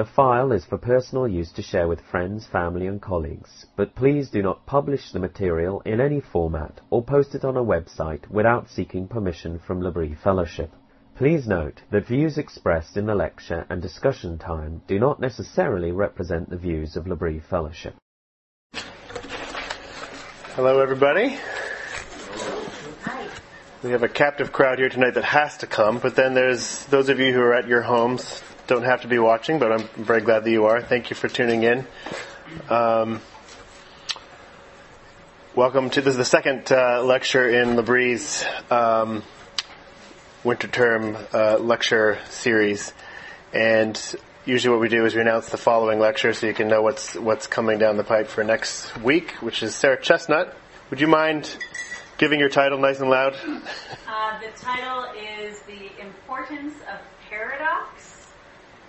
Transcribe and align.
The 0.00 0.06
file 0.06 0.50
is 0.52 0.64
for 0.64 0.78
personal 0.78 1.28
use 1.28 1.52
to 1.52 1.60
share 1.60 1.86
with 1.86 2.00
friends, 2.00 2.46
family 2.46 2.86
and 2.86 3.02
colleagues, 3.02 3.66
but 3.76 3.94
please 3.94 4.30
do 4.30 4.40
not 4.40 4.64
publish 4.64 5.12
the 5.12 5.18
material 5.18 5.82
in 5.84 6.00
any 6.00 6.20
format 6.20 6.80
or 6.88 7.04
post 7.04 7.34
it 7.34 7.44
on 7.44 7.58
a 7.58 7.62
website 7.62 8.26
without 8.30 8.70
seeking 8.70 9.08
permission 9.08 9.58
from 9.58 9.82
L'Abri 9.82 10.14
Fellowship. 10.14 10.72
Please 11.16 11.46
note 11.46 11.82
that 11.90 12.06
views 12.06 12.38
expressed 12.38 12.96
in 12.96 13.04
the 13.04 13.14
lecture 13.14 13.66
and 13.68 13.82
discussion 13.82 14.38
time 14.38 14.80
do 14.86 14.98
not 14.98 15.20
necessarily 15.20 15.92
represent 15.92 16.48
the 16.48 16.56
views 16.56 16.96
of 16.96 17.06
L'Abri 17.06 17.38
Fellowship. 17.38 17.94
Hello, 20.54 20.80
everybody. 20.80 21.36
We 23.82 23.90
have 23.90 24.02
a 24.02 24.08
captive 24.08 24.50
crowd 24.50 24.78
here 24.78 24.88
tonight 24.88 25.14
that 25.14 25.24
has 25.24 25.58
to 25.58 25.66
come, 25.66 25.98
but 25.98 26.16
then 26.16 26.32
there's 26.32 26.86
those 26.86 27.10
of 27.10 27.18
you 27.18 27.34
who 27.34 27.40
are 27.40 27.52
at 27.52 27.68
your 27.68 27.82
homes 27.82 28.42
don't 28.70 28.84
have 28.84 29.00
to 29.00 29.08
be 29.08 29.18
watching, 29.18 29.58
but 29.58 29.72
I'm 29.72 29.88
very 29.96 30.20
glad 30.20 30.44
that 30.44 30.50
you 30.50 30.66
are. 30.66 30.80
Thank 30.80 31.10
you 31.10 31.16
for 31.16 31.26
tuning 31.26 31.64
in. 31.64 31.84
Um, 32.68 33.20
welcome 35.56 35.90
to 35.90 36.00
this 36.00 36.12
is 36.12 36.16
the 36.16 36.24
second 36.24 36.70
uh, 36.70 37.02
lecture 37.02 37.50
in 37.50 37.76
L'Abri's 37.76 38.44
um, 38.70 39.24
winter 40.44 40.68
term 40.68 41.16
uh, 41.34 41.58
lecture 41.58 42.20
series, 42.28 42.92
and 43.52 44.00
usually 44.44 44.70
what 44.70 44.80
we 44.80 44.88
do 44.88 45.04
is 45.04 45.16
we 45.16 45.20
announce 45.20 45.48
the 45.48 45.58
following 45.58 45.98
lecture 45.98 46.32
so 46.32 46.46
you 46.46 46.54
can 46.54 46.68
know 46.68 46.80
what's 46.80 47.16
what's 47.16 47.48
coming 47.48 47.80
down 47.80 47.96
the 47.96 48.04
pipe 48.04 48.28
for 48.28 48.44
next 48.44 48.96
week, 48.98 49.32
which 49.40 49.64
is 49.64 49.74
Sarah 49.74 50.00
Chestnut. 50.00 50.56
Would 50.90 51.00
you 51.00 51.08
mind 51.08 51.56
giving 52.18 52.38
your 52.38 52.50
title 52.50 52.78
nice 52.78 53.00
and 53.00 53.10
loud? 53.10 53.34
Uh, 54.06 54.38
the 54.38 54.56
title 54.60 55.12
is 55.18 55.58
The 55.62 55.90
Importance 56.00 56.74
of 56.82 57.00
Paradox 57.28 57.89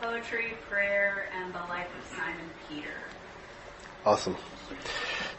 poetry, 0.02 0.54
prayer, 0.68 1.28
and 1.36 1.54
the 1.54 1.60
life 1.60 1.88
of 1.98 2.18
Simon 2.18 2.50
Peter. 2.68 2.90
Awesome. 4.04 4.36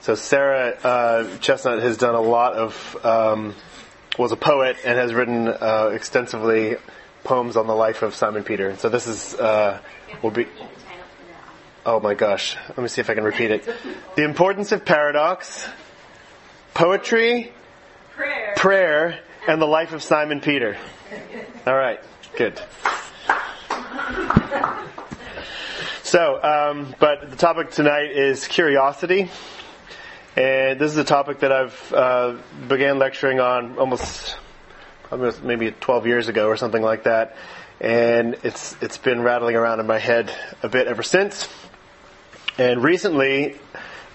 So 0.01 0.15
Sarah 0.15 0.79
uh, 0.85 1.39
Chestnut 1.39 1.83
has 1.83 1.97
done 1.97 2.15
a 2.15 2.21
lot 2.21 2.55
of, 2.55 3.05
um, 3.05 3.55
was 4.19 4.31
a 4.31 4.37
poet 4.37 4.77
and 4.85 4.97
has 4.97 5.13
written 5.13 5.49
uh, 5.49 5.91
extensively 5.93 6.77
poems 7.25 7.57
on 7.57 7.67
the 7.67 7.75
life 7.75 8.03
of 8.03 8.15
Simon 8.15 8.45
Peter. 8.45 8.77
So 8.77 8.89
this 8.89 9.09
is 9.09 9.35
uh, 9.35 9.81
will 10.23 10.31
be. 10.31 10.47
Oh 11.85 11.99
my 11.99 12.15
gosh! 12.15 12.57
Let 12.69 12.79
me 12.79 12.87
see 12.87 13.01
if 13.01 13.11
I 13.11 13.15
can 13.15 13.25
repeat 13.25 13.51
it. 13.51 13.69
The 14.15 14.25
importance 14.25 14.71
of 14.71 14.85
paradox, 14.85 15.67
poetry, 16.75 17.53
prayer, 18.15 18.53
prayer, 18.57 19.21
and 19.49 19.61
the 19.61 19.67
life 19.67 19.93
of 19.93 20.03
Simon 20.03 20.41
Peter. 20.41 20.77
All 21.67 21.75
right, 21.75 21.99
good. 22.37 22.61
So, 26.13 26.39
um, 26.43 26.95
but 26.99 27.31
the 27.31 27.37
topic 27.37 27.71
tonight 27.71 28.11
is 28.11 28.47
curiosity, 28.47 29.31
and 30.37 30.79
this 30.79 30.93
is 30.93 30.99
a 30.99 31.05
topic 31.05 31.39
that 31.39 31.51
I've 31.51 31.93
uh, 31.95 32.37
began 32.69 32.99
lecturing 32.99 33.41
on 33.41 33.79
almost, 33.79 34.37
almost 35.11 35.43
maybe 35.43 35.71
12 35.71 36.07
years 36.07 36.29
ago 36.29 36.49
or 36.49 36.59
something 36.59 36.83
like 36.83 37.05
that, 37.05 37.35
and 37.81 38.37
it's 38.43 38.77
it's 38.83 38.99
been 38.99 39.23
rattling 39.23 39.57
around 39.57 39.81
in 39.81 39.87
my 39.87 39.99
head 39.99 40.31
a 40.63 40.69
bit 40.69 40.87
ever 40.87 41.03
since. 41.03 41.49
And 42.59 42.84
recently, 42.84 43.56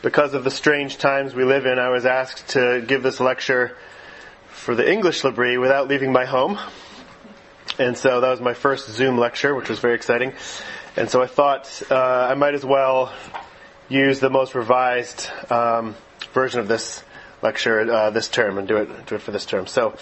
because 0.03 0.35
of 0.35 0.43
the 0.43 0.51
strange 0.51 0.99
times 0.99 1.33
we 1.33 1.45
live 1.45 1.65
in, 1.65 1.79
I 1.79 1.89
was 1.89 2.05
asked 2.05 2.49
to 2.49 2.85
give 2.87 3.01
this 3.01 3.19
lecture 3.19 3.75
for 4.49 4.75
the 4.75 4.87
English 4.87 5.23
L'Abri 5.23 5.57
without 5.57 5.87
leaving 5.87 6.11
my 6.11 6.25
home. 6.25 6.59
And 7.79 7.97
so 7.97 8.21
that 8.21 8.29
was 8.29 8.39
my 8.39 8.53
first 8.53 8.87
Zoom 8.87 9.17
lecture, 9.17 9.55
which 9.55 9.69
was 9.69 9.79
very 9.79 9.95
exciting. 9.95 10.33
And 10.97 11.09
so 11.09 11.21
I 11.21 11.27
thought 11.27 11.83
uh, 11.91 11.95
I 11.95 12.33
might 12.33 12.55
as 12.55 12.65
well 12.65 13.13
use 13.87 14.19
the 14.19 14.29
most 14.29 14.55
revised 14.55 15.29
um, 15.49 15.95
version 16.33 16.59
of 16.59 16.67
this 16.67 17.03
lecture 17.41 17.89
uh, 17.91 18.09
this 18.09 18.27
term 18.27 18.57
and 18.57 18.67
do 18.67 18.77
it 18.77 19.05
do 19.05 19.15
it 19.15 19.21
for 19.21 19.31
this 19.31 19.45
term. 19.45 19.67
So. 19.67 19.95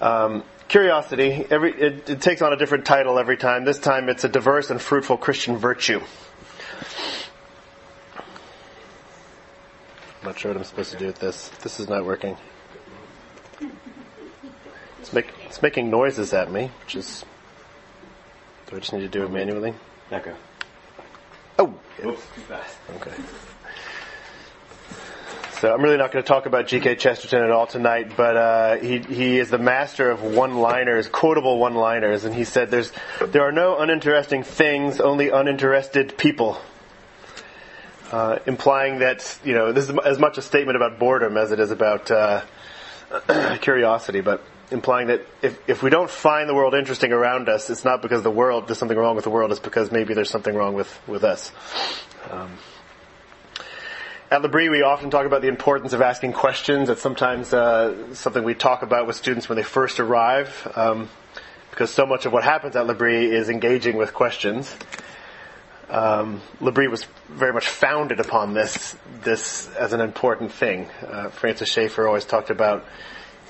Um, 0.00 0.44
curiosity, 0.68 1.46
every, 1.50 1.72
it, 1.72 2.10
it 2.10 2.20
takes 2.20 2.42
on 2.42 2.52
a 2.52 2.56
different 2.56 2.84
title 2.84 3.18
every 3.18 3.36
time. 3.36 3.64
This 3.64 3.78
time 3.78 4.08
it's 4.08 4.24
a 4.24 4.28
diverse 4.28 4.70
and 4.70 4.80
fruitful 4.80 5.16
Christian 5.18 5.56
virtue. 5.56 6.00
I'm 10.20 10.30
not 10.30 10.38
sure 10.38 10.50
what 10.50 10.58
I'm 10.58 10.64
supposed 10.64 10.92
to 10.92 10.98
do 10.98 11.06
with 11.06 11.20
this. 11.20 11.48
This 11.62 11.80
is 11.80 11.88
not 11.88 12.04
working. 12.04 12.36
It's, 15.00 15.12
make, 15.12 15.28
it's 15.46 15.62
making 15.62 15.90
noises 15.90 16.32
at 16.32 16.50
me, 16.50 16.70
which 16.80 16.96
is. 16.96 17.24
Do 18.66 18.76
I 18.76 18.80
just 18.80 18.92
need 18.92 19.00
to 19.00 19.08
do 19.08 19.24
it 19.24 19.30
manually? 19.30 19.74
Okay. 20.12 20.34
Oh! 21.58 21.74
Oops, 22.04 22.22
too 22.34 22.40
fast. 22.42 22.76
Okay. 22.96 23.12
So 25.60 25.72
I'm 25.72 25.80
really 25.80 25.96
not 25.96 26.12
going 26.12 26.22
to 26.22 26.28
talk 26.28 26.44
about 26.44 26.66
G.K. 26.66 26.96
Chesterton 26.96 27.42
at 27.42 27.50
all 27.50 27.66
tonight, 27.66 28.16
but 28.16 28.36
uh, 28.36 28.76
he 28.76 28.98
he 28.98 29.38
is 29.38 29.48
the 29.48 29.56
master 29.56 30.10
of 30.10 30.22
one-liners, 30.22 31.08
quotable 31.08 31.58
one-liners, 31.58 32.24
and 32.26 32.34
he 32.34 32.44
said, 32.44 32.70
"There's 32.70 32.92
there 33.28 33.42
are 33.42 33.52
no 33.52 33.78
uninteresting 33.78 34.42
things, 34.42 35.00
only 35.00 35.30
uninterested 35.30 36.18
people." 36.18 36.60
Uh, 38.12 38.40
implying 38.46 38.98
that 38.98 39.38
you 39.42 39.54
know 39.54 39.72
this 39.72 39.88
is 39.88 39.98
as 40.04 40.18
much 40.18 40.36
a 40.36 40.42
statement 40.42 40.76
about 40.76 40.98
boredom 40.98 41.38
as 41.38 41.50
it 41.50 41.58
is 41.58 41.70
about 41.70 42.10
uh, 42.10 42.42
curiosity, 43.62 44.20
but 44.20 44.44
implying 44.74 45.06
that 45.06 45.24
if, 45.40 45.58
if 45.68 45.82
we 45.82 45.88
don't 45.88 46.10
find 46.10 46.48
the 46.48 46.54
world 46.54 46.74
interesting 46.74 47.12
around 47.12 47.48
us, 47.48 47.70
it's 47.70 47.84
not 47.84 48.02
because 48.02 48.22
the 48.22 48.30
world, 48.30 48.68
there's 48.68 48.76
something 48.76 48.98
wrong 48.98 49.14
with 49.14 49.24
the 49.24 49.30
world, 49.30 49.50
it's 49.52 49.60
because 49.60 49.90
maybe 49.90 50.12
there's 50.12 50.28
something 50.28 50.54
wrong 50.54 50.74
with, 50.74 51.00
with 51.06 51.24
us. 51.24 51.52
Um, 52.30 52.58
at 54.30 54.42
L'Abri, 54.42 54.68
we 54.68 54.82
often 54.82 55.10
talk 55.10 55.26
about 55.26 55.42
the 55.42 55.48
importance 55.48 55.92
of 55.92 56.02
asking 56.02 56.32
questions. 56.32 56.90
It's 56.90 57.00
sometimes 57.00 57.54
uh, 57.54 58.14
something 58.14 58.42
we 58.42 58.54
talk 58.54 58.82
about 58.82 59.06
with 59.06 59.14
students 59.16 59.48
when 59.48 59.56
they 59.56 59.62
first 59.62 60.00
arrive, 60.00 60.70
um, 60.74 61.08
because 61.70 61.90
so 61.90 62.04
much 62.04 62.26
of 62.26 62.32
what 62.32 62.42
happens 62.42 62.74
at 62.74 62.86
L'Abri 62.86 63.30
is 63.30 63.48
engaging 63.48 63.96
with 63.96 64.12
questions. 64.12 64.74
Um, 65.88 66.40
L'Abri 66.60 66.88
was 66.88 67.06
very 67.28 67.52
much 67.52 67.68
founded 67.68 68.18
upon 68.18 68.54
this, 68.54 68.96
this 69.22 69.72
as 69.76 69.92
an 69.92 70.00
important 70.00 70.50
thing. 70.50 70.88
Uh, 71.06 71.28
Francis 71.28 71.68
Schaeffer 71.68 72.08
always 72.08 72.24
talked 72.24 72.50
about 72.50 72.84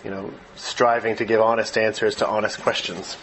you 0.05 0.11
know, 0.11 0.31
striving 0.55 1.17
to 1.17 1.25
give 1.25 1.41
honest 1.41 1.79
answers 1.79 2.17
to 2.17 2.29
honest 2.29 2.61
questions. 2.61 3.17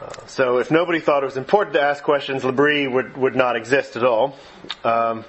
Uh, 0.00 0.26
so 0.26 0.58
if 0.58 0.70
nobody 0.70 1.00
thought 1.00 1.22
it 1.22 1.26
was 1.26 1.36
important 1.36 1.74
to 1.74 1.80
ask 1.82 2.02
questions, 2.02 2.44
L'Abri 2.44 2.88
would, 2.88 3.16
would 3.16 3.36
not 3.36 3.56
exist 3.56 3.96
at 3.96 4.04
all. 4.04 4.36
Um, 4.84 5.24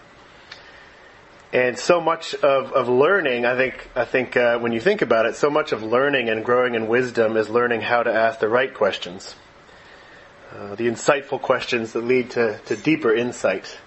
and 1.51 1.77
so 1.77 1.99
much 1.99 2.35
of, 2.35 2.71
of 2.73 2.87
learning, 2.87 3.45
I 3.45 3.55
think, 3.57 3.89
I 3.95 4.05
think 4.05 4.37
uh, 4.37 4.59
when 4.59 4.71
you 4.71 4.79
think 4.79 5.01
about 5.01 5.25
it, 5.25 5.35
so 5.35 5.49
much 5.49 5.71
of 5.71 5.81
learning 5.83 6.29
and 6.29 6.45
growing 6.45 6.75
in 6.75 6.87
wisdom 6.87 7.35
is 7.35 7.49
learning 7.49 7.81
how 7.81 8.03
to 8.03 8.13
ask 8.13 8.39
the 8.39 8.47
right 8.47 8.73
questions. 8.73 9.35
Uh, 10.55 10.75
the 10.75 10.87
insightful 10.87 11.41
questions 11.41 11.93
that 11.93 12.03
lead 12.03 12.31
to, 12.31 12.59
to 12.65 12.75
deeper 12.75 13.13
insight. 13.13 13.77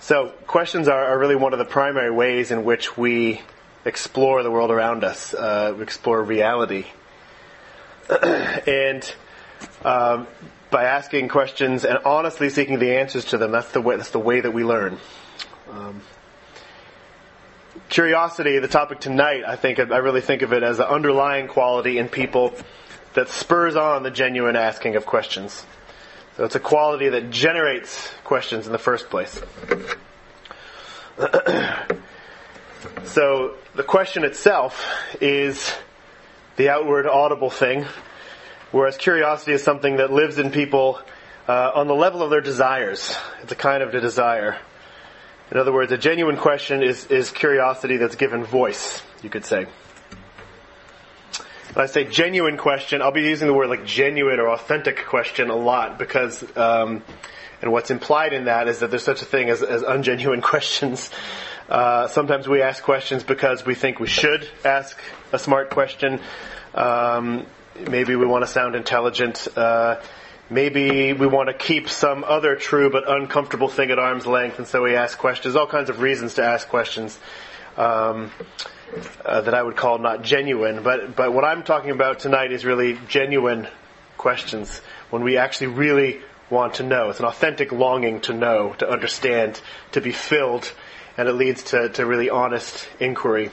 So 0.00 0.28
questions 0.46 0.88
are, 0.88 1.04
are 1.04 1.18
really 1.18 1.36
one 1.36 1.52
of 1.52 1.58
the 1.58 1.64
primary 1.64 2.10
ways 2.10 2.50
in 2.50 2.64
which 2.64 2.96
we 2.96 3.42
explore 3.84 4.42
the 4.42 4.50
world 4.50 4.70
around 4.70 5.04
us, 5.04 5.34
uh, 5.34 5.76
explore 5.80 6.22
reality. 6.22 6.86
and 8.66 9.14
um, 9.84 10.26
by 10.70 10.84
asking 10.84 11.28
questions 11.28 11.84
and 11.84 11.98
honestly 12.04 12.50
seeking 12.50 12.78
the 12.78 12.96
answers 12.96 13.26
to 13.26 13.38
them, 13.38 13.52
that's 13.52 13.72
the 13.72 13.80
way, 13.80 13.96
that's 13.96 14.10
the 14.10 14.18
way 14.18 14.40
that 14.40 14.52
we 14.52 14.64
learn. 14.64 14.98
Um, 15.70 16.00
curiosity, 17.88 18.58
the 18.58 18.68
topic 18.68 19.00
tonight, 19.00 19.44
I 19.46 19.56
think 19.56 19.78
I 19.78 19.98
really 19.98 20.20
think 20.20 20.42
of 20.42 20.52
it 20.52 20.62
as 20.62 20.78
an 20.78 20.86
underlying 20.86 21.48
quality 21.48 21.98
in 21.98 22.08
people 22.08 22.54
that 23.14 23.28
spurs 23.28 23.76
on 23.76 24.02
the 24.02 24.10
genuine 24.10 24.56
asking 24.56 24.96
of 24.96 25.06
questions. 25.06 25.64
So 26.36 26.44
it's 26.44 26.54
a 26.54 26.60
quality 26.60 27.08
that 27.08 27.30
generates 27.30 28.12
questions 28.24 28.66
in 28.66 28.72
the 28.72 28.78
first 28.78 29.10
place. 29.10 29.40
So 33.08 33.54
the 33.74 33.82
question 33.82 34.22
itself 34.24 34.84
is 35.18 35.74
the 36.56 36.68
outward 36.68 37.06
audible 37.06 37.48
thing, 37.48 37.86
whereas 38.70 38.98
curiosity 38.98 39.52
is 39.52 39.62
something 39.62 39.96
that 39.96 40.12
lives 40.12 40.38
in 40.38 40.50
people 40.50 41.00
uh, 41.48 41.72
on 41.74 41.86
the 41.86 41.94
level 41.94 42.22
of 42.22 42.28
their 42.28 42.42
desires. 42.42 43.16
It's 43.42 43.50
a 43.50 43.56
kind 43.56 43.82
of 43.82 43.94
a 43.94 44.00
desire. 44.00 44.58
In 45.50 45.56
other 45.56 45.72
words, 45.72 45.90
a 45.90 45.96
genuine 45.96 46.36
question 46.36 46.82
is, 46.82 47.06
is 47.06 47.30
curiosity 47.30 47.96
that's 47.96 48.16
given 48.16 48.44
voice, 48.44 49.02
you 49.22 49.30
could 49.30 49.46
say. 49.46 49.66
When 51.72 51.82
I 51.82 51.86
say 51.86 52.04
genuine 52.04 52.58
question, 52.58 53.00
I'll 53.00 53.10
be 53.10 53.22
using 53.22 53.48
the 53.48 53.54
word 53.54 53.70
like 53.70 53.86
genuine 53.86 54.38
or 54.38 54.50
authentic 54.50 55.06
question 55.06 55.48
a 55.48 55.56
lot 55.56 55.98
because, 55.98 56.44
um, 56.58 57.02
and 57.62 57.72
what's 57.72 57.90
implied 57.90 58.34
in 58.34 58.44
that 58.44 58.68
is 58.68 58.80
that 58.80 58.90
there's 58.90 59.02
such 59.02 59.22
a 59.22 59.24
thing 59.24 59.48
as, 59.48 59.62
as 59.62 59.82
ungenuine 59.82 60.42
questions. 60.52 61.10
Uh, 61.68 62.08
sometimes 62.08 62.48
we 62.48 62.62
ask 62.62 62.82
questions 62.82 63.22
because 63.22 63.66
we 63.66 63.74
think 63.74 64.00
we 64.00 64.06
should 64.06 64.48
ask 64.64 64.98
a 65.32 65.38
smart 65.38 65.70
question. 65.70 66.20
Um, 66.74 67.46
maybe 67.90 68.16
we 68.16 68.24
want 68.24 68.42
to 68.42 68.50
sound 68.50 68.74
intelligent. 68.74 69.46
Uh, 69.54 70.00
maybe 70.48 71.12
we 71.12 71.26
want 71.26 71.48
to 71.48 71.54
keep 71.54 71.88
some 71.88 72.24
other 72.24 72.56
true 72.56 72.90
but 72.90 73.10
uncomfortable 73.10 73.68
thing 73.68 73.90
at 73.90 73.98
arm's 73.98 74.26
length, 74.26 74.58
and 74.58 74.66
so 74.66 74.82
we 74.82 74.96
ask 74.96 75.18
questions. 75.18 75.56
All 75.56 75.66
kinds 75.66 75.90
of 75.90 76.00
reasons 76.00 76.34
to 76.34 76.44
ask 76.44 76.68
questions. 76.68 77.18
Um, 77.76 78.32
uh, 79.24 79.42
that 79.42 79.54
I 79.54 79.62
would 79.62 79.76
call 79.76 79.98
not 79.98 80.22
genuine. 80.22 80.82
But 80.82 81.14
but 81.14 81.32
what 81.32 81.44
I'm 81.44 81.62
talking 81.62 81.90
about 81.90 82.20
tonight 82.20 82.52
is 82.52 82.64
really 82.64 82.98
genuine 83.08 83.68
questions 84.16 84.80
when 85.10 85.22
we 85.22 85.36
actually 85.36 85.68
really 85.68 86.20
want 86.50 86.74
to 86.74 86.82
know. 86.82 87.10
It's 87.10 87.20
an 87.20 87.26
authentic 87.26 87.72
longing 87.72 88.20
to 88.22 88.32
know, 88.32 88.74
to 88.78 88.88
understand, 88.88 89.60
to 89.92 90.00
be 90.00 90.12
filled, 90.12 90.72
and 91.18 91.28
it 91.28 91.32
leads 91.32 91.64
to, 91.64 91.88
to 91.90 92.06
really 92.06 92.30
honest 92.30 92.88
inquiry. 93.00 93.50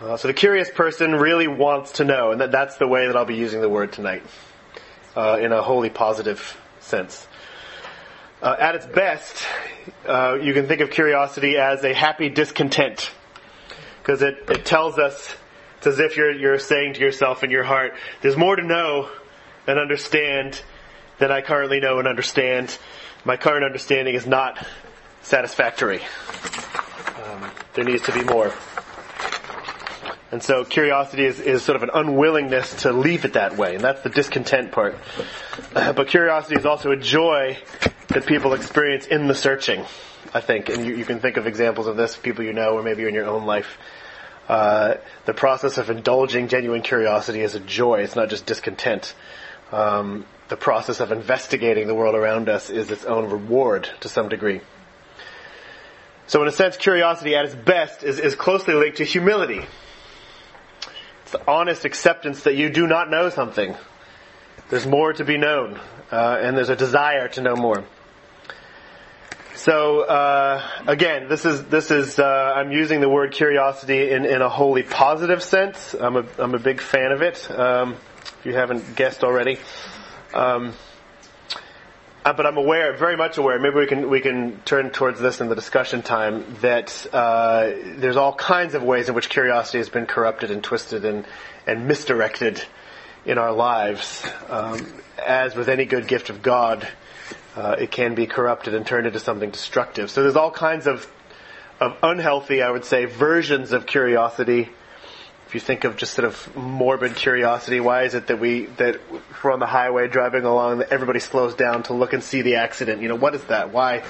Uh, 0.00 0.18
so 0.18 0.28
the 0.28 0.34
curious 0.34 0.70
person 0.70 1.14
really 1.14 1.48
wants 1.48 1.92
to 1.92 2.04
know, 2.04 2.30
and 2.30 2.42
that, 2.42 2.52
that's 2.52 2.76
the 2.76 2.86
way 2.86 3.06
that 3.06 3.16
I'll 3.16 3.24
be 3.24 3.36
using 3.36 3.62
the 3.62 3.70
word 3.70 3.90
tonight, 3.90 4.22
uh, 5.16 5.38
in 5.40 5.50
a 5.50 5.62
wholly 5.62 5.88
positive 5.88 6.60
sense. 6.80 7.26
Uh, 8.42 8.54
at 8.58 8.74
its 8.74 8.84
best, 8.84 9.42
uh, 10.06 10.36
you 10.42 10.52
can 10.52 10.68
think 10.68 10.82
of 10.82 10.90
curiosity 10.90 11.56
as 11.56 11.82
a 11.84 11.94
happy 11.94 12.28
discontent 12.28 13.10
because 14.02 14.20
it, 14.20 14.34
it 14.50 14.66
tells 14.66 14.98
us, 14.98 15.34
it's 15.78 15.86
as 15.86 16.00
if 16.00 16.18
you're, 16.18 16.32
you're 16.32 16.58
saying 16.58 16.94
to 16.94 17.00
yourself 17.00 17.42
in 17.42 17.50
your 17.50 17.64
heart, 17.64 17.94
there's 18.20 18.36
more 18.36 18.56
to 18.56 18.62
know 18.62 19.08
and 19.66 19.78
understand 19.78 20.60
than 21.18 21.32
I 21.32 21.40
currently 21.40 21.80
know 21.80 21.98
and 21.98 22.06
understand. 22.06 22.76
My 23.24 23.38
current 23.38 23.64
understanding 23.64 24.14
is 24.14 24.26
not 24.26 24.66
satisfactory. 25.24 26.00
Um, 27.24 27.50
there 27.74 27.84
needs 27.84 28.02
to 28.04 28.12
be 28.12 28.22
more. 28.22 28.52
And 30.30 30.42
so 30.42 30.64
curiosity 30.64 31.24
is, 31.24 31.40
is 31.40 31.62
sort 31.62 31.76
of 31.76 31.82
an 31.82 31.90
unwillingness 31.94 32.82
to 32.82 32.92
leave 32.92 33.24
it 33.24 33.34
that 33.34 33.56
way, 33.56 33.76
and 33.76 33.84
that's 33.84 34.02
the 34.02 34.10
discontent 34.10 34.72
part. 34.72 34.96
Uh, 35.74 35.92
but 35.96 36.08
curiosity 36.08 36.56
is 36.56 36.66
also 36.66 36.90
a 36.90 36.96
joy 36.96 37.56
that 38.08 38.26
people 38.26 38.52
experience 38.52 39.06
in 39.06 39.28
the 39.28 39.34
searching, 39.34 39.84
I 40.32 40.40
think. 40.40 40.68
And 40.68 40.84
you, 40.84 40.94
you 40.94 41.04
can 41.04 41.20
think 41.20 41.36
of 41.36 41.46
examples 41.46 41.86
of 41.86 41.96
this, 41.96 42.16
people 42.16 42.44
you 42.44 42.52
know, 42.52 42.70
or 42.70 42.82
maybe 42.82 43.06
in 43.06 43.14
your 43.14 43.26
own 43.26 43.46
life. 43.46 43.78
Uh, 44.48 44.96
the 45.24 45.32
process 45.32 45.78
of 45.78 45.88
indulging 45.88 46.48
genuine 46.48 46.82
curiosity 46.82 47.40
is 47.40 47.54
a 47.54 47.60
joy. 47.60 48.00
It's 48.00 48.16
not 48.16 48.28
just 48.28 48.44
discontent. 48.44 49.14
Um, 49.72 50.26
the 50.48 50.56
process 50.56 51.00
of 51.00 51.12
investigating 51.12 51.86
the 51.86 51.94
world 51.94 52.14
around 52.14 52.48
us 52.48 52.70
is 52.70 52.90
its 52.90 53.04
own 53.04 53.30
reward 53.30 53.88
to 54.00 54.08
some 54.08 54.28
degree. 54.28 54.60
So 56.26 56.42
in 56.42 56.48
a 56.48 56.52
sense, 56.52 56.76
curiosity 56.76 57.34
at 57.36 57.44
its 57.44 57.54
best 57.54 58.02
is, 58.02 58.18
is 58.18 58.34
closely 58.34 58.74
linked 58.74 58.98
to 58.98 59.04
humility. 59.04 59.64
It's 61.22 61.32
the 61.32 61.50
honest 61.50 61.84
acceptance 61.84 62.44
that 62.44 62.54
you 62.56 62.70
do 62.70 62.86
not 62.86 63.10
know 63.10 63.28
something. 63.28 63.74
There's 64.70 64.86
more 64.86 65.12
to 65.12 65.24
be 65.24 65.36
known, 65.36 65.78
uh, 66.10 66.38
and 66.40 66.56
there's 66.56 66.70
a 66.70 66.76
desire 66.76 67.28
to 67.28 67.42
know 67.42 67.54
more. 67.54 67.84
So 69.54 70.00
uh, 70.00 70.62
again, 70.86 71.28
this 71.28 71.44
is 71.44 71.64
this 71.66 71.90
is 71.90 72.18
uh, 72.18 72.24
I'm 72.56 72.72
using 72.72 73.00
the 73.00 73.08
word 73.08 73.32
curiosity 73.32 74.10
in, 74.10 74.24
in 74.24 74.42
a 74.42 74.48
wholly 74.48 74.82
positive 74.82 75.42
sense. 75.42 75.94
I'm 75.94 76.16
a 76.16 76.24
I'm 76.38 76.54
a 76.54 76.58
big 76.58 76.80
fan 76.80 77.12
of 77.12 77.22
it. 77.22 77.50
Um, 77.50 77.96
if 78.22 78.46
you 78.46 78.54
haven't 78.54 78.96
guessed 78.96 79.22
already, 79.22 79.58
um, 80.34 80.72
uh, 82.24 82.32
but 82.32 82.46
I'm 82.46 82.56
aware, 82.56 82.96
very 82.96 83.16
much 83.16 83.36
aware. 83.36 83.58
Maybe 83.58 83.76
we 83.76 83.86
can 83.86 84.08
we 84.08 84.20
can 84.20 84.60
turn 84.62 84.90
towards 84.90 85.20
this 85.20 85.40
in 85.40 85.48
the 85.48 85.54
discussion 85.54 86.02
time. 86.02 86.56
That 86.62 87.06
uh, 87.12 87.72
there's 87.96 88.16
all 88.16 88.34
kinds 88.34 88.74
of 88.74 88.82
ways 88.82 89.08
in 89.08 89.14
which 89.14 89.28
curiosity 89.28 89.78
has 89.78 89.90
been 89.90 90.06
corrupted 90.06 90.50
and 90.50 90.64
twisted 90.64 91.04
and 91.04 91.26
and 91.66 91.86
misdirected 91.86 92.62
in 93.26 93.36
our 93.36 93.52
lives. 93.52 94.26
Um, 94.48 94.86
as 95.24 95.54
with 95.54 95.68
any 95.68 95.84
good 95.84 96.08
gift 96.08 96.30
of 96.30 96.40
God, 96.42 96.88
uh, 97.56 97.76
it 97.78 97.90
can 97.90 98.14
be 98.14 98.26
corrupted 98.26 98.74
and 98.74 98.86
turned 98.86 99.06
into 99.06 99.20
something 99.20 99.50
destructive. 99.50 100.10
So 100.10 100.22
there's 100.22 100.36
all 100.36 100.50
kinds 100.50 100.86
of 100.86 101.06
of 101.78 101.96
unhealthy, 102.02 102.62
I 102.62 102.70
would 102.70 102.86
say, 102.86 103.04
versions 103.04 103.72
of 103.72 103.84
curiosity. 103.84 104.70
If 105.54 105.62
you 105.62 105.66
think 105.66 105.84
of 105.84 105.96
just 105.96 106.14
sort 106.14 106.24
of 106.24 106.56
morbid 106.56 107.14
curiosity, 107.14 107.78
why 107.78 108.02
is 108.02 108.14
it 108.14 108.26
that 108.26 108.40
we 108.40 108.66
that 108.78 108.98
we're 109.40 109.52
on 109.52 109.60
the 109.60 109.66
highway 109.66 110.08
driving 110.08 110.42
along, 110.42 110.78
that 110.78 110.90
everybody 110.90 111.20
slows 111.20 111.54
down 111.54 111.84
to 111.84 111.92
look 111.92 112.12
and 112.12 112.24
see 112.24 112.42
the 112.42 112.56
accident? 112.56 113.00
You 113.00 113.08
know, 113.08 113.14
what 113.14 113.36
is 113.36 113.44
that? 113.44 113.72
Why 113.72 114.02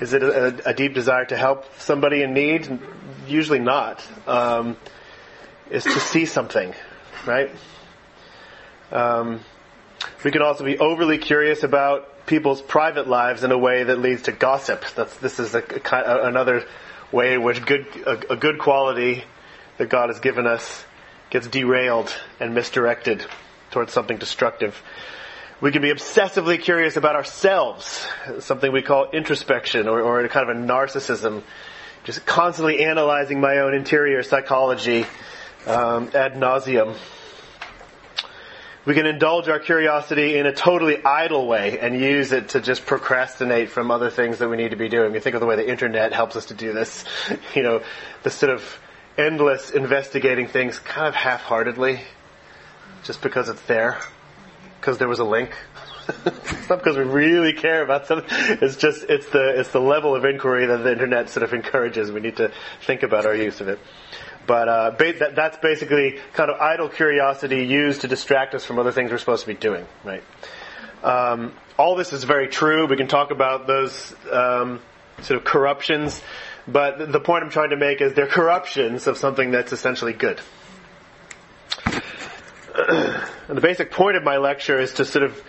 is 0.00 0.14
it 0.14 0.22
a, 0.22 0.70
a 0.70 0.72
deep 0.72 0.94
desire 0.94 1.26
to 1.26 1.36
help 1.36 1.66
somebody 1.80 2.22
in 2.22 2.32
need? 2.32 2.80
Usually 3.28 3.58
not. 3.58 4.02
Um, 4.26 4.78
is 5.68 5.84
to 5.84 6.00
see 6.00 6.24
something, 6.24 6.72
right? 7.26 7.50
Um, 8.90 9.40
we 10.24 10.30
can 10.30 10.40
also 10.40 10.64
be 10.64 10.78
overly 10.78 11.18
curious 11.18 11.62
about 11.62 12.24
people's 12.24 12.62
private 12.62 13.06
lives 13.06 13.44
in 13.44 13.52
a 13.52 13.58
way 13.58 13.82
that 13.82 13.98
leads 13.98 14.22
to 14.22 14.32
gossip. 14.32 14.82
That's, 14.94 15.14
this 15.18 15.40
is 15.40 15.54
a, 15.54 15.62
a, 15.92 16.26
another 16.26 16.64
way 17.12 17.34
in 17.34 17.42
which 17.42 17.66
good, 17.66 17.86
a, 18.06 18.32
a 18.32 18.36
good 18.36 18.58
quality 18.58 19.24
that 19.78 19.88
God 19.88 20.08
has 20.08 20.20
given 20.20 20.46
us 20.46 20.84
gets 21.30 21.46
derailed 21.46 22.14
and 22.40 22.54
misdirected 22.54 23.24
towards 23.70 23.92
something 23.92 24.16
destructive. 24.16 24.80
We 25.60 25.72
can 25.72 25.82
be 25.82 25.88
obsessively 25.88 26.60
curious 26.60 26.96
about 26.96 27.16
ourselves, 27.16 28.06
something 28.40 28.70
we 28.70 28.82
call 28.82 29.10
introspection 29.10 29.88
or, 29.88 30.00
or 30.00 30.28
kind 30.28 30.48
of 30.48 30.56
a 30.56 30.60
narcissism, 30.60 31.42
just 32.04 32.26
constantly 32.26 32.84
analyzing 32.84 33.40
my 33.40 33.58
own 33.58 33.74
interior 33.74 34.22
psychology 34.22 35.06
um, 35.66 36.10
ad 36.14 36.34
nauseum. 36.34 36.94
We 38.84 38.94
can 38.94 39.06
indulge 39.06 39.48
our 39.48 39.58
curiosity 39.58 40.38
in 40.38 40.46
a 40.46 40.52
totally 40.52 41.04
idle 41.04 41.48
way 41.48 41.80
and 41.80 41.98
use 41.98 42.30
it 42.30 42.50
to 42.50 42.60
just 42.60 42.86
procrastinate 42.86 43.70
from 43.70 43.90
other 43.90 44.10
things 44.10 44.38
that 44.38 44.48
we 44.48 44.56
need 44.56 44.70
to 44.70 44.76
be 44.76 44.88
doing. 44.88 45.12
You 45.12 45.20
think 45.20 45.34
of 45.34 45.40
the 45.40 45.46
way 45.46 45.56
the 45.56 45.68
internet 45.68 46.12
helps 46.12 46.36
us 46.36 46.46
to 46.46 46.54
do 46.54 46.72
this. 46.72 47.04
You 47.54 47.62
know, 47.62 47.82
the 48.22 48.30
sort 48.30 48.52
of 48.52 48.78
endless 49.18 49.70
investigating 49.70 50.46
things 50.46 50.78
kind 50.78 51.06
of 51.06 51.14
half-heartedly, 51.14 52.00
just 53.04 53.22
because 53.22 53.48
it's 53.48 53.62
there, 53.62 54.00
because 54.80 54.98
there 54.98 55.08
was 55.08 55.18
a 55.18 55.24
link. 55.24 55.50
it's 56.24 56.68
not 56.68 56.78
because 56.78 56.96
we 56.96 57.04
really 57.04 57.52
care 57.52 57.82
about 57.82 58.06
something. 58.06 58.28
It's 58.30 58.76
just 58.76 59.04
it's 59.08 59.28
the 59.30 59.58
it's 59.58 59.70
the 59.70 59.80
level 59.80 60.14
of 60.14 60.24
inquiry 60.24 60.66
that 60.66 60.78
the 60.78 60.92
internet 60.92 61.30
sort 61.30 61.42
of 61.42 61.52
encourages. 61.52 62.12
We 62.12 62.20
need 62.20 62.36
to 62.36 62.52
think 62.82 63.02
about 63.02 63.26
our 63.26 63.34
use 63.34 63.60
of 63.60 63.68
it. 63.68 63.80
But 64.46 64.68
uh, 64.68 64.90
ba- 64.92 65.18
that, 65.18 65.34
that's 65.34 65.56
basically 65.58 66.20
kind 66.32 66.50
of 66.50 66.60
idle 66.60 66.88
curiosity 66.88 67.64
used 67.64 68.02
to 68.02 68.08
distract 68.08 68.54
us 68.54 68.64
from 68.64 68.78
other 68.78 68.92
things 68.92 69.10
we're 69.10 69.18
supposed 69.18 69.42
to 69.42 69.48
be 69.48 69.54
doing, 69.54 69.86
right? 70.04 70.22
Um, 71.02 71.52
all 71.78 71.96
this 71.96 72.12
is 72.12 72.24
very 72.24 72.48
true. 72.48 72.86
We 72.86 72.96
can 72.96 73.08
talk 73.08 73.30
about 73.30 73.66
those 73.66 74.14
um, 74.30 74.80
sort 75.22 75.38
of 75.38 75.44
corruptions, 75.44 76.22
but 76.68 77.12
the 77.12 77.20
point 77.20 77.44
I'm 77.44 77.50
trying 77.50 77.70
to 77.70 77.76
make 77.76 78.00
is 78.00 78.14
they're 78.14 78.26
corruptions 78.26 79.06
of 79.06 79.16
something 79.18 79.50
that's 79.52 79.72
essentially 79.72 80.12
good. 80.12 80.40
the 82.74 83.60
basic 83.60 83.90
point 83.90 84.16
of 84.16 84.24
my 84.24 84.36
lecture 84.38 84.78
is 84.78 84.94
to 84.94 85.04
sort 85.04 85.24
of 85.24 85.42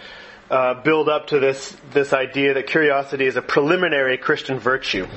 uh, 0.49 0.75
build 0.81 1.09
up 1.09 1.27
to 1.27 1.39
this 1.39 1.75
this 1.91 2.13
idea 2.13 2.53
that 2.53 2.67
curiosity 2.67 3.25
is 3.25 3.35
a 3.35 3.41
preliminary 3.41 4.17
Christian 4.17 4.59
virtue. 4.59 5.07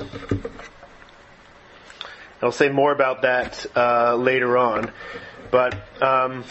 I'll 2.41 2.51
say 2.51 2.69
more 2.69 2.91
about 2.91 3.21
that 3.21 3.65
uh, 3.75 4.15
later 4.15 4.57
on. 4.57 4.91
But 5.51 5.75
um, 6.01 6.43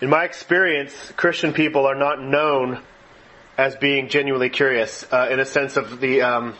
in 0.00 0.08
my 0.08 0.24
experience, 0.24 0.94
Christian 1.16 1.52
people 1.52 1.86
are 1.86 1.94
not 1.94 2.20
known 2.20 2.80
as 3.58 3.76
being 3.76 4.08
genuinely 4.08 4.48
curious 4.48 5.04
uh, 5.12 5.28
in 5.30 5.38
a 5.38 5.44
sense 5.44 5.76
of 5.76 6.00
the. 6.00 6.22
Um, 6.22 6.54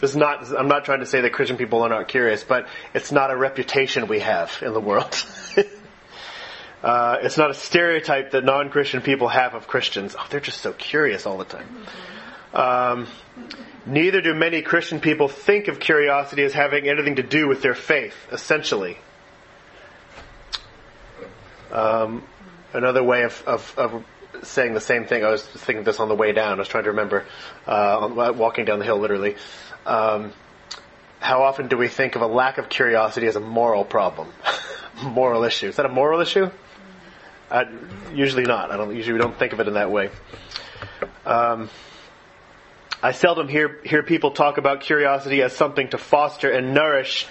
this 0.00 0.10
is 0.10 0.16
not. 0.16 0.46
I'm 0.56 0.68
not 0.68 0.84
trying 0.84 1.00
to 1.00 1.06
say 1.06 1.20
that 1.22 1.32
Christian 1.32 1.56
people 1.56 1.82
are 1.82 1.88
not 1.88 2.08
curious, 2.08 2.44
but 2.44 2.68
it's 2.94 3.12
not 3.12 3.30
a 3.30 3.36
reputation 3.36 4.08
we 4.08 4.20
have 4.20 4.62
in 4.62 4.72
the 4.72 4.80
world. 4.80 5.24
uh, 6.82 7.18
it's 7.22 7.38
not 7.38 7.50
a 7.50 7.54
stereotype 7.54 8.32
that 8.32 8.44
non-Christian 8.44 9.00
people 9.00 9.28
have 9.28 9.54
of 9.54 9.66
Christians. 9.66 10.14
Oh, 10.18 10.26
they're 10.30 10.40
just 10.40 10.60
so 10.60 10.72
curious 10.72 11.26
all 11.26 11.38
the 11.38 11.44
time. 11.44 11.68
Um, 12.52 13.06
Neither 13.86 14.20
do 14.20 14.34
many 14.34 14.62
Christian 14.62 14.98
people 14.98 15.28
think 15.28 15.68
of 15.68 15.78
curiosity 15.78 16.42
as 16.42 16.52
having 16.52 16.88
anything 16.88 17.16
to 17.16 17.22
do 17.22 17.46
with 17.46 17.62
their 17.62 17.74
faith, 17.74 18.16
essentially. 18.32 18.98
Um, 21.70 22.24
another 22.72 23.04
way 23.04 23.22
of, 23.22 23.44
of, 23.46 23.74
of, 23.78 24.04
saying 24.42 24.74
the 24.74 24.80
same 24.80 25.06
thing, 25.06 25.24
I 25.24 25.30
was 25.30 25.46
thinking 25.46 25.84
this 25.84 26.00
on 26.00 26.08
the 26.08 26.16
way 26.16 26.32
down, 26.32 26.54
I 26.54 26.58
was 26.58 26.68
trying 26.68 26.84
to 26.84 26.90
remember, 26.90 27.24
uh, 27.66 28.32
walking 28.36 28.64
down 28.64 28.80
the 28.80 28.84
hill 28.84 28.98
literally. 28.98 29.36
Um, 29.86 30.32
how 31.20 31.44
often 31.44 31.68
do 31.68 31.76
we 31.76 31.88
think 31.88 32.16
of 32.16 32.22
a 32.22 32.26
lack 32.26 32.58
of 32.58 32.68
curiosity 32.68 33.26
as 33.26 33.36
a 33.36 33.40
moral 33.40 33.84
problem, 33.84 34.32
moral 35.02 35.44
issue? 35.44 35.68
Is 35.68 35.76
that 35.76 35.86
a 35.86 35.90
moral 35.90 36.20
issue? 36.20 36.50
Uh, 37.50 37.64
usually 38.12 38.42
not. 38.42 38.72
I 38.72 38.76
don't. 38.76 38.94
Usually 38.94 39.12
we 39.12 39.20
don't 39.20 39.38
think 39.38 39.52
of 39.52 39.60
it 39.60 39.68
in 39.68 39.74
that 39.74 39.90
way. 39.90 40.10
Um, 41.24 41.70
I 43.00 43.12
seldom 43.12 43.46
hear 43.46 43.80
hear 43.84 44.02
people 44.02 44.32
talk 44.32 44.58
about 44.58 44.80
curiosity 44.80 45.42
as 45.42 45.54
something 45.54 45.88
to 45.90 45.98
foster 45.98 46.50
and 46.50 46.74
nourish 46.74 47.26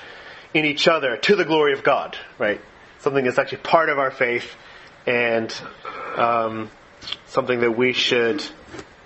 in 0.54 0.64
each 0.64 0.88
other 0.88 1.18
to 1.18 1.36
the 1.36 1.44
glory 1.44 1.74
of 1.74 1.84
God. 1.84 2.18
Right? 2.40 2.62
Something 3.00 3.26
that's 3.26 3.38
actually 3.38 3.60
part 3.60 3.90
of 3.90 4.00
our 4.00 4.12
faith 4.12 4.56
and 5.06 5.54
um, 6.16 6.72
something 7.28 7.60
that 7.60 7.78
we 7.78 7.92
should 7.92 8.44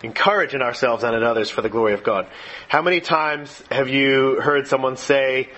encourage 0.04 0.54
in 0.54 0.62
ourselves 0.62 1.04
and 1.04 1.16
in 1.16 1.24
others 1.24 1.50
for 1.50 1.62
the 1.62 1.70
glory 1.70 1.94
of 1.94 2.04
God. 2.04 2.28
How 2.68 2.82
many 2.82 3.02
times 3.02 3.64
have 3.70 3.90
you 3.90 4.40
heard 4.42 4.68
someone 4.68 4.98
say, 4.98 5.50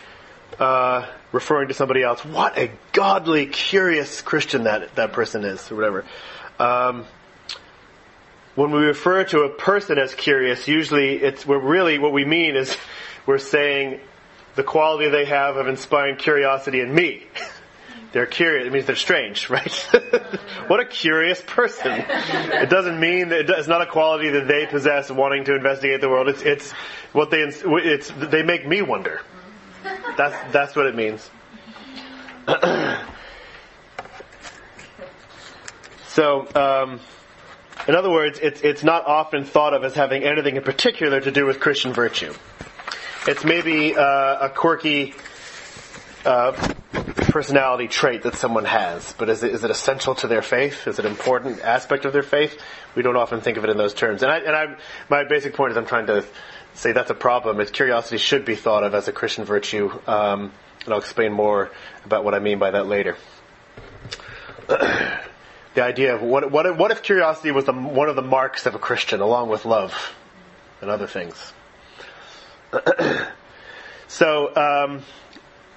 uh, 0.60 1.06
referring 1.32 1.70
to 1.70 1.74
somebody 1.74 2.04
else, 2.04 2.24
what 2.26 2.58
a 2.58 2.72
godly, 2.92 3.46
curious 3.46 4.22
Christian 4.22 4.64
that, 4.64 4.96
that 4.96 5.14
person 5.14 5.44
is, 5.44 5.72
or 5.72 5.76
whatever. 5.76 6.06
Um, 6.60 7.06
when 8.56 8.72
we 8.72 8.80
refer 8.80 9.24
to 9.26 9.42
a 9.42 9.50
person 9.50 9.98
as 9.98 10.14
curious, 10.14 10.68
usually 10.68 11.16
it's, 11.16 11.46
we're 11.46 11.58
really, 11.58 12.00
what 12.00 12.12
we 12.12 12.26
mean 12.26 12.56
is 12.56 12.76
we're 13.26 13.38
saying 13.38 14.00
the 14.56 14.64
quality 14.64 15.10
they 15.10 15.26
have 15.26 15.56
of 15.56 15.68
inspiring 15.68 16.18
curiosity 16.18 16.82
in 16.82 16.94
me. 16.94 17.24
they're 18.12 18.26
curious. 18.26 18.68
It 18.68 18.74
means 18.74 18.86
they're 18.86 18.96
strange, 18.96 19.50
right? 19.54 19.72
what 20.68 20.80
a 20.80 20.86
curious 20.86 21.42
person. 21.46 22.04
It 22.08 22.70
doesn't 22.70 23.00
mean 23.00 23.30
that 23.30 23.50
it's 23.50 23.68
not 23.68 23.82
a 23.82 23.86
quality 23.86 24.30
that 24.30 24.48
they 24.48 24.66
possess 24.66 25.10
wanting 25.10 25.46
to 25.46 25.56
investigate 25.56 26.02
the 26.02 26.10
world. 26.10 26.28
It's, 26.28 26.42
it's 26.42 26.72
what 27.14 27.32
they, 27.32 27.42
it's, 27.42 28.12
they 28.12 28.44
make 28.44 28.68
me 28.68 28.82
wonder. 28.82 29.22
That's, 30.18 30.54
that's 30.54 30.76
what 30.76 30.88
it 30.88 30.96
means. 30.96 31.30
so, 36.08 36.48
um, 36.56 37.00
in 37.88 37.96
other 37.96 38.12
words, 38.12 38.40
it's, 38.40 38.62
it's 38.62 38.84
not 38.84 39.06
often 39.06 39.46
thought 39.46 39.74
of 39.74 39.84
as 39.84 39.96
having 39.96 40.24
anything 40.24 40.58
in 40.58 40.64
particular 40.64 41.22
to 41.22 41.32
do 41.32 41.46
with 41.46 41.60
Christian 41.60 41.94
virtue. 41.94 42.34
It's 43.28 43.46
maybe 43.46 43.96
uh, 43.96 44.48
a 44.48 44.50
quirky 44.50 45.14
uh, 46.26 46.74
personality 47.32 47.88
trait 47.88 48.24
that 48.24 48.36
someone 48.36 48.66
has, 48.66 49.14
but 49.18 49.30
is 49.30 49.44
it, 49.44 49.54
is 49.54 49.64
it 49.64 49.72
essential 49.72 50.16
to 50.16 50.28
their 50.28 50.42
faith? 50.42 50.88
Is 50.88 51.00
it 51.00 51.06
an 51.06 51.12
important 51.12 51.62
aspect 51.62 52.06
of 52.06 52.14
their 52.14 52.24
faith? 52.24 52.60
We 52.96 53.04
don't 53.04 53.16
often 53.16 53.42
think 53.42 53.58
of 53.58 53.64
it 53.64 53.70
in 53.70 53.78
those 53.78 53.94
terms. 53.94 54.24
And, 54.24 54.32
I, 54.32 54.38
and 54.40 54.56
I, 54.56 54.76
my 55.10 55.24
basic 55.24 55.54
point 55.54 55.72
is 55.72 55.78
I'm 55.78 55.86
trying 55.86 56.08
to 56.08 56.26
say 56.74 56.92
that's 56.92 57.10
a 57.10 57.16
problem. 57.16 57.60
Is 57.60 57.72
curiosity 57.72 58.18
should 58.18 58.46
be 58.46 58.56
thought 58.56 58.84
of 58.84 58.94
as 58.94 59.08
a 59.08 59.12
Christian 59.12 59.46
virtue, 59.46 59.92
um, 60.08 60.52
and 60.84 60.94
I'll 60.94 61.00
explain 61.00 61.32
more 61.32 61.72
about 62.06 62.24
what 62.24 62.34
I 62.34 62.40
mean 62.40 62.60
by 62.60 62.72
that 62.72 62.88
later. 62.88 63.16
the 64.68 65.22
idea 65.78 66.16
of 66.16 66.22
what, 66.22 66.52
what, 66.52 66.78
what 66.78 66.92
if 66.92 67.04
curiosity 67.04 67.52
was 67.52 67.66
the, 67.66 67.74
one 67.74 68.10
of 68.10 68.16
the 68.16 68.22
marks 68.22 68.66
of 68.66 68.76
a 68.76 68.80
Christian, 68.80 69.22
along 69.22 69.50
with 69.50 69.66
love 69.66 70.14
and 70.82 70.90
other 70.90 71.08
things. 71.08 71.54
so, 74.08 74.56
um, 74.56 75.04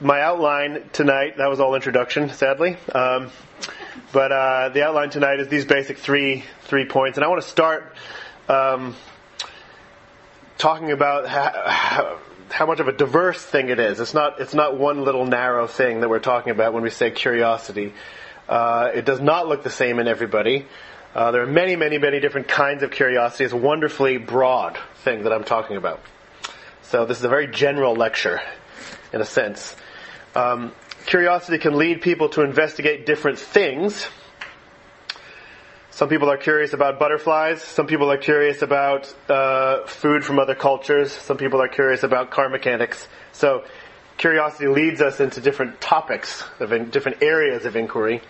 my 0.01 0.21
outline 0.21 0.89
tonight, 0.93 1.37
that 1.39 1.49
was 1.49 1.61
all 1.61 1.75
introduction, 1.75 2.31
sadly. 2.31 2.77
Um, 2.95 3.31
but 4.13 4.33
uh, 4.33 4.69
the 4.71 4.83
outline 4.83 5.11
tonight 5.11 5.41
is 5.41 5.49
these 5.49 5.65
basic 5.65 5.99
three 5.99 6.45
three 6.63 6.85
points, 6.85 7.17
and 7.19 7.25
I 7.25 7.29
want 7.29 7.43
to 7.43 7.49
start 7.49 7.95
um, 8.49 8.97
talking 10.59 10.91
about 10.91 11.29
how, 11.29 12.19
how, 12.51 12.67
much 12.67 12.81
of 12.81 12.89
a 12.89 12.93
diverse 12.93 13.41
thing 13.41 13.69
it 13.69 13.79
is. 13.79 14.01
It's 14.01 14.15
not 14.15 14.41
it's 14.41 14.55
not 14.55 14.77
one 14.77 15.05
little 15.05 15.27
narrow 15.27 15.67
thing 15.67 16.01
that 16.01 16.09
we're 16.09 16.19
talking 16.19 16.51
about 16.51 16.73
when 16.73 16.83
we 16.83 16.91
say 16.91 17.11
curiosity. 17.11 17.93
Uh, 18.49 18.91
it 18.95 19.05
does 19.05 19.21
not 19.21 19.49
look 19.49 19.63
the 19.63 19.71
same 19.71 19.99
in 19.99 20.09
everybody. 20.09 20.67
Uh, 21.15 21.31
there 21.31 21.43
are 21.43 21.47
many, 21.47 21.77
many, 21.77 21.97
many 21.97 22.19
different 22.19 22.49
kinds 22.49 22.83
of 22.83 22.91
curiosity. 22.91 23.45
It's 23.45 23.55
a 23.55 23.57
wonderfully 23.57 24.19
broad 24.19 24.77
thing 25.05 25.23
that 25.23 25.33
I'm 25.33 25.45
talking 25.45 25.77
about. 25.77 26.01
So 26.83 27.07
this 27.07 27.19
is 27.19 27.25
a 27.25 27.29
very 27.29 27.47
general 27.47 27.95
lecture, 27.95 28.41
in 29.13 29.21
a 29.21 29.25
sense. 29.25 29.77
Um, 30.35 30.73
curiosity 31.07 31.59
can 31.59 31.77
lead 31.77 32.03
people 32.03 32.29
to 32.31 32.43
investigate 32.43 33.07
different 33.07 33.39
things. 33.39 34.09
Some 35.91 36.09
people 36.09 36.29
are 36.29 36.37
curious 36.37 36.73
about 36.73 36.99
butterflies. 36.99 37.63
Some 37.63 37.87
people 37.87 38.11
are 38.11 38.19
curious 38.19 38.63
about 38.63 39.15
uh, 39.31 39.87
food 39.87 40.25
from 40.25 40.41
other 40.41 40.57
cultures. 40.57 41.13
Some 41.13 41.37
people 41.37 41.63
are 41.63 41.69
curious 41.69 42.03
about 42.03 42.33
car 42.33 42.49
mechanics. 42.49 43.07
So, 43.31 43.65
curiosity 44.17 44.67
leads 44.67 45.01
us 45.01 45.21
into 45.21 45.41
different 45.41 45.81
topics, 45.81 46.43
of 46.59 46.73
in, 46.73 46.91
different 46.91 47.23
areas 47.23 47.65
of 47.65 47.77
inquiry. 47.77 48.23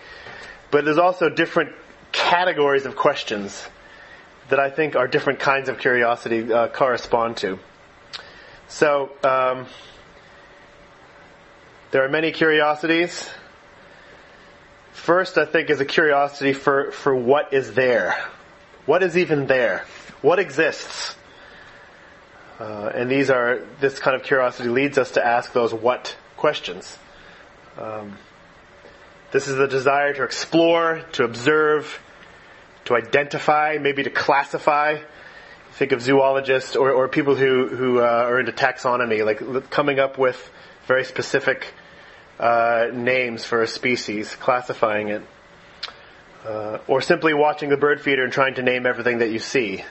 But 0.69 0.85
there's 0.85 0.99
also 0.99 1.27
different 1.29 1.71
categories 2.11 2.85
of 2.85 2.95
questions 2.95 3.67
that 4.49 4.59
I 4.59 4.69
think 4.69 4.95
our 4.95 5.07
different 5.07 5.39
kinds 5.39 5.67
of 5.67 5.79
curiosity 5.79 6.53
uh, 6.53 6.67
correspond 6.67 7.37
to. 7.37 7.57
So, 8.67 9.09
um, 9.23 9.65
there 11.95 12.03
are 12.03 12.09
many 12.09 12.33
curiosities. 12.33 13.29
First, 14.91 15.37
I 15.37 15.45
think, 15.45 15.69
is 15.69 15.79
a 15.79 15.85
curiosity 15.85 16.51
for, 16.51 16.91
for 16.91 17.15
what 17.15 17.53
is 17.53 17.73
there. 17.73 18.21
What 18.85 19.01
is 19.01 19.17
even 19.17 19.47
there? 19.47 19.85
What 20.21 20.37
exists? 20.37 21.15
Uh, 22.59 22.91
and 22.93 23.09
these 23.09 23.29
are, 23.29 23.61
this 23.79 23.97
kind 23.97 24.13
of 24.13 24.23
curiosity 24.23 24.67
leads 24.67 24.97
us 24.97 25.11
to 25.11 25.25
ask 25.25 25.53
those 25.53 25.73
what 25.73 26.17
questions. 26.35 26.99
Um, 27.77 28.17
this 29.31 29.47
is 29.47 29.55
the 29.55 29.69
desire 29.69 30.11
to 30.15 30.23
explore, 30.23 31.01
to 31.13 31.23
observe, 31.23 32.01
to 32.83 32.95
identify, 32.97 33.77
maybe 33.79 34.03
to 34.03 34.09
classify. 34.09 34.97
Think 35.75 35.93
of 35.93 36.01
zoologists 36.01 36.75
or, 36.75 36.91
or 36.91 37.07
people 37.07 37.35
who, 37.35 37.69
who 37.69 37.99
uh, 37.99 38.03
are 38.03 38.37
into 38.41 38.51
taxonomy, 38.51 39.23
like 39.23 39.69
coming 39.69 39.97
up 39.97 40.17
with 40.17 40.51
very 40.87 41.05
specific 41.05 41.73
uh, 42.39 42.87
names 42.93 43.45
for 43.45 43.61
a 43.61 43.67
species, 43.67 44.35
classifying 44.35 45.09
it, 45.09 45.21
uh, 46.45 46.79
or 46.87 47.01
simply 47.01 47.33
watching 47.33 47.69
the 47.69 47.77
bird 47.77 48.01
feeder 48.01 48.23
and 48.23 48.33
trying 48.33 48.55
to 48.55 48.63
name 48.63 48.85
everything 48.85 49.19
that 49.19 49.31
you 49.31 49.39
see, 49.39 49.83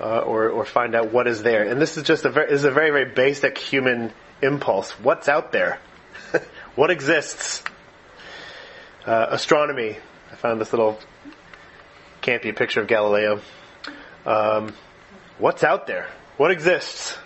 uh, 0.00 0.20
or 0.20 0.48
or 0.48 0.64
find 0.64 0.94
out 0.94 1.12
what 1.12 1.26
is 1.26 1.42
there. 1.42 1.64
And 1.64 1.80
this 1.80 1.96
is 1.96 2.02
just 2.02 2.24
a 2.24 2.30
very, 2.30 2.50
is 2.50 2.64
a 2.64 2.70
very 2.70 2.90
very 2.90 3.12
basic 3.12 3.58
human 3.58 4.12
impulse. 4.42 4.90
What's 5.00 5.28
out 5.28 5.52
there? 5.52 5.80
what 6.74 6.90
exists? 6.90 7.62
Uh, 9.04 9.26
astronomy. 9.30 9.96
I 10.32 10.34
found 10.36 10.60
this 10.60 10.72
little 10.72 10.98
campy 12.22 12.54
picture 12.54 12.80
of 12.80 12.88
Galileo. 12.88 13.40
Um, 14.26 14.74
what's 15.38 15.62
out 15.62 15.86
there? 15.86 16.08
What 16.36 16.50
exists? 16.50 17.16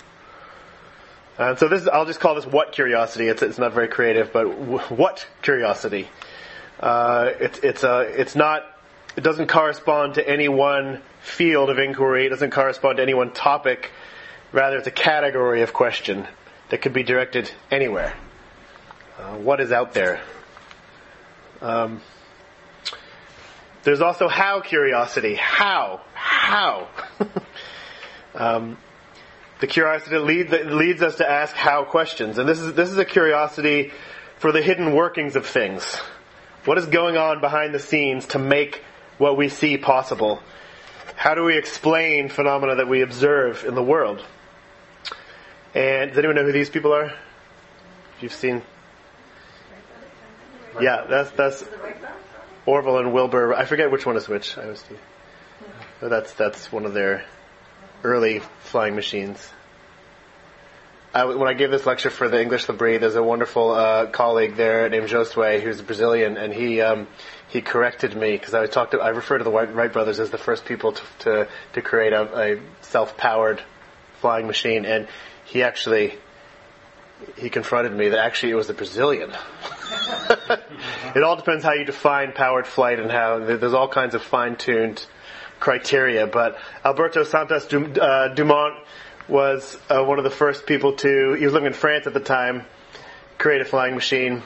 And 1.40 1.52
uh, 1.52 1.56
so 1.56 1.68
this, 1.68 1.88
I'll 1.88 2.04
just 2.04 2.20
call 2.20 2.34
this 2.34 2.44
what 2.44 2.72
curiosity. 2.72 3.28
It's, 3.28 3.40
it's 3.40 3.56
not 3.56 3.72
very 3.72 3.88
creative, 3.88 4.30
but 4.30 4.44
w- 4.44 4.78
what 4.94 5.26
curiosity? 5.40 6.06
Uh, 6.78 7.30
it's, 7.40 7.58
it's, 7.60 7.82
a, 7.82 8.00
it's 8.00 8.36
not, 8.36 8.66
it 9.16 9.22
doesn't 9.22 9.46
correspond 9.46 10.16
to 10.16 10.28
any 10.28 10.50
one 10.50 11.00
field 11.22 11.70
of 11.70 11.78
inquiry. 11.78 12.26
It 12.26 12.28
doesn't 12.28 12.50
correspond 12.50 12.98
to 12.98 13.02
any 13.02 13.14
one 13.14 13.32
topic. 13.32 13.90
Rather, 14.52 14.76
it's 14.76 14.86
a 14.86 14.90
category 14.90 15.62
of 15.62 15.72
question 15.72 16.28
that 16.68 16.82
could 16.82 16.92
be 16.92 17.04
directed 17.04 17.50
anywhere. 17.70 18.12
Uh, 19.18 19.36
what 19.36 19.62
is 19.62 19.72
out 19.72 19.94
there? 19.94 20.20
Um, 21.62 22.02
there's 23.82 24.02
also 24.02 24.28
how 24.28 24.60
curiosity. 24.60 25.36
How? 25.36 26.02
How? 26.12 26.86
um, 28.34 28.76
the 29.60 29.66
curiosity 29.66 30.16
that, 30.16 30.24
lead, 30.24 30.50
leads 30.66 31.02
us 31.02 31.16
to 31.16 31.30
ask 31.30 31.54
how 31.54 31.84
questions. 31.84 32.38
And 32.38 32.48
this 32.48 32.58
is, 32.58 32.74
this 32.74 32.90
is 32.90 32.98
a 32.98 33.04
curiosity 33.04 33.92
for 34.38 34.52
the 34.52 34.62
hidden 34.62 34.94
workings 34.94 35.36
of 35.36 35.46
things. 35.46 35.96
What 36.64 36.78
is 36.78 36.86
going 36.86 37.16
on 37.16 37.40
behind 37.40 37.74
the 37.74 37.78
scenes 37.78 38.26
to 38.28 38.38
make 38.38 38.82
what 39.18 39.36
we 39.36 39.48
see 39.48 39.76
possible? 39.76 40.40
How 41.14 41.34
do 41.34 41.44
we 41.44 41.58
explain 41.58 42.30
phenomena 42.30 42.76
that 42.76 42.88
we 42.88 43.02
observe 43.02 43.64
in 43.64 43.74
the 43.74 43.82
world? 43.82 44.24
And 45.74 46.10
does 46.10 46.18
anyone 46.18 46.36
know 46.36 46.44
who 46.44 46.52
these 46.52 46.70
people 46.70 46.92
are? 46.92 47.06
If 48.16 48.22
You've 48.22 48.32
seen? 48.32 48.62
Yeah, 50.80 51.04
that's 51.08 51.30
that's 51.32 51.64
Orville 52.64 52.98
and 52.98 53.12
Wilbur. 53.12 53.54
I 53.54 53.64
forget 53.64 53.90
which 53.90 54.06
one 54.06 54.16
is 54.16 54.28
which. 54.28 54.56
I 54.56 54.66
was. 54.66 54.84
That's 56.00 56.32
that's 56.34 56.72
one 56.72 56.86
of 56.86 56.94
their 56.94 57.24
early 58.04 58.40
flying 58.60 58.94
machines. 58.94 59.50
I, 61.12 61.24
when 61.24 61.48
I 61.48 61.54
gave 61.54 61.70
this 61.72 61.86
lecture 61.86 62.10
for 62.10 62.28
the 62.28 62.40
English 62.40 62.68
L'Abri, 62.68 62.98
there's 62.98 63.16
a 63.16 63.22
wonderful 63.22 63.70
uh, 63.70 64.06
colleague 64.06 64.54
there 64.54 64.88
named 64.88 65.08
Josue, 65.08 65.60
who's 65.60 65.82
Brazilian, 65.82 66.36
and 66.36 66.52
he 66.52 66.80
um, 66.80 67.08
he 67.48 67.60
corrected 67.60 68.14
me 68.16 68.32
because 68.32 68.54
I 68.54 68.66
talked. 68.66 68.92
To, 68.92 69.00
I 69.00 69.08
refer 69.08 69.38
to 69.38 69.44
the 69.44 69.50
Wright 69.50 69.92
brothers 69.92 70.20
as 70.20 70.30
the 70.30 70.38
first 70.38 70.64
people 70.64 70.92
to 70.92 71.02
to, 71.20 71.48
to 71.72 71.82
create 71.82 72.12
a, 72.12 72.52
a 72.52 72.60
self-powered 72.82 73.60
flying 74.20 74.46
machine, 74.46 74.84
and 74.84 75.08
he 75.46 75.64
actually 75.64 76.14
he 77.36 77.50
confronted 77.50 77.92
me 77.92 78.10
that 78.10 78.18
actually 78.20 78.52
it 78.52 78.56
was 78.56 78.68
the 78.68 78.74
Brazilian. 78.74 79.32
it 81.14 81.22
all 81.24 81.36
depends 81.36 81.64
how 81.64 81.72
you 81.72 81.84
define 81.84 82.32
powered 82.32 82.68
flight 82.68 83.00
and 83.00 83.10
how 83.10 83.38
there's 83.40 83.74
all 83.74 83.88
kinds 83.88 84.14
of 84.14 84.22
fine-tuned 84.22 85.04
criteria. 85.60 86.26
But 86.26 86.58
Alberto 86.84 87.22
Santos 87.22 87.72
uh, 87.72 88.32
Dumont 88.34 88.74
was 89.28 89.78
uh, 89.88 90.02
one 90.02 90.18
of 90.18 90.24
the 90.24 90.30
first 90.30 90.66
people 90.66 90.94
to. 90.94 91.34
He 91.34 91.44
was 91.44 91.54
living 91.54 91.68
in 91.68 91.72
France 91.74 92.06
at 92.06 92.14
the 92.14 92.20
time. 92.20 92.64
Create 93.38 93.60
a 93.60 93.64
flying 93.64 93.94
machine. 93.94 94.42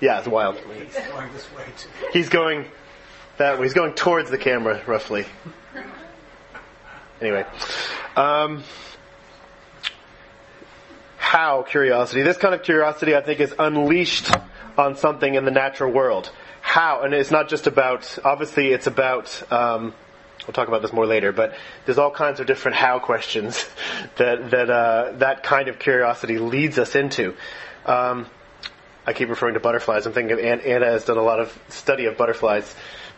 Yeah, 0.00 0.18
it's 0.18 0.28
wild. 0.28 0.56
He's 0.56 0.94
going 0.94 1.32
this 1.32 1.52
way 1.54 1.64
too. 1.76 1.88
He's 2.12 2.28
going 2.28 2.66
that 3.38 3.58
way. 3.58 3.64
He's 3.64 3.72
going 3.72 3.94
towards 3.94 4.30
the 4.30 4.38
camera, 4.38 4.82
roughly. 4.86 5.24
Anyway, 7.20 7.46
um, 8.14 8.62
how 11.16 11.62
curiosity? 11.62 12.22
This 12.22 12.36
kind 12.36 12.54
of 12.54 12.62
curiosity, 12.62 13.16
I 13.16 13.22
think, 13.22 13.40
is 13.40 13.54
unleashed 13.58 14.30
on 14.76 14.96
something 14.96 15.34
in 15.34 15.44
the 15.44 15.50
natural 15.50 15.92
world. 15.92 16.30
How? 16.60 17.02
And 17.02 17.14
it's 17.14 17.30
not 17.30 17.48
just 17.48 17.66
about. 17.66 18.18
Obviously, 18.24 18.68
it's 18.68 18.86
about. 18.86 19.52
Um, 19.52 19.94
we'll 20.46 20.52
talk 20.52 20.68
about 20.68 20.82
this 20.82 20.92
more 20.92 21.06
later, 21.06 21.32
but 21.32 21.54
there's 21.84 21.98
all 21.98 22.10
kinds 22.10 22.40
of 22.40 22.46
different 22.46 22.76
how 22.76 22.98
questions 22.98 23.68
that 24.16 24.50
that 24.50 24.70
uh, 24.70 25.12
that 25.18 25.42
kind 25.42 25.68
of 25.68 25.78
curiosity 25.78 26.38
leads 26.38 26.78
us 26.78 26.94
into. 26.94 27.34
Um, 27.84 28.26
I 29.06 29.12
keep 29.12 29.28
referring 29.28 29.54
to 29.54 29.60
butterflies. 29.60 30.06
I'm 30.06 30.12
thinking 30.12 30.32
of 30.32 30.40
Anna 30.40 30.86
has 30.86 31.04
done 31.04 31.18
a 31.18 31.22
lot 31.22 31.38
of 31.38 31.56
study 31.68 32.06
of 32.06 32.16
butterflies. 32.16 32.74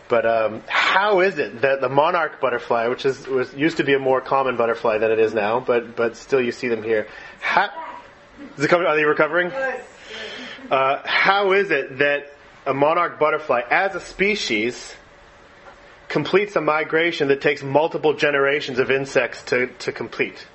But 0.08 0.24
um, 0.24 0.62
how 0.66 1.20
is 1.20 1.38
it 1.38 1.60
that 1.62 1.80
the 1.80 1.88
monarch 1.88 2.40
butterfly, 2.40 2.88
which 2.88 3.04
is 3.04 3.26
was 3.26 3.52
used 3.54 3.76
to 3.76 3.84
be 3.84 3.94
a 3.94 3.98
more 3.98 4.20
common 4.20 4.56
butterfly 4.56 4.98
than 4.98 5.10
it 5.10 5.18
is 5.18 5.34
now, 5.34 5.60
but 5.60 5.96
but 5.96 6.16
still 6.16 6.40
you 6.40 6.52
see 6.52 6.68
them 6.68 6.82
here. 6.82 7.06
How, 7.40 7.70
is 8.56 8.64
it 8.64 8.68
coming, 8.68 8.86
are 8.86 8.96
they 8.96 9.04
recovering? 9.04 9.50
Uh, 10.70 11.00
how 11.04 11.52
is 11.52 11.70
it 11.70 11.98
that 11.98 12.32
a 12.66 12.74
monarch 12.74 13.18
butterfly, 13.18 13.62
as 13.70 13.94
a 13.94 14.00
species, 14.00 14.94
completes 16.08 16.56
a 16.56 16.60
migration 16.60 17.28
that 17.28 17.40
takes 17.40 17.62
multiple 17.62 18.14
generations 18.14 18.78
of 18.78 18.90
insects 18.90 19.42
to, 19.44 19.68
to 19.78 19.92
complete? 19.92 20.46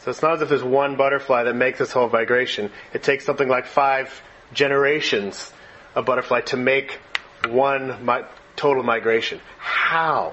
So 0.00 0.10
it's 0.10 0.22
not 0.22 0.34
as 0.34 0.42
if 0.42 0.48
there's 0.48 0.62
one 0.62 0.96
butterfly 0.96 1.44
that 1.44 1.54
makes 1.54 1.78
this 1.78 1.92
whole 1.92 2.08
migration. 2.08 2.70
It 2.94 3.02
takes 3.02 3.24
something 3.24 3.48
like 3.48 3.66
five 3.66 4.22
generations 4.54 5.52
of 5.94 6.06
butterfly 6.06 6.40
to 6.42 6.56
make 6.56 6.98
one 7.48 8.04
mi- 8.04 8.22
total 8.56 8.82
migration. 8.82 9.40
How? 9.58 10.32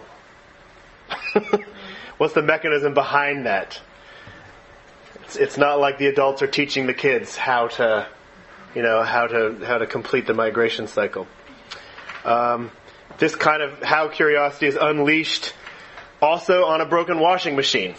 What's 2.18 2.34
the 2.34 2.42
mechanism 2.42 2.94
behind 2.94 3.46
that? 3.46 3.80
It's, 5.24 5.36
it's 5.36 5.58
not 5.58 5.80
like 5.80 5.98
the 5.98 6.08
adults 6.08 6.42
are 6.42 6.48
teaching 6.48 6.88
the 6.88 6.94
kids 6.94 7.36
how 7.36 7.68
to, 7.68 8.08
you 8.76 8.82
know, 8.82 9.04
how 9.04 9.28
to 9.28 9.66
how 9.66 9.78
to 9.78 9.88
complete 9.88 10.28
the 10.28 10.34
migration 10.34 10.88
cycle. 10.88 11.28
Um, 12.26 12.72
this 13.18 13.36
kind 13.36 13.62
of 13.62 13.82
how 13.82 14.10
curiosity 14.10 14.68
is 14.68 14.76
unleashed 14.76 15.54
also 16.22 16.66
on 16.66 16.82
a 16.82 16.86
broken 16.86 17.20
washing 17.20 17.56
machine 17.56 17.96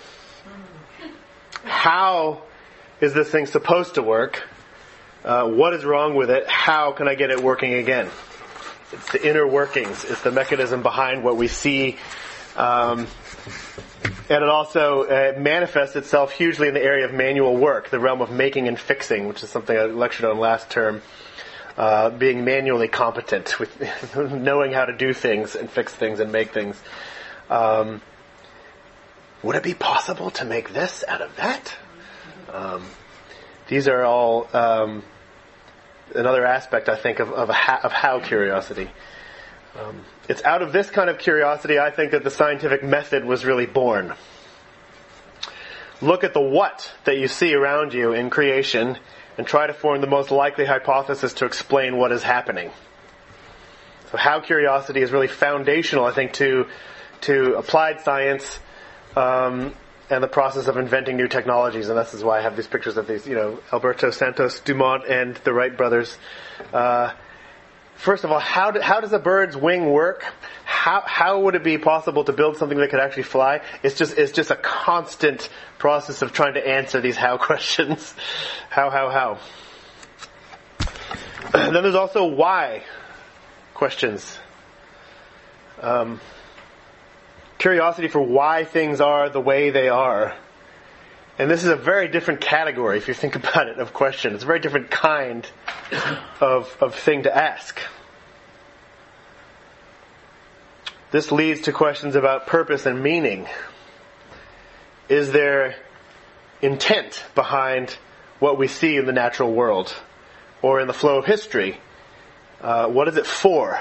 how 1.64 2.42
is 3.00 3.14
this 3.14 3.30
thing 3.30 3.46
supposed 3.46 3.94
to 3.94 4.02
work? 4.02 4.46
Uh, 5.24 5.48
what 5.48 5.74
is 5.74 5.84
wrong 5.84 6.14
with 6.14 6.30
it? 6.30 6.48
How 6.48 6.92
can 6.92 7.08
I 7.08 7.14
get 7.14 7.30
it 7.30 7.42
working 7.42 7.74
again? 7.74 8.10
It's 8.92 9.12
the 9.12 9.28
inner 9.28 9.46
workings. 9.46 10.04
It's 10.04 10.22
the 10.22 10.30
mechanism 10.30 10.82
behind 10.82 11.22
what 11.22 11.36
we 11.36 11.48
see. 11.48 11.96
Um, 12.56 13.06
and 14.28 14.42
it 14.42 14.48
also 14.48 15.04
uh, 15.04 15.38
manifests 15.38 15.96
itself 15.96 16.32
hugely 16.32 16.68
in 16.68 16.74
the 16.74 16.82
area 16.82 17.04
of 17.06 17.14
manual 17.14 17.56
work, 17.56 17.90
the 17.90 17.98
realm 17.98 18.20
of 18.20 18.30
making 18.30 18.68
and 18.68 18.78
fixing, 18.78 19.26
which 19.28 19.42
is 19.42 19.50
something 19.50 19.76
I 19.76 19.84
lectured 19.84 20.26
on 20.26 20.38
last 20.38 20.70
term. 20.70 21.02
Uh, 21.76 22.10
being 22.10 22.44
manually 22.44 22.88
competent 22.88 23.60
with 23.60 23.70
knowing 24.32 24.72
how 24.72 24.84
to 24.84 24.96
do 24.96 25.12
things 25.12 25.54
and 25.54 25.70
fix 25.70 25.94
things 25.94 26.18
and 26.18 26.32
make 26.32 26.50
things. 26.50 26.76
Um, 27.48 28.02
would 29.44 29.54
it 29.54 29.62
be 29.62 29.74
possible 29.74 30.30
to 30.32 30.44
make 30.44 30.72
this 30.72 31.04
out 31.06 31.22
of 31.22 31.36
that? 31.36 31.76
Um, 32.52 32.84
these 33.68 33.86
are 33.86 34.02
all 34.02 34.48
um, 34.52 35.04
another 36.14 36.44
aspect, 36.44 36.88
I 36.88 36.96
think, 36.96 37.20
of, 37.20 37.30
of, 37.30 37.48
ha- 37.48 37.80
of 37.84 37.92
how 37.92 38.18
curiosity. 38.18 38.90
Um, 39.76 40.02
it's 40.28 40.42
out 40.44 40.62
of 40.62 40.72
this 40.72 40.90
kind 40.90 41.10
of 41.10 41.18
curiosity, 41.18 41.78
I 41.78 41.90
think, 41.90 42.12
that 42.12 42.24
the 42.24 42.30
scientific 42.30 42.82
method 42.82 43.24
was 43.24 43.44
really 43.44 43.66
born. 43.66 44.14
Look 46.00 46.24
at 46.24 46.32
the 46.32 46.40
what 46.40 46.92
that 47.04 47.18
you 47.18 47.28
see 47.28 47.54
around 47.54 47.92
you 47.92 48.12
in 48.12 48.30
creation 48.30 48.98
and 49.36 49.46
try 49.46 49.66
to 49.66 49.72
form 49.72 50.00
the 50.00 50.06
most 50.06 50.30
likely 50.30 50.64
hypothesis 50.64 51.34
to 51.34 51.44
explain 51.44 51.96
what 51.96 52.12
is 52.12 52.22
happening. 52.22 52.70
So 54.10 54.16
how 54.16 54.40
curiosity 54.40 55.02
is 55.02 55.12
really 55.12 55.28
foundational, 55.28 56.04
I 56.04 56.12
think, 56.12 56.32
to, 56.34 56.66
to 57.22 57.54
applied 57.54 58.00
science 58.00 58.58
um, 59.16 59.74
and 60.08 60.22
the 60.22 60.28
process 60.28 60.66
of 60.66 60.76
inventing 60.76 61.16
new 61.16 61.28
technologies. 61.28 61.88
And 61.88 61.98
this 61.98 62.14
is 62.14 62.24
why 62.24 62.38
I 62.38 62.42
have 62.42 62.56
these 62.56 62.66
pictures 62.66 62.96
of 62.96 63.06
these, 63.06 63.26
you 63.26 63.34
know, 63.34 63.60
Alberto 63.72 64.10
Santos 64.10 64.60
Dumont 64.60 65.04
and 65.08 65.36
the 65.36 65.52
Wright 65.52 65.76
brothers. 65.76 66.16
Uh, 66.72 67.12
first 67.98 68.24
of 68.24 68.32
all, 68.32 68.38
how, 68.38 68.70
do, 68.70 68.80
how 68.80 69.00
does 69.00 69.12
a 69.12 69.18
bird's 69.18 69.56
wing 69.56 69.90
work? 69.90 70.24
How, 70.64 71.02
how 71.04 71.40
would 71.40 71.54
it 71.54 71.64
be 71.64 71.76
possible 71.76 72.24
to 72.24 72.32
build 72.32 72.56
something 72.56 72.78
that 72.78 72.90
could 72.90 73.00
actually 73.00 73.24
fly? 73.24 73.60
It's 73.82 73.96
just, 73.96 74.16
it's 74.16 74.32
just 74.32 74.50
a 74.50 74.56
constant 74.56 75.48
process 75.78 76.22
of 76.22 76.32
trying 76.32 76.54
to 76.54 76.66
answer 76.66 77.00
these 77.00 77.16
how 77.16 77.36
questions. 77.50 78.14
how, 78.70 78.90
how, 78.90 79.10
how. 79.10 79.38
And 81.52 81.74
then 81.74 81.82
there's 81.82 81.94
also 81.94 82.24
why 82.24 82.84
questions. 83.74 84.38
Um, 85.80 86.20
curiosity 87.58 88.08
for 88.08 88.20
why 88.20 88.64
things 88.64 89.00
are 89.00 89.28
the 89.28 89.40
way 89.40 89.70
they 89.70 89.88
are. 89.88 90.36
And 91.38 91.48
this 91.48 91.62
is 91.62 91.70
a 91.70 91.76
very 91.76 92.08
different 92.08 92.40
category, 92.40 92.98
if 92.98 93.06
you 93.06 93.14
think 93.14 93.36
about 93.42 93.68
it, 93.68 93.78
of 93.78 93.94
question. 93.94 94.34
It's 94.34 94.42
a 94.42 94.46
very 94.46 94.58
different 94.58 94.90
kind 94.90 95.46
of, 96.40 96.76
of 96.80 96.94
thing 96.94 97.22
to 97.22 97.36
ask. 97.36 97.80
This 101.10 101.32
leads 101.32 101.62
to 101.62 101.72
questions 101.72 102.16
about 102.16 102.46
purpose 102.46 102.84
and 102.84 103.02
meaning. 103.02 103.46
Is 105.08 105.32
there 105.32 105.76
intent 106.60 107.24
behind 107.34 107.96
what 108.40 108.58
we 108.58 108.68
see 108.68 108.96
in 108.96 109.06
the 109.06 109.12
natural 109.12 109.52
world 109.54 109.94
or 110.60 110.80
in 110.80 110.86
the 110.86 110.92
flow 110.92 111.18
of 111.18 111.24
history? 111.24 111.80
Uh, 112.60 112.88
what 112.88 113.08
is 113.08 113.16
it 113.16 113.26
for? 113.26 113.80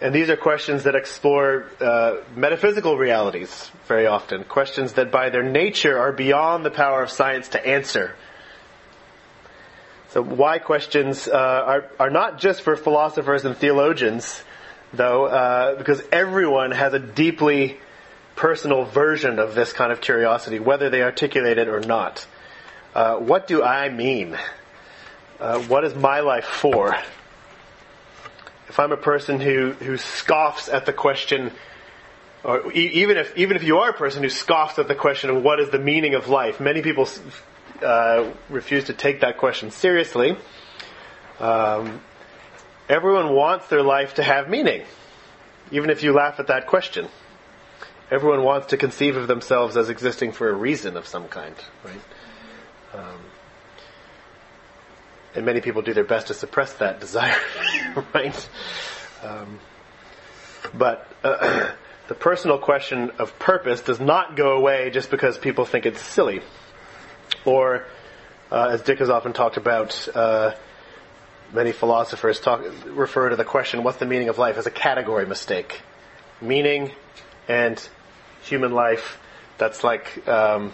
And 0.00 0.14
these 0.14 0.28
are 0.28 0.36
questions 0.36 0.82
that 0.82 0.94
explore 0.94 1.70
uh, 1.80 2.16
metaphysical 2.34 2.98
realities 2.98 3.70
very 3.86 4.06
often, 4.06 4.44
questions 4.44 4.94
that 4.94 5.10
by 5.10 5.30
their 5.30 5.42
nature 5.42 5.98
are 5.98 6.12
beyond 6.12 6.66
the 6.66 6.70
power 6.70 7.02
of 7.02 7.10
science 7.10 7.48
to 7.48 7.66
answer. 7.66 8.14
So 10.10 10.22
why 10.22 10.58
questions 10.58 11.28
uh, 11.28 11.32
are, 11.32 11.90
are 11.98 12.10
not 12.10 12.38
just 12.38 12.60
for 12.60 12.76
philosophers 12.76 13.44
and 13.46 13.56
theologians, 13.56 14.42
though, 14.92 15.26
uh, 15.26 15.76
because 15.76 16.02
everyone 16.12 16.72
has 16.72 16.92
a 16.92 16.98
deeply 16.98 17.78
personal 18.34 18.84
version 18.84 19.38
of 19.38 19.54
this 19.54 19.72
kind 19.72 19.92
of 19.92 20.02
curiosity, 20.02 20.58
whether 20.58 20.90
they 20.90 21.02
articulate 21.02 21.56
it 21.56 21.68
or 21.68 21.80
not. 21.80 22.26
Uh, 22.94 23.16
what 23.16 23.46
do 23.46 23.62
I 23.62 23.88
mean? 23.88 24.36
Uh, 25.40 25.60
what 25.60 25.84
is 25.84 25.94
my 25.94 26.20
life 26.20 26.44
for? 26.44 26.96
If 28.76 28.80
I'm 28.80 28.92
a 28.92 28.98
person 28.98 29.40
who, 29.40 29.72
who 29.72 29.96
scoffs 29.96 30.68
at 30.68 30.84
the 30.84 30.92
question, 30.92 31.50
or 32.44 32.70
even 32.72 33.16
if 33.16 33.34
even 33.34 33.56
if 33.56 33.62
you 33.62 33.78
are 33.78 33.88
a 33.88 33.94
person 33.94 34.22
who 34.22 34.28
scoffs 34.28 34.78
at 34.78 34.86
the 34.86 34.94
question 34.94 35.30
of 35.30 35.42
what 35.42 35.60
is 35.60 35.70
the 35.70 35.78
meaning 35.78 36.14
of 36.14 36.28
life, 36.28 36.60
many 36.60 36.82
people 36.82 37.08
uh, 37.80 38.30
refuse 38.50 38.84
to 38.84 38.92
take 38.92 39.22
that 39.22 39.38
question 39.38 39.70
seriously. 39.70 40.36
Um, 41.40 42.02
everyone 42.86 43.32
wants 43.32 43.66
their 43.68 43.82
life 43.82 44.16
to 44.16 44.22
have 44.22 44.50
meaning, 44.50 44.82
even 45.70 45.88
if 45.88 46.02
you 46.02 46.12
laugh 46.12 46.38
at 46.38 46.48
that 46.48 46.66
question. 46.66 47.08
Everyone 48.10 48.42
wants 48.42 48.66
to 48.68 48.76
conceive 48.76 49.16
of 49.16 49.26
themselves 49.26 49.78
as 49.78 49.88
existing 49.88 50.32
for 50.32 50.50
a 50.50 50.54
reason 50.54 50.98
of 50.98 51.06
some 51.06 51.28
kind, 51.28 51.56
right? 51.82 52.02
Um, 52.92 53.20
and 55.36 55.46
many 55.46 55.60
people 55.60 55.82
do 55.82 55.94
their 55.94 56.04
best 56.04 56.28
to 56.28 56.34
suppress 56.34 56.72
that 56.74 57.00
desire, 57.06 57.36
right? 58.14 58.48
Um, 59.22 59.60
but 60.74 61.10
uh, 61.22 61.70
the 62.08 62.14
personal 62.14 62.58
question 62.58 63.10
of 63.18 63.38
purpose 63.38 63.82
does 63.82 64.00
not 64.00 64.36
go 64.36 64.56
away 64.56 64.90
just 64.90 65.10
because 65.10 65.38
people 65.38 65.64
think 65.64 65.86
it's 65.86 66.00
silly, 66.00 66.40
or 67.44 67.84
uh, 68.50 68.68
as 68.70 68.82
Dick 68.82 68.98
has 68.98 69.10
often 69.10 69.32
talked 69.32 69.56
about. 69.56 70.08
Uh, 70.14 70.54
many 71.52 71.72
philosophers 71.72 72.40
talk, 72.40 72.60
refer 72.86 73.28
to 73.28 73.36
the 73.36 73.44
question, 73.44 73.84
what's 73.84 73.98
the 73.98 74.06
meaning 74.06 74.28
of 74.28 74.36
life, 74.36 74.56
as 74.58 74.66
a 74.66 74.70
category 74.70 75.26
mistake. 75.26 75.80
meaning 76.40 76.90
and 77.48 77.88
human 78.42 78.72
life. 78.72 79.18
That's 79.58 79.82
like 79.84 80.26
um, 80.28 80.72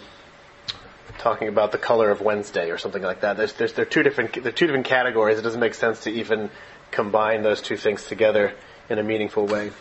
talking 1.17 1.47
about 1.47 1.71
the 1.71 1.77
color 1.77 2.09
of 2.09 2.21
Wednesday 2.21 2.71
or 2.71 2.77
something 2.77 3.01
like 3.01 3.21
that. 3.21 3.37
There's, 3.37 3.53
there's, 3.53 3.73
they're 3.73 3.85
two 3.85 4.03
different 4.03 4.43
they're 4.43 4.51
two 4.51 4.67
different 4.67 4.85
categories. 4.85 5.37
It 5.37 5.41
doesn't 5.41 5.59
make 5.59 5.73
sense 5.73 6.01
to 6.01 6.11
even 6.11 6.49
combine 6.91 7.43
those 7.43 7.61
two 7.61 7.77
things 7.77 8.05
together 8.05 8.53
in 8.89 8.99
a 8.99 9.03
meaningful 9.03 9.45
way. 9.45 9.71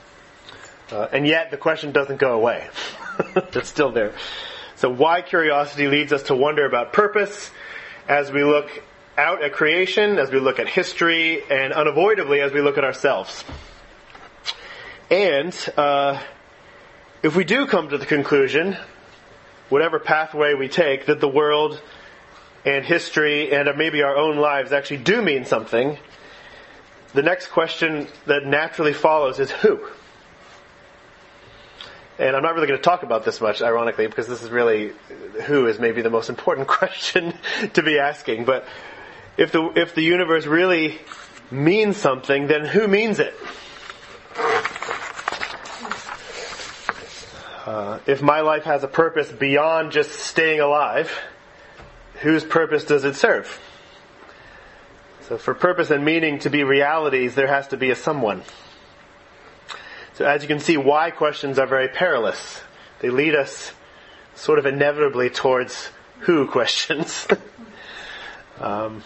Uh, 0.90 1.09
and 1.12 1.27
yet 1.27 1.51
the 1.51 1.57
question 1.57 1.92
doesn't 1.92 2.18
go 2.18 2.35
away. 2.35 2.68
it's 3.37 3.68
still 3.68 3.92
there. 3.92 4.12
So 4.77 4.90
why 4.90 5.23
curiosity 5.23 5.87
leads 5.87 6.12
us 6.12 6.25
to 6.25 6.35
wonder 6.35 6.66
about 6.66 6.92
purpose 6.92 7.51
as 8.09 8.33
we 8.33 8.45
look 8.45 8.83
out 9.16 9.42
at 9.42 9.53
creation, 9.53 10.18
as 10.18 10.31
we 10.31 10.40
look 10.40 10.59
at 10.59 10.68
history, 10.68 11.42
and 11.51 11.73
unavoidably 11.73 12.40
as 12.40 12.53
we 12.53 12.61
look 12.61 12.79
at 12.79 12.85
ourselves. 12.85 13.45
And 15.11 15.55
uh, 15.77 16.21
if 17.23 17.37
we 17.37 17.45
do 17.45 17.66
come 17.66 17.90
to 17.90 17.99
the 17.99 18.07
conclusion, 18.07 18.77
whatever 19.73 19.99
pathway 19.99 20.53
we 20.53 20.69
take, 20.69 21.07
that 21.07 21.19
the 21.19 21.29
world 21.29 21.81
and 22.65 22.85
history 22.85 23.53
and 23.53 23.69
maybe 23.79 24.03
our 24.03 24.15
own 24.15 24.37
lives 24.37 24.71
actually 24.71 24.99
do 24.99 25.23
mean 25.23 25.47
something, 25.47 25.99
the 27.15 27.23
next 27.23 27.49
question 27.49 28.07
that 28.27 28.45
naturally 28.45 28.93
follows 28.93 29.41
is 29.41 29.51
who? 29.51 29.81
And 32.19 32.37
I'm 32.37 32.43
not 32.43 32.55
really 32.55 32.67
going 32.67 32.79
to 32.79 32.85
talk 32.85 33.03
about 33.03 33.25
this 33.25 33.41
much, 33.41 33.63
ironically, 33.63 34.07
because 34.07 34.29
this 34.29 34.43
is 34.43 34.51
really 34.51 34.93
who 35.47 35.67
is 35.67 35.79
maybe 35.79 36.03
the 36.03 36.11
most 36.11 36.29
important 36.29 36.69
question 36.79 37.33
to 37.73 37.83
be 37.83 37.99
asking. 37.99 38.45
But 38.45 38.67
if 39.39 39.53
the 39.53 39.73
if 39.75 39.95
the 39.95 40.03
universe 40.03 40.45
really 40.45 40.99
means 41.51 41.97
something, 41.97 42.47
then 42.47 42.67
who 42.67 42.87
means 42.87 43.19
it? 43.19 43.35
Uh, 47.64 48.01
if 48.07 48.20
my 48.20 48.40
life 48.40 48.64
has 48.64 48.83
a 48.83 48.88
purpose 48.88 49.31
beyond 49.31 49.92
just 49.92 50.11
staying 50.11 50.59
alive, 50.59 51.16
whose 52.20 52.42
purpose 52.42 52.85
does 52.85 53.05
it 53.05 53.14
serve? 53.14 53.61
So 55.29 55.38
for 55.38 55.55
purpose 55.55 55.90
and 55.90 56.05
meaning 56.05 56.40
to 56.40 56.51
be 56.51 56.64
realities, 56.64 57.37
there 57.37 57.46
has 57.46 57.68
to 57.68 57.77
be 57.77 57.90
a 57.90 57.96
someone. 57.96 58.42
So 60.14 60.27
as 60.27 60.42
you 60.42 60.48
can 60.48 60.59
see, 60.59 60.77
why 60.77 61.12
questions 61.12 61.59
are 61.59 61.66
very 61.66 61.88
perilous. 61.88 62.61
They 62.98 63.11
lead 63.11 63.37
us 63.37 63.72
sort 64.35 64.59
of 64.59 64.66
inevitably 64.66 65.31
towards 65.31 65.88
who 66.20 66.46
questions. 66.51 67.29
um, 68.61 69.05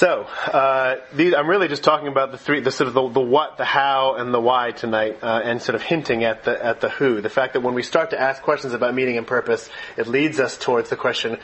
so, 0.00 0.22
uh, 0.22 0.96
these, 1.12 1.34
I'm 1.34 1.46
really 1.46 1.68
just 1.68 1.84
talking 1.84 2.08
about 2.08 2.32
the 2.32 2.38
three, 2.38 2.60
the 2.60 2.70
sort 2.70 2.88
of 2.88 2.94
the, 2.94 3.06
the 3.10 3.20
what, 3.20 3.58
the 3.58 3.66
how, 3.66 4.14
and 4.14 4.32
the 4.32 4.40
why 4.40 4.70
tonight, 4.70 5.18
uh, 5.22 5.42
and 5.44 5.60
sort 5.60 5.74
of 5.74 5.82
hinting 5.82 6.24
at 6.24 6.44
the 6.44 6.64
at 6.64 6.80
the 6.80 6.88
who. 6.88 7.20
The 7.20 7.28
fact 7.28 7.52
that 7.52 7.60
when 7.60 7.74
we 7.74 7.82
start 7.82 8.08
to 8.12 8.18
ask 8.18 8.40
questions 8.40 8.72
about 8.72 8.94
meaning 8.94 9.18
and 9.18 9.26
purpose, 9.26 9.68
it 9.98 10.06
leads 10.06 10.40
us 10.40 10.56
towards 10.56 10.88
the 10.88 10.96
question, 10.96 11.36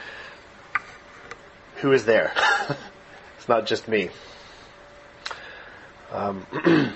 who 1.83 1.93
is 1.93 2.07
there? 2.07 2.33
it's 3.37 3.47
not 3.47 3.67
just 3.67 3.89
me. 3.89 4.09
Um, 6.11 6.47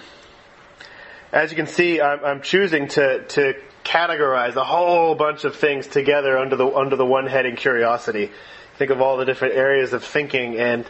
as 1.31 1.51
you 1.51 1.57
can 1.57 1.67
see, 1.67 2.01
I'm, 2.01 2.25
I'm 2.25 2.41
choosing 2.41 2.89
to 2.89 3.23
to 3.23 3.55
categorize 3.85 4.57
a 4.57 4.65
whole 4.65 5.15
bunch 5.15 5.45
of 5.45 5.57
things 5.57 5.87
together 5.89 6.39
under 6.39 6.57
the 6.57 6.67
under 6.69 6.97
the 6.97 7.05
one 7.05 7.27
heading 7.27 7.57
curiosity. 7.57 8.31
Think 8.79 8.91
of 8.91 9.03
all 9.03 9.19
the 9.19 9.27
different 9.27 9.57
areas 9.57 9.93
of 9.93 10.03
thinking 10.03 10.57
and 10.57 10.89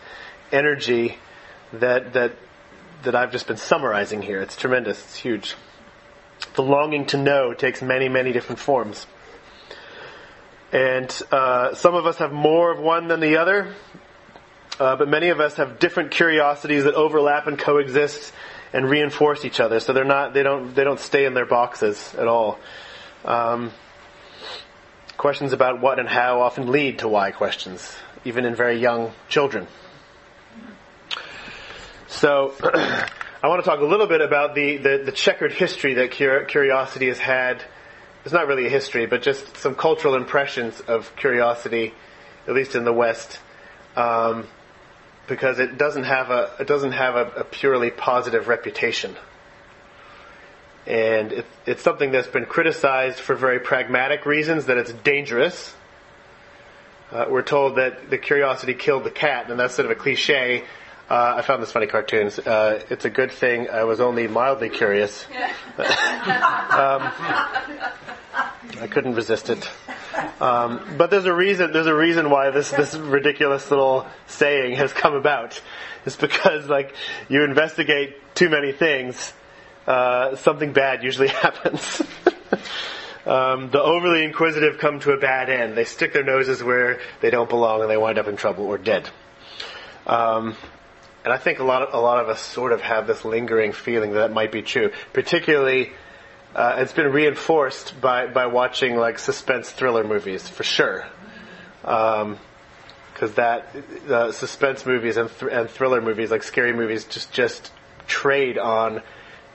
energy 0.52 1.18
that 1.72 2.12
that 2.12 2.32
that 3.02 3.14
I've 3.14 3.32
just 3.32 3.46
been 3.46 3.56
summarizing 3.56 4.22
here. 4.22 4.40
It's 4.40 4.56
tremendous. 4.56 5.00
It's 5.00 5.16
huge. 5.16 5.54
The 6.54 6.62
longing 6.62 7.06
to 7.06 7.16
know 7.16 7.54
takes 7.54 7.82
many, 7.82 8.08
many 8.08 8.32
different 8.32 8.58
forms. 8.58 9.06
And 10.72 11.10
uh, 11.32 11.74
some 11.74 11.94
of 11.94 12.06
us 12.06 12.18
have 12.18 12.32
more 12.32 12.70
of 12.70 12.78
one 12.78 13.08
than 13.08 13.20
the 13.20 13.38
other, 13.38 13.74
uh, 14.78 14.96
but 14.96 15.08
many 15.08 15.28
of 15.28 15.40
us 15.40 15.56
have 15.56 15.78
different 15.78 16.12
curiosities 16.12 16.84
that 16.84 16.94
overlap 16.94 17.46
and 17.46 17.58
coexist 17.58 18.32
and 18.72 18.88
reinforce 18.88 19.44
each 19.44 19.58
other. 19.58 19.80
So 19.80 19.92
they're 19.92 20.04
not, 20.04 20.32
they 20.32 20.42
don't, 20.42 20.74
they 20.74 20.84
don't 20.84 21.00
stay 21.00 21.24
in 21.24 21.34
their 21.34 21.46
boxes 21.46 22.14
at 22.16 22.28
all. 22.28 22.58
Um, 23.24 23.72
questions 25.16 25.52
about 25.52 25.80
what 25.80 25.98
and 25.98 26.08
how 26.08 26.40
often 26.40 26.70
lead 26.70 27.00
to 27.00 27.08
why 27.08 27.32
questions, 27.32 27.96
even 28.24 28.44
in 28.44 28.54
very 28.54 28.78
young 28.78 29.12
children. 29.28 29.66
So, 32.10 32.54
I 32.64 33.46
want 33.46 33.64
to 33.64 33.70
talk 33.70 33.78
a 33.78 33.84
little 33.84 34.08
bit 34.08 34.20
about 34.20 34.56
the, 34.56 34.78
the, 34.78 35.02
the 35.06 35.12
checkered 35.12 35.52
history 35.52 35.94
that 35.94 36.10
curiosity 36.10 37.06
has 37.06 37.18
had. 37.18 37.62
It's 38.24 38.34
not 38.34 38.48
really 38.48 38.66
a 38.66 38.68
history, 38.68 39.06
but 39.06 39.22
just 39.22 39.56
some 39.56 39.76
cultural 39.76 40.16
impressions 40.16 40.80
of 40.80 41.14
curiosity, 41.14 41.94
at 42.48 42.54
least 42.54 42.74
in 42.74 42.84
the 42.84 42.92
West, 42.92 43.38
um, 43.94 44.48
because 45.28 45.60
it 45.60 45.78
doesn't 45.78 46.02
have 46.02 46.30
a 46.30 46.50
it 46.58 46.66
doesn't 46.66 46.92
have 46.92 47.14
a, 47.14 47.26
a 47.36 47.44
purely 47.44 47.92
positive 47.92 48.48
reputation, 48.48 49.14
and 50.86 51.30
it, 51.30 51.46
it's 51.64 51.82
something 51.82 52.10
that's 52.10 52.28
been 52.28 52.44
criticized 52.44 53.20
for 53.20 53.36
very 53.36 53.60
pragmatic 53.60 54.26
reasons 54.26 54.66
that 54.66 54.76
it's 54.78 54.92
dangerous. 54.92 55.74
Uh, 57.12 57.26
we're 57.30 57.42
told 57.42 57.76
that 57.76 58.10
the 58.10 58.18
curiosity 58.18 58.74
killed 58.74 59.04
the 59.04 59.10
cat, 59.10 59.48
and 59.48 59.60
that's 59.60 59.74
sort 59.74 59.86
of 59.86 59.92
a 59.92 60.00
cliche 60.00 60.64
uh, 61.10 61.34
I 61.38 61.42
found 61.42 61.60
this 61.60 61.72
funny 61.72 61.88
cartoon. 61.88 62.30
Uh, 62.46 62.78
it's 62.88 63.04
a 63.04 63.10
good 63.10 63.32
thing 63.32 63.68
I 63.68 63.82
was 63.82 64.00
only 64.00 64.28
mildly 64.28 64.68
curious. 64.68 65.26
um, 65.78 67.02
I 68.78 68.88
couldn't 68.88 69.16
resist 69.16 69.50
it. 69.50 69.68
Um, 70.40 70.94
but 70.96 71.10
there's 71.10 71.24
a 71.24 71.34
reason. 71.34 71.72
There's 71.72 71.88
a 71.88 71.94
reason 71.94 72.30
why 72.30 72.50
this 72.50 72.70
this 72.70 72.94
ridiculous 72.94 73.68
little 73.70 74.06
saying 74.28 74.76
has 74.76 74.92
come 74.92 75.14
about. 75.14 75.60
It's 76.06 76.14
because 76.14 76.68
like 76.68 76.94
you 77.28 77.42
investigate 77.42 78.16
too 78.36 78.48
many 78.48 78.70
things, 78.70 79.32
uh, 79.88 80.36
something 80.36 80.72
bad 80.72 81.02
usually 81.02 81.28
happens. 81.28 82.02
um, 83.26 83.70
the 83.70 83.82
overly 83.82 84.24
inquisitive 84.24 84.78
come 84.78 85.00
to 85.00 85.10
a 85.10 85.18
bad 85.18 85.50
end. 85.50 85.76
They 85.76 85.84
stick 85.84 86.12
their 86.12 86.24
noses 86.24 86.62
where 86.62 87.00
they 87.20 87.30
don't 87.30 87.50
belong, 87.50 87.80
and 87.80 87.90
they 87.90 87.96
wind 87.96 88.18
up 88.18 88.28
in 88.28 88.36
trouble 88.36 88.66
or 88.66 88.78
dead. 88.78 89.10
Um, 90.06 90.56
and 91.24 91.32
I 91.32 91.36
think 91.36 91.58
a 91.58 91.64
lot 91.64 91.82
of, 91.82 91.94
a 91.94 92.00
lot 92.00 92.22
of 92.22 92.28
us 92.28 92.40
sort 92.40 92.72
of 92.72 92.80
have 92.80 93.06
this 93.06 93.24
lingering 93.24 93.72
feeling 93.72 94.12
that 94.12 94.20
that 94.20 94.32
might 94.32 94.52
be 94.52 94.62
true. 94.62 94.90
Particularly, 95.12 95.92
uh, 96.54 96.76
it's 96.78 96.92
been 96.92 97.12
reinforced 97.12 98.00
by, 98.00 98.26
by 98.26 98.46
watching 98.46 98.96
like 98.96 99.18
suspense 99.18 99.70
thriller 99.70 100.04
movies, 100.04 100.48
for 100.48 100.64
sure. 100.64 101.06
Um, 101.84 102.38
cause 103.14 103.34
that, 103.34 103.74
uh, 104.08 104.32
suspense 104.32 104.86
movies 104.86 105.16
and, 105.16 105.30
th- 105.30 105.52
and 105.52 105.68
thriller 105.68 106.00
movies, 106.00 106.30
like 106.30 106.42
scary 106.42 106.72
movies, 106.72 107.04
just, 107.04 107.32
just 107.32 107.70
trade 108.06 108.58
on 108.58 109.02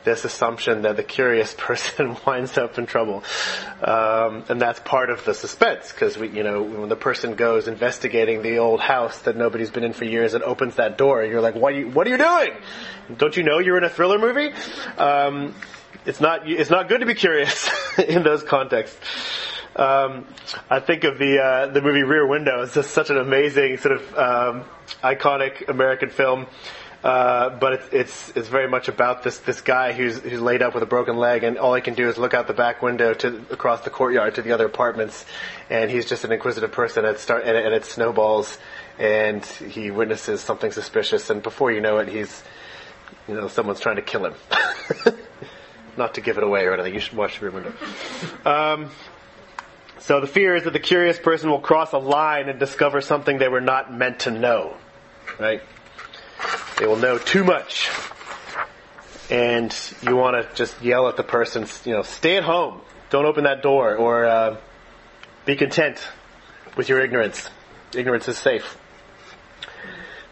this 0.05 0.23
assumption 0.23 0.83
that 0.83 0.95
the 0.95 1.03
curious 1.03 1.53
person 1.57 2.15
winds 2.27 2.57
up 2.57 2.77
in 2.77 2.85
trouble, 2.85 3.23
um, 3.83 4.45
and 4.47 4.61
that's 4.61 4.79
part 4.79 5.09
of 5.09 5.25
the 5.25 5.33
suspense 5.33 5.91
because 5.91 6.17
we, 6.17 6.29
you 6.29 6.43
know, 6.43 6.61
when 6.63 6.89
the 6.89 6.95
person 6.95 7.35
goes 7.35 7.67
investigating 7.67 8.41
the 8.41 8.59
old 8.59 8.79
house 8.79 9.19
that 9.23 9.35
nobody's 9.35 9.71
been 9.71 9.83
in 9.83 9.93
for 9.93 10.05
years 10.05 10.33
and 10.33 10.43
opens 10.43 10.75
that 10.75 10.97
door, 10.97 11.23
you're 11.25 11.41
like, 11.41 11.55
"What 11.55 11.73
are 11.73 11.77
you? 11.77 11.89
What 11.89 12.07
are 12.07 12.11
you 12.11 12.17
doing? 12.17 12.51
Don't 13.17 13.35
you 13.35 13.43
know 13.43 13.59
you're 13.59 13.77
in 13.77 13.83
a 13.83 13.89
thriller 13.89 14.17
movie?" 14.17 14.53
Um, 14.97 15.53
it's 16.05 16.21
not. 16.21 16.47
It's 16.47 16.69
not 16.69 16.87
good 16.87 16.99
to 16.99 17.05
be 17.05 17.15
curious 17.15 17.69
in 17.97 18.23
those 18.23 18.43
contexts. 18.43 18.97
Um, 19.75 20.25
I 20.69 20.79
think 20.79 21.03
of 21.03 21.17
the 21.17 21.41
uh, 21.41 21.67
the 21.67 21.81
movie 21.81 22.03
Rear 22.03 22.25
Window. 22.27 22.61
It's 22.61 22.73
just 22.73 22.91
such 22.91 23.09
an 23.09 23.17
amazing 23.17 23.77
sort 23.77 23.99
of 23.99 24.17
um, 24.17 24.65
iconic 25.03 25.67
American 25.67 26.09
film. 26.09 26.47
Uh, 27.05 27.51
but 27.59 27.73
it's, 27.73 27.89
it's 27.91 28.29
it's 28.35 28.47
very 28.47 28.67
much 28.67 28.87
about 28.87 29.21
this 29.21 29.37
this 29.37 29.61
guy 29.61 29.93
who's 29.93 30.17
who's 30.17 30.41
laid 30.41 30.63
up 30.63 30.73
with 30.73 30.81
a 30.81 30.87
broken 30.87 31.17
leg, 31.17 31.43
and 31.43 31.59
all 31.59 31.75
he 31.75 31.81
can 31.81 31.93
do 31.93 32.09
is 32.09 32.17
look 32.17 32.33
out 32.33 32.47
the 32.47 32.53
back 32.53 32.81
window 32.81 33.13
to 33.13 33.45
across 33.51 33.81
the 33.81 33.91
courtyard 33.91 34.33
to 34.33 34.41
the 34.41 34.51
other 34.51 34.65
apartments, 34.65 35.23
and 35.69 35.91
he's 35.91 36.07
just 36.07 36.23
an 36.23 36.31
inquisitive 36.31 36.71
person. 36.71 37.05
And 37.05 37.15
it 37.15 37.19
start 37.19 37.43
and 37.43 37.55
and 37.55 37.75
it 37.75 37.85
snowballs, 37.85 38.57
and 38.97 39.45
he 39.45 39.91
witnesses 39.91 40.41
something 40.41 40.71
suspicious, 40.71 41.29
and 41.29 41.43
before 41.43 41.71
you 41.71 41.79
know 41.79 41.99
it, 41.99 42.07
he's 42.07 42.43
you 43.27 43.35
know 43.35 43.49
someone's 43.49 43.81
trying 43.81 43.97
to 43.97 44.01
kill 44.01 44.25
him. 44.25 44.33
Not 45.97 46.15
to 46.15 46.21
give 46.21 46.39
it 46.39 46.43
away 46.43 46.65
or 46.65 46.73
anything. 46.73 46.95
You 46.95 46.99
should 47.01 47.15
watch 47.15 47.39
the 47.39 47.51
window. 47.51 47.71
Um, 48.45 48.89
so 49.99 50.21
the 50.21 50.27
fear 50.27 50.55
is 50.55 50.63
that 50.63 50.73
the 50.73 50.79
curious 50.79 51.19
person 51.19 51.51
will 51.51 51.61
cross 51.61 51.93
a 51.93 51.99
line 51.99 52.49
and 52.49 52.59
discover 52.59 52.99
something 52.99 53.37
they 53.37 53.47
were 53.47 53.61
not 53.61 53.93
meant 53.93 54.21
to 54.21 54.31
know, 54.31 54.75
right? 55.39 55.61
They 56.79 56.85
will 56.85 56.97
know 56.97 57.17
too 57.17 57.43
much. 57.43 57.89
And 59.29 59.75
you 60.01 60.15
want 60.15 60.35
to 60.35 60.55
just 60.55 60.81
yell 60.81 61.07
at 61.07 61.17
the 61.17 61.23
person, 61.23 61.65
you 61.83 61.93
know, 61.93 62.03
stay 62.03 62.37
at 62.37 62.43
home. 62.43 62.81
Don't 63.09 63.25
open 63.25 63.45
that 63.45 63.61
door. 63.61 63.95
Or 63.95 64.25
uh, 64.25 64.57
be 65.45 65.55
content 65.55 65.99
with 66.75 66.89
your 66.89 67.01
ignorance. 67.01 67.49
Ignorance 67.95 68.27
is 68.27 68.37
safe. 68.37 68.77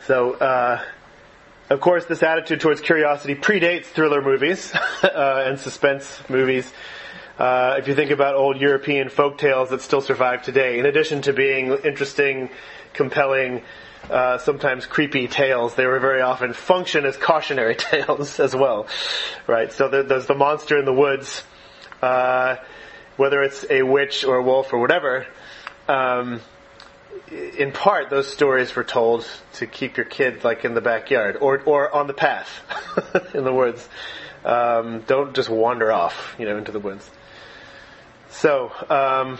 So, 0.05 0.33
uh, 0.33 0.81
of 1.69 1.79
course, 1.79 2.05
this 2.05 2.21
attitude 2.21 2.59
towards 2.59 2.81
curiosity 2.81 3.35
predates 3.35 3.85
thriller 3.85 4.21
movies 4.21 4.73
uh, 5.03 5.43
and 5.47 5.59
suspense 5.59 6.21
movies. 6.29 6.71
Uh, 7.39 7.77
if 7.79 7.87
you 7.87 7.95
think 7.95 8.11
about 8.11 8.35
old 8.35 8.59
European 8.59 9.09
folk 9.09 9.37
tales 9.37 9.69
that 9.69 9.81
still 9.81 10.01
survive 10.01 10.43
today, 10.43 10.77
in 10.77 10.85
addition 10.85 11.21
to 11.21 11.33
being 11.33 11.75
interesting, 11.83 12.49
compelling, 12.93 13.63
uh, 14.09 14.37
sometimes 14.37 14.85
creepy 14.85 15.27
tales, 15.27 15.75
they 15.75 15.85
were 15.85 15.99
very 15.99 16.21
often 16.21 16.53
function 16.53 17.05
as 17.05 17.17
cautionary 17.17 17.75
tales 17.77 18.39
as 18.39 18.55
well, 18.55 18.87
right? 19.47 19.71
So 19.71 19.89
there, 19.89 20.03
there's 20.03 20.27
the 20.27 20.35
monster 20.35 20.77
in 20.77 20.85
the 20.85 20.93
woods, 20.93 21.43
uh, 22.01 22.57
whether 23.17 23.41
it's 23.41 23.65
a 23.69 23.83
witch 23.83 24.25
or 24.25 24.37
a 24.37 24.43
wolf 24.43 24.73
or 24.73 24.79
whatever. 24.79 25.25
Um, 25.87 26.41
in 27.31 27.71
part, 27.71 28.09
those 28.09 28.31
stories 28.31 28.75
were 28.75 28.83
told 28.83 29.27
to 29.53 29.67
keep 29.67 29.97
your 29.97 30.05
kid 30.05 30.43
like 30.43 30.65
in 30.65 30.73
the 30.73 30.81
backyard 30.81 31.37
or 31.39 31.61
or 31.61 31.93
on 31.93 32.07
the 32.07 32.13
path 32.13 32.49
in 33.33 33.43
the 33.43 33.53
woods. 33.53 33.87
Um, 34.43 35.01
don't 35.07 35.33
just 35.33 35.49
wander 35.49 35.91
off, 35.91 36.35
you 36.37 36.45
know, 36.45 36.57
into 36.57 36.71
the 36.71 36.79
woods. 36.79 37.09
So, 38.29 38.71
um, 38.89 39.37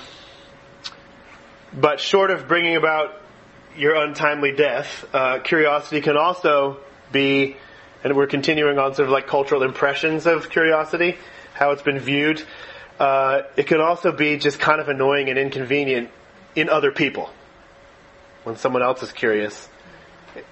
but 1.74 2.00
short 2.00 2.32
of 2.32 2.48
bringing 2.48 2.76
about 2.76 3.23
your 3.78 3.96
untimely 3.96 4.52
death, 4.52 5.06
uh, 5.14 5.40
curiosity 5.40 6.02
can 6.02 6.18
also 6.18 6.80
be, 7.12 7.56
and 8.04 8.16
we're 8.16 8.28
continuing 8.28 8.78
on 8.80 8.96
sort 8.96 9.08
of 9.08 9.12
like 9.12 9.28
cultural 9.28 9.64
impressions 9.64 10.26
of 10.26 10.50
curiosity, 10.50 11.18
how 11.54 11.72
it's 11.72 11.82
been 11.82 12.00
viewed. 12.00 12.44
Uh, 13.00 13.42
it 13.58 13.68
can 13.68 13.82
also 13.82 14.12
be 14.12 14.38
just 14.38 14.60
kind 14.60 14.80
of 14.80 14.90
annoying 14.90 15.30
and 15.30 15.40
inconvenient 15.40 16.10
in 16.56 16.70
other 16.70 16.92
people 16.92 17.30
when 18.44 18.58
someone 18.58 18.84
else 18.84 19.02
is 19.02 19.12
curious, 19.12 19.70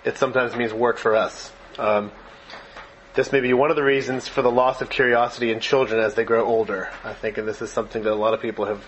it 0.03 0.17
sometimes 0.17 0.55
means 0.55 0.73
work 0.73 0.97
for 0.97 1.15
us. 1.15 1.51
Um, 1.77 2.11
this 3.13 3.31
may 3.31 3.41
be 3.41 3.53
one 3.53 3.69
of 3.69 3.75
the 3.75 3.83
reasons 3.83 4.27
for 4.27 4.41
the 4.41 4.51
loss 4.51 4.81
of 4.81 4.89
curiosity 4.89 5.51
in 5.51 5.59
children 5.59 5.99
as 5.99 6.15
they 6.15 6.23
grow 6.23 6.45
older, 6.45 6.89
I 7.03 7.13
think, 7.13 7.37
and 7.37 7.47
this 7.47 7.61
is 7.61 7.69
something 7.69 8.03
that 8.03 8.13
a 8.13 8.15
lot 8.15 8.33
of 8.33 8.41
people 8.41 8.65
have 8.65 8.85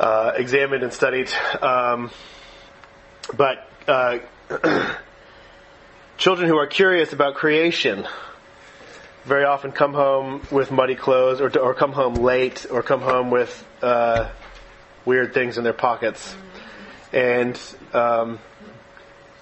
uh, 0.00 0.32
examined 0.36 0.82
and 0.82 0.92
studied. 0.92 1.30
Um, 1.60 2.10
but 3.36 3.68
uh, 3.86 4.18
children 6.16 6.48
who 6.48 6.56
are 6.56 6.66
curious 6.66 7.12
about 7.12 7.34
creation 7.34 8.06
very 9.24 9.44
often 9.44 9.70
come 9.70 9.94
home 9.94 10.44
with 10.50 10.70
muddy 10.70 10.96
clothes, 10.96 11.40
or, 11.40 11.56
or 11.58 11.74
come 11.74 11.92
home 11.92 12.14
late, 12.14 12.66
or 12.70 12.82
come 12.82 13.00
home 13.00 13.30
with 13.30 13.64
uh, 13.80 14.28
weird 15.04 15.32
things 15.32 15.58
in 15.58 15.64
their 15.64 15.72
pockets 15.72 16.34
and 17.12 17.60
um, 17.92 18.38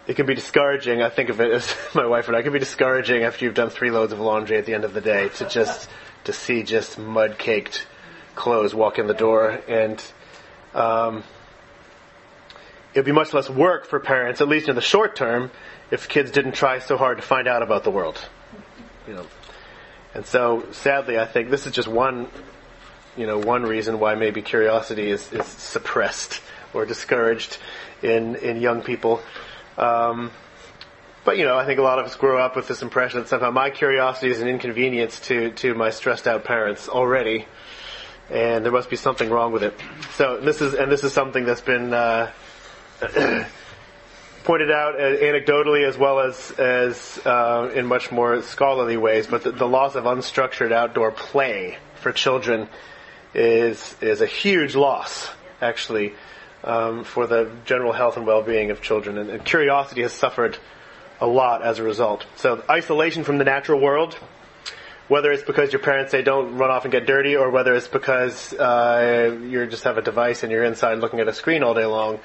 it 0.07 0.15
can 0.15 0.27
be 0.27 0.35
discouraging. 0.35 1.03
I 1.03 1.09
think 1.09 1.29
of 1.29 1.41
it 1.41 1.51
as 1.53 1.75
my 1.95 2.07
wife 2.07 2.27
and 2.27 2.37
I. 2.37 2.41
It 2.41 2.43
can 2.43 2.53
be 2.53 2.59
discouraging 2.59 3.23
after 3.23 3.45
you've 3.45 3.55
done 3.55 3.71
three 3.71 3.91
loads 3.91 4.13
of 4.13 4.21
laundry 4.21 4.59
at 4.59 4.67
the 4.67 4.75
end 4.75 4.85
of 4.85 4.93
the 4.93 5.01
day 5.01 5.29
to 5.37 5.49
just 5.49 5.89
to 6.25 6.33
see 6.33 6.63
just 6.63 6.99
mud 6.99 7.39
caked 7.39 7.87
clothes 8.35 8.75
walk 8.75 8.99
in 8.99 9.07
the 9.07 9.15
door, 9.15 9.61
and 9.69 10.03
um, 10.75 11.23
it'd 12.93 13.05
be 13.05 13.13
much 13.13 13.33
less 13.33 13.49
work 13.49 13.87
for 13.87 14.01
parents, 14.01 14.41
at 14.41 14.49
least 14.49 14.69
in 14.69 14.75
the 14.75 14.83
short 14.83 15.17
term, 15.17 15.51
if 15.91 16.09
kids 16.09 16.31
didn't 16.31 16.53
try 16.53 16.79
so 16.79 16.97
hard 16.97 17.19
to 17.19 17.23
find 17.23 17.49
out 17.49 17.63
about 17.63 17.85
the 17.85 17.91
world. 17.91 18.19
You 19.07 19.15
know, 19.15 19.27
and 20.15 20.27
so 20.27 20.67
sadly, 20.73 21.19
I 21.19 21.27
think 21.27 21.51
this 21.51 21.67
is 21.67 21.73
just 21.73 21.89
one, 21.89 22.29
you 23.17 23.27
know, 23.27 23.39
one 23.39 23.63
reason 23.63 23.99
why 23.99 24.15
maybe 24.15 24.43
curiosity 24.43 25.11
is, 25.11 25.33
is 25.33 25.47
suppressed 25.47 26.43
or 26.73 26.87
discouraged 26.87 27.59
in 28.03 28.37
in 28.37 28.61
young 28.61 28.83
people. 28.83 29.21
Um, 29.79 30.31
but 31.25 31.39
you 31.39 31.45
know, 31.45 31.57
I 31.57 31.67
think 31.67 31.79
a 31.79 31.83
lot 31.83 31.99
of 31.99 32.07
us 32.07 32.17
grow 32.17 32.43
up 32.43 32.57
with 32.57 32.67
this 32.67 32.83
impression 32.83 33.21
that 33.21 33.29
somehow 33.29 33.51
my 33.51 33.71
curiosity 33.71 34.31
is 34.31 34.41
an 34.41 34.49
inconvenience 34.49 35.21
to 35.21 35.51
to 35.53 35.75
my 35.75 35.91
stressed 35.91 36.27
out 36.27 36.45
parents 36.45 36.89
already, 36.89 37.47
and 38.31 38.65
there 38.65 38.73
must 38.73 38.91
be 38.91 38.97
something 38.97 39.29
wrong 39.31 39.53
with 39.53 39.63
it. 39.63 39.75
So 40.15 40.41
this 40.41 40.61
is 40.61 40.75
and 40.75 40.91
this 40.91 41.05
is 41.05 41.13
something 41.13 41.45
that's 41.45 41.61
been. 41.61 41.93
Uh, 41.93 42.31
pointed 44.45 44.71
out 44.71 44.95
uh, 44.97 45.17
anecdotally 45.17 45.87
as 45.87 45.97
well 45.99 46.21
as 46.21 46.51
as 46.53 47.21
uh, 47.25 47.71
in 47.75 47.87
much 47.87 48.11
more 48.11 48.43
scholarly 48.43 48.97
ways, 48.97 49.27
but 49.27 49.45
the, 49.45 49.53
the 49.53 49.67
loss 49.67 49.95
of 49.95 50.05
unstructured 50.05 50.73
outdoor 50.73 51.11
play 51.11 51.79
for 51.97 52.13
children 52.13 52.69
is 53.35 53.97
is 54.01 54.21
a 54.21 54.27
huge 54.27 54.75
loss, 54.75 55.31
actually, 55.61 56.15
um, 56.65 57.05
for 57.05 57.27
the 57.27 57.51
general 57.65 57.93
health 57.93 58.17
and 58.17 58.27
well-being 58.27 58.71
of 58.71 58.81
children. 58.81 59.19
And, 59.19 59.31
and, 59.31 59.45
curiosity 59.45 60.03
has 60.03 60.13
suffered 60.13 60.59
a 61.21 61.27
lot 61.27 61.63
as 61.63 61.79
a 61.79 61.83
result. 61.83 62.27
So 62.37 62.63
isolation 62.69 63.25
from 63.25 63.39
the 63.39 63.45
natural 63.45 63.81
world, 63.81 64.15
whether 65.09 65.31
it's 65.33 65.43
because 65.43 65.73
your 65.73 65.83
parents 65.83 66.13
say 66.13 66.23
don't 66.23 66.57
run 66.57 66.71
off 66.71 66.85
and 66.85 66.93
get 66.93 67.07
dirty, 67.07 67.37
or 67.37 67.51
whether 67.51 67.75
it's 67.75 67.89
because 67.89 68.53
uh, 68.55 69.39
you 69.43 69.67
just 69.67 69.85
have 69.85 69.99
a 69.99 70.03
device 70.03 70.43
and 70.43 70.51
you're 70.51 70.65
inside 70.65 70.99
looking 70.99 71.21
at 71.21 71.29
a 71.29 71.35
screen 71.35 71.63
all 71.63 71.75
day 71.75 71.87
long, 71.87 72.21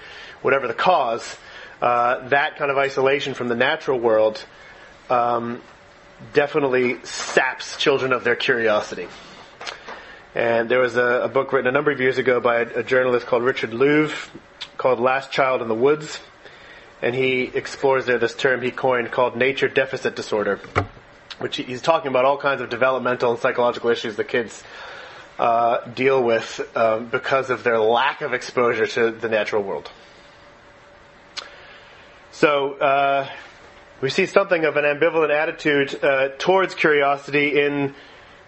whatever 0.46 0.68
the 0.68 0.76
cause, 0.76 1.38
uh, 1.82 2.28
that 2.30 2.56
kind 2.56 2.70
of 2.70 2.78
isolation 2.78 3.34
from 3.34 3.48
the 3.48 3.56
natural 3.56 4.00
world 4.00 4.46
um, 5.10 5.60
definitely 6.34 7.04
saps 7.04 7.78
children 7.78 8.14
of 8.14 8.24
their 8.24 8.36
curiosity. 8.36 9.08
And 10.36 10.70
there 10.70 10.80
was 10.80 10.98
a, 10.98 11.24
a, 11.24 11.28
book 11.28 11.52
written 11.52 11.68
a 11.68 11.72
number 11.72 11.90
of 11.90 12.00
years 12.00 12.20
ago 12.20 12.40
by 12.40 12.58
a, 12.58 12.80
a, 12.80 12.84
journalist 12.84 13.26
called 13.26 13.42
Richard 13.42 13.72
Louv 13.72 14.30
called 14.78 15.00
Last 15.00 15.32
Child 15.32 15.64
in 15.64 15.68
the 15.68 15.74
Woods. 15.76 16.20
And 17.02 17.16
he 17.16 17.44
explores 17.44 18.06
there 18.06 18.20
this 18.20 18.36
term 18.36 18.62
he 18.62 18.70
coined 18.70 19.12
called 19.12 19.36
nature 19.36 19.68
deficit 19.68 20.16
disorder, 20.16 20.60
which 21.40 21.58
he's 21.58 21.82
talking 21.82 22.10
about 22.10 22.24
all 22.24 22.38
kinds 22.38 22.62
of 22.62 22.70
developmental 22.70 23.32
and 23.32 23.40
psychological 23.40 23.90
issues 23.90 24.16
that 24.18 24.28
kids 24.28 24.64
uh, 25.40 25.86
deal 25.88 26.24
with 26.24 26.62
um, 26.76 27.08
because 27.08 27.50
of 27.50 27.64
their 27.64 27.80
lack 27.80 28.22
of 28.22 28.34
exposure 28.34 28.86
to 28.86 29.12
the 29.12 29.28
natural 29.28 29.64
world. 29.64 29.90
So, 32.36 32.74
uh, 32.74 33.30
we 34.02 34.10
see 34.10 34.26
something 34.26 34.66
of 34.66 34.76
an 34.76 34.84
ambivalent 34.84 35.34
attitude 35.34 36.04
uh, 36.04 36.32
towards 36.38 36.76
curiosity 36.76 37.62
in 37.62 37.96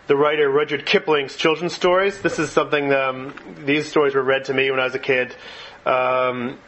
the 0.08 0.17
writer 0.17 0.50
Rudyard 0.50 0.86
Kipling's 0.86 1.38
children's 1.38 1.73
stories. 1.73 2.21
This 2.21 2.38
is 2.38 2.50
something, 2.50 2.91
um, 2.91 3.34
these 3.63 3.88
stories 3.88 4.13
were 4.13 4.23
read 4.23 4.43
to 4.45 4.54
me 4.54 4.69
when 4.71 4.82
I 4.82 4.84
was 4.84 4.95
a 4.95 5.00
kid. 5.00 5.34
Um, 5.86 6.60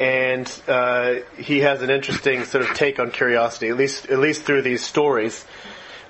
and 0.00 0.50
uh, 0.66 1.20
he 1.38 1.60
has 1.60 1.80
an 1.82 1.90
interesting 1.90 2.44
sort 2.44 2.68
of 2.68 2.74
take 2.74 2.98
on 2.98 3.12
curiosity, 3.12 3.68
at 3.68 3.76
least 3.76 4.06
at 4.06 4.18
least 4.18 4.42
through 4.42 4.62
these 4.62 4.84
stories. 4.84 5.44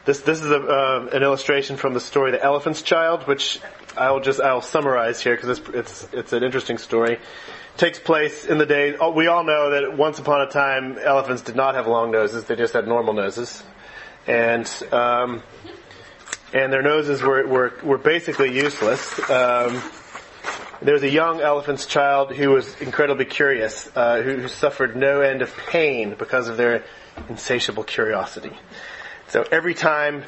This 0.07 0.20
this 0.20 0.40
is 0.40 0.50
a, 0.50 0.61
uh, 0.61 1.11
an 1.12 1.22
illustration 1.22 1.77
from 1.77 1.92
the 1.92 2.00
story 2.00 2.31
"The 2.31 2.42
Elephant's 2.42 2.81
Child," 2.81 3.24
which 3.24 3.61
I'll 3.98 4.20
just 4.20 4.40
I'll 4.40 4.62
summarize 4.62 5.20
here 5.20 5.37
because 5.37 5.59
it's 5.59 5.68
it's 5.68 6.09
it's 6.14 6.33
an 6.33 6.42
interesting 6.42 6.79
story. 6.79 7.18
Takes 7.76 7.98
place 7.98 8.44
in 8.44 8.58
the 8.58 8.66
day. 8.66 8.96
Oh, 8.96 9.10
we 9.10 9.26
all 9.26 9.42
know 9.42 9.70
that 9.70 9.96
once 9.96 10.20
upon 10.20 10.42
a 10.42 10.46
time 10.46 10.96
elephants 10.98 11.42
did 11.42 11.56
not 11.56 11.74
have 11.74 11.88
long 11.88 12.12
noses; 12.12 12.44
they 12.44 12.54
just 12.54 12.72
had 12.72 12.87
normal 12.87 13.14
noses, 13.14 13.64
and 14.28 14.70
um, 14.92 15.42
and 16.54 16.72
their 16.72 16.82
noses 16.82 17.20
were, 17.20 17.44
were, 17.46 17.72
were 17.82 17.98
basically 17.98 18.56
useless. 18.56 19.18
Um, 19.28 19.82
there 20.80 20.94
was 20.94 21.02
a 21.02 21.10
young 21.10 21.40
elephant's 21.40 21.84
child 21.84 22.32
who 22.32 22.50
was 22.50 22.80
incredibly 22.80 23.24
curious, 23.24 23.90
uh, 23.96 24.22
who, 24.22 24.37
who, 24.37 24.48
suffered 24.48 24.94
no 24.94 25.20
end 25.20 25.42
of 25.42 25.54
pain 25.66 26.14
because 26.14 26.46
of 26.48 26.56
their 26.56 26.84
insatiable 27.28 27.82
curiosity. 27.82 28.52
So 29.28 29.44
every 29.50 29.74
time 29.74 30.22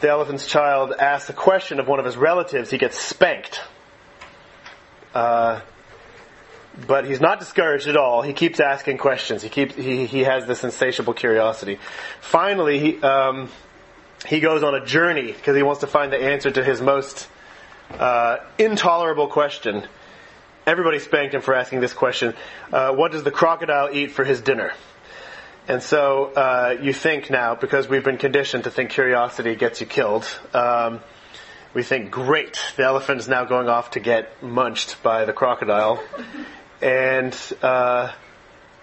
the 0.00 0.08
elephant's 0.08 0.46
child 0.46 0.92
asks 0.96 1.30
a 1.30 1.32
question 1.32 1.80
of 1.80 1.88
one 1.88 1.98
of 1.98 2.04
his 2.04 2.16
relatives, 2.16 2.70
he 2.70 2.78
gets 2.78 2.98
spanked. 2.98 3.60
Uh, 5.14 5.62
but 6.86 7.06
he's 7.06 7.20
not 7.20 7.38
discouraged 7.38 7.88
at 7.88 7.96
all. 7.96 8.22
He 8.22 8.32
keeps 8.32 8.60
asking 8.60 8.98
questions. 8.98 9.42
He 9.42 9.48
keeps 9.48 9.74
he, 9.74 10.06
he 10.06 10.20
has 10.24 10.46
this 10.46 10.64
insatiable 10.64 11.14
curiosity. 11.14 11.78
Finally, 12.20 12.78
he, 12.78 13.02
um, 13.02 13.48
he 14.26 14.40
goes 14.40 14.62
on 14.62 14.74
a 14.74 14.84
journey 14.84 15.32
because 15.32 15.56
he 15.56 15.62
wants 15.62 15.80
to 15.80 15.86
find 15.86 16.12
the 16.12 16.18
answer 16.18 16.50
to 16.50 16.62
his 16.62 16.80
most 16.80 17.28
uh, 17.90 18.38
intolerable 18.58 19.28
question. 19.28 19.86
Everybody 20.66 20.98
spanked 20.98 21.34
him 21.34 21.42
for 21.42 21.54
asking 21.54 21.80
this 21.80 21.92
question. 21.92 22.34
Uh, 22.72 22.92
what 22.92 23.12
does 23.12 23.22
the 23.22 23.30
crocodile 23.30 23.88
eat 23.92 24.10
for 24.10 24.24
his 24.24 24.40
dinner? 24.40 24.72
And 25.68 25.82
so 25.82 26.26
uh, 26.26 26.76
you 26.80 26.92
think 26.92 27.30
now, 27.30 27.54
because 27.54 27.88
we've 27.88 28.04
been 28.04 28.18
conditioned 28.18 28.64
to 28.64 28.70
think 28.70 28.90
curiosity 28.90 29.56
gets 29.56 29.80
you 29.80 29.86
killed, 29.86 30.24
um, 30.54 31.00
we 31.74 31.82
think, 31.82 32.10
great, 32.10 32.60
the 32.76 32.84
elephant 32.84 33.20
is 33.20 33.28
now 33.28 33.44
going 33.44 33.68
off 33.68 33.90
to 33.92 34.00
get 34.00 34.42
munched 34.42 35.02
by 35.02 35.24
the 35.24 35.32
crocodile. 35.32 36.02
And 36.86 37.36
uh, 37.62 38.12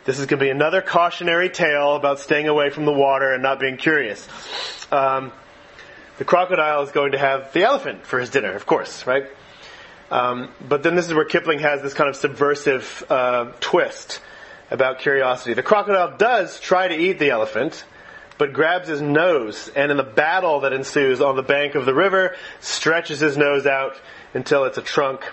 this 0.04 0.20
is 0.20 0.26
going 0.26 0.38
to 0.39 0.46
be 0.46 0.50
another 0.50 0.82
cautionary 0.82 1.48
tale 1.48 1.96
about 1.96 2.20
staying 2.20 2.50
away 2.50 2.70
from 2.70 2.84
the 2.84 2.92
water 2.92 3.32
and 3.32 3.42
not 3.42 3.62
being 3.62 3.78
curious. 3.78 4.28
Um, 4.92 5.32
the 6.18 6.26
crocodile 6.26 6.82
is 6.84 6.92
going 6.92 7.13
to 7.13 7.18
have 7.18 7.54
the 7.54 7.63
elephant 7.63 8.06
for 8.06 8.20
his 8.20 8.30
dinner, 8.30 8.52
of 8.52 8.66
course, 8.66 9.08
right? 9.08 9.28
Um, 10.12 10.50
but 10.68 10.84
then 10.84 10.96
this 10.96 11.08
is 11.08 11.13
where 11.13 11.24
Kipling 11.24 11.60
has 11.60 11.82
this 11.82 11.94
kind 11.94 12.10
of 12.10 12.18
subversive 12.18 13.06
uh, 13.10 13.54
twist 13.62 14.20
about 14.70 15.00
curiosity. 15.00 15.54
The 15.54 15.63
crocodile 15.63 16.18
does 16.18 16.60
try 16.60 16.89
to 16.89 16.96
eat 16.96 17.20
the 17.20 17.30
elephant, 17.30 17.86
but 18.38 18.52
grabs 18.52 18.89
his 18.89 19.02
nose, 19.02 19.72
and 19.78 19.92
in 19.92 19.96
the 19.96 20.04
battle 20.04 20.60
that 20.60 20.74
ensues 20.74 21.22
on 21.22 21.38
the 21.38 21.42
bank 21.42 21.76
of 21.76 21.86
the 21.86 21.94
river, 21.94 22.36
stretches 22.60 23.22
his 23.22 23.38
nose 23.38 23.66
out 23.66 23.96
until 24.34 24.66
it's 24.66 24.78
a 24.78 24.82
trunk. 24.82 25.24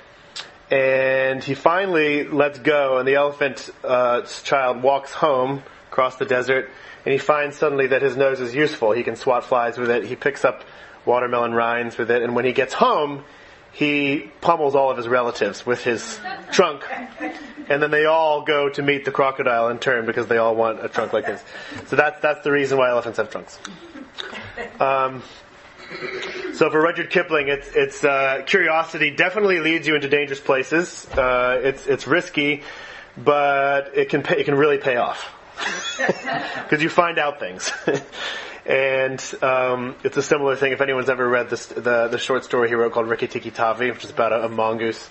And 0.70 1.42
he 1.42 1.54
finally 1.54 2.24
lets 2.24 2.59
go, 2.61 2.98
and 2.98 3.09
the 3.09 3.16
elephant 3.16 3.70
uh, 3.83 4.22
child 4.22 4.83
walks 4.83 5.12
home 5.12 5.62
across 5.90 6.16
the 6.16 6.24
desert, 6.24 6.70
and 7.04 7.12
he 7.12 7.18
finds 7.18 7.56
suddenly 7.56 7.88
that 7.88 8.02
his 8.02 8.16
nose 8.16 8.40
is 8.40 8.54
useful. 8.54 8.92
He 8.92 9.02
can 9.02 9.16
swat 9.16 9.44
flies 9.44 9.76
with 9.78 9.90
it. 9.90 10.04
He 10.04 10.14
picks 10.14 10.44
up 10.44 10.62
watermelon 11.04 11.54
rinds 11.54 11.98
with 11.98 12.11
it, 12.11 12.22
and 12.22 12.37
when 12.37 12.44
he 12.44 12.52
gets 12.52 12.72
home, 12.72 13.24
he 13.72 14.30
pummels 14.40 14.74
all 14.74 14.90
of 14.90 14.96
his 14.96 15.09
relatives 15.09 15.64
with 15.64 15.83
his 15.83 16.20
trunk. 16.52 16.85
And 17.68 17.83
then 17.83 17.90
they 17.90 18.04
all 18.04 18.42
go 18.42 18.68
to 18.68 18.83
meet 18.83 19.04
the 19.04 19.12
crocodile 19.12 19.68
in 19.68 19.78
turn 19.78 20.06
because 20.06 20.26
they 20.26 20.38
all 20.38 20.56
want 20.56 20.85
a 20.85 20.88
trunk 20.88 21.12
like 21.12 21.26
this. 21.26 21.42
So 21.87 21.96
that's, 21.96 22.20
that's 22.20 22.42
the 22.42 22.50
reason 22.50 22.78
why 22.78 22.90
elephants 22.90 23.18
have 23.18 23.30
trunks. 23.30 23.59
Um, 24.80 25.22
so 26.55 26.70
for 26.70 26.81
Rudyard 26.81 27.11
Kipling, 27.11 27.48
it's, 27.48 27.70
it's 27.74 28.05
uh, 28.05 28.42
curiosity 28.46 29.11
definitely 29.11 29.61
leads 29.61 29.87
you 29.87 29.94
into 29.94 30.09
dangerous 30.09 30.40
places. 30.40 31.07
Uh, 31.09 31.61
it's, 31.62 31.87
it's 31.87 32.07
risky, 32.07 32.62
but 33.16 33.96
it 33.96 34.09
can 34.09 34.22
pay, 34.22 34.38
it 34.38 34.44
can 34.44 34.55
really 34.55 34.79
pay 34.79 34.96
off 34.96 35.33
because 36.64 36.83
you 36.83 36.88
find 36.88 37.18
out 37.18 37.40
things. 37.40 37.72
And 38.66 39.20
um, 39.42 39.96
it's 40.05 40.16
a 40.16 40.22
similar 40.22 40.55
thing. 40.55 40.72
If 40.72 40.81
anyone's 40.81 41.09
ever 41.09 41.26
read 41.26 41.48
this, 41.50 41.66
the 41.66 42.09
the 42.09 42.18
short 42.18 42.44
story 42.44 42.68
he 42.68 42.74
wrote 42.74 42.92
called 42.92 43.09
Rikki 43.09 43.26
Tikki 43.26 43.50
Tavi, 43.50 43.90
which 43.90 44.05
is 44.05 44.11
about 44.11 44.33
a, 44.33 44.44
a, 44.44 44.48
mongoose, 44.48 45.09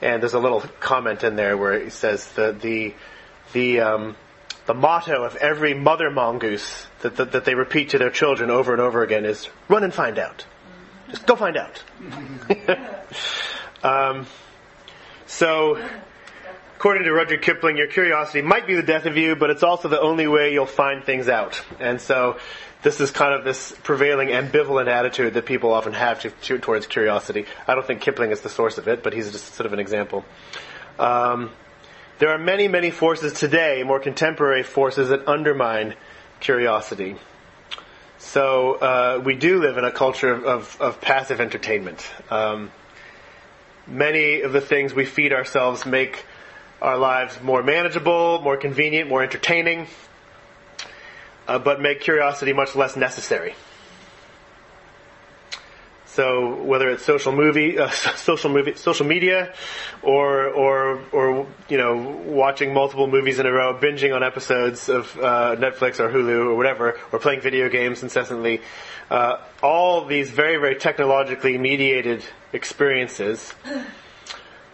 and 0.00 0.22
there's 0.22 0.34
a 0.34 0.38
little 0.38 0.60
comment 0.80 1.24
in 1.24 1.36
there 1.36 1.56
where 1.56 1.78
he 1.80 1.90
says 1.90 2.26
the 2.32 2.52
the 2.52 2.94
the 3.52 3.80
um, 3.80 4.16
the 4.66 4.74
motto 4.74 5.24
of 5.24 5.36
every 5.36 5.74
mother 5.74 6.10
mongoose 6.10 6.86
that, 7.00 7.16
that, 7.16 7.32
that 7.32 7.44
they 7.44 7.54
repeat 7.54 7.90
to 7.90 7.98
their 7.98 8.10
children 8.10 8.50
over 8.50 8.72
and 8.72 8.80
over 8.80 9.02
again 9.02 9.24
is 9.24 9.48
"Run 9.68 9.84
and 9.84 9.92
find 9.92 10.18
out." 10.18 10.44
Just 11.10 11.26
go 11.26 11.36
find 11.36 11.56
out. 11.56 11.82
um, 13.82 14.26
so 15.26 15.78
according 16.76 17.04
to 17.04 17.12
Rudyard 17.12 17.42
Kipling, 17.42 17.76
your 17.76 17.86
curiosity 17.86 18.42
might 18.42 18.66
be 18.66 18.74
the 18.74 18.82
death 18.82 19.06
of 19.06 19.16
you, 19.16 19.36
but 19.36 19.50
it's 19.50 19.62
also 19.62 19.88
the 19.88 20.00
only 20.00 20.26
way 20.26 20.52
you'll 20.52 20.66
find 20.66 21.04
things 21.04 21.28
out. 21.28 21.62
And 21.78 22.00
so 22.00 22.38
this 22.82 23.00
is 23.00 23.10
kind 23.10 23.32
of 23.34 23.44
this 23.44 23.72
prevailing 23.84 24.28
ambivalent 24.28 24.88
attitude 24.88 25.34
that 25.34 25.46
people 25.46 25.72
often 25.72 25.92
have 25.92 26.22
to, 26.22 26.30
to, 26.30 26.58
towards 26.58 26.86
curiosity. 26.86 27.46
I 27.68 27.74
don't 27.74 27.86
think 27.86 28.00
Kipling 28.00 28.32
is 28.32 28.40
the 28.40 28.48
source 28.48 28.78
of 28.78 28.88
it, 28.88 29.02
but 29.02 29.12
he's 29.12 29.30
just 29.30 29.54
sort 29.54 29.66
of 29.66 29.72
an 29.72 29.78
example. 29.78 30.24
Um, 30.98 31.50
there 32.22 32.30
are 32.30 32.38
many, 32.38 32.68
many 32.68 32.92
forces 32.92 33.32
today, 33.32 33.82
more 33.84 33.98
contemporary 33.98 34.62
forces, 34.62 35.08
that 35.08 35.26
undermine 35.26 35.96
curiosity. 36.38 37.16
So 38.18 38.74
uh, 38.74 39.20
we 39.24 39.34
do 39.34 39.60
live 39.60 39.76
in 39.76 39.82
a 39.82 39.90
culture 39.90 40.32
of, 40.32 40.44
of, 40.44 40.80
of 40.80 41.00
passive 41.00 41.40
entertainment. 41.40 42.08
Um, 42.30 42.70
many 43.88 44.42
of 44.42 44.52
the 44.52 44.60
things 44.60 44.94
we 44.94 45.04
feed 45.04 45.32
ourselves 45.32 45.84
make 45.84 46.24
our 46.80 46.96
lives 46.96 47.42
more 47.42 47.60
manageable, 47.64 48.40
more 48.40 48.56
convenient, 48.56 49.08
more 49.08 49.24
entertaining 49.24 49.88
uh, 51.48 51.58
but 51.58 51.80
make 51.80 52.02
curiosity 52.02 52.52
much 52.52 52.76
less 52.76 52.94
necessary. 52.94 53.56
So 56.14 56.62
whether 56.62 56.90
it's 56.90 57.02
social 57.04 57.32
movie, 57.32 57.78
uh, 57.78 57.88
social 58.16 58.50
movie, 58.50 58.74
social 58.74 59.06
media, 59.06 59.54
or 60.02 60.48
or 60.48 61.00
or 61.10 61.46
you 61.70 61.78
know 61.78 61.96
watching 62.26 62.74
multiple 62.74 63.06
movies 63.06 63.38
in 63.38 63.46
a 63.46 63.52
row, 63.52 63.78
binging 63.80 64.14
on 64.14 64.22
episodes 64.22 64.90
of 64.90 65.16
uh, 65.18 65.56
Netflix 65.56 66.00
or 66.00 66.10
Hulu 66.10 66.50
or 66.50 66.54
whatever, 66.54 66.98
or 67.12 67.18
playing 67.18 67.40
video 67.40 67.70
games 67.70 68.02
incessantly, 68.02 68.60
uh, 69.10 69.38
all 69.62 70.04
these 70.04 70.30
very 70.30 70.58
very 70.58 70.76
technologically 70.76 71.56
mediated 71.56 72.22
experiences. 72.52 73.54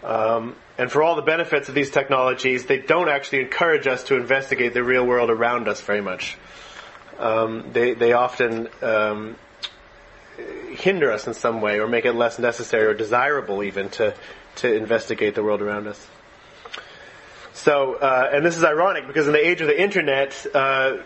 Um, 0.02 0.56
and 0.76 0.90
for 0.90 1.02
all 1.02 1.14
the 1.14 1.22
benefits 1.22 1.68
of 1.68 1.74
these 1.74 1.90
technologies, 1.90 2.66
they 2.66 2.78
don't 2.78 3.08
actually 3.08 3.42
encourage 3.42 3.86
us 3.86 4.04
to 4.04 4.16
investigate 4.16 4.74
the 4.74 4.82
real 4.82 5.04
world 5.04 5.30
around 5.30 5.68
us 5.68 5.80
very 5.80 6.00
much 6.00 6.36
um, 7.18 7.70
they 7.72 7.94
they 7.94 8.12
often 8.12 8.68
um, 8.80 9.36
hinder 10.76 11.10
us 11.12 11.26
in 11.26 11.34
some 11.34 11.60
way 11.60 11.80
or 11.80 11.88
make 11.88 12.04
it 12.04 12.12
less 12.12 12.38
necessary 12.38 12.86
or 12.86 12.94
desirable 12.94 13.62
even 13.62 13.88
to 13.90 14.14
to 14.56 14.72
investigate 14.74 15.34
the 15.34 15.42
world 15.42 15.62
around 15.62 15.86
us. 15.86 16.06
So, 17.52 17.94
uh, 17.94 18.30
and 18.32 18.44
this 18.44 18.56
is 18.56 18.64
ironic 18.64 19.06
because 19.06 19.26
in 19.26 19.32
the 19.32 19.46
age 19.46 19.60
of 19.60 19.66
the 19.66 19.80
internet, 19.80 20.46
uh, 20.54 20.98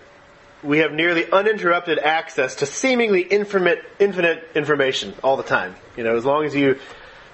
we 0.63 0.79
have 0.79 0.93
nearly 0.93 1.31
uninterrupted 1.31 1.99
access 1.99 2.57
to 2.57 2.67
seemingly 2.67 3.23
infinite, 3.23 3.85
infinite 3.99 4.49
information 4.55 5.15
all 5.23 5.37
the 5.37 5.43
time. 5.43 5.75
You 5.97 6.05
know, 6.05 6.17
as 6.17 6.25
long 6.25 6.45
as 6.45 6.55
you 6.55 6.79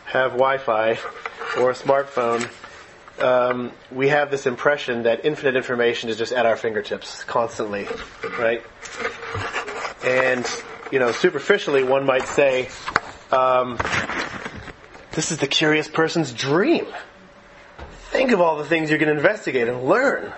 have 0.06 0.32
Wi-Fi 0.32 0.98
or 1.58 1.70
a 1.70 1.74
smartphone, 1.74 2.48
um, 3.20 3.72
we 3.90 4.08
have 4.08 4.30
this 4.30 4.46
impression 4.46 5.02
that 5.02 5.24
infinite 5.24 5.56
information 5.56 6.08
is 6.08 6.16
just 6.16 6.32
at 6.32 6.46
our 6.46 6.56
fingertips 6.56 7.24
constantly, 7.24 7.86
right? 8.38 8.62
And 10.04 10.46
you 10.90 10.98
know, 10.98 11.12
superficially, 11.12 11.82
one 11.82 12.06
might 12.06 12.26
say, 12.26 12.68
um, 13.30 13.78
"This 15.12 15.30
is 15.30 15.38
the 15.38 15.46
curious 15.46 15.88
person's 15.88 16.32
dream." 16.32 16.86
Think 18.10 18.32
of 18.32 18.40
all 18.40 18.56
the 18.56 18.64
things 18.64 18.90
you 18.90 18.98
can 18.98 19.08
investigate 19.08 19.68
and 19.68 19.84
learn. 19.84 20.32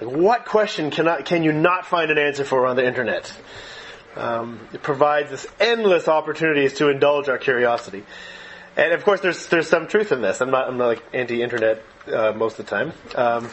What 0.00 0.44
question 0.44 0.90
cannot, 0.90 1.24
can 1.24 1.42
you 1.42 1.52
not 1.52 1.86
find 1.86 2.10
an 2.10 2.18
answer 2.18 2.44
for 2.44 2.66
on 2.66 2.76
the 2.76 2.86
internet? 2.86 3.32
Um, 4.16 4.60
it 4.72 4.82
provides 4.82 5.32
us 5.32 5.46
endless 5.58 6.08
opportunities 6.08 6.74
to 6.74 6.88
indulge 6.88 7.28
our 7.28 7.38
curiosity. 7.38 8.04
And 8.76 8.92
of 8.92 9.04
course, 9.04 9.20
there's 9.20 9.46
there's 9.46 9.68
some 9.68 9.86
truth 9.86 10.12
in 10.12 10.22
this. 10.22 10.40
I'm 10.40 10.50
not 10.50 10.68
I'm 10.68 10.78
not 10.78 10.86
like 10.86 11.02
anti-internet 11.12 11.82
uh, 12.12 12.32
most 12.32 12.58
of 12.58 12.66
the 12.66 12.70
time. 12.70 12.92
Um, 13.14 13.50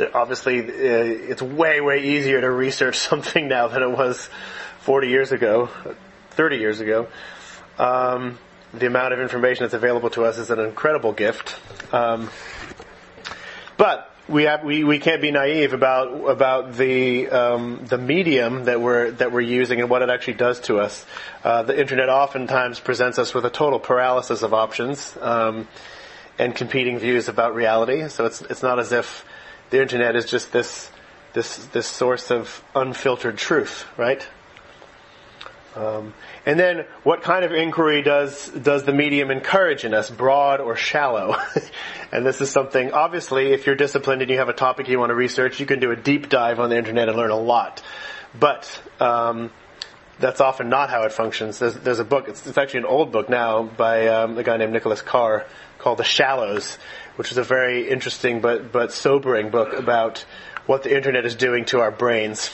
obviously, 0.00 0.60
uh, 0.60 0.70
it's 0.70 1.42
way 1.42 1.80
way 1.80 2.04
easier 2.04 2.40
to 2.40 2.50
research 2.50 2.98
something 3.10 3.48
now 3.48 3.68
than 3.68 3.82
it 3.82 3.90
was 3.90 4.28
40 4.80 5.08
years 5.08 5.32
ago, 5.32 5.68
30 6.30 6.56
years 6.56 6.80
ago. 6.80 7.08
Um, 7.78 8.38
the 8.72 8.86
amount 8.86 9.12
of 9.12 9.20
information 9.20 9.64
that's 9.64 9.74
available 9.74 10.10
to 10.10 10.24
us 10.24 10.38
is 10.38 10.50
an 10.50 10.60
incredible 10.60 11.12
gift. 11.12 11.56
Um, 11.92 12.30
but 13.76 14.10
we 14.28 14.44
have 14.44 14.62
we, 14.62 14.84
we 14.84 14.98
can't 14.98 15.20
be 15.20 15.30
naive 15.30 15.72
about 15.72 16.28
about 16.28 16.74
the 16.74 17.28
um, 17.28 17.84
the 17.86 17.98
medium 17.98 18.64
that 18.64 18.80
we're 18.80 19.10
that 19.12 19.32
we're 19.32 19.40
using 19.40 19.80
and 19.80 19.90
what 19.90 20.02
it 20.02 20.10
actually 20.10 20.34
does 20.34 20.60
to 20.60 20.78
us. 20.78 21.04
Uh, 21.42 21.62
the 21.62 21.78
internet 21.78 22.08
oftentimes 22.08 22.78
presents 22.78 23.18
us 23.18 23.34
with 23.34 23.44
a 23.44 23.50
total 23.50 23.80
paralysis 23.80 24.42
of 24.42 24.54
options 24.54 25.16
um, 25.20 25.66
and 26.38 26.54
competing 26.54 26.98
views 26.98 27.28
about 27.28 27.54
reality. 27.54 28.08
So 28.08 28.24
it's 28.26 28.40
it's 28.42 28.62
not 28.62 28.78
as 28.78 28.92
if 28.92 29.24
the 29.70 29.80
internet 29.80 30.16
is 30.16 30.26
just 30.26 30.52
this 30.52 30.90
this 31.32 31.56
this 31.66 31.86
source 31.86 32.30
of 32.30 32.62
unfiltered 32.74 33.38
truth, 33.38 33.86
right? 33.96 34.26
Um, 35.76 36.14
and 36.44 36.58
then, 36.58 36.84
what 37.04 37.22
kind 37.22 37.44
of 37.44 37.52
inquiry 37.52 38.02
does 38.02 38.48
does 38.48 38.84
the 38.84 38.92
medium 38.92 39.30
encourage 39.30 39.84
in 39.84 39.94
us, 39.94 40.10
broad 40.10 40.60
or 40.60 40.74
shallow? 40.74 41.36
and 42.12 42.26
this 42.26 42.40
is 42.40 42.50
something, 42.50 42.92
obviously, 42.92 43.52
if 43.52 43.66
you're 43.66 43.76
disciplined 43.76 44.22
and 44.22 44.30
you 44.30 44.38
have 44.38 44.48
a 44.48 44.54
topic 44.54 44.88
you 44.88 44.98
want 44.98 45.10
to 45.10 45.14
research, 45.14 45.60
you 45.60 45.66
can 45.66 45.78
do 45.78 45.92
a 45.92 45.96
deep 45.96 46.28
dive 46.28 46.58
on 46.58 46.70
the 46.70 46.76
internet 46.76 47.08
and 47.08 47.16
learn 47.16 47.30
a 47.30 47.38
lot. 47.38 47.82
But 48.38 48.82
um, 48.98 49.50
that's 50.20 50.40
often 50.40 50.68
not 50.68 50.90
how 50.90 51.02
it 51.02 51.12
functions. 51.12 51.58
There's, 51.58 51.74
there's 51.74 51.98
a 51.98 52.04
book; 52.04 52.28
it's, 52.28 52.46
it's, 52.46 52.58
actually 52.58 52.80
an 52.80 52.86
old 52.86 53.10
book 53.10 53.28
now 53.28 53.62
by 53.62 54.08
um, 54.08 54.38
a 54.38 54.42
guy 54.42 54.56
named 54.56 54.72
Nicholas 54.72 55.02
Carr 55.02 55.46
called 55.78 55.98
The 55.98 56.04
Shallows, 56.04 56.78
which 57.16 57.32
is 57.32 57.38
a 57.38 57.42
very 57.42 57.88
interesting 57.88 58.40
but 58.40 58.70
but 58.70 58.92
sobering 58.92 59.50
book 59.50 59.72
about 59.72 60.24
what 60.66 60.82
the 60.82 60.94
internet 60.94 61.24
is 61.24 61.34
doing 61.34 61.64
to 61.66 61.80
our 61.80 61.90
brains 61.90 62.50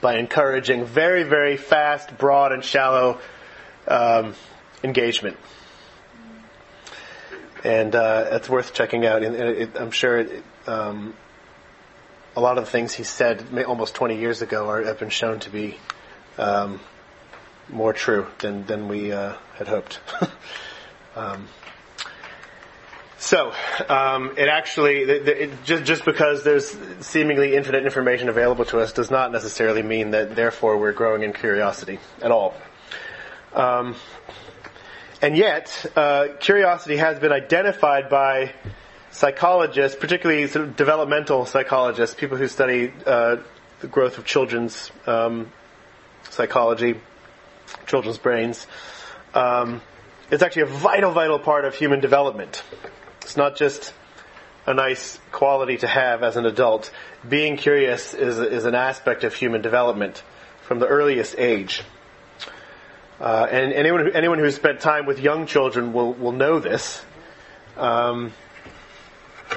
by 0.00 0.16
encouraging 0.16 0.84
very, 0.84 1.22
very 1.22 1.56
fast, 1.56 2.16
broad, 2.16 2.52
and 2.52 2.64
shallow 2.64 3.20
um, 3.86 4.34
engagement. 4.82 5.36
And 7.64 7.94
uh, 7.94 8.28
it's 8.32 8.48
worth 8.48 8.74
checking 8.74 9.06
out. 9.06 9.22
And 9.22 9.36
it, 9.36 9.70
I'm 9.78 9.90
sure 9.90 10.18
it, 10.18 10.44
um, 10.66 11.14
a 12.34 12.40
lot 12.40 12.58
of 12.58 12.64
the 12.64 12.70
things 12.70 12.92
he 12.94 13.04
said 13.04 13.46
almost 13.66 13.94
20 13.94 14.18
years 14.18 14.42
ago 14.42 14.68
are, 14.68 14.82
have 14.82 14.98
been 14.98 15.10
shown 15.10 15.40
to 15.40 15.50
be 15.50 15.78
um, 16.38 16.80
more 17.68 17.92
true 17.92 18.26
than, 18.38 18.66
than 18.66 18.88
we 18.88 19.12
uh, 19.12 19.34
had 19.54 19.68
hoped. 19.68 20.00
um, 21.16 21.48
so, 23.18 23.52
um, 23.88 24.34
it 24.36 24.48
actually, 24.48 25.02
it, 25.02 25.64
just, 25.64 25.84
just 25.84 26.04
because 26.04 26.42
there's 26.42 26.76
seemingly 27.00 27.54
infinite 27.54 27.84
information 27.84 28.28
available 28.28 28.64
to 28.66 28.80
us 28.80 28.92
does 28.92 29.12
not 29.12 29.30
necessarily 29.30 29.82
mean 29.82 30.10
that 30.10 30.34
therefore 30.34 30.76
we're 30.76 30.92
growing 30.92 31.22
in 31.22 31.32
curiosity 31.32 32.00
at 32.20 32.32
all. 32.32 32.54
Um, 33.54 33.94
and 35.20 35.36
yet, 35.36 35.86
uh, 35.94 36.28
curiosity 36.40 36.96
has 36.96 37.20
been 37.20 37.30
identified 37.30 38.10
by 38.10 38.54
psychologists, 39.12 39.96
particularly 39.96 40.48
sort 40.48 40.64
of 40.64 40.76
developmental 40.76 41.46
psychologists, 41.46 42.16
people 42.16 42.36
who 42.36 42.48
study 42.48 42.92
uh, 43.06 43.36
the 43.80 43.86
growth 43.86 44.18
of 44.18 44.24
children's 44.24 44.90
um, 45.06 45.52
psychology, 46.32 46.98
children's 47.86 48.18
brains. 48.18 48.66
Um, 49.34 49.80
it's 50.30 50.42
actually 50.42 50.62
a 50.62 50.66
vital, 50.66 51.12
vital 51.12 51.38
part 51.38 51.64
of 51.64 51.74
human 51.74 52.00
development. 52.00 52.62
It's 53.20 53.36
not 53.36 53.56
just 53.56 53.92
a 54.66 54.72
nice 54.72 55.18
quality 55.30 55.76
to 55.78 55.86
have 55.86 56.22
as 56.22 56.36
an 56.36 56.46
adult. 56.46 56.90
Being 57.28 57.56
curious 57.56 58.14
is, 58.14 58.38
is 58.38 58.64
an 58.64 58.74
aspect 58.74 59.24
of 59.24 59.34
human 59.34 59.60
development 59.60 60.22
from 60.62 60.78
the 60.78 60.86
earliest 60.86 61.34
age. 61.36 61.82
Uh, 63.20 63.46
and 63.50 63.72
anyone, 63.72 64.06
who, 64.06 64.12
anyone 64.12 64.38
who's 64.38 64.56
spent 64.56 64.80
time 64.80 65.06
with 65.06 65.20
young 65.20 65.46
children 65.46 65.92
will, 65.92 66.14
will 66.14 66.32
know 66.32 66.58
this. 66.58 67.04
Um, 67.76 68.32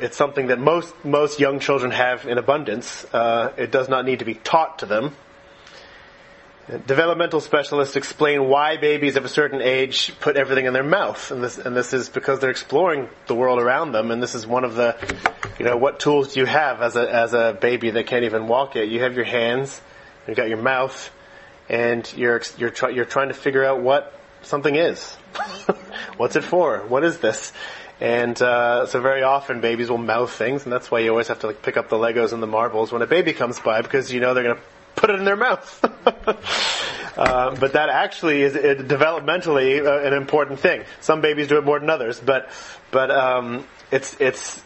it's 0.02 0.18
something 0.18 0.48
that 0.48 0.60
most, 0.60 0.94
most 1.06 1.40
young 1.40 1.60
children 1.60 1.92
have 1.92 2.28
in 2.28 2.38
abundance. 2.38 3.06
Uh, 3.14 3.54
it 3.58 3.72
does 3.72 3.88
not 3.88 4.06
need 4.06 4.20
to 4.20 4.26
be 4.26 4.34
taught 4.36 4.80
to 4.80 4.86
them. 4.86 5.16
Developmental 6.88 7.42
specialists 7.42 7.96
explain 7.96 8.50
why 8.50 8.78
babies 8.78 9.18
of 9.18 9.26
a 9.26 9.30
certain 9.30 9.62
age 9.62 10.12
put 10.20 10.36
everything 10.36 10.66
in 10.66 10.74
their 10.74 10.84
mouth, 10.84 11.30
and 11.30 11.44
this 11.44 11.60
and 11.60 11.76
this 11.76 11.94
is 11.94 12.10
because 12.10 12.40
they're 12.40 12.50
exploring 12.50 13.08
the 13.28 13.36
world 13.36 13.62
around 13.62 13.92
them, 13.92 14.10
and 14.10 14.22
this 14.22 14.34
is 14.34 14.48
one 14.48 14.64
of 14.64 14.74
the, 14.74 14.98
you 15.60 15.66
know, 15.66 15.78
what 15.78 16.00
tools 16.00 16.34
do 16.34 16.40
you 16.40 16.48
have 16.48 16.82
as 16.82 16.96
a 16.96 17.14
as 17.14 17.36
a 17.36 17.56
baby 17.62 17.92
that 17.92 18.08
can't 18.08 18.24
even 18.24 18.48
walk 18.48 18.74
yet? 18.74 18.88
You 18.88 19.02
have 19.02 19.16
your 19.16 19.26
hands, 19.26 19.80
you've 20.28 20.38
got 20.38 20.50
your 20.50 20.58
mouth, 20.58 21.12
and 21.70 22.12
you're 22.18 22.42
you're 22.58 22.72
try, 22.72 22.90
you're 22.90 23.06
trying 23.06 23.28
to 23.28 23.36
figure 23.36 23.64
out 23.64 23.82
what 23.82 24.20
something 24.42 24.74
is. 24.74 25.14
What's 26.18 26.36
it 26.36 26.44
for? 26.44 26.80
What 26.88 27.04
is 27.04 27.20
this? 27.20 27.54
And 28.02 28.42
uh, 28.42 28.88
so 28.88 29.02
very 29.02 29.22
often 29.22 29.62
babies 29.62 29.92
will 29.92 30.00
mouth 30.00 30.32
things, 30.32 30.64
and 30.64 30.74
that's 30.74 30.90
why 30.90 31.02
you 31.02 31.12
always 31.12 31.28
have 31.28 31.42
to 31.42 31.48
like 31.48 31.62
pick 31.62 31.78
up 31.78 31.90
the 31.90 31.96
Legos 31.96 32.34
and 32.34 32.42
the 32.42 32.48
marbles 32.48 32.92
when 32.92 33.04
a 33.04 33.08
baby 33.08 33.34
comes 33.34 33.60
by 33.60 33.84
because 33.84 34.12
you 34.12 34.20
know 34.20 34.34
they're 34.34 34.44
going 34.44 34.56
to 34.56 34.62
put 34.96 35.10
it 35.10 35.20
in 35.20 35.26
their 35.26 35.36
mouth. 35.36 35.84
uh, 37.18 37.56
but 37.56 37.74
that 37.74 37.90
actually 37.90 38.42
is 38.42 38.54
developmentally 38.54 39.86
uh, 39.86 40.06
an 40.06 40.14
important 40.14 40.60
thing. 40.60 40.84
Some 41.02 41.22
babies 41.22 41.48
do 41.48 41.58
it 41.58 41.66
more 41.66 41.80
than 41.80 41.90
others, 41.90 42.20
but 42.20 42.50
but 42.92 43.12
um, 43.12 43.66
it's 43.92 44.16
it's 44.20 44.62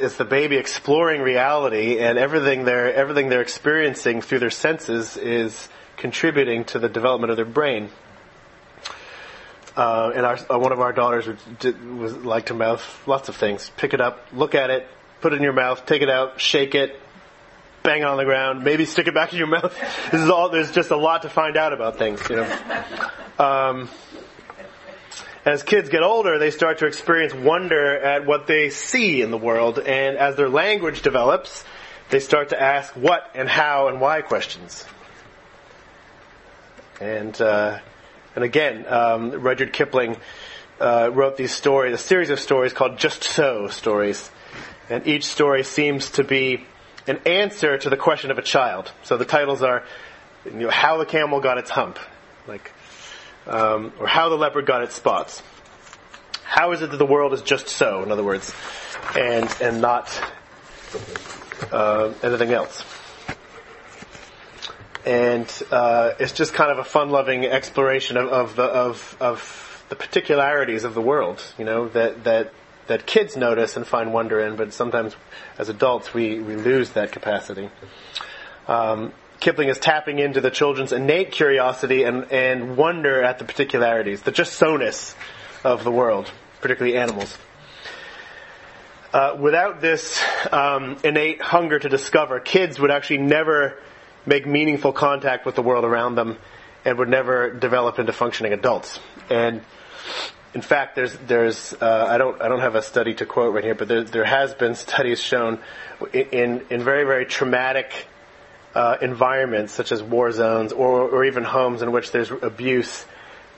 it's 0.00 0.16
the 0.16 0.24
baby 0.24 0.56
exploring 0.56 1.22
reality, 1.22 1.98
and 1.98 2.18
everything 2.18 2.64
they're 2.64 2.92
everything 2.92 3.28
they're 3.28 3.42
experiencing 3.42 4.22
through 4.22 4.40
their 4.40 4.50
senses 4.50 5.16
is 5.16 5.68
contributing 5.96 6.64
to 6.64 6.78
the 6.78 6.88
development 6.88 7.30
of 7.30 7.36
their 7.36 7.46
brain. 7.46 7.90
Uh, 9.76 10.12
and 10.14 10.24
our, 10.24 10.38
uh, 10.48 10.56
one 10.56 10.70
of 10.70 10.80
our 10.80 10.92
daughters 10.92 11.26
would, 11.26 11.98
was 11.98 12.16
like 12.18 12.46
to 12.46 12.54
mouth 12.54 13.02
lots 13.08 13.28
of 13.28 13.34
things. 13.34 13.72
Pick 13.76 13.92
it 13.92 14.00
up, 14.00 14.24
look 14.32 14.54
at 14.54 14.70
it, 14.70 14.86
put 15.20 15.32
it 15.32 15.36
in 15.36 15.42
your 15.42 15.52
mouth, 15.52 15.84
take 15.84 16.00
it 16.00 16.08
out, 16.08 16.40
shake 16.40 16.76
it, 16.76 17.00
bang 17.84 18.02
on 18.02 18.16
the 18.16 18.24
ground, 18.24 18.64
maybe 18.64 18.86
stick 18.86 19.06
it 19.08 19.14
back 19.14 19.32
in 19.32 19.38
your 19.38 19.46
mouth. 19.58 19.78
This 20.10 20.22
is 20.22 20.30
all, 20.30 20.48
there's 20.48 20.72
just 20.72 20.90
a 20.90 20.96
lot 20.96 21.22
to 21.22 21.28
find 21.28 21.58
out 21.58 21.74
about 21.74 21.98
things, 21.98 22.20
you 22.30 22.36
know. 22.36 22.60
Um, 23.38 23.90
as 25.44 25.62
kids 25.62 25.90
get 25.90 26.02
older, 26.02 26.38
they 26.38 26.50
start 26.50 26.78
to 26.78 26.86
experience 26.86 27.34
wonder 27.34 27.94
at 27.98 28.24
what 28.24 28.46
they 28.46 28.70
see 28.70 29.20
in 29.20 29.30
the 29.30 29.36
world, 29.36 29.78
and 29.78 30.16
as 30.16 30.34
their 30.36 30.48
language 30.48 31.02
develops, 31.02 31.62
they 32.08 32.20
start 32.20 32.48
to 32.48 32.60
ask 32.60 32.96
what 32.96 33.30
and 33.34 33.50
how 33.50 33.88
and 33.88 34.00
why 34.00 34.22
questions. 34.22 34.86
And 37.02 37.38
uh, 37.38 37.80
and 38.34 38.44
again, 38.44 38.86
um, 38.88 39.30
Rudyard 39.30 39.74
Kipling 39.74 40.16
uh, 40.80 41.10
wrote 41.12 41.36
these 41.36 41.52
stories, 41.52 41.92
a 41.92 41.98
series 41.98 42.30
of 42.30 42.40
stories 42.40 42.72
called 42.72 42.98
"Just 42.98 43.24
So" 43.24 43.68
stories, 43.68 44.30
and 44.88 45.06
each 45.06 45.26
story 45.26 45.64
seems 45.64 46.12
to 46.12 46.24
be 46.24 46.64
an 47.06 47.20
answer 47.26 47.76
to 47.78 47.90
the 47.90 47.96
question 47.96 48.30
of 48.30 48.38
a 48.38 48.42
child. 48.42 48.90
So 49.02 49.16
the 49.16 49.24
titles 49.24 49.62
are, 49.62 49.84
you 50.44 50.52
know, 50.52 50.70
how 50.70 50.96
the 50.96 51.06
camel 51.06 51.40
got 51.40 51.58
its 51.58 51.70
hump, 51.70 51.98
like, 52.46 52.72
um, 53.46 53.92
or 53.98 54.06
how 54.06 54.28
the 54.28 54.36
leopard 54.36 54.66
got 54.66 54.82
its 54.82 54.94
spots. 54.94 55.42
How 56.42 56.72
is 56.72 56.82
it 56.82 56.90
that 56.90 56.96
the 56.96 57.06
world 57.06 57.32
is 57.32 57.42
just 57.42 57.68
so? 57.68 58.02
In 58.02 58.12
other 58.12 58.24
words, 58.24 58.54
and 59.16 59.48
and 59.60 59.80
not 59.80 60.08
uh, 61.72 62.12
anything 62.22 62.52
else. 62.52 62.84
And 65.04 65.62
uh, 65.70 66.12
it's 66.18 66.32
just 66.32 66.54
kind 66.54 66.70
of 66.70 66.78
a 66.78 66.84
fun-loving 66.84 67.44
exploration 67.44 68.16
of, 68.16 68.28
of 68.28 68.56
the 68.56 68.62
of 68.62 69.16
of 69.20 69.84
the 69.88 69.96
particularities 69.96 70.84
of 70.84 70.94
the 70.94 71.02
world. 71.02 71.42
You 71.58 71.64
know 71.64 71.88
that 71.88 72.24
that 72.24 72.52
that 72.86 73.06
kids 73.06 73.36
notice 73.36 73.76
and 73.76 73.86
find 73.86 74.12
wonder 74.12 74.40
in, 74.40 74.56
but 74.56 74.72
sometimes 74.72 75.14
as 75.58 75.68
adults 75.68 76.12
we, 76.12 76.40
we 76.40 76.56
lose 76.56 76.90
that 76.90 77.12
capacity. 77.12 77.70
Um, 78.68 79.12
Kipling 79.40 79.68
is 79.68 79.78
tapping 79.78 80.20
into 80.20 80.40
the 80.40 80.50
children's 80.50 80.92
innate 80.92 81.32
curiosity 81.32 82.04
and, 82.04 82.30
and 82.32 82.76
wonder 82.76 83.22
at 83.22 83.38
the 83.38 83.44
particularities, 83.44 84.22
the 84.22 84.30
just 84.30 84.54
so-ness 84.54 85.14
of 85.64 85.84
the 85.84 85.90
world, 85.90 86.30
particularly 86.60 86.96
animals. 86.96 87.36
Uh, 89.12 89.36
without 89.38 89.80
this 89.80 90.22
um, 90.50 90.96
innate 91.04 91.42
hunger 91.42 91.78
to 91.78 91.88
discover, 91.88 92.40
kids 92.40 92.80
would 92.80 92.90
actually 92.90 93.18
never 93.18 93.78
make 94.24 94.46
meaningful 94.46 94.92
contact 94.92 95.44
with 95.44 95.54
the 95.54 95.62
world 95.62 95.84
around 95.84 96.14
them 96.14 96.38
and 96.84 96.98
would 96.98 97.08
never 97.08 97.50
develop 97.52 97.98
into 97.98 98.12
functioning 98.12 98.52
adults. 98.52 98.98
And 99.30 99.62
in 100.54 100.62
fact, 100.62 100.94
there's 100.94 101.16
there's 101.26 101.74
uh, 101.80 102.06
I 102.08 102.16
don't 102.16 102.40
I 102.40 102.46
don't 102.46 102.60
have 102.60 102.76
a 102.76 102.82
study 102.82 103.14
to 103.14 103.26
quote 103.26 103.52
right 103.52 103.64
here, 103.64 103.74
but 103.74 103.88
there 103.88 104.04
there 104.04 104.24
has 104.24 104.54
been 104.54 104.76
studies 104.76 105.20
shown 105.20 105.58
in 106.12 106.64
in 106.70 106.84
very 106.84 107.04
very 107.04 107.26
traumatic 107.26 108.06
uh, 108.74 108.96
environments 109.02 109.72
such 109.72 109.90
as 109.90 110.00
war 110.00 110.30
zones 110.30 110.72
or 110.72 111.02
or 111.02 111.24
even 111.24 111.42
homes 111.42 111.82
in 111.82 111.90
which 111.90 112.12
there's 112.12 112.30
abuse, 112.30 113.04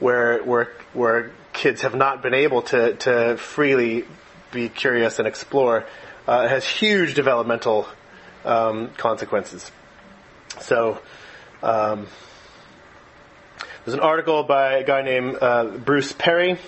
where 0.00 0.42
where 0.42 0.72
where 0.94 1.32
kids 1.52 1.82
have 1.82 1.94
not 1.94 2.22
been 2.22 2.34
able 2.34 2.62
to 2.62 2.94
to 2.94 3.36
freely 3.36 4.06
be 4.50 4.70
curious 4.70 5.18
and 5.18 5.28
explore, 5.28 5.84
uh, 6.26 6.48
has 6.48 6.66
huge 6.66 7.14
developmental 7.14 7.86
um, 8.44 8.88
consequences. 8.96 9.70
So. 10.60 11.00
Um, 11.62 12.06
there's 13.84 13.94
an 13.94 14.00
article 14.00 14.42
by 14.42 14.78
a 14.78 14.84
guy 14.84 15.02
named 15.02 15.38
uh, 15.40 15.64
Bruce 15.64 16.12
Perry 16.12 16.58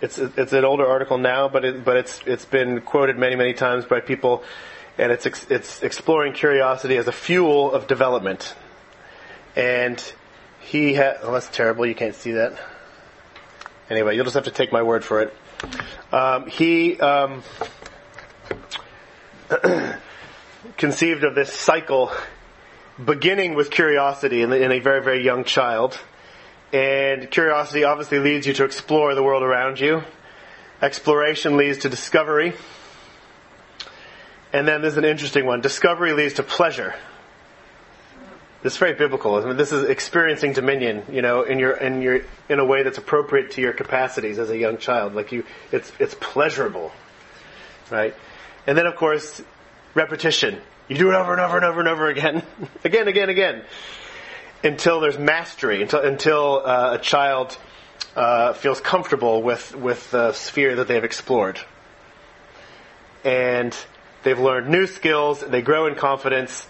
it's 0.00 0.18
it's 0.18 0.52
an 0.52 0.64
older 0.64 0.86
article 0.86 1.18
now, 1.18 1.48
but 1.48 1.64
it, 1.64 1.84
but 1.84 1.96
it's 1.96 2.20
it's 2.26 2.44
been 2.44 2.80
quoted 2.80 3.18
many 3.18 3.36
many 3.36 3.52
times 3.52 3.84
by 3.84 4.00
people, 4.00 4.42
and 4.96 5.12
it's 5.12 5.26
it's 5.50 5.82
exploring 5.82 6.32
curiosity 6.32 6.96
as 6.96 7.06
a 7.06 7.12
fuel 7.12 7.72
of 7.72 7.86
development. 7.86 8.54
And 9.56 10.02
he 10.60 10.94
had 10.94 11.18
oh 11.22 11.32
that's 11.32 11.48
terrible, 11.48 11.86
you 11.86 11.94
can't 11.94 12.14
see 12.14 12.32
that. 12.32 12.58
Anyway, 13.90 14.14
you'll 14.14 14.24
just 14.24 14.34
have 14.34 14.44
to 14.44 14.50
take 14.50 14.72
my 14.72 14.82
word 14.82 15.04
for 15.04 15.20
it. 15.20 15.36
Um, 16.12 16.46
he 16.46 16.98
um, 17.00 17.42
conceived 20.78 21.24
of 21.24 21.34
this 21.34 21.52
cycle, 21.52 22.10
beginning 23.04 23.54
with 23.54 23.70
curiosity 23.70 24.42
in, 24.42 24.52
in 24.52 24.72
a 24.72 24.78
very 24.78 25.02
very 25.02 25.22
young 25.22 25.44
child 25.44 26.00
and 26.72 27.30
curiosity 27.30 27.84
obviously 27.84 28.18
leads 28.18 28.46
you 28.46 28.52
to 28.54 28.64
explore 28.64 29.14
the 29.14 29.22
world 29.22 29.42
around 29.42 29.80
you. 29.80 30.02
Exploration 30.80 31.56
leads 31.56 31.78
to 31.78 31.88
discovery. 31.88 32.54
And 34.52 34.66
then 34.66 34.82
there's 34.82 34.96
an 34.96 35.04
interesting 35.04 35.46
one. 35.46 35.60
Discovery 35.60 36.12
leads 36.12 36.34
to 36.34 36.42
pleasure. 36.42 36.94
This 38.62 38.74
is 38.74 38.78
very 38.78 38.94
biblical. 38.94 39.36
I 39.36 39.44
mean, 39.44 39.56
this 39.56 39.72
is 39.72 39.88
experiencing 39.88 40.52
dominion, 40.52 41.04
you 41.10 41.22
know, 41.22 41.42
in 41.42 41.58
your 41.58 41.72
in 41.72 42.02
your 42.02 42.20
in 42.48 42.58
a 42.58 42.64
way 42.64 42.82
that's 42.82 42.98
appropriate 42.98 43.52
to 43.52 43.62
your 43.62 43.72
capacities 43.72 44.38
as 44.38 44.50
a 44.50 44.58
young 44.58 44.76
child. 44.76 45.14
Like 45.14 45.32
you, 45.32 45.44
it's 45.72 45.90
it's 45.98 46.14
pleasurable, 46.14 46.92
right? 47.90 48.14
And 48.66 48.76
then 48.76 48.86
of 48.86 48.96
course, 48.96 49.42
repetition. 49.94 50.60
You 50.88 50.98
do 50.98 51.10
it 51.10 51.14
over 51.14 51.32
and 51.32 51.40
over 51.40 51.56
and 51.56 51.64
over 51.64 51.80
and 51.80 51.88
over 51.88 52.08
again, 52.08 52.42
again, 52.84 53.08
again, 53.08 53.30
again 53.30 53.64
until 54.62 55.00
there's 55.00 55.18
mastery, 55.18 55.82
until, 55.82 56.00
until 56.00 56.62
uh, 56.64 56.94
a 56.94 56.98
child 56.98 57.56
uh, 58.16 58.52
feels 58.52 58.80
comfortable 58.80 59.42
with, 59.42 59.74
with 59.74 60.10
the 60.10 60.32
sphere 60.32 60.76
that 60.76 60.88
they've 60.88 61.04
explored. 61.04 61.60
And 63.24 63.76
they've 64.22 64.38
learned 64.38 64.68
new 64.68 64.86
skills, 64.86 65.40
they 65.40 65.62
grow 65.62 65.86
in 65.86 65.94
confidence, 65.94 66.66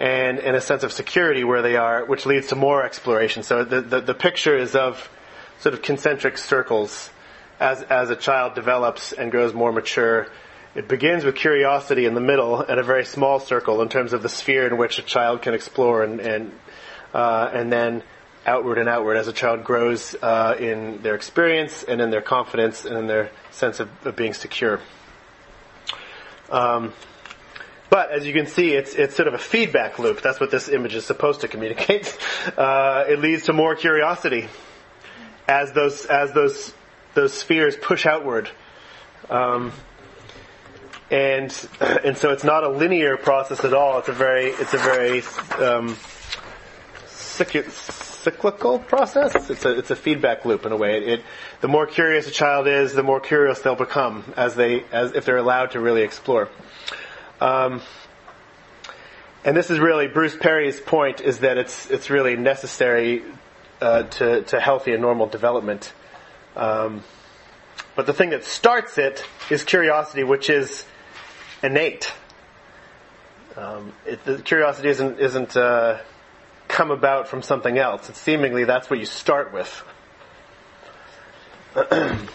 and 0.00 0.38
in 0.38 0.54
a 0.54 0.60
sense 0.60 0.82
of 0.82 0.92
security 0.92 1.44
where 1.44 1.62
they 1.62 1.76
are, 1.76 2.04
which 2.04 2.26
leads 2.26 2.48
to 2.48 2.56
more 2.56 2.84
exploration. 2.84 3.42
So 3.42 3.64
the, 3.64 3.80
the, 3.80 4.00
the 4.00 4.14
picture 4.14 4.56
is 4.56 4.74
of 4.74 5.08
sort 5.60 5.74
of 5.74 5.82
concentric 5.82 6.36
circles 6.36 7.10
as, 7.60 7.82
as 7.82 8.10
a 8.10 8.16
child 8.16 8.54
develops 8.54 9.12
and 9.12 9.30
grows 9.30 9.54
more 9.54 9.72
mature. 9.72 10.26
It 10.74 10.88
begins 10.88 11.24
with 11.24 11.36
curiosity 11.36 12.04
in 12.04 12.14
the 12.14 12.20
middle 12.20 12.60
and 12.60 12.80
a 12.80 12.82
very 12.82 13.04
small 13.04 13.38
circle 13.38 13.80
in 13.80 13.88
terms 13.88 14.12
of 14.12 14.22
the 14.22 14.28
sphere 14.28 14.66
in 14.66 14.76
which 14.76 14.98
a 14.98 15.02
child 15.02 15.42
can 15.42 15.54
explore 15.54 16.02
and, 16.02 16.20
and 16.20 16.52
and 17.14 17.72
then 17.72 18.02
outward 18.46 18.78
and 18.78 18.88
outward 18.88 19.16
as 19.16 19.28
a 19.28 19.32
child 19.32 19.64
grows 19.64 20.14
uh, 20.20 20.56
in 20.58 21.00
their 21.02 21.14
experience 21.14 21.82
and 21.82 22.00
in 22.00 22.10
their 22.10 22.20
confidence 22.20 22.84
and 22.84 22.96
in 22.96 23.06
their 23.06 23.30
sense 23.50 23.80
of, 23.80 23.88
of 24.06 24.16
being 24.16 24.34
secure. 24.34 24.80
Um, 26.50 26.92
but 27.90 28.10
as 28.10 28.26
you 28.26 28.32
can 28.32 28.46
see, 28.46 28.72
it's 28.72 28.94
it's 28.94 29.14
sort 29.14 29.28
of 29.28 29.34
a 29.34 29.38
feedback 29.38 29.98
loop. 29.98 30.20
That's 30.20 30.40
what 30.40 30.50
this 30.50 30.68
image 30.68 30.94
is 30.94 31.04
supposed 31.04 31.42
to 31.42 31.48
communicate. 31.48 32.16
Uh, 32.58 33.06
it 33.08 33.20
leads 33.20 33.44
to 33.44 33.54
more 33.54 33.74
curiosity 33.74 34.48
as 35.48 35.72
those 35.72 36.04
as 36.04 36.32
those 36.32 36.74
those 37.14 37.32
spheres 37.32 37.74
push 37.74 38.04
outward. 38.04 38.50
Um, 39.30 39.72
and 41.10 41.68
and 41.80 42.18
so 42.18 42.30
it's 42.30 42.44
not 42.44 42.64
a 42.64 42.68
linear 42.68 43.16
process 43.16 43.64
at 43.64 43.72
all. 43.72 43.98
It's 43.98 44.08
a 44.08 44.12
very 44.12 44.46
it's 44.46 44.74
a 44.74 44.78
very 44.78 45.22
um, 45.58 45.96
cyclical 47.34 48.78
process. 48.78 49.50
It's 49.50 49.64
a 49.64 49.78
it's 49.78 49.90
a 49.90 49.96
feedback 49.96 50.44
loop 50.44 50.64
in 50.64 50.72
a 50.72 50.76
way. 50.76 50.96
It, 50.96 51.08
it, 51.08 51.24
the 51.60 51.68
more 51.68 51.86
curious 51.86 52.26
a 52.28 52.30
child 52.30 52.66
is, 52.66 52.92
the 52.92 53.02
more 53.02 53.20
curious 53.20 53.60
they'll 53.60 53.74
become 53.74 54.32
as 54.36 54.54
they 54.54 54.84
as 54.92 55.12
if 55.12 55.24
they're 55.24 55.36
allowed 55.36 55.72
to 55.72 55.80
really 55.80 56.02
explore. 56.02 56.48
Um, 57.40 57.82
and 59.44 59.56
this 59.56 59.70
is 59.70 59.78
really 59.78 60.08
Bruce 60.08 60.36
Perry's 60.36 60.80
point 60.80 61.20
is 61.20 61.40
that 61.40 61.58
it's 61.58 61.90
it's 61.90 62.08
really 62.08 62.36
necessary 62.36 63.22
uh, 63.80 64.04
to 64.04 64.42
to 64.42 64.60
healthy 64.60 64.92
and 64.92 65.02
normal 65.02 65.26
development. 65.26 65.92
Um, 66.56 67.02
but 67.96 68.06
the 68.06 68.12
thing 68.12 68.30
that 68.30 68.44
starts 68.44 68.98
it 68.98 69.24
is 69.50 69.64
curiosity, 69.64 70.24
which 70.24 70.48
is 70.48 70.84
innate. 71.62 72.12
Um, 73.56 73.92
it, 74.06 74.24
the 74.24 74.38
curiosity 74.38 74.88
isn't 74.88 75.20
isn't 75.20 75.56
uh, 75.56 75.98
come 76.68 76.90
about 76.90 77.28
from 77.28 77.42
something 77.42 77.78
else. 77.78 78.08
It's 78.08 78.20
seemingly 78.20 78.64
that's 78.64 78.90
what 78.90 78.98
you 78.98 79.06
start 79.06 79.52
with. 79.52 79.84
but 81.74 82.28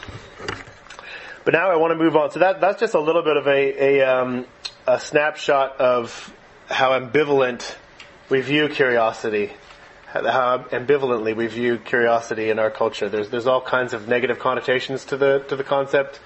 now 1.54 1.70
I 1.70 1.76
want 1.78 1.92
to 1.92 1.96
move 1.96 2.16
on. 2.16 2.32
So 2.32 2.40
that 2.40 2.62
that's 2.62 2.80
just 2.80 2.94
a 2.94 3.00
little 3.00 3.24
bit 3.24 3.38
of 3.38 3.48
a 3.48 4.00
a, 4.00 4.02
um, 4.02 4.46
a 4.88 5.00
snapshot 5.00 5.80
of 5.80 6.34
how 6.68 6.92
ambivalent 6.92 7.76
we 8.30 8.42
view 8.42 8.70
curiosity 8.70 9.54
how 10.12 10.66
ambivalently 10.72 11.36
we 11.36 11.48
view 11.48 11.78
curiosity 11.78 12.50
in 12.50 12.58
our 12.58 12.72
culture. 12.72 13.10
There's 13.10 13.30
there's 13.30 13.48
all 13.48 13.62
kinds 13.62 13.94
of 13.94 14.08
negative 14.08 14.40
connotations 14.40 15.06
to 15.06 15.18
the 15.18 15.46
to 15.50 15.56
the 15.56 15.64
concept, 15.64 16.20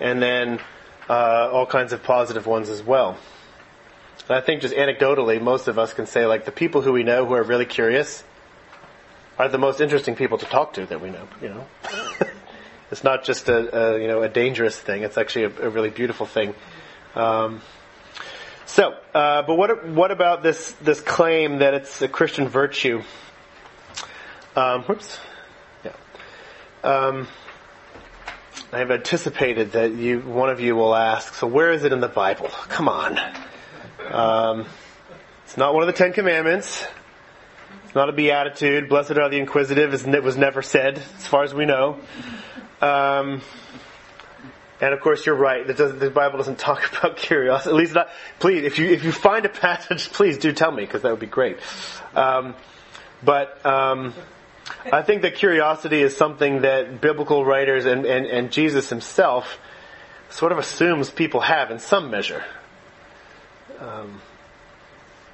and 0.00 0.22
then 0.22 0.60
uh, 1.08 1.50
all 1.52 1.66
kinds 1.66 1.92
of 1.92 2.02
positive 2.02 2.46
ones 2.46 2.70
as 2.70 2.82
well. 2.82 3.18
I 4.34 4.40
think 4.40 4.62
just 4.62 4.74
anecdotally, 4.74 5.40
most 5.40 5.68
of 5.68 5.78
us 5.78 5.94
can 5.94 6.06
say 6.06 6.26
like 6.26 6.44
the 6.44 6.52
people 6.52 6.82
who 6.82 6.92
we 6.92 7.02
know 7.02 7.24
who 7.24 7.34
are 7.34 7.42
really 7.42 7.66
curious 7.66 8.22
are 9.38 9.48
the 9.48 9.58
most 9.58 9.80
interesting 9.80 10.16
people 10.16 10.38
to 10.38 10.46
talk 10.46 10.74
to 10.74 10.86
that 10.86 11.00
we 11.00 11.10
know. 11.10 11.28
You 11.40 11.48
know, 11.50 11.66
it's 12.90 13.04
not 13.04 13.24
just 13.24 13.48
a, 13.48 13.94
a, 13.94 14.00
you 14.00 14.08
know 14.08 14.22
a 14.22 14.28
dangerous 14.28 14.78
thing. 14.78 15.02
It's 15.02 15.16
actually 15.16 15.44
a, 15.44 15.66
a 15.66 15.70
really 15.70 15.90
beautiful 15.90 16.26
thing. 16.26 16.54
Um, 17.14 17.62
so, 18.66 18.94
uh, 19.14 19.42
but 19.42 19.56
what 19.56 19.86
what 19.88 20.10
about 20.10 20.42
this 20.42 20.72
this 20.82 21.00
claim 21.00 21.58
that 21.58 21.74
it's 21.74 22.02
a 22.02 22.08
Christian 22.08 22.48
virtue? 22.48 23.02
Um, 24.54 24.82
whoops. 24.82 25.18
Yeah. 25.84 25.92
Um, 26.84 27.28
I've 28.72 28.90
anticipated 28.90 29.72
that 29.72 29.92
you 29.92 30.20
one 30.20 30.50
of 30.50 30.60
you 30.60 30.76
will 30.76 30.94
ask. 30.94 31.32
So, 31.34 31.46
where 31.46 31.72
is 31.72 31.84
it 31.84 31.92
in 31.92 32.00
the 32.00 32.08
Bible? 32.08 32.48
Come 32.68 32.88
on. 32.88 33.18
Um, 34.10 34.66
it's 35.44 35.56
not 35.56 35.74
one 35.74 35.82
of 35.82 35.86
the 35.86 35.92
Ten 35.92 36.12
Commandments. 36.12 36.86
It's 37.84 37.94
not 37.94 38.08
a 38.08 38.12
beatitude. 38.12 38.88
Blessed 38.88 39.12
are 39.12 39.28
the 39.28 39.38
inquisitive. 39.38 39.94
It 39.94 40.22
was 40.22 40.36
never 40.36 40.62
said, 40.62 40.98
as 40.98 41.26
far 41.26 41.42
as 41.42 41.54
we 41.54 41.66
know. 41.66 41.98
Um, 42.80 43.42
and 44.80 44.94
of 44.94 45.00
course, 45.00 45.26
you're 45.26 45.34
right. 45.34 45.66
The, 45.66 46.10
Bible 46.14 46.38
doesn't 46.38 46.58
talk 46.58 46.96
about 46.96 47.16
curiosity. 47.16 47.70
At 47.70 47.76
least 47.76 47.94
not. 47.94 48.08
Please, 48.38 48.64
if 48.64 48.78
you 48.78 48.90
if 48.90 49.04
you 49.04 49.12
find 49.12 49.44
a 49.44 49.48
passage, 49.48 50.12
please 50.12 50.38
do 50.38 50.52
tell 50.52 50.70
me 50.70 50.84
because 50.84 51.02
that 51.02 51.10
would 51.10 51.20
be 51.20 51.26
great. 51.26 51.58
Um, 52.14 52.54
but 53.24 53.64
um, 53.66 54.14
I 54.92 55.02
think 55.02 55.22
that 55.22 55.34
curiosity 55.34 56.02
is 56.02 56.16
something 56.16 56.62
that 56.62 57.00
biblical 57.00 57.44
writers 57.44 57.84
and, 57.84 58.06
and, 58.06 58.26
and 58.26 58.52
Jesus 58.52 58.88
himself 58.88 59.58
sort 60.30 60.52
of 60.52 60.58
assumes 60.58 61.10
people 61.10 61.40
have 61.40 61.70
in 61.70 61.78
some 61.78 62.10
measure. 62.10 62.44
Um, 63.80 64.20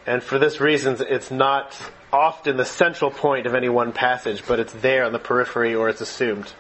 and 0.07 0.23
for 0.23 0.39
this 0.39 0.61
reason, 0.61 0.97
it's 1.09 1.31
not 1.31 1.77
often 2.13 2.57
the 2.57 2.65
central 2.65 3.11
point 3.11 3.47
of 3.47 3.55
any 3.55 3.69
one 3.69 3.93
passage, 3.93 4.45
but 4.47 4.61
it's 4.61 4.73
there 4.73 5.05
on 5.05 5.13
the 5.13 5.19
periphery 5.19 5.75
or 5.75 5.89
it's 5.89 6.01
assumed. 6.01 6.53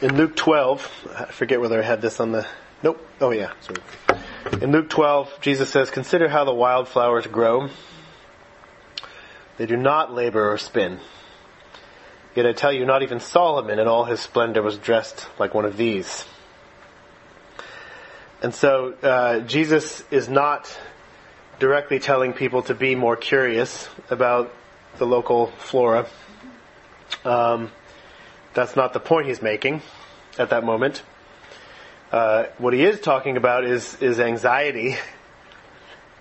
in 0.00 0.16
Luke 0.16 0.36
12, 0.36 1.08
I 1.16 1.24
forget 1.26 1.60
whether 1.60 1.78
I 1.78 1.82
had 1.84 2.00
this 2.02 2.20
on 2.20 2.32
the, 2.32 2.46
nope, 2.82 3.04
oh 3.20 3.30
yeah, 3.30 3.52
sorry. 3.60 3.80
In 4.62 4.72
Luke 4.72 4.88
12, 4.90 5.40
Jesus 5.40 5.70
says, 5.70 5.90
consider 5.90 6.28
how 6.28 6.44
the 6.44 6.54
wildflowers 6.54 7.26
grow. 7.26 7.68
They 9.58 9.66
do 9.66 9.76
not 9.76 10.14
labor 10.14 10.52
or 10.52 10.56
spin. 10.56 11.00
Yet 12.34 12.46
I 12.46 12.52
tell 12.52 12.72
you, 12.72 12.86
not 12.86 13.02
even 13.02 13.18
Solomon 13.18 13.80
in 13.80 13.88
all 13.88 14.04
his 14.04 14.20
splendor 14.20 14.62
was 14.62 14.78
dressed 14.78 15.26
like 15.38 15.54
one 15.54 15.64
of 15.64 15.76
these. 15.76 16.24
And 18.40 18.54
so, 18.54 18.94
uh, 19.02 19.40
Jesus 19.40 20.04
is 20.12 20.28
not 20.28 20.78
directly 21.58 21.98
telling 21.98 22.32
people 22.32 22.62
to 22.62 22.74
be 22.74 22.94
more 22.94 23.16
curious 23.16 23.88
about 24.10 24.54
the 24.98 25.06
local 25.06 25.48
flora. 25.48 26.06
Um, 27.24 27.72
that's 28.54 28.76
not 28.76 28.92
the 28.92 29.00
point 29.00 29.26
he's 29.26 29.42
making 29.42 29.82
at 30.38 30.50
that 30.50 30.62
moment. 30.62 31.02
Uh, 32.12 32.44
what 32.58 32.74
he 32.74 32.84
is 32.84 33.00
talking 33.00 33.36
about 33.36 33.64
is, 33.64 34.00
is 34.00 34.20
anxiety 34.20 34.96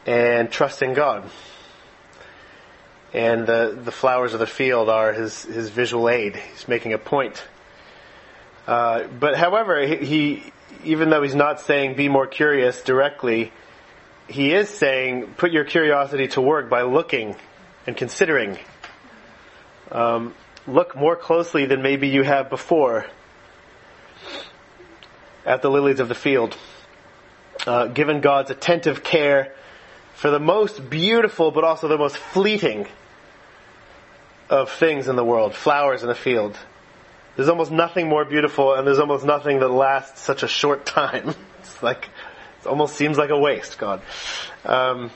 and 0.07 0.51
trusting 0.51 0.95
God. 0.95 1.29
And 3.13 3.47
the, 3.47 3.79
the 3.81 3.91
flowers 3.91 4.33
of 4.33 4.39
the 4.39 4.47
field 4.47 4.89
are 4.89 5.13
his, 5.13 5.43
his 5.43 5.69
visual 5.69 6.09
aid. 6.09 6.35
He's 6.35 6.67
making 6.67 6.93
a 6.93 6.97
point. 6.97 7.43
Uh, 8.67 9.03
but 9.07 9.37
however, 9.37 9.85
he, 9.85 9.95
he, 9.95 10.43
even 10.83 11.09
though 11.09 11.23
he's 11.23 11.35
not 11.35 11.61
saying 11.61 11.95
be 11.95 12.09
more 12.09 12.27
curious 12.27 12.81
directly, 12.81 13.53
he 14.27 14.53
is 14.53 14.69
saying 14.69 15.33
put 15.37 15.51
your 15.51 15.63
curiosity 15.63 16.27
to 16.29 16.41
work 16.41 16.69
by 16.69 16.81
looking 16.81 17.35
and 17.85 17.95
considering. 17.95 18.57
Um, 19.89 20.35
look 20.67 20.95
more 20.95 21.15
closely 21.15 21.65
than 21.65 21.81
maybe 21.81 22.09
you 22.09 22.23
have 22.23 22.49
before 22.49 23.05
at 25.45 25.61
the 25.61 25.69
lilies 25.69 26.01
of 26.01 26.09
the 26.09 26.15
field. 26.15 26.57
Uh, 27.65 27.87
given 27.87 28.21
God's 28.21 28.51
attentive 28.51 29.03
care 29.03 29.53
for 30.17 30.31
the 30.31 30.39
most 30.39 30.89
beautiful 30.89 31.51
but 31.51 31.63
also 31.63 31.87
the 31.87 31.97
most 31.97 32.17
fleeting 32.17 32.87
of 34.49 34.71
things 34.71 35.07
in 35.07 35.15
the 35.15 35.23
world, 35.23 35.53
flowers 35.53 36.01
in 36.01 36.09
a 36.09 36.15
field. 36.15 36.57
There's 37.35 37.49
almost 37.49 37.71
nothing 37.71 38.09
more 38.09 38.25
beautiful 38.25 38.73
and 38.73 38.87
there's 38.87 38.97
almost 38.97 39.23
nothing 39.23 39.59
that 39.59 39.67
lasts 39.69 40.21
such 40.21 40.41
a 40.41 40.47
short 40.47 40.85
time. 40.85 41.33
It's 41.59 41.83
like, 41.83 42.07
it 42.61 42.67
almost 42.67 42.95
seems 42.95 43.17
like 43.17 43.29
a 43.29 43.37
waste, 43.37 43.77
God. 43.77 44.01
Um, 44.63 45.11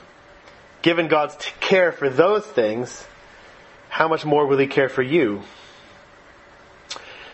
given 0.82 1.08
God's 1.08 1.34
t- 1.36 1.50
care 1.60 1.92
for 1.92 2.10
those 2.10 2.44
things, 2.44 3.06
how 3.88 4.06
much 4.06 4.26
more 4.26 4.46
will 4.46 4.58
He 4.58 4.66
care 4.66 4.90
for 4.90 5.02
you? 5.02 5.42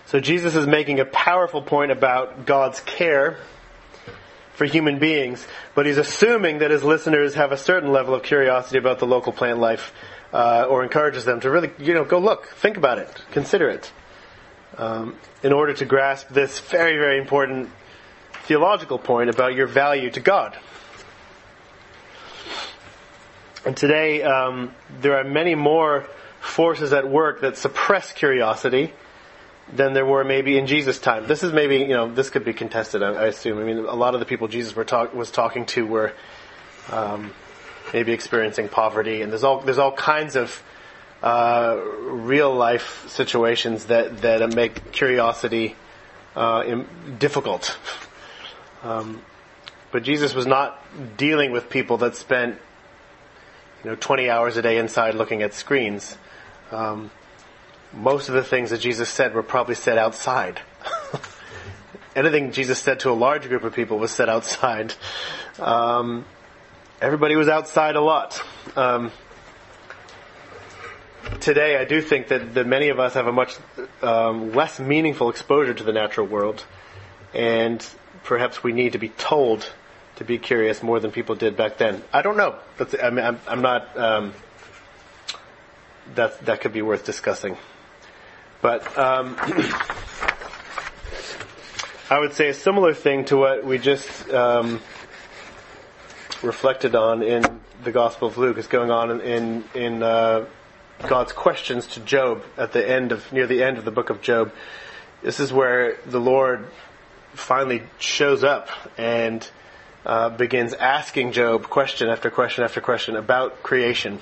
So 0.07 0.21
Jesus 0.21 0.55
is 0.55 0.67
making 0.67 1.01
a 1.01 1.05
powerful 1.05 1.63
point 1.63 1.91
about 1.91 2.47
God's 2.47 2.79
care 2.81 3.39
for 4.59 4.65
human 4.65 4.99
beings, 4.99 5.47
but 5.77 5.87
he's 5.87 5.99
assuming 5.99 6.59
that 6.59 6.73
his 6.73 6.83
listeners 6.83 7.35
have 7.35 7.53
a 7.53 7.57
certain 7.57 7.93
level 7.93 8.13
of 8.13 8.25
curiosity 8.25 8.77
about 8.77 8.99
the 8.99 9.07
local 9.07 9.33
plant 9.33 9.61
life, 9.61 9.93
uh, 10.33 10.67
or 10.69 10.83
encourages 10.83 11.25
them 11.25 11.39
to 11.39 11.49
really, 11.49 11.71
you 11.79 11.95
know, 11.95 12.05
go 12.05 12.19
look, 12.19 12.49
think 12.49 12.77
about 12.77 12.99
it, 12.99 13.09
consider 13.31 13.69
it, 13.69 13.93
um, 14.77 15.15
in 15.45 15.53
order 15.53 15.73
to 15.75 15.85
grasp 15.85 16.29
this 16.31 16.59
very, 16.59 16.99
very 16.99 17.19
important 17.19 17.71
theological 18.47 18.99
point 18.99 19.31
about 19.31 19.55
your 19.55 19.69
value 19.69 20.11
to 20.11 20.19
God. 20.19 20.59
And 23.65 23.77
today, 23.77 24.23
um, 24.23 24.75
there 25.01 25.19
are 25.19 25.25
many 25.25 25.55
more 25.55 26.05
forces 26.41 26.93
at 26.93 27.09
work 27.09 27.43
that 27.43 27.57
suppress 27.57 28.11
curiosity 28.11 28.93
than 29.73 29.93
there 29.93 30.07
were 30.07 30.25
maybe 30.25 30.57
in 30.57 30.67
Jesus' 30.67 30.99
time. 30.99 31.27
This 31.27 31.43
is 31.43 31.53
maybe, 31.53 31.79
you 31.79 31.89
know, 31.89 32.13
this 32.13 32.31
could 32.31 32.45
be 32.45 32.53
contested, 32.53 33.03
I, 33.03 33.13
I 33.13 33.27
assume. 33.27 33.59
I 33.59 33.65
mean, 33.65 33.79
a 33.79 33.95
lot 33.95 34.15
of 34.15 34.21
the 34.21 34.27
people 34.27 34.49
Jesus 34.49 34.75
talk, 34.87 35.15
was 35.15 35.31
talking 35.31 35.67
to 35.67 35.87
were 35.87 36.13
um, 36.91 37.33
maybe 37.93 38.13
experiencing 38.13 38.69
poverty, 38.69 39.23
and 39.23 39.31
there's 39.31 39.45
all 39.45 39.61
there's 39.61 39.79
all 39.79 39.93
kinds 39.93 40.37
of 40.37 40.63
uh, 41.23 41.79
real 42.01 42.55
life 42.55 43.09
situations 43.09 43.87
that 43.87 44.23
that 44.23 44.55
make 44.55 44.93
curiosity 44.93 45.77
uh, 46.37 46.85
difficult. 47.19 47.79
Um, 48.83 49.23
but 49.91 50.03
Jesus 50.03 50.35
was 50.35 50.47
not 50.47 50.83
dealing 51.17 51.51
with 51.51 51.69
people 51.69 51.99
that 51.99 52.15
spent 52.15 52.59
you 53.83 53.91
know, 53.91 53.97
20 53.97 54.31
hours 54.31 54.57
a 54.57 54.63
day 54.63 54.79
inside 54.79 55.15
looking 55.15 55.43
at 55.43 55.55
screens. 55.55 56.17
Um, 56.71 57.11
most 57.93 58.29
of 58.29 58.35
the 58.35 58.45
things 58.45 58.71
that 58.71 58.81
Jesus 58.81 59.09
said 59.09 59.35
were 59.35 59.43
probably 59.43 59.75
said 59.75 59.99
outside. 59.99 60.61
Anything 62.17 62.53
Jesus 62.53 62.79
said 62.79 63.01
to 63.01 63.11
a 63.11 63.13
large 63.13 63.49
group 63.49 63.65
of 63.65 63.75
people 63.75 63.99
was 63.99 64.11
said 64.11 64.29
outside. 64.29 64.95
Um, 65.59 66.25
everybody 67.01 67.37
was 67.37 67.49
outside 67.49 67.97
a 67.97 68.01
lot. 68.01 68.43
Um, 68.77 69.11
today, 71.41 71.77
I 71.77 71.85
do 71.85 72.01
think 72.01 72.29
that, 72.29 72.55
that 72.55 72.67
many 72.67 72.89
of 72.89 72.99
us 72.99 73.15
have 73.15 73.27
a 73.27 73.33
much 73.33 73.57
um, 74.03 74.53
less 74.53 74.81
meaningful 74.81 75.31
exposure 75.31 75.75
to 75.75 75.85
the 75.85 75.93
natural 75.93 76.27
world, 76.27 76.65
and 77.35 77.87
perhaps 78.25 78.63
we 78.63 78.73
need 78.73 78.93
to 78.93 78.99
be 78.99 79.11
told 79.11 79.71
to 80.17 80.25
be 80.25 80.39
curious 80.39 80.83
more 80.83 80.99
than 80.99 81.13
people 81.13 81.37
did 81.37 81.57
back 81.57 81.79
then. 81.79 82.03
I 82.13 82.23
don't 82.23 82.37
know. 82.37 82.57
That's, 82.77 82.95
I 83.01 83.11
mean, 83.11 83.25
I'm, 83.25 83.41
I'm 83.47 83.63
not. 83.63 83.97
Um, 83.97 84.35
that 86.15 86.45
that 86.47 86.61
could 86.61 86.73
be 86.73 86.83
worth 86.83 87.05
discussing. 87.05 87.57
But 88.61 88.99
um, 88.99 89.37
I 92.11 92.19
would 92.19 92.33
say 92.33 92.49
a 92.49 92.55
similar 92.55 92.93
thing 92.93 93.25
to 93.27 93.37
what 93.37 93.65
we 93.65 93.79
just 93.79 94.29
um, 94.31 94.81
reflected 96.43 96.97
on 96.97 97.23
in 97.23 97.45
the 97.85 97.93
Gospel 97.93 98.29
of 98.29 98.37
Luke 98.37 98.59
is 98.59 98.67
going 98.67 98.91
on 98.91 99.21
in 99.21 99.65
in, 99.75 100.03
uh, 100.03 100.47
God's 101.07 101.33
questions 101.33 101.87
to 101.89 102.01
Job 102.01 102.43
at 102.57 102.73
the 102.73 102.89
end 102.89 103.13
of 103.13 103.33
near 103.33 103.47
the 103.47 103.63
end 103.63 103.79
of 103.79 103.85
the 103.85 103.93
book 103.93 104.11
of 104.11 104.21
Job. 104.21 104.53
This 105.23 105.39
is 105.39 105.53
where 105.53 105.97
the 106.07 106.19
Lord 106.19 106.67
finally 107.35 107.85
shows 107.99 108.43
up 108.43 108.69
and 108.97 109.49
uh, 110.05 110.31
begins 110.31 110.73
asking 110.73 111.33
Job 111.33 111.69
question 111.69 112.09
after 112.09 112.31
question 112.31 112.65
after 112.65 112.81
question 112.81 113.15
about 113.15 113.63
creation. 113.63 114.19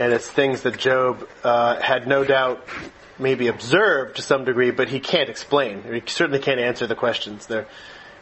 And 0.00 0.14
it's 0.14 0.26
things 0.26 0.62
that 0.62 0.78
Job 0.78 1.28
uh, 1.44 1.78
had 1.78 2.08
no 2.08 2.24
doubt 2.24 2.66
maybe 3.18 3.48
observed 3.48 4.16
to 4.16 4.22
some 4.22 4.46
degree, 4.46 4.70
but 4.70 4.88
he 4.88 4.98
can't 4.98 5.28
explain. 5.28 5.82
He 5.82 6.02
certainly 6.06 6.38
can't 6.38 6.58
answer 6.58 6.86
the 6.86 6.94
questions. 6.94 7.44
They're 7.44 7.66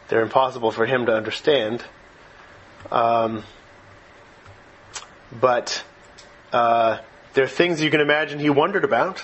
they're 0.09 0.21
impossible 0.21 0.71
for 0.71 0.85
him 0.85 1.05
to 1.05 1.15
understand. 1.15 1.81
Um, 2.91 3.43
but 5.31 5.81
uh, 6.51 6.97
there 7.33 7.45
are 7.45 7.47
things 7.47 7.81
you 7.81 7.91
can 7.91 8.01
imagine 8.01 8.39
he 8.39 8.49
wondered 8.49 8.83
about. 8.83 9.23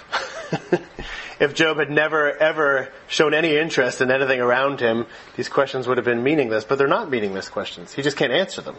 if 1.41 1.55
Job 1.55 1.77
had 1.77 1.91
never 1.91 2.37
ever 2.37 2.87
shown 3.07 3.33
any 3.33 3.57
interest 3.57 3.99
in 3.99 4.09
anything 4.09 4.39
around 4.39 4.79
him, 4.79 5.07
these 5.35 5.49
questions 5.49 5.89
would 5.89 5.97
have 5.97 6.05
been 6.05 6.23
meaningless. 6.23 6.63
But 6.63 6.77
they're 6.77 6.87
not 6.87 7.09
meaningless 7.09 7.49
questions. 7.49 7.91
He 7.91 8.01
just 8.01 8.15
can't 8.15 8.31
answer 8.31 8.61
them. 8.61 8.77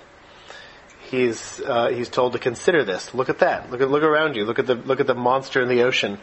He's 1.11 1.61
uh, 1.61 1.89
he's 1.89 2.09
told 2.09 2.33
to 2.33 2.39
consider 2.39 2.85
this. 2.85 3.15
Look 3.15 3.29
at 3.29 3.39
that. 3.39 3.71
Look 3.71 3.81
at 3.81 3.91
look 3.91 4.03
around 4.03 4.35
you. 4.35 4.45
Look 4.45 4.59
at 4.59 4.67
the 4.67 4.75
look 4.75 4.99
at 4.99 5.07
the 5.07 5.15
monster 5.15 5.63
in 5.63 5.69
the 5.69 5.83
ocean. 5.83 6.19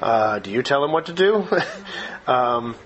Uh, 0.00 0.38
do 0.38 0.50
you 0.50 0.62
tell 0.62 0.84
him 0.84 0.92
what 0.92 1.06
to 1.06 1.12
do? 1.12 1.46
um, 2.26 2.76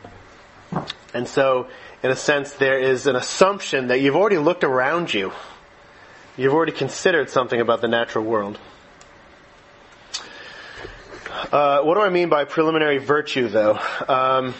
and 1.12 1.28
so, 1.28 1.68
in 2.02 2.10
a 2.10 2.16
sense, 2.16 2.52
there 2.54 2.78
is 2.78 3.06
an 3.06 3.14
assumption 3.14 3.88
that 3.88 4.00
you've 4.00 4.16
already 4.16 4.38
looked 4.38 4.64
around 4.64 5.12
you. 5.12 5.32
You've 6.36 6.54
already 6.54 6.72
considered 6.72 7.30
something 7.30 7.60
about 7.60 7.80
the 7.80 7.88
natural 7.88 8.24
world. 8.24 8.58
Uh, 11.52 11.82
what 11.82 11.94
do 11.94 12.00
I 12.00 12.08
mean 12.08 12.30
by 12.30 12.44
preliminary 12.44 12.98
virtue, 12.98 13.48
though? 13.48 13.78
Um, 14.08 14.54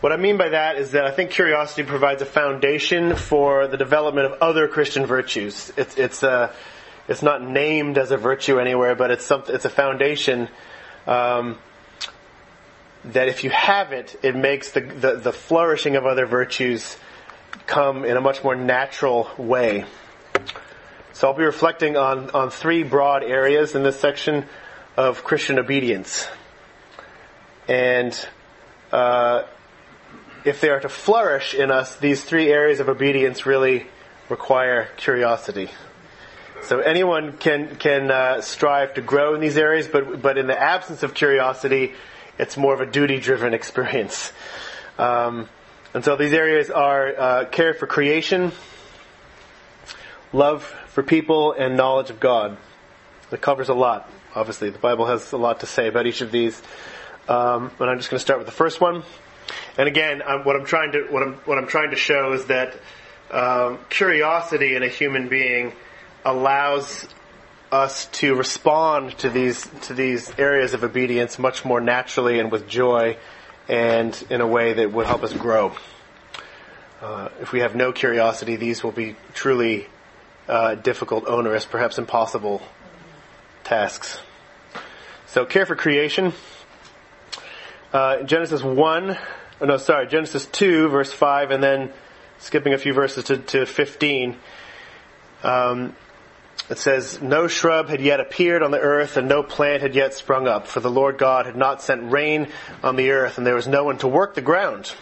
what 0.00 0.12
I 0.12 0.16
mean 0.16 0.36
by 0.36 0.50
that 0.50 0.76
is 0.76 0.92
that 0.92 1.04
I 1.04 1.10
think 1.10 1.30
curiosity 1.30 1.82
provides 1.82 2.22
a 2.22 2.26
foundation 2.26 3.16
for 3.16 3.66
the 3.66 3.76
development 3.76 4.26
of 4.26 4.40
other 4.40 4.68
Christian 4.68 5.06
virtues. 5.06 5.72
It's 5.76 5.96
it's 5.96 6.22
a 6.22 6.30
uh, 6.30 6.52
it's 7.08 7.22
not 7.22 7.42
named 7.42 7.98
as 7.98 8.10
a 8.10 8.16
virtue 8.16 8.60
anywhere, 8.60 8.94
but 8.94 9.10
it's 9.10 9.24
something. 9.24 9.54
It's 9.54 9.64
a 9.64 9.70
foundation 9.70 10.48
um, 11.06 11.58
that 13.06 13.28
if 13.28 13.42
you 13.42 13.50
have 13.50 13.92
it, 13.92 14.14
it 14.22 14.36
makes 14.36 14.70
the, 14.70 14.82
the 14.82 15.16
the 15.16 15.32
flourishing 15.32 15.96
of 15.96 16.06
other 16.06 16.26
virtues 16.26 16.96
come 17.66 18.04
in 18.04 18.16
a 18.16 18.20
much 18.20 18.44
more 18.44 18.54
natural 18.54 19.28
way. 19.36 19.84
So 21.12 21.28
I'll 21.28 21.34
be 21.34 21.44
reflecting 21.44 21.96
on 21.96 22.30
on 22.30 22.50
three 22.50 22.84
broad 22.84 23.24
areas 23.24 23.74
in 23.74 23.82
this 23.82 23.98
section 23.98 24.44
of 24.96 25.24
Christian 25.24 25.58
obedience. 25.58 26.28
And 27.66 28.14
uh, 28.92 29.42
if 30.44 30.60
they 30.60 30.68
are 30.68 30.80
to 30.80 30.88
flourish 30.88 31.54
in 31.54 31.70
us, 31.70 31.96
these 31.96 32.24
three 32.24 32.50
areas 32.50 32.80
of 32.80 32.88
obedience 32.88 33.46
really 33.46 33.86
require 34.28 34.88
curiosity. 34.96 35.70
So 36.62 36.80
anyone 36.80 37.36
can 37.38 37.76
can 37.76 38.10
uh, 38.10 38.40
strive 38.40 38.94
to 38.94 39.00
grow 39.00 39.34
in 39.34 39.40
these 39.40 39.56
areas, 39.56 39.88
but 39.88 40.20
but 40.20 40.38
in 40.38 40.46
the 40.46 40.60
absence 40.60 41.02
of 41.02 41.14
curiosity, 41.14 41.94
it's 42.38 42.56
more 42.56 42.74
of 42.74 42.80
a 42.80 42.86
duty-driven 42.86 43.54
experience. 43.60 44.32
Um, 44.98 45.48
and 45.94 46.04
so 46.04 46.16
these 46.16 46.32
areas 46.32 46.70
are 46.70 47.14
uh, 47.16 47.44
care 47.46 47.74
for 47.74 47.86
creation, 47.86 48.52
love 50.32 50.64
for 50.88 51.02
people, 51.02 51.52
and 51.52 51.76
knowledge 51.76 52.10
of 52.10 52.20
God. 52.20 52.56
It 53.30 53.40
covers 53.40 53.68
a 53.68 53.74
lot 53.74 54.10
obviously 54.34 54.70
the 54.70 54.78
Bible 54.78 55.06
has 55.06 55.32
a 55.32 55.36
lot 55.36 55.60
to 55.60 55.66
say 55.66 55.88
about 55.88 56.06
each 56.06 56.20
of 56.20 56.30
these. 56.30 56.60
Um, 57.28 57.70
but 57.76 57.88
I'm 57.88 57.98
just 57.98 58.10
going 58.10 58.18
to 58.18 58.22
start 58.22 58.38
with 58.38 58.46
the 58.46 58.52
first 58.52 58.80
one. 58.80 59.02
And 59.76 59.88
again, 59.88 60.22
I'm, 60.26 60.44
what 60.44 60.56
I'm 60.56 60.64
trying 60.64 60.92
to 60.92 61.06
what 61.10 61.22
I'm 61.22 61.34
what 61.44 61.58
I'm 61.58 61.66
trying 61.66 61.90
to 61.90 61.96
show 61.96 62.32
is 62.32 62.46
that 62.46 62.74
um, 63.30 63.78
curiosity 63.88 64.74
in 64.74 64.82
a 64.82 64.88
human 64.88 65.28
being 65.28 65.72
allows 66.24 67.06
us 67.70 68.06
to 68.06 68.34
respond 68.34 69.16
to 69.18 69.30
these 69.30 69.66
to 69.82 69.94
these 69.94 70.32
areas 70.38 70.74
of 70.74 70.84
obedience 70.84 71.38
much 71.38 71.64
more 71.64 71.80
naturally 71.80 72.38
and 72.38 72.50
with 72.50 72.68
joy, 72.68 73.16
and 73.68 74.24
in 74.30 74.40
a 74.40 74.46
way 74.46 74.72
that 74.74 74.92
would 74.92 75.06
help 75.06 75.22
us 75.22 75.32
grow. 75.32 75.72
Uh, 77.00 77.28
if 77.40 77.52
we 77.52 77.60
have 77.60 77.76
no 77.76 77.92
curiosity, 77.92 78.56
these 78.56 78.82
will 78.82 78.92
be 78.92 79.14
truly 79.32 79.86
uh, 80.48 80.74
difficult, 80.74 81.28
onerous, 81.28 81.64
perhaps 81.64 81.98
impossible 81.98 82.60
tasks. 83.62 84.18
So 85.26 85.44
care 85.44 85.66
for 85.66 85.76
creation. 85.76 86.32
Uh, 87.92 88.22
Genesis 88.22 88.62
1, 88.62 89.16
oh 89.60 89.66
no, 89.66 89.76
sorry, 89.76 90.06
Genesis 90.06 90.46
2, 90.46 90.88
verse 90.88 91.12
5, 91.12 91.50
and 91.50 91.62
then 91.62 91.92
skipping 92.38 92.74
a 92.74 92.78
few 92.78 92.92
verses 92.92 93.24
to, 93.24 93.38
to 93.38 93.66
15. 93.66 94.36
Um, 95.42 95.94
it 96.70 96.78
says, 96.78 97.20
No 97.22 97.48
shrub 97.48 97.88
had 97.88 98.00
yet 98.00 98.20
appeared 98.20 98.62
on 98.62 98.70
the 98.70 98.80
earth, 98.80 99.16
and 99.16 99.28
no 99.28 99.42
plant 99.42 99.82
had 99.82 99.94
yet 99.94 100.14
sprung 100.14 100.46
up, 100.46 100.66
for 100.66 100.80
the 100.80 100.90
Lord 100.90 101.18
God 101.18 101.46
had 101.46 101.56
not 101.56 101.82
sent 101.82 102.12
rain 102.12 102.48
on 102.82 102.96
the 102.96 103.10
earth, 103.10 103.38
and 103.38 103.46
there 103.46 103.54
was 103.54 103.66
no 103.66 103.84
one 103.84 103.98
to 103.98 104.08
work 104.08 104.34
the 104.34 104.42
ground. 104.42 104.92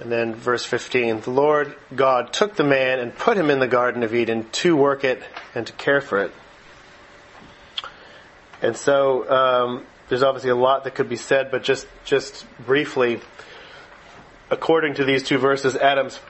And 0.00 0.10
then 0.10 0.34
verse 0.34 0.64
15, 0.64 1.20
the 1.20 1.30
Lord 1.30 1.76
God 1.94 2.32
took 2.32 2.56
the 2.56 2.64
man 2.64 2.98
and 2.98 3.14
put 3.14 3.36
him 3.36 3.48
in 3.48 3.60
the 3.60 3.68
Garden 3.68 4.02
of 4.02 4.12
Eden 4.12 4.48
to 4.50 4.76
work 4.76 5.04
it 5.04 5.22
and 5.54 5.66
to 5.66 5.72
care 5.74 6.00
for 6.00 6.18
it. 6.18 6.32
And 8.60 8.76
so 8.76 9.30
um, 9.30 9.86
there's 10.08 10.22
obviously 10.22 10.50
a 10.50 10.56
lot 10.56 10.84
that 10.84 10.94
could 10.94 11.08
be 11.08 11.16
said, 11.16 11.50
but 11.50 11.62
just 11.62 11.86
just 12.04 12.46
briefly, 12.64 13.20
according 14.50 14.94
to 14.94 15.04
these 15.04 15.22
two 15.22 15.38
verses, 15.38 15.76
Adam's 15.76 16.20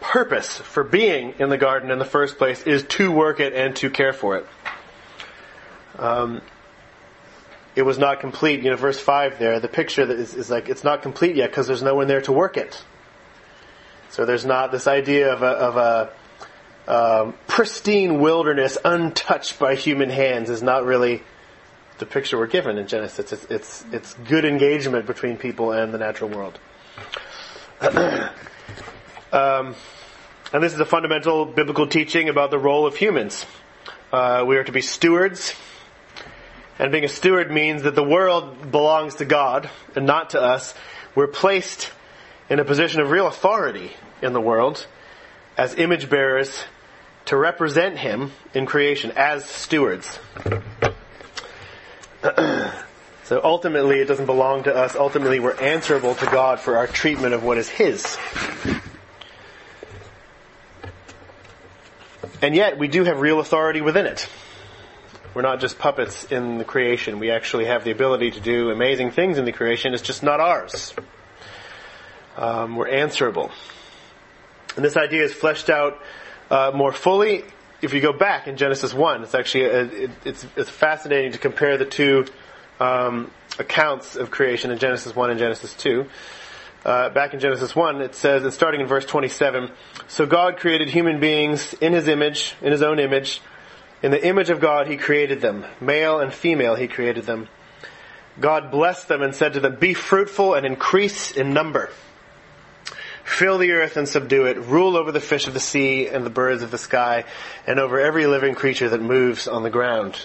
purpose 0.00 0.58
for 0.58 0.84
being 0.84 1.34
in 1.38 1.48
the 1.48 1.56
garden 1.56 1.90
in 1.90 1.98
the 1.98 2.04
first 2.04 2.36
place 2.36 2.62
is 2.64 2.82
to 2.84 3.10
work 3.10 3.40
it 3.40 3.54
and 3.54 3.74
to 3.76 3.88
care 3.88 4.12
for 4.12 4.36
it. 4.36 4.46
Um, 5.98 6.42
it 7.74 7.82
was 7.82 7.98
not 7.98 8.20
complete. 8.20 8.62
You 8.62 8.70
know, 8.70 8.76
verse 8.76 9.00
five 9.00 9.38
there, 9.38 9.60
the 9.60 9.68
picture 9.68 10.04
that 10.04 10.18
is, 10.18 10.34
is 10.34 10.50
like 10.50 10.68
it's 10.68 10.84
not 10.84 11.02
complete 11.02 11.36
yet 11.36 11.50
because 11.50 11.66
there's 11.66 11.82
no 11.82 11.94
one 11.94 12.06
there 12.06 12.20
to 12.22 12.32
work 12.32 12.56
it. 12.56 12.82
So 14.10 14.24
there's 14.24 14.44
not 14.44 14.70
this 14.70 14.86
idea 14.86 15.32
of 15.32 15.42
a, 15.42 15.46
of 15.46 15.76
a 15.76 16.10
um, 16.86 17.34
pristine 17.46 18.20
wilderness 18.20 18.78
untouched 18.84 19.58
by 19.58 19.74
human 19.74 20.10
hands 20.10 20.50
is 20.50 20.62
not 20.62 20.84
really 20.84 21.22
the 21.98 22.06
picture 22.06 22.38
we're 22.38 22.46
given 22.46 22.78
in 22.78 22.86
Genesis. 22.86 23.32
It's, 23.32 23.44
it's, 23.50 23.84
it's 23.92 24.14
good 24.28 24.44
engagement 24.44 25.06
between 25.06 25.36
people 25.36 25.72
and 25.72 25.92
the 25.94 25.98
natural 25.98 26.30
world. 26.30 26.58
um, 29.32 29.74
and 30.52 30.62
this 30.62 30.72
is 30.72 30.80
a 30.80 30.84
fundamental 30.84 31.44
biblical 31.44 31.86
teaching 31.86 32.28
about 32.28 32.50
the 32.50 32.58
role 32.58 32.86
of 32.86 32.96
humans. 32.96 33.46
Uh, 34.12 34.44
we 34.46 34.56
are 34.56 34.64
to 34.64 34.72
be 34.72 34.80
stewards. 34.80 35.54
And 36.78 36.90
being 36.90 37.04
a 37.04 37.08
steward 37.08 37.50
means 37.50 37.82
that 37.82 37.94
the 37.94 38.02
world 38.02 38.70
belongs 38.70 39.16
to 39.16 39.24
God 39.24 39.70
and 39.94 40.06
not 40.06 40.30
to 40.30 40.40
us. 40.40 40.74
We're 41.14 41.28
placed 41.28 41.92
in 42.50 42.58
a 42.58 42.64
position 42.64 43.00
of 43.00 43.10
real 43.10 43.26
authority 43.26 43.92
in 44.22 44.32
the 44.32 44.40
world 44.40 44.86
as 45.56 45.74
image 45.74 46.10
bearers 46.10 46.64
to 47.26 47.36
represent 47.36 47.98
Him 47.98 48.32
in 48.52 48.66
creation 48.66 49.12
as 49.16 49.44
stewards. 49.44 50.18
So 53.24 53.40
ultimately, 53.44 54.00
it 54.00 54.06
doesn't 54.06 54.24
belong 54.24 54.62
to 54.64 54.74
us. 54.74 54.96
Ultimately, 54.96 55.40
we're 55.40 55.58
answerable 55.60 56.14
to 56.14 56.24
God 56.26 56.58
for 56.58 56.78
our 56.78 56.86
treatment 56.86 57.34
of 57.34 57.44
what 57.44 57.58
is 57.58 57.68
His. 57.68 58.16
and 62.40 62.54
yet 62.54 62.78
we 62.78 62.88
do 62.88 63.04
have 63.04 63.20
real 63.20 63.40
authority 63.40 63.82
within 63.82 64.06
it. 64.06 64.26
We're 65.34 65.42
not 65.42 65.60
just 65.60 65.78
puppets 65.78 66.24
in 66.24 66.56
the 66.58 66.64
creation. 66.64 67.18
We 67.18 67.30
actually 67.30 67.66
have 67.66 67.84
the 67.84 67.90
ability 67.90 68.30
to 68.32 68.40
do 68.40 68.70
amazing 68.70 69.10
things 69.10 69.36
in 69.36 69.44
the 69.44 69.52
creation. 69.52 69.92
It's 69.92 70.02
just 70.02 70.22
not 70.22 70.40
ours. 70.40 70.94
Um, 72.36 72.76
we're 72.76 72.88
answerable. 72.88 73.50
And 74.76 74.84
this 74.84 74.96
idea 74.96 75.24
is 75.24 75.32
fleshed 75.32 75.68
out 75.68 76.00
uh, 76.50 76.72
more 76.74 76.92
fully 76.92 77.44
if 77.84 77.92
you 77.92 78.00
go 78.00 78.12
back 78.12 78.48
in 78.48 78.56
Genesis 78.56 78.94
1. 78.94 79.22
It's 79.22 79.34
actually 79.34 79.64
a, 79.64 79.82
it, 79.84 80.10
it's, 80.24 80.46
it's 80.56 80.70
fascinating 80.70 81.32
to 81.32 81.38
compare 81.38 81.76
the 81.76 81.84
two 81.84 82.26
um, 82.80 83.30
accounts 83.58 84.16
of 84.16 84.30
creation 84.30 84.70
in 84.70 84.78
Genesis 84.78 85.14
1 85.14 85.30
and 85.30 85.38
Genesis 85.38 85.74
2. 85.74 86.06
Uh, 86.84 87.10
back 87.10 87.34
in 87.34 87.40
Genesis 87.40 87.76
1, 87.76 88.00
it 88.00 88.14
says, 88.14 88.44
it's 88.44 88.56
starting 88.56 88.80
in 88.80 88.86
verse 88.86 89.06
27, 89.06 89.70
So 90.08 90.26
God 90.26 90.58
created 90.58 90.88
human 90.88 91.20
beings 91.20 91.74
in 91.74 91.92
His 91.92 92.08
image, 92.08 92.54
in 92.60 92.72
His 92.72 92.82
own 92.82 92.98
image. 92.98 93.40
In 94.02 94.10
the 94.10 94.26
image 94.26 94.50
of 94.50 94.60
God 94.60 94.86
He 94.86 94.96
created 94.96 95.40
them. 95.40 95.64
Male 95.80 96.20
and 96.20 96.32
female 96.32 96.74
He 96.74 96.88
created 96.88 97.24
them. 97.24 97.48
God 98.40 98.70
blessed 98.70 99.08
them 99.08 99.22
and 99.22 99.34
said 99.34 99.54
to 99.54 99.60
them, 99.60 99.76
Be 99.76 99.94
fruitful 99.94 100.54
and 100.54 100.66
increase 100.66 101.30
in 101.30 101.54
number. 101.54 101.90
Fill 103.24 103.58
the 103.58 103.72
earth 103.72 103.96
and 103.96 104.08
subdue 104.08 104.46
it. 104.46 104.58
Rule 104.58 104.96
over 104.96 105.10
the 105.10 105.20
fish 105.20 105.46
of 105.46 105.54
the 105.54 105.60
sea 105.60 106.08
and 106.08 106.24
the 106.24 106.30
birds 106.30 106.62
of 106.62 106.70
the 106.70 106.78
sky 106.78 107.24
and 107.66 107.80
over 107.80 107.98
every 107.98 108.26
living 108.26 108.54
creature 108.54 108.90
that 108.90 109.00
moves 109.00 109.48
on 109.48 109.62
the 109.62 109.70
ground. 109.70 110.20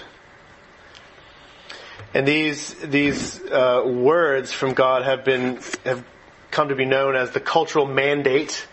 And 2.14 2.28
these, 2.28 2.74
these, 2.76 3.42
uh, 3.44 3.84
words 3.86 4.52
from 4.52 4.74
God 4.74 5.04
have 5.04 5.24
been, 5.24 5.60
have 5.86 6.04
come 6.52 6.70
to 6.70 6.76
be 6.76 6.86
known 6.86 7.16
as 7.16 7.32
the 7.32 7.40
cultural 7.40 7.86
mandate. 7.86 8.68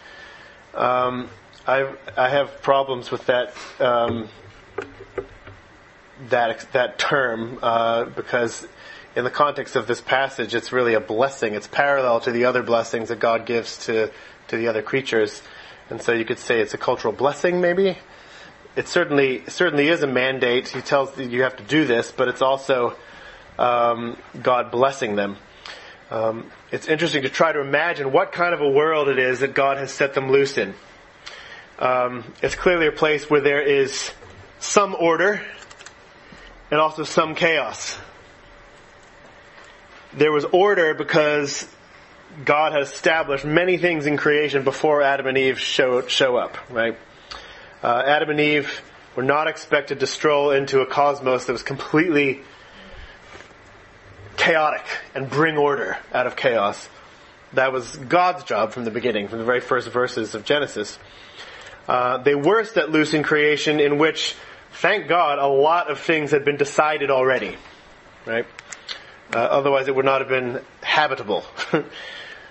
Um, 0.74 1.28
I, 1.66 1.92
I 2.16 2.28
have 2.28 2.62
problems 2.62 3.10
with 3.10 3.26
that, 3.26 3.54
um, 3.78 4.28
that, 6.28 6.66
that 6.72 6.98
term, 6.98 7.58
uh, 7.62 8.04
because 8.04 8.66
in 9.14 9.24
the 9.24 9.30
context 9.30 9.76
of 9.76 9.86
this 9.86 10.00
passage, 10.00 10.54
it's 10.54 10.72
really 10.72 10.94
a 10.94 11.00
blessing. 11.00 11.54
It's 11.54 11.66
parallel 11.66 12.20
to 12.20 12.32
the 12.32 12.44
other 12.44 12.62
blessings 12.62 13.08
that 13.08 13.18
God 13.18 13.46
gives 13.46 13.86
to, 13.86 14.10
to 14.48 14.56
the 14.56 14.68
other 14.68 14.82
creatures. 14.82 15.42
And 15.88 16.02
so 16.02 16.12
you 16.12 16.24
could 16.24 16.38
say 16.38 16.60
it's 16.60 16.74
a 16.74 16.78
cultural 16.78 17.14
blessing, 17.14 17.60
maybe. 17.60 17.98
It 18.76 18.88
certainly, 18.88 19.42
certainly 19.48 19.88
is 19.88 20.02
a 20.02 20.06
mandate. 20.06 20.68
He 20.68 20.82
tells 20.82 21.16
you 21.18 21.42
have 21.42 21.56
to 21.56 21.62
do 21.62 21.86
this, 21.86 22.12
but 22.12 22.28
it's 22.28 22.42
also, 22.42 22.94
um, 23.58 24.18
God 24.42 24.70
blessing 24.70 25.16
them. 25.16 25.36
Um, 26.10 26.50
it's 26.70 26.86
interesting 26.86 27.22
to 27.22 27.28
try 27.28 27.52
to 27.52 27.60
imagine 27.60 28.12
what 28.12 28.32
kind 28.32 28.54
of 28.54 28.60
a 28.60 28.68
world 28.68 29.08
it 29.08 29.18
is 29.18 29.40
that 29.40 29.54
God 29.54 29.78
has 29.78 29.92
set 29.92 30.14
them 30.14 30.30
loose 30.30 30.58
in. 30.58 30.74
Um, 31.78 32.32
it's 32.42 32.54
clearly 32.54 32.86
a 32.86 32.92
place 32.92 33.28
where 33.28 33.40
there 33.40 33.62
is 33.62 34.12
some 34.58 34.94
order 34.98 35.42
and 36.70 36.80
also 36.80 37.04
some 37.04 37.34
chaos 37.34 37.98
there 40.16 40.32
was 40.32 40.44
order 40.46 40.94
because 40.94 41.68
God 42.44 42.72
had 42.72 42.82
established 42.82 43.44
many 43.44 43.76
things 43.76 44.06
in 44.06 44.16
creation 44.16 44.64
before 44.64 45.02
Adam 45.02 45.26
and 45.26 45.38
Eve 45.38 45.60
show, 45.60 46.06
show 46.06 46.36
up, 46.36 46.56
right? 46.70 46.98
Uh, 47.82 48.02
Adam 48.06 48.30
and 48.30 48.40
Eve 48.40 48.82
were 49.14 49.22
not 49.22 49.46
expected 49.46 50.00
to 50.00 50.06
stroll 50.06 50.50
into 50.50 50.80
a 50.80 50.86
cosmos 50.86 51.44
that 51.46 51.52
was 51.52 51.62
completely 51.62 52.40
chaotic 54.36 54.84
and 55.14 55.30
bring 55.30 55.56
order 55.56 55.96
out 56.12 56.26
of 56.26 56.36
chaos. 56.36 56.88
That 57.52 57.72
was 57.72 57.96
God's 57.96 58.44
job 58.44 58.72
from 58.72 58.84
the 58.84 58.90
beginning, 58.90 59.28
from 59.28 59.38
the 59.38 59.44
very 59.44 59.60
first 59.60 59.88
verses 59.88 60.34
of 60.34 60.44
Genesis. 60.44 60.98
Uh, 61.86 62.18
they 62.18 62.34
were 62.34 62.64
set 62.64 62.90
loose 62.90 63.14
in 63.14 63.22
creation 63.22 63.80
in 63.80 63.98
which, 63.98 64.34
thank 64.80 65.08
God, 65.08 65.38
a 65.38 65.46
lot 65.46 65.90
of 65.90 65.98
things 66.00 66.30
had 66.30 66.44
been 66.44 66.56
decided 66.56 67.10
already, 67.10 67.56
right? 68.24 68.46
Uh, 69.32 69.38
otherwise, 69.38 69.88
it 69.88 69.94
would 69.94 70.04
not 70.04 70.20
have 70.20 70.28
been 70.28 70.60
habitable. 70.82 71.44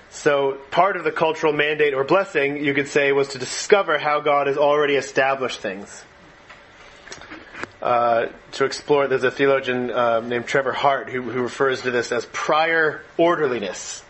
so, 0.10 0.58
part 0.72 0.98
of 0.98 1.04
the 1.04 1.12
cultural 1.12 1.54
mandate 1.54 1.94
or 1.94 2.04
blessing, 2.04 2.64
you 2.64 2.74
could 2.74 2.88
say, 2.88 3.12
was 3.12 3.30
to 3.30 3.40
discover 3.40 3.98
how 3.98 4.20
God 4.20 4.48
has 4.48 4.58
already 4.58 4.96
established 4.96 5.62
things. 5.62 6.04
Uh, 7.82 8.28
to 8.54 8.66
explore, 8.66 9.08
there's 9.08 9.24
a 9.24 9.30
theologian 9.30 9.92
uh, 9.92 10.20
named 10.20 10.48
Trevor 10.48 10.72
Hart 10.72 11.10
who, 11.10 11.22
who, 11.22 11.44
refers 11.44 11.82
to 11.82 11.92
this 11.92 12.12
as 12.12 12.26
prior 12.26 13.04
orderliness. 13.18 14.04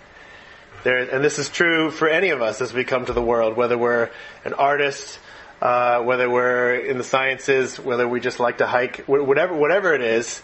There, 0.84 0.98
and 0.98 1.24
this 1.24 1.40
is 1.40 1.50
true 1.50 1.92
for 1.92 2.08
any 2.08 2.30
of 2.30 2.42
us 2.42 2.62
as 2.62 2.74
we 2.74 2.86
come 2.86 3.06
to 3.06 3.14
the 3.14 3.22
world, 3.22 3.58
whether 3.58 3.78
we're 3.78 4.12
an 4.46 4.54
artist, 4.54 5.20
uh, 5.66 6.04
whether 6.04 6.30
we're 6.30 6.76
in 6.76 6.98
the 6.98 7.04
sciences, 7.04 7.80
whether 7.80 8.08
we 8.08 8.20
just 8.20 8.40
like 8.40 8.60
to 8.60 8.68
hike, 8.68 9.06
whatever, 9.08 9.56
whatever 9.56 9.94
it 9.94 10.02
is 10.02 10.42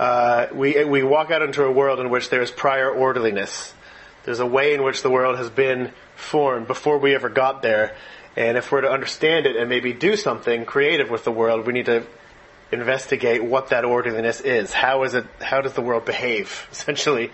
uh, 0.00 0.46
we, 0.54 0.82
we 0.84 1.02
walk 1.02 1.30
out 1.30 1.42
into 1.42 1.62
a 1.62 1.70
world 1.70 2.00
in 2.00 2.08
which 2.08 2.30
there 2.30 2.40
is 2.40 2.50
prior 2.50 2.90
orderliness. 2.90 3.74
There's 4.24 4.40
a 4.40 4.46
way 4.46 4.72
in 4.72 4.82
which 4.82 5.02
the 5.02 5.10
world 5.10 5.36
has 5.36 5.50
been 5.50 5.92
formed 6.16 6.66
before 6.66 6.96
we 6.96 7.14
ever 7.14 7.28
got 7.28 7.60
there. 7.60 7.94
And 8.34 8.56
if 8.56 8.72
we're 8.72 8.80
to 8.80 8.90
understand 8.90 9.44
it 9.44 9.56
and 9.56 9.68
maybe 9.68 9.92
do 9.92 10.16
something 10.16 10.64
creative 10.64 11.10
with 11.10 11.24
the 11.24 11.32
world, 11.32 11.66
we 11.66 11.74
need 11.74 11.84
to 11.84 12.06
investigate 12.72 13.44
what 13.44 13.68
that 13.68 13.84
orderliness 13.84 14.40
is. 14.40 14.72
How 14.72 15.02
is 15.02 15.12
it? 15.12 15.26
How 15.38 15.60
does 15.60 15.74
the 15.74 15.82
world 15.82 16.06
behave? 16.06 16.66
Essentially, 16.72 17.30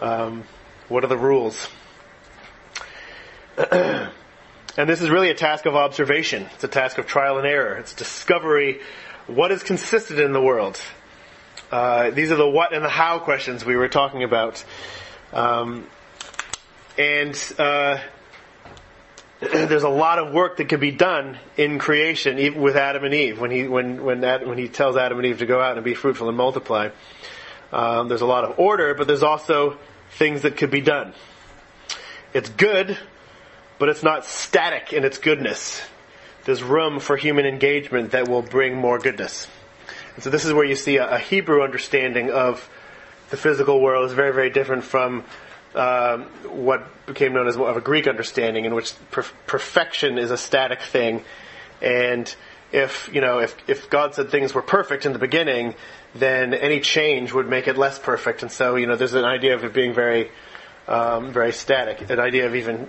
um, 0.00 0.44
what 0.88 1.04
are 1.04 1.08
the 1.08 1.18
rules? 1.18 1.68
and 4.76 4.88
this 4.88 5.00
is 5.00 5.10
really 5.10 5.30
a 5.30 5.34
task 5.34 5.66
of 5.66 5.74
observation. 5.74 6.46
It's 6.54 6.64
a 6.64 6.68
task 6.68 6.98
of 6.98 7.06
trial 7.06 7.38
and 7.38 7.46
error. 7.46 7.76
It's 7.76 7.94
discovery. 7.94 8.80
What 9.26 9.50
is 9.50 9.62
consistent 9.62 10.20
in 10.20 10.32
the 10.32 10.40
world? 10.40 10.80
Uh, 11.70 12.10
these 12.10 12.30
are 12.30 12.36
the 12.36 12.48
what 12.48 12.72
and 12.72 12.84
the 12.84 12.88
how 12.88 13.18
questions 13.18 13.64
we 13.64 13.76
were 13.76 13.88
talking 13.88 14.22
about. 14.22 14.64
Um, 15.32 15.86
and 16.98 17.36
uh, 17.58 17.98
there's 19.40 19.84
a 19.84 19.88
lot 19.88 20.18
of 20.18 20.32
work 20.32 20.56
that 20.58 20.68
could 20.68 20.80
be 20.80 20.90
done 20.90 21.38
in 21.56 21.78
creation, 21.78 22.38
even 22.38 22.60
with 22.60 22.76
Adam 22.76 23.04
and 23.04 23.14
Eve. 23.14 23.40
When 23.40 23.50
he 23.50 23.68
when 23.68 24.04
when 24.04 24.20
when 24.20 24.58
he 24.58 24.68
tells 24.68 24.96
Adam 24.96 25.18
and 25.18 25.26
Eve 25.26 25.38
to 25.38 25.46
go 25.46 25.60
out 25.60 25.76
and 25.76 25.84
be 25.84 25.94
fruitful 25.94 26.28
and 26.28 26.36
multiply, 26.36 26.90
um, 27.72 28.08
there's 28.08 28.20
a 28.20 28.26
lot 28.26 28.44
of 28.44 28.58
order, 28.58 28.94
but 28.94 29.06
there's 29.06 29.22
also 29.22 29.78
things 30.12 30.42
that 30.42 30.56
could 30.56 30.70
be 30.70 30.80
done. 30.80 31.14
It's 32.34 32.48
good, 32.48 32.98
but 33.80 33.88
it's 33.88 34.02
not 34.02 34.26
static 34.26 34.92
in 34.92 35.04
its 35.04 35.18
goodness. 35.18 35.82
There's 36.44 36.62
room 36.62 37.00
for 37.00 37.16
human 37.16 37.46
engagement 37.46 38.12
that 38.12 38.28
will 38.28 38.42
bring 38.42 38.76
more 38.76 38.98
goodness. 38.98 39.48
And 40.14 40.22
so 40.22 40.28
this 40.28 40.44
is 40.44 40.52
where 40.52 40.64
you 40.64 40.76
see 40.76 40.98
a, 40.98 41.16
a 41.16 41.18
Hebrew 41.18 41.62
understanding 41.62 42.30
of 42.30 42.68
the 43.30 43.38
physical 43.38 43.80
world 43.80 44.06
is 44.06 44.12
very, 44.12 44.34
very 44.34 44.50
different 44.50 44.84
from 44.84 45.24
um, 45.74 46.24
what 46.44 47.06
became 47.06 47.32
known 47.32 47.48
as 47.48 47.56
of 47.56 47.76
a 47.76 47.80
Greek 47.80 48.06
understanding, 48.06 48.66
in 48.66 48.74
which 48.74 48.92
per- 49.10 49.24
perfection 49.46 50.18
is 50.18 50.30
a 50.30 50.36
static 50.36 50.82
thing, 50.82 51.24
and 51.80 52.34
if 52.72 53.08
you 53.12 53.20
know 53.20 53.38
if 53.38 53.56
if 53.68 53.88
God 53.88 54.16
said 54.16 54.30
things 54.30 54.52
were 54.52 54.62
perfect 54.62 55.06
in 55.06 55.12
the 55.12 55.20
beginning, 55.20 55.76
then 56.14 56.54
any 56.54 56.80
change 56.80 57.32
would 57.32 57.48
make 57.48 57.68
it 57.68 57.78
less 57.78 58.00
perfect, 58.00 58.42
and 58.42 58.50
so 58.50 58.74
you 58.74 58.88
know 58.88 58.96
there's 58.96 59.14
an 59.14 59.24
idea 59.24 59.54
of 59.54 59.62
it 59.62 59.72
being 59.72 59.94
very 59.94 60.32
um, 60.88 61.32
very 61.32 61.52
static, 61.52 62.10
an 62.10 62.18
idea 62.18 62.46
of 62.46 62.56
even 62.56 62.88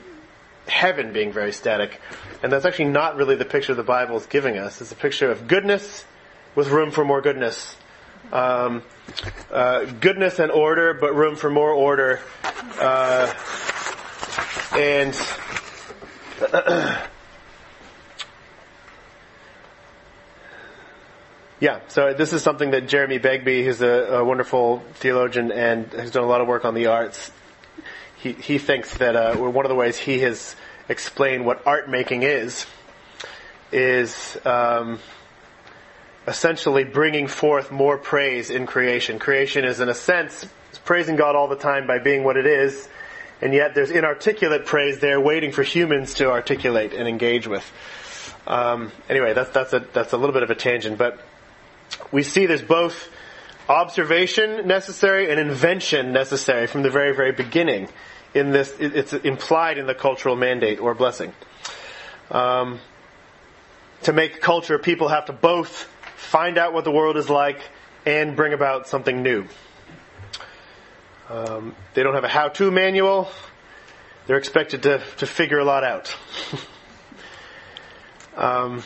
heaven 0.71 1.13
being 1.13 1.31
very 1.31 1.51
static, 1.51 2.01
and 2.41 2.51
that's 2.51 2.65
actually 2.65 2.85
not 2.85 3.15
really 3.17 3.35
the 3.35 3.45
picture 3.45 3.75
the 3.75 3.83
Bible 3.83 4.17
is 4.17 4.25
giving 4.25 4.57
us. 4.57 4.81
It's 4.81 4.91
a 4.91 4.95
picture 4.95 5.29
of 5.29 5.47
goodness 5.47 6.05
with 6.55 6.69
room 6.69 6.91
for 6.91 7.05
more 7.05 7.21
goodness. 7.21 7.75
Um, 8.31 8.81
uh, 9.51 9.85
goodness 9.85 10.39
and 10.39 10.51
order, 10.51 10.93
but 10.93 11.13
room 11.15 11.35
for 11.35 11.49
more 11.49 11.71
order. 11.71 12.21
Uh, 12.79 13.33
and 14.73 15.13
yeah, 21.59 21.81
so 21.89 22.13
this 22.13 22.31
is 22.33 22.41
something 22.41 22.71
that 22.71 22.87
Jeremy 22.87 23.17
Begbie, 23.17 23.65
who's 23.65 23.81
a, 23.81 23.87
a, 23.87 24.23
wonderful 24.23 24.81
theologian 24.95 25.51
and 25.51 25.91
has 25.93 26.11
done 26.11 26.23
a 26.23 26.27
lot 26.27 26.41
of 26.41 26.47
work 26.47 26.63
on 26.63 26.73
the 26.73 26.87
arts, 26.87 27.31
he, 28.21 28.33
he 28.33 28.57
thinks 28.57 28.97
that 28.97 29.15
uh, 29.15 29.35
one 29.35 29.65
of 29.65 29.69
the 29.69 29.75
ways 29.75 29.97
he 29.97 30.19
has 30.19 30.55
explained 30.89 31.45
what 31.45 31.65
art 31.65 31.89
making 31.89 32.23
is, 32.23 32.65
is 33.71 34.37
um, 34.45 34.99
essentially 36.27 36.83
bringing 36.83 37.27
forth 37.27 37.71
more 37.71 37.97
praise 37.97 38.49
in 38.49 38.67
creation. 38.67 39.17
Creation 39.17 39.65
is, 39.65 39.79
in 39.79 39.89
a 39.89 39.93
sense, 39.93 40.45
praising 40.85 41.15
God 41.15 41.35
all 41.35 41.47
the 41.47 41.55
time 41.55 41.87
by 41.87 41.99
being 41.99 42.23
what 42.23 42.37
it 42.37 42.45
is, 42.45 42.87
and 43.41 43.53
yet 43.53 43.73
there's 43.73 43.91
inarticulate 43.91 44.65
praise 44.65 44.99
there 44.99 45.19
waiting 45.19 45.51
for 45.51 45.63
humans 45.63 46.13
to 46.15 46.29
articulate 46.29 46.93
and 46.93 47.07
engage 47.07 47.47
with. 47.47 47.69
Um, 48.45 48.91
anyway, 49.09 49.33
that's, 49.33 49.51
that's, 49.51 49.73
a, 49.73 49.79
that's 49.93 50.13
a 50.13 50.17
little 50.17 50.33
bit 50.33 50.43
of 50.43 50.49
a 50.49 50.55
tangent, 50.55 50.97
but 50.97 51.19
we 52.11 52.23
see 52.23 52.45
there's 52.45 52.61
both 52.61 53.09
observation 53.71 54.67
necessary 54.67 55.31
and 55.31 55.39
invention 55.39 56.11
necessary 56.11 56.67
from 56.67 56.83
the 56.83 56.89
very, 56.89 57.15
very 57.15 57.31
beginning. 57.31 57.87
In 58.33 58.51
this, 58.51 58.73
it's 58.79 59.13
implied 59.13 59.77
in 59.77 59.87
the 59.87 59.95
cultural 59.95 60.35
mandate 60.35 60.79
or 60.79 60.93
blessing. 60.93 61.33
Um, 62.29 62.79
to 64.03 64.13
make 64.13 64.41
culture, 64.41 64.77
people 64.77 65.07
have 65.07 65.25
to 65.25 65.33
both 65.33 65.89
find 66.15 66.57
out 66.57 66.73
what 66.73 66.83
the 66.83 66.91
world 66.91 67.17
is 67.17 67.29
like 67.29 67.61
and 68.05 68.35
bring 68.35 68.53
about 68.53 68.87
something 68.87 69.21
new. 69.21 69.45
Um, 71.29 71.75
they 71.93 72.03
don't 72.03 72.13
have 72.13 72.23
a 72.23 72.29
how-to 72.29 72.71
manual. 72.71 73.29
They're 74.27 74.37
expected 74.37 74.83
to, 74.83 75.01
to 75.17 75.25
figure 75.25 75.59
a 75.59 75.65
lot 75.65 75.83
out. 75.83 76.15
um, 78.35 78.83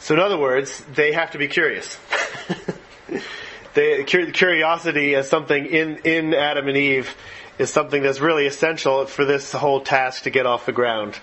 so 0.00 0.14
in 0.14 0.20
other 0.20 0.38
words, 0.38 0.82
they 0.94 1.12
have 1.12 1.32
to 1.32 1.38
be 1.38 1.48
curious. 1.48 1.98
they, 3.74 4.04
curiosity 4.04 5.14
as 5.14 5.28
something 5.28 5.66
in, 5.66 5.96
in 5.98 6.34
Adam 6.34 6.68
and 6.68 6.76
Eve 6.76 7.16
is 7.58 7.70
something 7.70 8.02
that's 8.02 8.20
really 8.20 8.46
essential 8.46 9.06
for 9.06 9.24
this 9.24 9.52
whole 9.52 9.80
task 9.80 10.24
to 10.24 10.30
get 10.30 10.46
off 10.46 10.66
the 10.66 10.72
ground. 10.72 11.18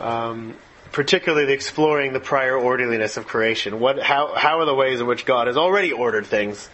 Um, 0.00 0.56
particularly 0.94 1.52
exploring 1.52 2.12
the 2.12 2.20
prior 2.20 2.56
orderliness 2.56 3.16
of 3.16 3.26
creation. 3.26 3.80
What, 3.80 4.00
how, 4.00 4.32
how 4.36 4.60
are 4.60 4.64
the 4.64 4.74
ways 4.74 5.00
in 5.00 5.08
which 5.08 5.26
God 5.26 5.48
has 5.48 5.56
already 5.56 5.90
ordered 5.90 6.24
things 6.24 6.70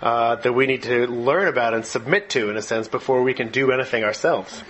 uh, 0.00 0.36
that 0.36 0.52
we 0.52 0.66
need 0.66 0.84
to 0.84 1.08
learn 1.08 1.48
about 1.48 1.74
and 1.74 1.84
submit 1.84 2.30
to, 2.30 2.48
in 2.48 2.56
a 2.56 2.62
sense, 2.62 2.86
before 2.86 3.22
we 3.22 3.34
can 3.34 3.50
do 3.50 3.72
anything 3.72 4.04
ourselves? 4.04 4.62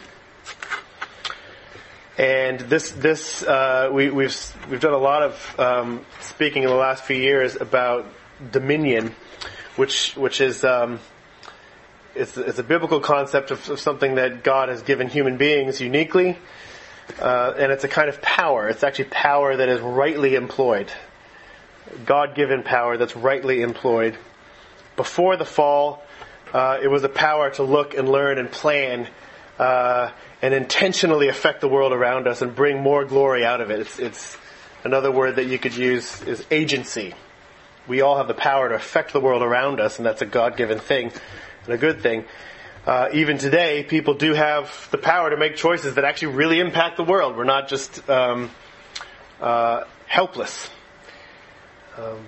And 2.17 2.61
this, 2.61 2.91
this, 2.91 3.43
uh, 3.43 3.91
we, 3.93 4.11
we've 4.11 4.57
we've 4.71 4.81
done 4.81 4.95
a 4.95 4.99
lot 4.99 5.23
of 5.23 5.61
um, 5.61 6.05
speaking 6.21 6.63
in 6.63 6.69
the 6.71 6.75
last 6.75 7.05
few 7.05 7.17
years 7.17 7.57
about 7.57 8.07
dominion, 8.53 9.15
which 9.77 10.15
which 10.17 10.41
is 10.41 10.65
um, 10.65 11.01
it's, 12.15 12.37
it's 12.37 12.59
a 12.59 12.65
biblical 12.65 13.01
concept 13.01 13.51
of, 13.51 13.69
of 13.71 13.81
something 13.81 14.17
that 14.17 14.43
God 14.43 14.69
has 14.69 14.83
given 14.83 15.09
human 15.09 15.37
beings 15.37 15.81
uniquely 15.81 16.39
uh, 17.19 17.55
and 17.59 17.73
it's 17.73 17.85
a 17.85 17.89
kind 17.89 18.09
of 18.09 18.21
power. 18.23 18.69
It's 18.69 18.83
actually 18.83 19.07
power 19.07 19.57
that 19.57 19.69
is 19.69 19.81
rightly 19.81 20.35
employed. 20.35 20.91
God 22.07 22.35
given 22.35 22.63
power 22.63 22.97
that's 22.97 23.17
rightly 23.17 23.63
employed. 23.63 24.17
Before 24.97 25.37
the 25.37 25.45
fall, 25.45 26.03
uh, 26.53 26.79
it 26.83 26.89
was 26.89 27.03
a 27.05 27.09
power 27.09 27.51
to 27.51 27.63
look 27.63 27.95
and 27.95 28.09
learn 28.09 28.39
and 28.39 28.51
plan 28.51 29.09
uh, 29.59 30.11
and 30.43 30.55
intentionally 30.55 31.29
affect 31.29 31.61
the 31.61 31.69
world 31.69 31.93
around 31.93 32.29
us 32.29 32.43
and 32.43 32.55
bring 32.55 32.81
more 32.81 33.05
glory 33.05 33.45
out 33.45 33.61
of 33.61 33.71
it. 33.71 33.81
It's, 33.81 33.99
it's 33.99 34.37
another 34.85 35.11
word 35.11 35.37
that 35.37 35.47
you 35.47 35.59
could 35.59 35.77
use 35.77 36.23
is 36.23 36.45
agency. 36.51 37.15
We 37.89 38.01
all 38.03 38.17
have 38.17 38.29
the 38.29 38.35
power 38.35 38.69
to 38.69 38.75
affect 38.75 39.13
the 39.13 39.21
world 39.21 39.43
around 39.43 39.81
us, 39.81 39.99
and 39.99 40.07
that's 40.07 40.23
a 40.23 40.27
God 40.27 40.57
given 40.57 40.79
thing 40.79 41.13
and 41.65 41.75
a 41.75 41.79
good 41.79 42.01
thing 42.01 42.25
uh, 42.87 43.09
even 43.13 43.37
today, 43.37 43.85
people 43.85 44.15
do 44.15 44.33
have 44.33 44.89
the 44.91 44.99
power 44.99 45.31
to 45.31 45.37
make 45.37 45.57
choices 45.57 45.97
that 45.97 46.05
actually 46.05 46.35
really 46.35 46.61
impact 46.61 46.97
the 46.97 47.05
world. 47.05 47.37
We're 47.37 47.45
not 47.45 47.69
just 47.69 48.09
um, 48.09 48.51
uh, 49.41 49.85
helpless. 50.07 50.71
Um, 51.99 52.25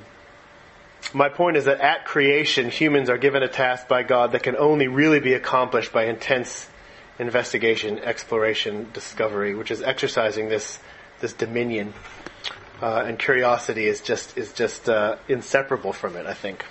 my 1.14 1.30
point 1.30 1.56
is 1.56 1.64
that 1.64 1.80
at 1.80 2.04
creation, 2.04 2.70
humans 2.70 3.08
are 3.08 3.18
given 3.18 3.42
a 3.42 3.48
task 3.48 3.88
by 3.88 4.02
God 4.02 4.32
that 4.32 4.42
can 4.42 4.56
only 4.56 4.88
really 4.88 5.20
be 5.20 5.34
accomplished 5.34 5.92
by 5.92 6.04
intense 6.04 6.68
investigation, 7.18 7.98
exploration, 7.98 8.88
discovery, 8.92 9.54
which 9.54 9.70
is 9.70 9.82
exercising 9.82 10.48
this 10.48 10.78
this 11.20 11.32
dominion. 11.32 11.94
Uh, 12.82 13.04
and 13.06 13.16
curiosity 13.16 13.86
is 13.86 14.00
just 14.00 14.36
is 14.36 14.52
just 14.52 14.88
uh, 14.88 15.14
inseparable 15.28 15.92
from 15.92 16.16
it. 16.16 16.26
I 16.26 16.34
think. 16.34 16.64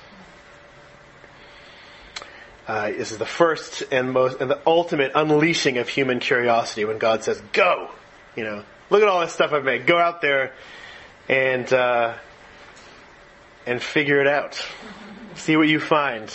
Uh, 2.68 2.92
this 2.92 3.12
is 3.12 3.18
the 3.18 3.26
first 3.26 3.84
and 3.92 4.12
most 4.12 4.42
and 4.42 4.52
the 4.52 4.60
ultimate 4.68 5.14
unleashing 5.16 5.78
of 5.78 5.88
human 5.88 6.20
curiosity 6.20 6.84
when 6.84 6.98
God 6.98 7.24
says, 7.24 7.42
"Go," 7.54 7.90
you 8.36 8.44
know, 8.44 8.64
look 8.90 9.02
at 9.02 9.08
all 9.08 9.22
this 9.22 9.32
stuff 9.32 9.54
I've 9.54 9.64
made. 9.64 9.88
Go 9.88 9.98
out 9.98 10.22
there 10.22 10.54
and 11.30 11.72
uh, 11.72 12.14
and 13.66 13.82
figure 13.82 14.20
it 14.20 14.28
out. 14.28 14.62
See 15.36 15.56
what 15.56 15.70
you 15.70 15.80
find. 15.80 16.28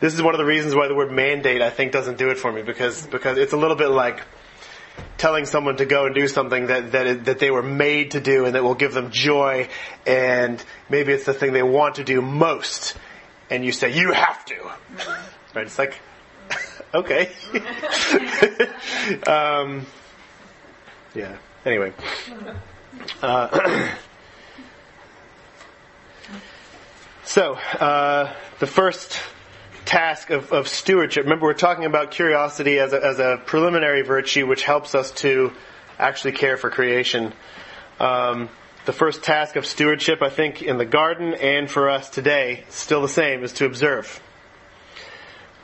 This 0.00 0.14
is 0.14 0.22
one 0.22 0.34
of 0.34 0.38
the 0.38 0.46
reasons 0.46 0.74
why 0.74 0.88
the 0.88 0.94
word 0.94 1.12
mandate 1.12 1.60
I 1.60 1.68
think 1.70 1.92
doesn't 1.92 2.16
do 2.16 2.30
it 2.30 2.38
for 2.38 2.50
me 2.50 2.62
because 2.62 3.06
because 3.06 3.36
it's 3.36 3.52
a 3.52 3.58
little 3.58 3.76
bit 3.76 3.88
like 3.88 4.22
telling 5.16 5.46
someone 5.46 5.76
to 5.76 5.86
go 5.86 6.06
and 6.06 6.14
do 6.14 6.28
something 6.28 6.66
that 6.66 6.92
that 6.92 7.24
that 7.24 7.38
they 7.38 7.50
were 7.50 7.62
made 7.62 8.12
to 8.12 8.20
do 8.20 8.44
and 8.44 8.54
that 8.54 8.62
will 8.62 8.74
give 8.74 8.94
them 8.94 9.10
joy 9.10 9.68
and 10.06 10.62
maybe 10.88 11.12
it's 11.12 11.24
the 11.24 11.34
thing 11.34 11.52
they 11.52 11.62
want 11.62 11.96
to 11.96 12.04
do 12.04 12.22
most 12.22 12.96
and 13.50 13.64
you 13.64 13.72
say 13.72 13.92
you 13.92 14.12
have 14.12 14.44
to 14.44 14.54
Right? 15.54 15.66
It's 15.66 15.78
like, 15.78 15.98
okay. 16.94 17.32
um, 19.26 19.86
yeah. 21.14 21.36
Anyway. 21.64 21.92
Uh, 23.22 23.90
so, 27.24 27.54
uh, 27.54 28.34
the 28.58 28.66
first 28.66 29.18
task 29.88 30.28
of, 30.28 30.52
of, 30.52 30.68
stewardship. 30.68 31.24
Remember, 31.24 31.46
we're 31.46 31.54
talking 31.54 31.86
about 31.86 32.10
curiosity 32.10 32.78
as 32.78 32.92
a, 32.92 33.02
as 33.02 33.18
a, 33.18 33.40
preliminary 33.46 34.02
virtue 34.02 34.46
which 34.46 34.62
helps 34.62 34.94
us 34.94 35.10
to 35.12 35.50
actually 35.98 36.32
care 36.32 36.58
for 36.58 36.68
creation. 36.68 37.32
Um, 37.98 38.50
the 38.84 38.92
first 38.92 39.22
task 39.22 39.56
of 39.56 39.64
stewardship, 39.64 40.20
I 40.20 40.28
think, 40.28 40.60
in 40.60 40.76
the 40.76 40.84
garden 40.84 41.32
and 41.32 41.70
for 41.70 41.88
us 41.88 42.10
today, 42.10 42.64
still 42.68 43.00
the 43.00 43.08
same, 43.08 43.42
is 43.42 43.54
to 43.54 43.64
observe 43.64 44.20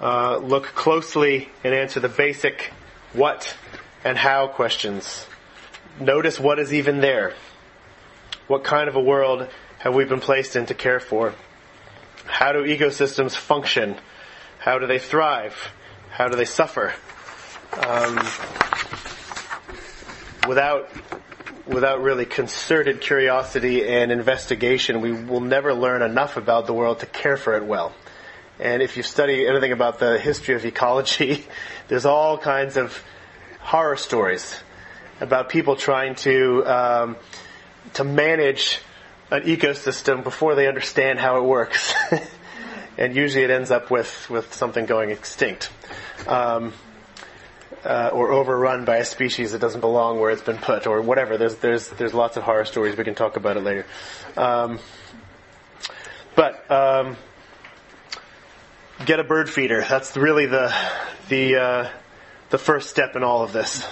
uh, 0.01 0.39
look 0.39 0.65
closely 0.69 1.51
and 1.63 1.75
answer 1.75 2.01
the 2.01 2.09
basic 2.09 2.73
what 3.13 3.55
and 4.05 4.17
how 4.17 4.47
questions. 4.49 5.27
Notice 6.01 6.41
what 6.41 6.59
is 6.59 6.73
even 6.73 7.01
there. 7.01 7.35
What 8.47 8.65
kind 8.65 8.89
of 8.89 8.97
a 8.97 9.01
world 9.01 9.49
have 9.79 9.95
we 9.95 10.05
been 10.05 10.21
placed 10.21 10.57
in 10.57 10.67
to 10.67 10.75
care 10.75 11.01
for? 11.01 11.35
How 12.25 12.53
do 12.53 12.65
ecosystems 12.65 13.37
function? 13.37 13.97
How 14.65 14.79
do 14.79 14.87
they 14.87 14.99
thrive? 14.99 15.55
How 16.09 16.29
do 16.29 16.37
they 16.37 16.47
suffer? 16.47 16.95
Um, 17.77 18.17
without 20.49 20.89
without 21.67 22.01
really 22.01 22.25
concerted 22.25 23.03
curiosity 23.03 23.87
and 23.87 24.11
investigation, 24.11 25.03
we 25.03 25.13
will 25.13 25.43
never 25.43 25.75
learn 25.75 26.01
enough 26.01 26.39
about 26.39 26.67
the 26.67 26.73
world 26.73 27.01
to 27.01 27.07
care 27.07 27.37
for 27.37 27.55
it 27.59 27.67
well. 27.67 27.95
And 28.59 28.81
if 28.81 28.97
you 28.97 29.03
study 29.03 29.47
anything 29.47 29.73
about 29.73 29.99
the 29.99 30.19
history 30.19 30.55
of 30.55 30.65
ecology, 30.65 31.45
there's 31.89 32.07
all 32.07 32.39
kinds 32.39 32.79
of 32.79 33.05
horror 33.61 33.99
stories 33.99 34.59
about 35.21 35.51
people 35.51 35.77
trying 35.77 36.15
to 36.15 36.65
um, 36.65 37.17
to 37.93 38.05
manage 38.05 38.81
an 39.31 39.43
ecosystem 39.43 40.25
before 40.25 40.55
they 40.55 40.69
understand 40.69 41.19
how 41.19 41.37
it 41.37 41.45
works. 41.45 41.93
and 42.97 43.15
usually 43.15 43.45
it 43.45 43.51
ends 43.51 43.71
up 43.71 43.91
with, 43.91 44.29
with 44.31 44.55
something 44.55 44.87
going 44.87 45.11
extinct. 45.11 45.71
Um, 46.27 46.73
uh, 47.85 48.11
or 48.13 48.33
overrun 48.33 48.85
by 48.85 48.97
a 48.97 49.05
species 49.05 49.53
that 49.53 49.61
doesn't 49.61 49.83
belong 49.83 50.19
where 50.19 50.31
it's 50.31 50.43
been 50.43 50.57
put, 50.57 50.87
or 50.87 51.03
whatever. 51.03 51.37
There's 51.37 51.57
there's 51.57 51.89
there's 51.91 52.15
lots 52.15 52.37
of 52.37 52.43
horror 52.43 52.65
stories. 52.65 52.97
We 52.97 53.05
can 53.05 53.15
talk 53.15 53.37
about 53.37 53.59
it 53.59 53.61
later. 53.61 53.85
Um, 54.37 54.79
but 56.35 56.71
um, 56.71 57.17
get 59.05 59.21
a 59.21 59.25
bird 59.25 59.51
feeder. 59.51 59.83
That's 59.83 60.17
really 60.17 60.47
the 60.47 60.75
the 61.29 61.57
uh, 61.57 61.91
the 62.51 62.59
first 62.59 62.91
step 62.91 63.17
in 63.17 63.23
all 63.23 63.43
of 63.43 63.53
this. 63.53 63.87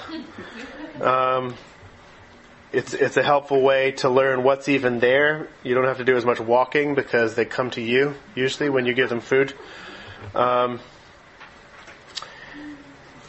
Um, 1.01 1.55
it's 2.73 2.95
it's 2.95 3.17
a 3.17 3.23
helpful 3.23 3.61
way 3.61 3.93
to 3.93 4.09
learn 4.09 4.43
what's 4.43 4.69
even 4.69 4.99
there. 4.99 5.49
You 5.63 5.75
don't 5.75 5.85
have 5.85 5.99
to 5.99 6.05
do 6.05 6.17
as 6.17 6.25
much 6.25 6.41
walking 6.41 6.95
because 6.95 7.35
they 7.35 7.45
come 7.45 7.71
to 7.73 7.81
you 7.81 8.15
usually 8.35 8.71
when 8.71 8.87
you 8.87 8.95
give 8.95 9.09
them 9.09 9.21
food. 9.21 9.55
Um, 10.35 10.81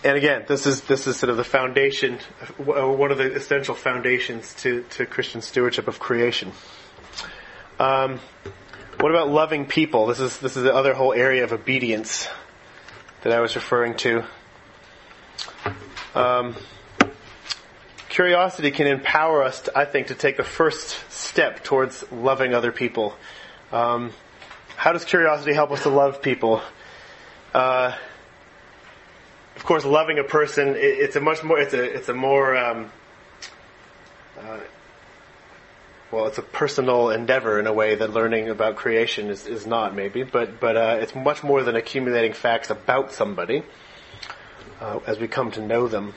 and 0.04 0.18
again, 0.18 0.46
this 0.48 0.66
is 0.66 0.82
this 0.82 1.08
is 1.08 1.18
sort 1.18 1.30
of 1.30 1.38
the 1.38 1.44
foundation, 1.44 2.20
one 2.58 3.12
of 3.12 3.18
the 3.18 3.34
essential 3.34 3.76
foundations 3.76 4.54
to 4.56 4.84
to 4.92 5.06
Christian 5.06 5.42
stewardship 5.42 5.88
of 5.88 6.00
creation. 6.00 6.52
Um, 7.80 8.20
what 9.00 9.12
about 9.12 9.30
loving 9.30 9.66
people? 9.66 10.08
This 10.08 10.20
is 10.20 10.38
this 10.40 10.56
is 10.56 10.64
the 10.64 10.74
other 10.74 10.94
whole 10.94 11.14
area 11.14 11.44
of 11.44 11.52
obedience 11.52 12.30
that 13.24 13.34
I 13.34 13.42
was 13.42 13.56
referring 13.56 13.96
to. 13.98 14.24
Um, 16.16 16.56
curiosity 18.14 18.70
can 18.70 18.86
empower 18.86 19.42
us, 19.42 19.62
to, 19.62 19.76
I 19.76 19.86
think, 19.86 20.08
to 20.08 20.16
take 20.16 20.38
the 20.38 20.44
first 20.44 21.12
step 21.12 21.64
towards 21.64 22.06
loving 22.12 22.54
other 22.54 22.72
people. 22.72 23.16
Um, 23.72 24.12
how 24.76 24.94
does 24.94 25.04
curiosity 25.04 25.56
help 25.56 25.72
us 25.72 25.82
to 25.82 25.90
love 25.90 26.22
people? 26.22 26.62
Uh, 27.56 27.98
of 29.56 29.66
course, 29.66 29.84
loving 29.84 30.20
a 30.20 30.24
person, 30.24 30.76
it, 30.76 30.78
it's 30.78 31.16
a 31.16 31.22
much 31.22 31.44
more, 31.44 31.58
it's 31.58 31.74
a, 31.74 31.84
it's 31.84 32.08
a 32.08 32.14
more, 32.14 32.56
um, 32.56 32.92
uh, 34.40 34.60
well, 36.12 36.28
it's 36.28 36.38
a 36.38 36.44
personal 36.44 37.10
endeavor 37.10 37.60
in 37.60 37.66
a 37.66 37.74
way 37.74 37.96
that 37.96 38.14
learning 38.14 38.48
about 38.48 38.76
creation 38.76 39.32
is, 39.32 39.48
is 39.48 39.66
not, 39.66 39.96
maybe, 39.96 40.22
but, 40.22 40.60
but 40.60 40.78
uh, 40.78 40.98
it's 41.02 41.16
much 41.16 41.42
more 41.42 41.64
than 41.64 41.76
accumulating 41.76 42.34
facts 42.34 42.70
about 42.70 43.12
somebody 43.12 43.64
uh, 44.82 45.00
as 45.08 45.18
we 45.18 45.28
come 45.28 45.50
to 45.50 45.66
know 45.66 45.88
them. 45.88 46.14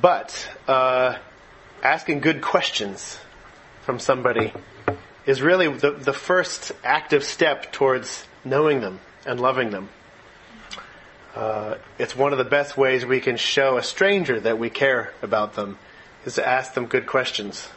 But 0.00 0.48
uh, 0.68 1.16
asking 1.82 2.20
good 2.20 2.42
questions 2.42 3.18
from 3.82 3.98
somebody 3.98 4.52
is 5.24 5.40
really 5.40 5.68
the, 5.68 5.92
the 5.92 6.12
first 6.12 6.72
active 6.84 7.24
step 7.24 7.72
towards 7.72 8.26
knowing 8.44 8.80
them 8.80 9.00
and 9.24 9.40
loving 9.40 9.70
them. 9.70 9.88
Uh, 11.34 11.76
it's 11.98 12.16
one 12.16 12.32
of 12.32 12.38
the 12.38 12.44
best 12.44 12.76
ways 12.76 13.04
we 13.04 13.20
can 13.20 13.36
show 13.36 13.76
a 13.76 13.82
stranger 13.82 14.40
that 14.40 14.58
we 14.58 14.70
care 14.70 15.12
about 15.22 15.54
them 15.54 15.78
is 16.24 16.34
to 16.34 16.46
ask 16.46 16.74
them 16.74 16.86
good 16.86 17.06
questions. 17.06 17.68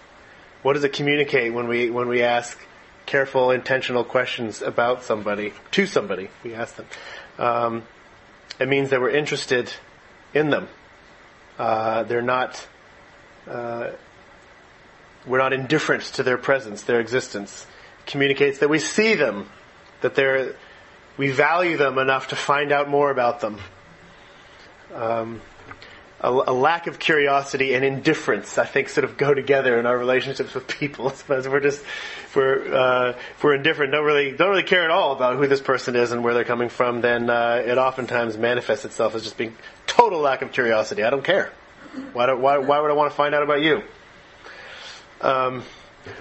What 0.61 0.73
does 0.73 0.83
it 0.83 0.93
communicate 0.93 1.53
when 1.53 1.67
we 1.67 1.89
when 1.89 2.07
we 2.07 2.21
ask 2.21 2.57
careful, 3.05 3.51
intentional 3.51 4.03
questions 4.03 4.61
about 4.61 5.03
somebody 5.03 5.53
to 5.71 5.85
somebody? 5.85 6.29
We 6.43 6.53
ask 6.53 6.75
them. 6.75 6.85
Um, 7.37 7.83
it 8.59 8.67
means 8.67 8.89
that 8.91 9.01
we're 9.01 9.09
interested 9.09 9.73
in 10.33 10.49
them. 10.49 10.67
Uh, 11.59 12.03
they're 12.03 12.21
not. 12.23 12.65
Uh, 13.47 13.91
we're 15.27 15.37
not 15.37 15.53
indifferent 15.53 16.03
to 16.03 16.23
their 16.23 16.37
presence, 16.37 16.83
their 16.83 16.99
existence. 16.99 17.67
It 17.99 18.05
communicates 18.05 18.59
that 18.59 18.69
we 18.69 18.79
see 18.79 19.15
them, 19.15 19.49
that 20.01 20.15
they're, 20.15 20.55
we 21.17 21.31
value 21.31 21.77
them 21.77 21.97
enough 21.97 22.29
to 22.29 22.35
find 22.35 22.71
out 22.71 22.89
more 22.89 23.11
about 23.11 23.41
them. 23.41 23.59
Um, 24.93 25.41
a, 26.21 26.29
a, 26.29 26.53
lack 26.53 26.87
of 26.87 26.99
curiosity 26.99 27.73
and 27.73 27.85
indifference, 27.85 28.57
I 28.57 28.65
think, 28.65 28.89
sort 28.89 29.05
of 29.05 29.17
go 29.17 29.33
together 29.33 29.79
in 29.79 29.85
our 29.85 29.97
relationships 29.97 30.53
with 30.53 30.67
people. 30.67 31.13
Because 31.29 31.47
we're 31.47 31.59
just, 31.59 31.81
if 31.81 32.35
we're, 32.35 32.73
uh, 32.73 33.09
if 33.11 33.43
we're 33.43 33.55
indifferent, 33.55 33.91
don't 33.91 34.05
really, 34.05 34.31
don't 34.31 34.49
really 34.49 34.63
care 34.63 34.83
at 34.83 34.91
all 34.91 35.13
about 35.13 35.37
who 35.37 35.47
this 35.47 35.61
person 35.61 35.95
is 35.95 36.11
and 36.11 36.23
where 36.23 36.33
they're 36.33 36.43
coming 36.43 36.69
from, 36.69 37.01
then 37.01 37.29
uh, 37.29 37.61
it 37.65 37.77
oftentimes 37.77 38.37
manifests 38.37 38.85
itself 38.85 39.15
as 39.15 39.23
just 39.23 39.37
being 39.37 39.55
total 39.85 40.19
lack 40.19 40.41
of 40.41 40.51
curiosity. 40.51 41.03
I 41.03 41.09
don't 41.09 41.23
care. 41.23 41.51
Why, 42.13 42.25
do, 42.25 42.37
why, 42.37 42.57
why 42.57 42.79
would 42.79 42.91
I 42.91 42.93
want 42.93 43.11
to 43.11 43.15
find 43.15 43.35
out 43.35 43.43
about 43.43 43.61
you? 43.61 43.83
Um, 45.21 45.63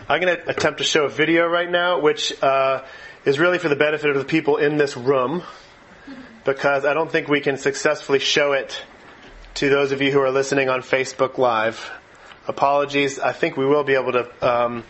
I'm 0.08 0.20
going 0.20 0.36
to 0.36 0.48
attempt 0.48 0.78
to 0.78 0.84
show 0.84 1.04
a 1.04 1.08
video 1.08 1.46
right 1.46 1.70
now, 1.70 2.00
which 2.00 2.32
uh, 2.42 2.84
is 3.24 3.38
really 3.38 3.58
for 3.58 3.68
the 3.68 3.76
benefit 3.76 4.10
of 4.10 4.16
the 4.16 4.24
people 4.24 4.56
in 4.56 4.76
this 4.76 4.96
room, 4.96 5.42
because 6.44 6.84
I 6.84 6.94
don't 6.94 7.10
think 7.10 7.28
we 7.28 7.40
can 7.40 7.56
successfully 7.56 8.18
show 8.18 8.52
it 8.52 8.82
to 9.58 9.68
those 9.68 9.92
of 9.92 10.00
you 10.00 10.12
who 10.12 10.20
are 10.20 10.30
listening 10.30 10.68
on 10.68 10.82
Facebook 10.82 11.36
Live. 11.36 11.90
Apologies. 12.46 13.18
I 13.18 13.32
think 13.32 13.56
we 13.56 13.66
will 13.66 13.84
be 13.84 13.94
able 13.94 14.12
to 14.12 14.48
um, 14.48 14.84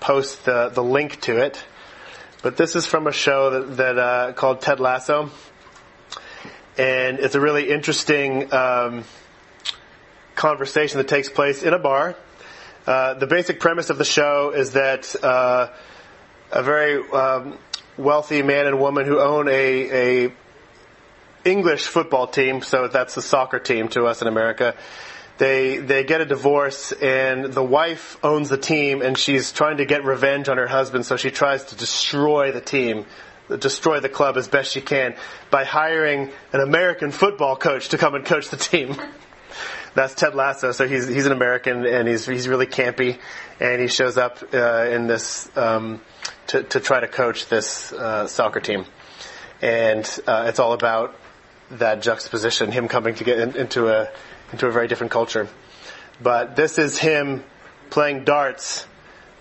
post 0.00 0.44
the, 0.44 0.70
the 0.70 0.82
link 0.82 1.20
to 1.22 1.38
it. 1.38 1.62
But 2.42 2.56
this 2.56 2.74
is 2.74 2.86
from 2.86 3.06
a 3.06 3.12
show 3.12 3.50
that, 3.50 3.76
that 3.76 3.98
uh, 3.98 4.32
called 4.32 4.62
Ted 4.62 4.80
Lasso, 4.80 5.30
and 6.78 7.18
it's 7.18 7.34
a 7.34 7.40
really 7.40 7.70
interesting 7.70 8.52
um, 8.52 9.04
conversation 10.34 10.98
that 10.98 11.08
takes 11.08 11.28
place 11.28 11.62
in 11.62 11.72
a 11.74 11.78
bar 11.78 12.16
uh, 12.86 13.14
the 13.14 13.26
basic 13.26 13.60
premise 13.60 13.88
of 13.88 13.96
the 13.96 14.04
show 14.04 14.50
is 14.50 14.72
that 14.72 15.14
uh, 15.22 15.68
a 16.52 16.62
very 16.62 17.02
um, 17.10 17.56
wealthy 17.96 18.42
man 18.42 18.66
and 18.66 18.78
woman 18.78 19.06
who 19.06 19.18
own 19.18 19.48
a, 19.48 20.24
a 20.26 20.32
English 21.44 21.86
football 21.86 22.26
team, 22.26 22.62
so 22.62 22.88
that's 22.88 23.14
the 23.14 23.22
soccer 23.22 23.58
team 23.58 23.88
to 23.88 24.04
us 24.04 24.22
in 24.22 24.28
America. 24.28 24.74
They 25.36 25.78
they 25.78 26.04
get 26.04 26.20
a 26.20 26.24
divorce 26.24 26.92
and 26.92 27.46
the 27.46 27.62
wife 27.62 28.16
owns 28.22 28.48
the 28.48 28.56
team 28.56 29.02
and 29.02 29.18
she's 29.18 29.50
trying 29.52 29.78
to 29.78 29.84
get 29.84 30.04
revenge 30.04 30.48
on 30.48 30.58
her 30.58 30.68
husband, 30.68 31.06
so 31.06 31.16
she 31.16 31.30
tries 31.30 31.64
to 31.64 31.76
destroy 31.76 32.52
the 32.52 32.60
team, 32.60 33.04
destroy 33.58 34.00
the 34.00 34.08
club 34.08 34.36
as 34.36 34.46
best 34.46 34.72
she 34.72 34.80
can 34.80 35.16
by 35.50 35.64
hiring 35.64 36.30
an 36.52 36.60
American 36.60 37.10
football 37.10 37.56
coach 37.56 37.88
to 37.90 37.98
come 37.98 38.14
and 38.14 38.24
coach 38.24 38.48
the 38.50 38.56
team. 38.56 38.96
that's 39.94 40.14
Ted 40.14 40.34
Lasso. 40.34 40.72
So 40.72 40.86
he's 40.86 41.06
he's 41.08 41.26
an 41.26 41.32
American 41.32 41.86
and 41.86 42.06
he's 42.06 42.26
he's 42.26 42.48
really 42.48 42.66
campy, 42.66 43.18
and 43.60 43.80
he 43.80 43.88
shows 43.88 44.16
up 44.16 44.38
uh, 44.52 44.86
in 44.90 45.06
this 45.06 45.48
um, 45.56 46.00
to 46.48 46.62
to 46.62 46.80
try 46.80 47.00
to 47.00 47.08
coach 47.08 47.48
this 47.48 47.92
uh, 47.92 48.26
soccer 48.26 48.60
team, 48.60 48.84
and 49.62 50.04
uh, 50.26 50.44
it's 50.48 50.58
all 50.58 50.72
about 50.72 51.16
that 51.72 52.02
juxtaposition, 52.02 52.70
him 52.72 52.88
coming 52.88 53.14
to 53.16 53.24
get 53.24 53.38
in, 53.38 53.56
into 53.56 53.88
a 53.88 54.10
into 54.52 54.66
a 54.66 54.70
very 54.70 54.88
different 54.88 55.12
culture. 55.12 55.48
But 56.22 56.56
this 56.56 56.78
is 56.78 56.98
him 56.98 57.44
playing 57.90 58.24
darts 58.24 58.86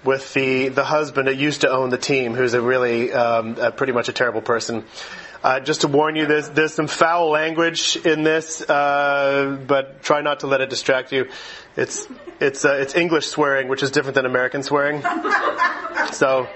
with 0.04 0.34
the 0.34 0.70
the 0.70 0.84
husband 0.84 1.28
that 1.28 1.38
used 1.38 1.62
to 1.62 1.70
own 1.70 1.90
the 1.90 1.98
team, 1.98 2.34
who's 2.34 2.54
a 2.54 2.62
really 2.62 3.12
um, 3.14 3.58
a 3.60 3.72
pretty 3.72 3.94
much 3.94 4.10
a 4.10 4.14
terrible 4.14 4.42
person. 4.42 4.86
Uh, 5.44 5.60
just 5.60 5.82
to 5.82 5.90
warn 5.90 6.16
you, 6.16 6.26
there's, 6.26 6.50
there's 6.52 6.74
some 6.74 6.88
foul 6.88 7.30
language 7.30 7.98
in 8.06 8.24
this, 8.24 8.62
uh, 8.62 9.60
but 9.68 10.02
try 10.02 10.22
not 10.22 10.40
to 10.40 10.48
let 10.48 10.62
it 10.62 10.70
distract 10.70 11.12
you. 11.12 11.28
It's 11.76 12.08
it's 12.40 12.64
uh, 12.64 12.76
it's 12.76 12.96
English 12.96 13.28
swearing, 13.28 13.68
which 13.68 13.84
is 13.84 13.92
different 13.92 14.16
than 14.16 14.26
American 14.26 14.64
swearing. 14.64 15.04
So, 16.12 16.48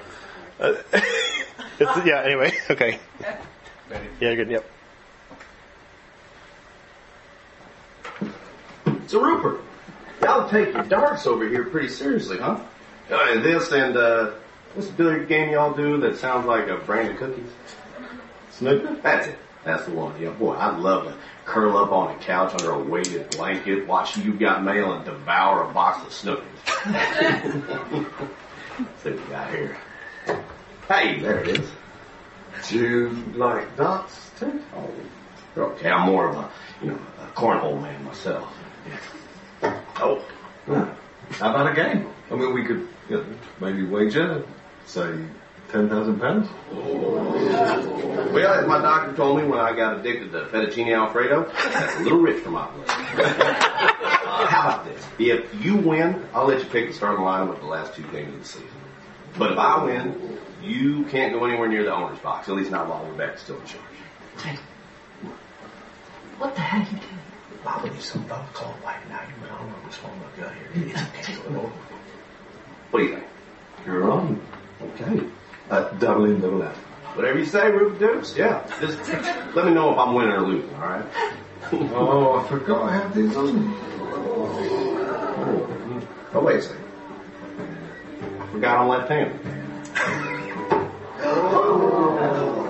uh, 0.59 0.76
it's, 1.80 2.05
yeah. 2.05 2.22
Anyway, 2.24 2.51
okay. 2.70 2.99
Yeah, 4.20 4.36
good. 4.36 4.49
Yep. 4.51 4.70
So 9.08 9.22
Rupert, 9.22 9.62
y'all 10.22 10.49
take 10.49 10.74
your 10.74 10.84
darts 10.84 11.26
over 11.26 11.47
here 11.47 11.64
pretty 11.64 11.88
seriously, 11.88 12.38
huh? 12.39 12.60
Uh, 13.10 13.36
this 13.41 13.72
and 13.72 13.95
uh, 13.95 14.32
what's 14.74 14.89
the 14.89 14.93
billiard 14.95 15.30
game 15.30 15.51
y'all 15.51 15.74
do 15.74 15.97
that 16.01 16.18
sounds 16.18 16.45
like 16.45 16.68
a 16.68 16.76
brand 16.76 17.12
of 17.12 17.18
cookies? 17.18 17.49
Snooker? 18.51 18.97
That's 19.01 19.28
it. 19.28 19.39
That's 19.64 19.86
the 19.86 19.91
one. 19.91 20.22
Yeah, 20.22 20.32
boy, 20.32 20.55
I'd 20.55 20.80
love 20.80 21.05
to 21.05 21.16
curl 21.45 21.78
up 21.78 21.93
on 21.93 22.18
a 22.18 22.20
couch 22.20 22.51
under 22.53 22.72
a 22.72 22.80
weighted 22.80 23.30
blanket, 23.30 23.88
watch 23.88 24.18
You 24.18 24.34
Got 24.34 24.66
Mail, 24.66 24.91
and 24.91 25.05
devour 25.05 25.70
a 25.70 25.74
box 25.74 26.05
of 26.05 26.12
Snookers. 26.12 26.43
See 29.03 29.12
what 29.12 29.24
we 29.24 29.30
got 29.32 29.49
here. 29.51 29.78
Hey, 30.89 31.22
there 31.22 31.39
it 31.39 31.47
is. 31.60 31.70
Do 32.68 32.78
you 32.78 33.10
like 33.36 33.74
darts 33.78 34.32
too? 34.38 34.62
Oh, 34.76 34.89
okay, 35.58 35.89
I'm 35.89 36.08
more 36.08 36.28
of 36.30 36.36
a, 36.36 36.49
you 36.82 36.89
know, 36.91 36.99
a 37.22 37.28
cornhole 37.38 37.82
man 37.82 38.03
myself. 38.03 38.53
Yeah. 39.61 39.81
Oh, 39.99 40.23
yeah. 40.69 40.93
how 41.31 41.49
about 41.49 41.71
a 41.71 41.73
game? 41.75 42.07
I 42.29 42.35
mean, 42.35 42.53
we 42.53 42.63
could 42.63 42.88
you 43.09 43.17
know, 43.17 43.25
maybe 43.59 43.83
wager, 43.83 44.45
say, 44.85 45.25
ten 45.71 45.89
thousand 45.89 46.19
pounds? 46.19 46.47
Well, 46.71 48.53
as 48.53 48.67
my 48.67 48.79
doctor 48.79 49.15
told 49.15 49.38
me 49.41 49.47
when 49.47 49.59
I 49.59 49.75
got 49.75 49.99
addicted 49.99 50.31
to 50.33 50.45
fettuccine 50.45 50.95
alfredo, 50.95 51.51
that's 51.51 51.95
a 51.95 52.03
little 52.03 52.19
rich 52.19 52.43
for 52.43 52.51
my 52.51 52.69
blood. 52.69 52.88
uh, 52.88 54.45
how 54.45 54.67
about 54.67 54.85
this? 54.85 55.03
If 55.17 55.65
you 55.65 55.77
win, 55.77 56.23
I'll 56.33 56.45
let 56.45 56.59
you 56.59 56.65
pick 56.65 56.89
the 56.89 56.93
starting 56.93 57.25
lineup 57.25 57.49
with 57.49 57.59
the 57.61 57.65
last 57.65 57.95
two 57.95 58.03
games 58.11 58.33
of 58.35 58.39
the 58.41 58.45
season. 58.47 58.67
But 59.38 59.53
if 59.53 59.57
I 59.57 59.83
win, 59.83 60.38
you 60.61 61.05
can't 61.05 61.33
go 61.33 61.45
anywhere 61.45 61.67
near 61.67 61.83
the 61.83 61.93
owner's 61.93 62.19
box, 62.19 62.49
at 62.49 62.55
least 62.55 62.69
not 62.71 62.88
while 62.88 63.03
Rebecca's 63.05 63.41
still 63.41 63.59
in 63.59 63.65
charge. 63.65 64.59
What 66.38 66.53
the 66.53 66.61
heck? 66.61 66.88
are 66.88 66.91
you 66.93 66.99
doing? 67.01 67.16
Why 67.64 67.82
would 67.82 67.93
you 67.93 68.01
some 68.01 68.24
phone 68.26 68.45
call 68.53 68.76
right 68.84 69.10
now? 69.10 69.22
You 69.22 69.41
went 69.41 69.53
on 69.53 69.74
this 69.86 69.95
phone 69.95 70.12
up 70.20 70.39
out 70.45 70.53
here. 70.53 70.70
It's 70.88 71.01
okay. 71.01 71.34
What 72.91 72.99
do 72.99 73.05
you 73.05 73.16
think? 73.16 73.26
You're 73.86 74.12
on. 74.12 74.41
Okay. 74.82 75.22
Uh, 75.70 75.89
double 75.97 76.26
in, 76.26 76.39
double 76.41 76.64
out. 76.64 76.76
Whatever 77.16 77.39
you 77.39 77.45
say, 77.45 77.72
Rupert 77.72 77.99
Dukes. 77.99 78.36
Yeah. 78.38 78.64
Just 78.80 78.99
let 79.55 79.66
me 79.66 79.74
know 79.74 79.91
if 79.91 79.97
I'm 79.97 80.14
winning 80.14 80.34
or 80.34 80.41
losing, 80.41 80.74
alright? 80.76 81.05
oh, 81.72 82.43
I 82.43 82.47
forgot 82.47 82.84
I 82.84 82.93
have 82.95 83.16
these 83.16 83.36
on. 83.36 83.74
Oh, 86.34 86.41
wait 86.43 86.58
a 86.58 86.62
second. 86.62 86.84
I 88.39 88.47
forgot 88.51 88.80
I'm 88.80 88.88
left 88.88 89.10
handed. 89.10 89.39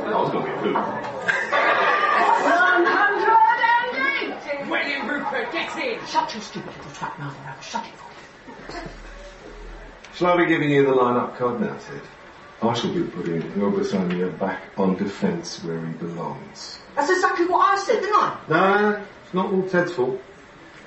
That 0.08 0.16
was 0.16 0.32
going 0.32 0.46
to 0.46 0.52
be 0.52 0.70
a 0.70 0.82
hoot. 0.82 1.17
Rupert, 5.68 5.84
get 5.84 6.00
in! 6.00 6.08
Shut 6.08 6.34
your 6.34 6.42
stupid 6.42 6.76
little 6.76 6.92
fat 6.92 7.20
mouth 7.20 7.36
around. 7.46 7.62
Shut 7.62 7.86
it. 7.86 7.94
For 8.72 8.78
you. 8.78 8.84
Shall 10.16 10.28
I 10.28 10.38
be 10.38 10.46
giving 10.48 10.72
you 10.72 10.86
the 10.86 10.94
line-up 10.94 11.38
card 11.38 11.62
now, 11.62 11.78
Ted? 11.78 12.02
I 12.62 12.74
shall 12.74 12.94
be 12.94 13.04
putting 13.04 13.42
Obisanya 13.42 14.38
back 14.40 14.64
on 14.78 14.96
defence 14.96 15.64
where 15.64 15.80
he 15.86 15.94
belongs. 15.94 16.80
That's 16.96 17.12
exactly 17.12 17.46
what 17.46 17.68
I 17.68 17.78
said, 17.78 18.02
didn't 18.02 18.16
I? 18.16 18.40
No, 18.50 19.06
it's 19.24 19.34
not 19.34 19.54
all 19.54 19.70
Ted's 19.70 19.94
fault. 19.94 20.20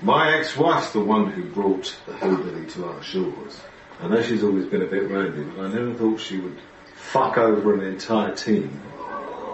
My 0.02 0.36
ex-wife's 0.36 0.92
the 0.92 1.00
one 1.00 1.30
who 1.30 1.44
brought 1.44 1.94
the 2.06 2.16
hillbilly 2.16 2.66
to 2.70 2.86
our 2.86 3.02
shores. 3.02 3.60
I 4.00 4.08
know 4.08 4.22
she's 4.22 4.42
always 4.42 4.66
been 4.66 4.82
a 4.82 4.86
bit 4.86 5.10
randy, 5.10 5.44
but 5.44 5.66
I 5.66 5.68
never 5.68 5.94
thought 5.94 6.18
she 6.18 6.38
would 6.38 6.58
fuck 6.96 7.38
over 7.38 7.74
an 7.74 7.82
entire 7.82 8.34
team. 8.34 8.80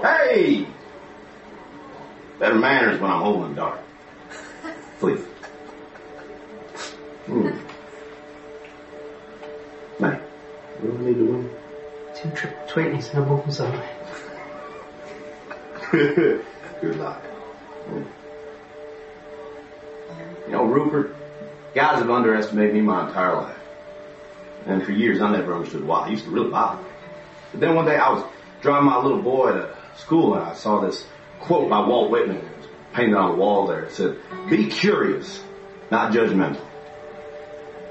Hey! 0.01 0.67
Better 2.39 2.55
manners 2.55 3.01
when 3.01 3.11
I'm 3.11 3.21
holding 3.23 3.53
a 3.53 3.55
dart. 3.57 3.81
Please. 4.99 5.21
Hmm. 7.27 7.51
Mate, 9.99 10.21
we 10.81 10.89
don't 10.89 11.07
need 11.07 11.15
to 11.15 11.25
win. 11.25 11.51
Two 12.15 12.31
triple 12.31 12.67
twenties, 12.69 13.13
more 13.15 13.43
than 13.47 13.83
Good 16.81 16.97
luck. 16.97 17.23
You 20.47 20.53
know, 20.53 20.65
Rupert, 20.65 21.17
Guys 21.77 21.99
have 21.99 22.09
underestimated 22.09 22.73
me 22.75 22.81
my 22.81 23.07
entire 23.07 23.37
life. 23.37 23.59
And 24.65 24.83
for 24.83 24.93
years, 24.93 25.21
I 25.21 25.31
never 25.31 25.55
understood 25.55 25.85
why. 25.85 26.09
It 26.09 26.13
used 26.13 26.25
to 26.25 26.31
really 26.31 26.49
bother 26.49 26.83
me. 26.83 26.89
But 27.51 27.61
then 27.61 27.75
one 27.75 27.85
day, 27.85 27.99
I 27.99 28.15
was 28.15 28.25
driving 28.63 28.87
my 28.87 28.97
little 28.97 29.21
boy 29.21 29.53
to 29.53 29.77
school, 29.95 30.37
and 30.37 30.43
I 30.43 30.55
saw 30.55 30.81
this 30.81 31.05
quote 31.39 31.69
by 31.69 31.81
Walt 31.81 32.11
Whitman. 32.11 32.41
Painted 32.97 33.15
on 33.15 33.33
the 33.33 33.37
wall 33.37 33.67
there. 33.67 33.83
It 33.83 33.93
said, 33.93 34.17
"Be 34.49 34.69
curious, 34.71 35.45
not 35.91 36.13
judgmental." 36.13 36.63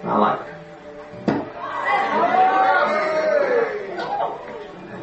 And 0.02 0.10
I 0.10 0.18
like 0.18 0.40
it. 0.40 0.48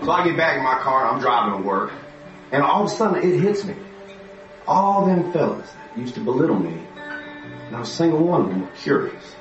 So 0.05 0.11
I 0.11 0.25
get 0.25 0.37
back 0.37 0.57
in 0.59 0.65
my 0.65 0.81
car, 0.81 1.07
and 1.07 1.15
I'm 1.15 1.21
driving 1.21 1.63
to 1.63 1.69
work, 1.69 1.93
and 2.51 2.65
all 2.65 2.83
of 2.83 2.91
a 2.91 2.91
sudden, 2.93 3.23
it 3.23 3.39
hits 3.39 3.65
me. 3.65 3.77
All 4.67 5.07
them 5.07 5.31
fellas 5.33 5.71
that 5.71 6.01
used 6.01 6.15
to 6.15 6.21
belittle 6.21 6.59
me, 6.59 6.83
not 7.71 7.83
a 7.83 7.87
single 7.87 8.25
one 8.25 8.41
of 8.41 8.49
them 8.49 8.63
were 8.63 8.73
curious. 8.83 9.37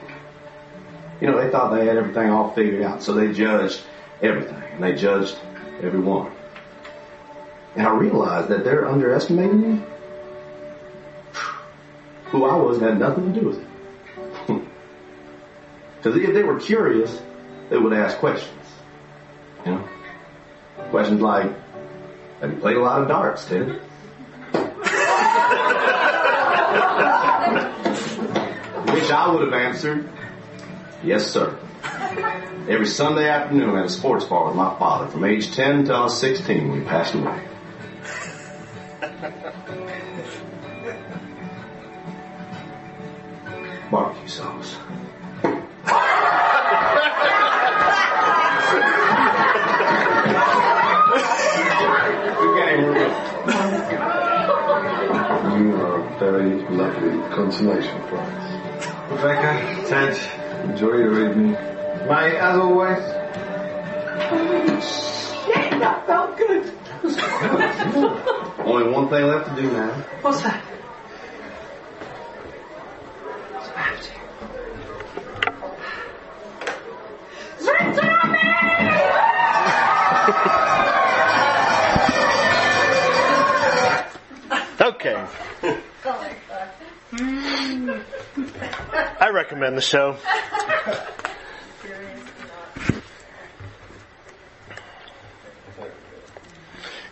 You 1.19 1.27
know, 1.27 1.37
they 1.43 1.49
thought 1.49 1.73
they 1.73 1.87
had 1.87 1.97
everything 1.97 2.29
all 2.29 2.51
figured 2.51 2.83
out, 2.83 3.01
so 3.01 3.13
they 3.13 3.31
judged 3.33 3.81
everything, 4.21 4.61
and 4.73 4.83
they 4.83 4.93
judged 4.93 5.39
everyone. 5.81 6.29
And 7.75 7.87
I 7.87 7.95
realized 7.95 8.49
that 8.49 8.63
they're 8.63 8.87
underestimating 8.87 9.61
me. 9.61 9.81
Who 12.31 12.45
I 12.45 12.55
was 12.55 12.79
had 12.79 12.97
nothing 12.97 13.33
to 13.33 13.39
do 13.39 13.47
with 13.47 13.59
it. 13.59 13.67
Because 16.01 16.19
if 16.19 16.33
they 16.33 16.41
were 16.41 16.59
curious, 16.59 17.21
they 17.69 17.77
would 17.77 17.93
ask 17.93 18.17
questions. 18.17 18.65
You 19.63 19.73
know? 19.73 19.87
Questions 20.89 21.21
like, 21.21 21.51
have 22.39 22.51
you 22.51 22.57
played 22.57 22.77
a 22.77 22.81
lot 22.81 23.03
of 23.03 23.07
darts, 23.07 23.45
Ted? 23.45 23.67
Which 28.91 29.11
I 29.11 29.31
would 29.31 29.43
have 29.43 29.53
answered, 29.53 30.09
yes, 31.03 31.29
sir. 31.29 31.55
Every 32.67 32.87
Sunday 32.87 33.29
afternoon 33.29 33.77
at 33.77 33.85
a 33.85 33.89
sports 33.89 34.25
bar 34.25 34.47
with 34.47 34.55
my 34.55 34.75
father 34.79 35.07
from 35.07 35.23
age 35.23 35.53
10 35.53 35.81
until 35.81 35.95
I 35.97 36.03
was 36.05 36.19
16 36.19 36.71
we 36.71 36.81
passed 36.81 37.13
away. 37.13 37.47
Consolation 57.31 58.01
prize. 58.07 59.09
Rebecca, 59.09 59.87
Ted, 59.87 60.69
enjoy 60.69 60.95
your 60.97 61.29
evening. 61.29 61.51
May, 62.07 62.37
as 62.37 62.57
always. 62.57 63.03
Yeah, 65.47 65.79
that 65.79 66.05
felt 66.05 66.37
good. 66.37 66.71
Only 68.65 68.91
one 68.91 69.09
thing 69.09 69.25
left 69.27 69.49
to 69.55 69.61
do 69.61 69.71
now. 69.71 69.91
What's 70.21 70.41
that? 70.41 70.63
Recommend 89.51 89.77
the 89.77 89.81
show. 89.81 90.15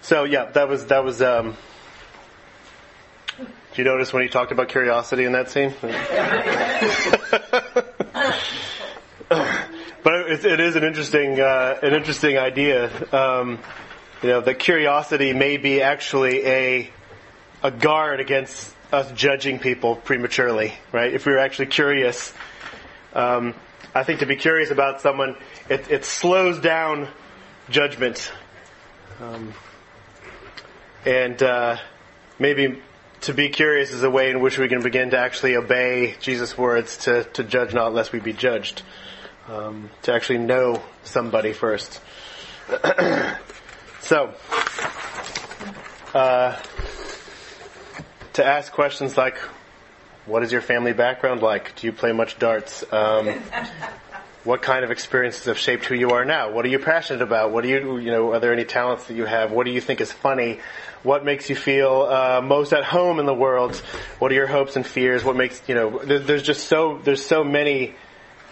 So 0.01 0.23
yeah, 0.23 0.45
that 0.45 0.69
was 0.69 0.85
that 0.85 1.03
was. 1.03 1.21
Um, 1.21 1.57
did 3.37 3.77
you 3.79 3.83
notice 3.83 4.13
when 4.13 4.23
he 4.23 4.29
talked 4.29 4.53
about 4.53 4.69
curiosity 4.69 5.25
in 5.25 5.33
that 5.33 5.51
scene? 5.51 5.73
but 5.81 5.93
it, 10.05 10.45
it 10.45 10.61
is 10.61 10.77
an 10.77 10.85
interesting 10.85 11.41
uh, 11.41 11.77
an 11.83 11.93
interesting 11.93 12.37
idea. 12.37 12.89
Um, 13.13 13.59
you 14.23 14.29
know, 14.29 14.39
that 14.39 14.59
curiosity 14.59 15.33
may 15.33 15.57
be 15.57 15.81
actually 15.81 16.45
a 16.45 16.89
a 17.61 17.71
guard 17.71 18.21
against 18.21 18.73
us 18.91 19.11
judging 19.11 19.59
people 19.59 19.95
prematurely, 19.95 20.73
right? 20.91 21.13
If 21.13 21.25
we 21.25 21.31
were 21.31 21.39
actually 21.39 21.67
curious, 21.67 22.33
um, 23.13 23.53
I 23.93 24.03
think 24.03 24.19
to 24.19 24.25
be 24.25 24.35
curious 24.35 24.71
about 24.71 25.01
someone, 25.01 25.35
it, 25.69 25.89
it 25.91 26.05
slows 26.05 26.59
down 26.59 27.07
judgment. 27.69 28.31
Um, 29.21 29.53
and 31.05 31.41
uh, 31.41 31.77
maybe 32.39 32.81
to 33.21 33.33
be 33.33 33.49
curious 33.49 33.91
is 33.91 34.03
a 34.03 34.09
way 34.09 34.29
in 34.29 34.41
which 34.41 34.57
we 34.57 34.67
can 34.67 34.81
begin 34.81 35.11
to 35.11 35.17
actually 35.17 35.55
obey 35.55 36.15
Jesus' 36.19 36.57
words 36.57 36.97
to, 36.97 37.23
to 37.25 37.43
judge 37.43 37.73
not 37.73 37.93
lest 37.93 38.11
we 38.11 38.19
be 38.19 38.33
judged. 38.33 38.81
Um, 39.47 39.89
to 40.03 40.13
actually 40.13 40.37
know 40.39 40.81
somebody 41.03 41.53
first. 41.53 41.99
so, 44.01 44.35
uh, 46.13 46.55
to 48.39 48.45
ask 48.45 48.71
questions 48.71 49.17
like, 49.17 49.37
what 50.25 50.43
is 50.43 50.51
your 50.51 50.61
family 50.61 50.93
background 50.93 51.41
like? 51.41 51.75
Do 51.75 51.87
you 51.87 51.93
play 51.93 52.13
much 52.13 52.39
darts? 52.39 52.85
Um, 52.91 53.41
what 54.45 54.61
kind 54.61 54.85
of 54.85 54.91
experiences 54.91 55.45
have 55.45 55.57
shaped 55.57 55.85
who 55.85 55.95
you 55.95 56.11
are 56.11 56.23
now? 56.23 56.51
What 56.51 56.63
are 56.63 56.69
you 56.69 56.79
passionate 56.79 57.21
about? 57.21 57.51
What 57.51 57.63
do 57.63 57.69
you, 57.69 57.97
you 57.97 58.11
know, 58.11 58.31
are 58.31 58.39
there 58.39 58.53
any 58.53 58.63
talents 58.63 59.07
that 59.07 59.15
you 59.15 59.25
have? 59.25 59.51
What 59.51 59.65
do 59.65 59.71
you 59.71 59.81
think 59.81 59.99
is 59.99 60.11
funny? 60.11 60.59
What 61.03 61.25
makes 61.25 61.49
you 61.49 61.55
feel 61.55 62.07
uh, 62.09 62.41
most 62.41 62.71
at 62.71 62.85
home 62.85 63.19
in 63.19 63.25
the 63.25 63.33
world? 63.33 63.75
What 64.19 64.31
are 64.31 64.35
your 64.35 64.47
hopes 64.47 64.77
and 64.77 64.85
fears? 64.87 65.23
What 65.23 65.35
makes, 65.35 65.61
you 65.67 65.75
know, 65.75 65.99
there, 65.99 66.19
there's 66.19 66.43
just 66.43 66.67
so, 66.67 66.99
there's 67.03 67.25
so 67.25 67.43
many 67.43 67.95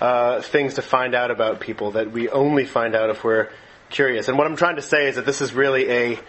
uh, 0.02 0.42
things 0.42 0.74
to 0.74 0.82
find 0.82 1.16
out 1.16 1.32
about 1.32 1.62
people 1.62 1.92
that 1.92 2.12
we 2.12 2.28
only 2.28 2.66
find 2.66 2.94
out 2.94 3.10
if 3.10 3.24
we're 3.24 3.50
curious. 3.90 4.28
And 4.28 4.38
what 4.38 4.48
I'm 4.48 4.58
trying 4.58 4.76
to 4.76 4.82
say 4.82 5.08
is 5.08 5.16
that 5.16 5.26
this 5.26 5.40
is 5.40 5.54
really 5.54 5.90
a, 5.90 6.20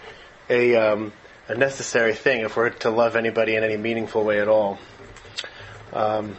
a, 0.49 0.77
um, 0.77 1.13
a 1.49 1.55
necessary 1.55 2.15
thing 2.15 2.43
if 2.43 2.57
we're 2.57 2.71
to 2.71 2.91
love 2.91 3.17
anybody 3.17 3.57
in 3.57 3.65
any 3.65 3.77
meaningful 3.77 4.23
way 4.23 4.41
at 4.41 4.49
all. 4.49 4.79
Um, 5.93 6.37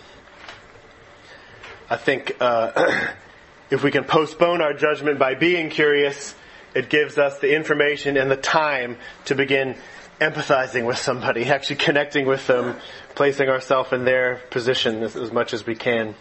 I 1.89 1.97
think 1.97 2.37
uh, 2.39 3.07
if 3.71 3.83
we 3.83 3.89
can 3.89 4.03
postpone 4.03 4.61
our 4.61 4.73
judgment 4.73 5.17
by 5.17 5.33
being 5.33 5.71
curious, 5.71 6.35
it 6.75 6.89
gives 6.89 7.17
us 7.17 7.39
the 7.39 7.55
information 7.55 8.15
and 8.17 8.29
the 8.29 8.37
time 8.37 8.97
to 9.25 9.33
begin 9.33 9.75
empathizing 10.21 10.85
with 10.85 10.99
somebody, 10.99 11.45
actually 11.49 11.77
connecting 11.77 12.27
with 12.27 12.45
them, 12.45 12.77
placing 13.15 13.49
ourselves 13.49 13.91
in 13.91 14.05
their 14.05 14.35
position 14.51 15.01
as, 15.01 15.15
as, 15.15 15.31
much 15.31 15.53
as 15.53 15.65
we 15.65 15.75
can. 15.75 16.13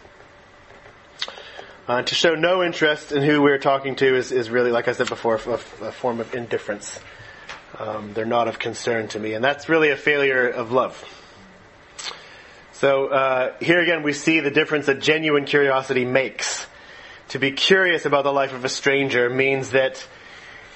Uh, 1.86 2.02
to 2.02 2.14
show 2.14 2.34
no 2.34 2.62
interest 2.62 3.12
in 3.12 3.22
who 3.22 3.42
we're 3.42 3.58
talking 3.58 3.96
to 3.96 4.16
is, 4.16 4.32
is 4.32 4.48
really, 4.50 4.70
like 4.70 4.88
I 4.88 4.92
said 4.92 5.08
before, 5.08 5.36
a, 5.36 5.84
a 5.84 5.92
form 5.92 6.20
of 6.20 6.34
indifference. 6.34 6.98
Um, 7.76 8.12
they're 8.14 8.24
not 8.24 8.48
of 8.48 8.58
concern 8.58 9.08
to 9.08 9.18
me, 9.18 9.34
and 9.34 9.44
that's 9.44 9.68
really 9.68 9.90
a 9.90 9.96
failure 9.96 10.48
of 10.48 10.72
love. 10.72 11.02
So 12.72 13.08
uh, 13.08 13.54
here 13.60 13.80
again, 13.80 14.02
we 14.02 14.12
see 14.12 14.40
the 14.40 14.50
difference 14.50 14.86
that 14.86 15.00
genuine 15.00 15.44
curiosity 15.44 16.04
makes. 16.04 16.66
To 17.30 17.38
be 17.38 17.50
curious 17.50 18.06
about 18.06 18.24
the 18.24 18.32
life 18.32 18.54
of 18.54 18.64
a 18.64 18.68
stranger 18.68 19.28
means 19.28 19.70
that 19.70 20.06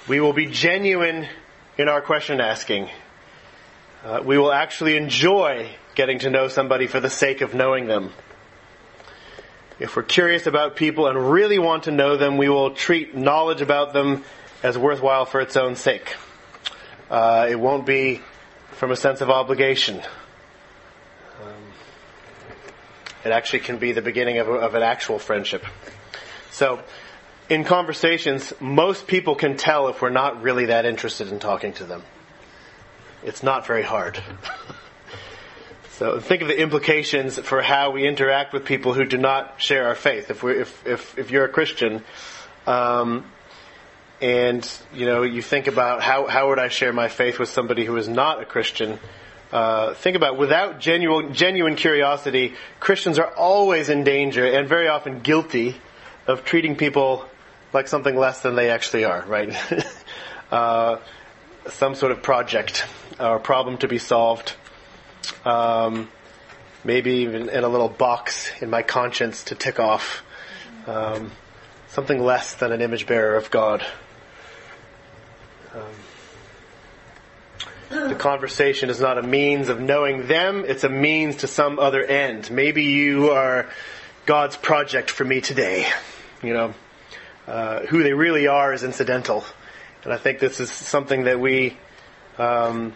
we 0.08 0.20
will 0.20 0.32
be 0.32 0.46
genuine 0.46 1.28
in 1.78 1.88
our 1.88 2.02
question 2.02 2.40
asking. 2.40 2.90
Uh, 4.04 4.20
we 4.24 4.36
will 4.36 4.52
actually 4.52 4.96
enjoy 4.96 5.70
getting 5.94 6.18
to 6.18 6.30
know 6.30 6.48
somebody 6.48 6.88
for 6.88 7.00
the 7.00 7.08
sake 7.08 7.40
of 7.40 7.54
knowing 7.54 7.86
them. 7.86 8.10
If 9.78 9.96
we're 9.96 10.02
curious 10.02 10.46
about 10.46 10.76
people 10.76 11.06
and 11.06 11.30
really 11.30 11.58
want 11.58 11.84
to 11.84 11.90
know 11.90 12.16
them, 12.16 12.36
we 12.36 12.48
will 12.48 12.72
treat 12.72 13.16
knowledge 13.16 13.62
about 13.62 13.92
them 13.92 14.24
as 14.62 14.76
worthwhile 14.76 15.24
for 15.24 15.40
its 15.40 15.56
own 15.56 15.76
sake. 15.76 16.16
Uh, 17.12 17.46
it 17.50 17.60
won't 17.60 17.84
be 17.84 18.22
from 18.70 18.90
a 18.90 18.96
sense 18.96 19.20
of 19.20 19.28
obligation. 19.28 20.00
Um, 21.42 21.62
it 23.22 23.32
actually 23.32 23.58
can 23.60 23.76
be 23.76 23.92
the 23.92 24.00
beginning 24.00 24.38
of, 24.38 24.48
a, 24.48 24.52
of 24.52 24.74
an 24.74 24.82
actual 24.82 25.18
friendship. 25.18 25.62
So, 26.52 26.82
in 27.50 27.64
conversations, 27.64 28.54
most 28.60 29.06
people 29.06 29.34
can 29.34 29.58
tell 29.58 29.88
if 29.88 30.00
we're 30.00 30.08
not 30.08 30.40
really 30.40 30.66
that 30.66 30.86
interested 30.86 31.28
in 31.28 31.38
talking 31.38 31.74
to 31.74 31.84
them. 31.84 32.02
It's 33.22 33.42
not 33.42 33.66
very 33.66 33.82
hard. 33.82 34.18
so 35.98 36.18
think 36.18 36.40
of 36.40 36.48
the 36.48 36.58
implications 36.58 37.38
for 37.38 37.60
how 37.60 37.90
we 37.90 38.08
interact 38.08 38.54
with 38.54 38.64
people 38.64 38.94
who 38.94 39.04
do 39.04 39.18
not 39.18 39.60
share 39.60 39.86
our 39.88 39.94
faith. 39.94 40.30
If 40.30 40.42
if, 40.44 40.86
if, 40.86 41.18
if 41.18 41.30
you're 41.30 41.44
a 41.44 41.50
Christian, 41.50 42.02
um, 42.66 43.30
and 44.22 44.70
you 44.94 45.04
know 45.04 45.24
you 45.24 45.42
think 45.42 45.66
about 45.66 46.00
how 46.00 46.26
how 46.26 46.48
would 46.48 46.58
I 46.60 46.68
share 46.68 46.92
my 46.92 47.08
faith 47.08 47.38
with 47.38 47.48
somebody 47.48 47.84
who 47.84 47.96
is 47.96 48.08
not 48.08 48.40
a 48.40 48.44
Christian, 48.46 48.98
uh, 49.52 49.94
think 49.94 50.16
about 50.16 50.38
without 50.38 50.78
genuine, 50.78 51.34
genuine 51.34 51.74
curiosity, 51.74 52.54
Christians 52.80 53.18
are 53.18 53.26
always 53.34 53.90
in 53.90 54.04
danger 54.04 54.46
and 54.46 54.68
very 54.68 54.88
often 54.88 55.20
guilty 55.20 55.76
of 56.26 56.44
treating 56.44 56.76
people 56.76 57.28
like 57.72 57.88
something 57.88 58.16
less 58.16 58.40
than 58.42 58.54
they 58.54 58.70
actually 58.70 59.04
are, 59.04 59.24
right? 59.26 59.54
uh, 60.52 60.98
some 61.66 61.94
sort 61.96 62.12
of 62.12 62.22
project 62.22 62.86
or 63.18 63.38
problem 63.40 63.76
to 63.78 63.88
be 63.88 63.98
solved. 63.98 64.54
Um, 65.44 66.08
maybe 66.84 67.10
even 67.18 67.48
in 67.48 67.64
a 67.64 67.68
little 67.68 67.88
box 67.88 68.50
in 68.60 68.70
my 68.70 68.82
conscience 68.82 69.44
to 69.44 69.54
tick 69.54 69.78
off. 69.78 70.22
Um, 70.86 71.30
something 71.88 72.22
less 72.22 72.54
than 72.54 72.72
an 72.72 72.80
image 72.80 73.06
bearer 73.06 73.36
of 73.36 73.50
God. 73.50 73.84
The 77.92 78.14
conversation 78.14 78.88
is 78.88 79.00
not 79.00 79.18
a 79.18 79.22
means 79.22 79.68
of 79.68 79.80
knowing 79.80 80.26
them, 80.26 80.64
it's 80.66 80.84
a 80.84 80.88
means 80.88 81.36
to 81.36 81.46
some 81.46 81.78
other 81.78 82.02
end. 82.02 82.50
Maybe 82.50 82.84
you 82.84 83.30
are 83.30 83.68
God's 84.24 84.56
project 84.56 85.10
for 85.10 85.24
me 85.24 85.40
today. 85.40 85.86
You 86.42 86.54
know, 86.54 86.74
uh, 87.46 87.80
who 87.80 88.02
they 88.02 88.14
really 88.14 88.46
are 88.46 88.72
is 88.72 88.82
incidental. 88.82 89.44
And 90.04 90.12
I 90.12 90.16
think 90.16 90.38
this 90.38 90.58
is 90.58 90.70
something 90.70 91.24
that 91.24 91.38
we 91.38 91.76
um, 92.38 92.94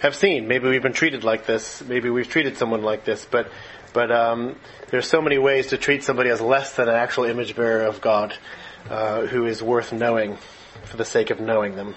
have 0.00 0.14
seen. 0.14 0.46
Maybe 0.48 0.68
we've 0.68 0.82
been 0.82 0.92
treated 0.92 1.24
like 1.24 1.46
this. 1.46 1.82
Maybe 1.82 2.10
we've 2.10 2.28
treated 2.28 2.56
someone 2.58 2.82
like 2.82 3.04
this. 3.04 3.26
But 3.28 3.50
but 3.92 4.12
um, 4.12 4.54
there's 4.90 5.08
so 5.08 5.20
many 5.20 5.38
ways 5.38 5.68
to 5.68 5.78
treat 5.78 6.04
somebody 6.04 6.30
as 6.30 6.40
less 6.40 6.76
than 6.76 6.88
an 6.88 6.94
actual 6.94 7.24
image 7.24 7.56
bearer 7.56 7.84
of 7.84 8.00
God, 8.00 8.34
uh, 8.88 9.22
who 9.22 9.46
is 9.46 9.62
worth 9.62 9.92
knowing 9.92 10.38
for 10.84 10.96
the 10.96 11.04
sake 11.04 11.30
of 11.30 11.40
knowing 11.40 11.74
them. 11.74 11.94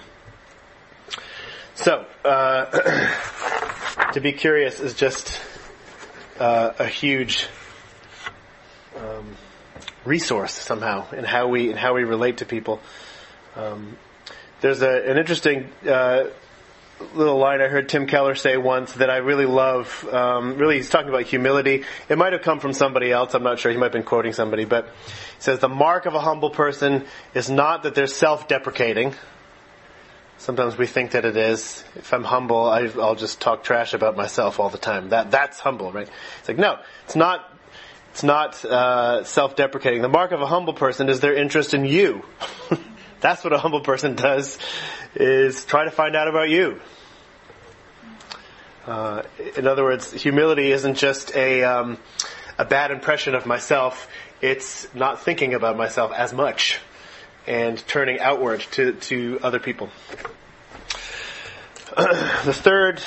So, 1.76 2.06
uh, 2.24 2.66
to 4.12 4.20
be 4.20 4.32
curious 4.32 4.78
is 4.78 4.94
just 4.94 5.40
uh, 6.38 6.70
a 6.78 6.86
huge 6.86 7.48
um, 8.96 9.36
resource 10.04 10.52
somehow 10.52 11.10
in 11.10 11.24
how 11.24 11.48
we 11.48 11.70
in 11.70 11.76
how 11.76 11.94
we 11.94 12.04
relate 12.04 12.38
to 12.38 12.46
people. 12.46 12.80
Um, 13.56 13.96
there's 14.60 14.82
a, 14.82 15.10
an 15.10 15.18
interesting 15.18 15.68
uh, 15.86 16.26
little 17.12 17.38
line 17.38 17.60
I 17.60 17.66
heard 17.66 17.88
Tim 17.88 18.06
Keller 18.06 18.36
say 18.36 18.56
once 18.56 18.92
that 18.94 19.10
I 19.10 19.16
really 19.16 19.46
love. 19.46 20.08
Um, 20.12 20.56
really, 20.56 20.76
he's 20.76 20.90
talking 20.90 21.08
about 21.08 21.24
humility. 21.24 21.82
It 22.08 22.16
might 22.16 22.34
have 22.34 22.42
come 22.42 22.60
from 22.60 22.72
somebody 22.72 23.10
else. 23.10 23.34
I'm 23.34 23.42
not 23.42 23.58
sure. 23.58 23.72
He 23.72 23.78
might 23.78 23.86
have 23.86 23.92
been 23.92 24.04
quoting 24.04 24.32
somebody, 24.32 24.64
but 24.64 24.86
he 24.86 25.40
says 25.40 25.58
the 25.58 25.68
mark 25.68 26.06
of 26.06 26.14
a 26.14 26.20
humble 26.20 26.50
person 26.50 27.04
is 27.34 27.50
not 27.50 27.82
that 27.82 27.96
they're 27.96 28.06
self-deprecating. 28.06 29.14
Sometimes 30.44 30.76
we 30.76 30.86
think 30.86 31.12
that 31.12 31.24
it 31.24 31.38
is. 31.38 31.82
If 31.96 32.12
I'm 32.12 32.22
humble, 32.22 32.68
I, 32.68 32.82
will 32.82 33.14
just 33.14 33.40
talk 33.40 33.64
trash 33.64 33.94
about 33.94 34.14
myself 34.14 34.60
all 34.60 34.68
the 34.68 34.76
time. 34.76 35.08
That 35.08 35.30
that's 35.30 35.58
humble, 35.58 35.90
right? 35.90 36.06
It's 36.40 36.48
like 36.48 36.58
no, 36.58 36.80
it's 37.06 37.16
not. 37.16 37.50
It's 38.10 38.22
not 38.22 38.62
uh, 38.62 39.24
self-deprecating. 39.24 40.02
The 40.02 40.10
mark 40.10 40.32
of 40.32 40.42
a 40.42 40.46
humble 40.46 40.74
person 40.74 41.08
is 41.08 41.20
their 41.20 41.34
interest 41.34 41.72
in 41.72 41.86
you. 41.86 42.26
that's 43.20 43.42
what 43.42 43.54
a 43.54 43.58
humble 43.58 43.80
person 43.80 44.16
does, 44.16 44.58
is 45.14 45.64
try 45.64 45.84
to 45.84 45.90
find 45.90 46.14
out 46.14 46.28
about 46.28 46.50
you. 46.50 46.78
Uh, 48.86 49.22
in 49.56 49.66
other 49.66 49.82
words, 49.82 50.12
humility 50.12 50.72
isn't 50.72 50.98
just 50.98 51.34
a 51.34 51.64
um, 51.64 51.96
a 52.58 52.66
bad 52.66 52.90
impression 52.90 53.34
of 53.34 53.46
myself. 53.46 54.08
It's 54.42 54.94
not 54.94 55.22
thinking 55.22 55.54
about 55.54 55.78
myself 55.78 56.12
as 56.12 56.34
much 56.34 56.80
and 57.46 57.78
turning 57.86 58.20
outward 58.20 58.60
to, 58.72 58.92
to 58.92 59.38
other 59.42 59.58
people. 59.58 59.90
the 61.96 62.52
third 62.52 63.02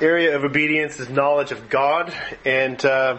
area 0.00 0.36
of 0.36 0.44
obedience 0.44 0.98
is 0.98 1.08
knowledge 1.08 1.52
of 1.52 1.68
God, 1.68 2.12
and 2.44 2.84
uh, 2.84 3.18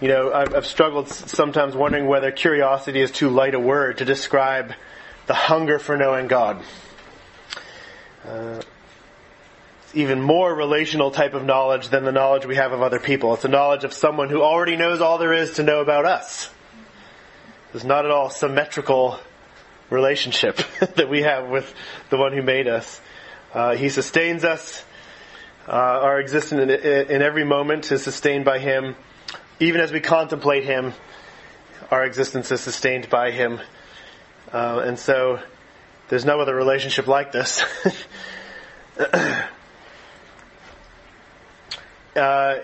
you 0.00 0.08
know 0.08 0.32
I've, 0.32 0.54
I've, 0.54 0.66
struggled 0.66 1.08
sometimes 1.08 1.74
wondering 1.74 2.06
whether 2.06 2.30
curiosity 2.30 3.00
is 3.00 3.10
too 3.10 3.30
light 3.30 3.54
a 3.54 3.60
word 3.60 3.98
to 3.98 4.04
describe 4.04 4.72
the 5.26 5.34
hunger 5.34 5.78
for 5.78 5.96
knowing 5.96 6.26
God. 6.26 6.62
Uh, 8.26 8.60
even 9.94 10.20
more 10.20 10.54
relational 10.54 11.10
type 11.10 11.32
of 11.32 11.44
knowledge 11.44 11.88
than 11.88 12.04
the 12.04 12.12
knowledge 12.12 12.44
we 12.44 12.56
have 12.56 12.72
of 12.72 12.82
other 12.82 13.00
people. 13.00 13.32
It's 13.34 13.44
a 13.44 13.48
knowledge 13.48 13.84
of 13.84 13.92
someone 13.92 14.28
who 14.28 14.42
already 14.42 14.76
knows 14.76 15.00
all 15.00 15.16
there 15.16 15.32
is 15.32 15.54
to 15.54 15.62
know 15.62 15.80
about 15.80 16.04
us. 16.04 16.50
It's 17.74 17.84
not 17.84 18.04
at 18.04 18.10
all 18.10 18.30
symmetrical 18.30 19.18
relationship 19.90 20.56
that 20.96 21.08
we 21.08 21.22
have 21.22 21.48
with 21.48 21.72
the 22.10 22.16
one 22.16 22.32
who 22.32 22.42
made 22.42 22.66
us. 22.66 23.00
Uh, 23.52 23.74
he 23.74 23.88
sustains 23.88 24.44
us. 24.44 24.84
Uh, 25.66 25.72
our 25.72 26.20
existence 26.20 26.62
in, 26.62 26.70
in, 26.70 27.22
every 27.22 27.44
moment 27.44 27.92
is 27.92 28.02
sustained 28.02 28.44
by 28.44 28.58
Him. 28.58 28.96
Even 29.60 29.82
as 29.82 29.92
we 29.92 30.00
contemplate 30.00 30.64
Him, 30.64 30.94
our 31.90 32.04
existence 32.04 32.50
is 32.50 32.60
sustained 32.60 33.10
by 33.10 33.30
Him. 33.32 33.60
Uh, 34.50 34.82
and 34.86 34.98
so, 34.98 35.40
there's 36.08 36.24
no 36.24 36.40
other 36.40 36.54
relationship 36.54 37.06
like 37.06 37.32
this. 37.32 37.62
Uh, 42.16 42.58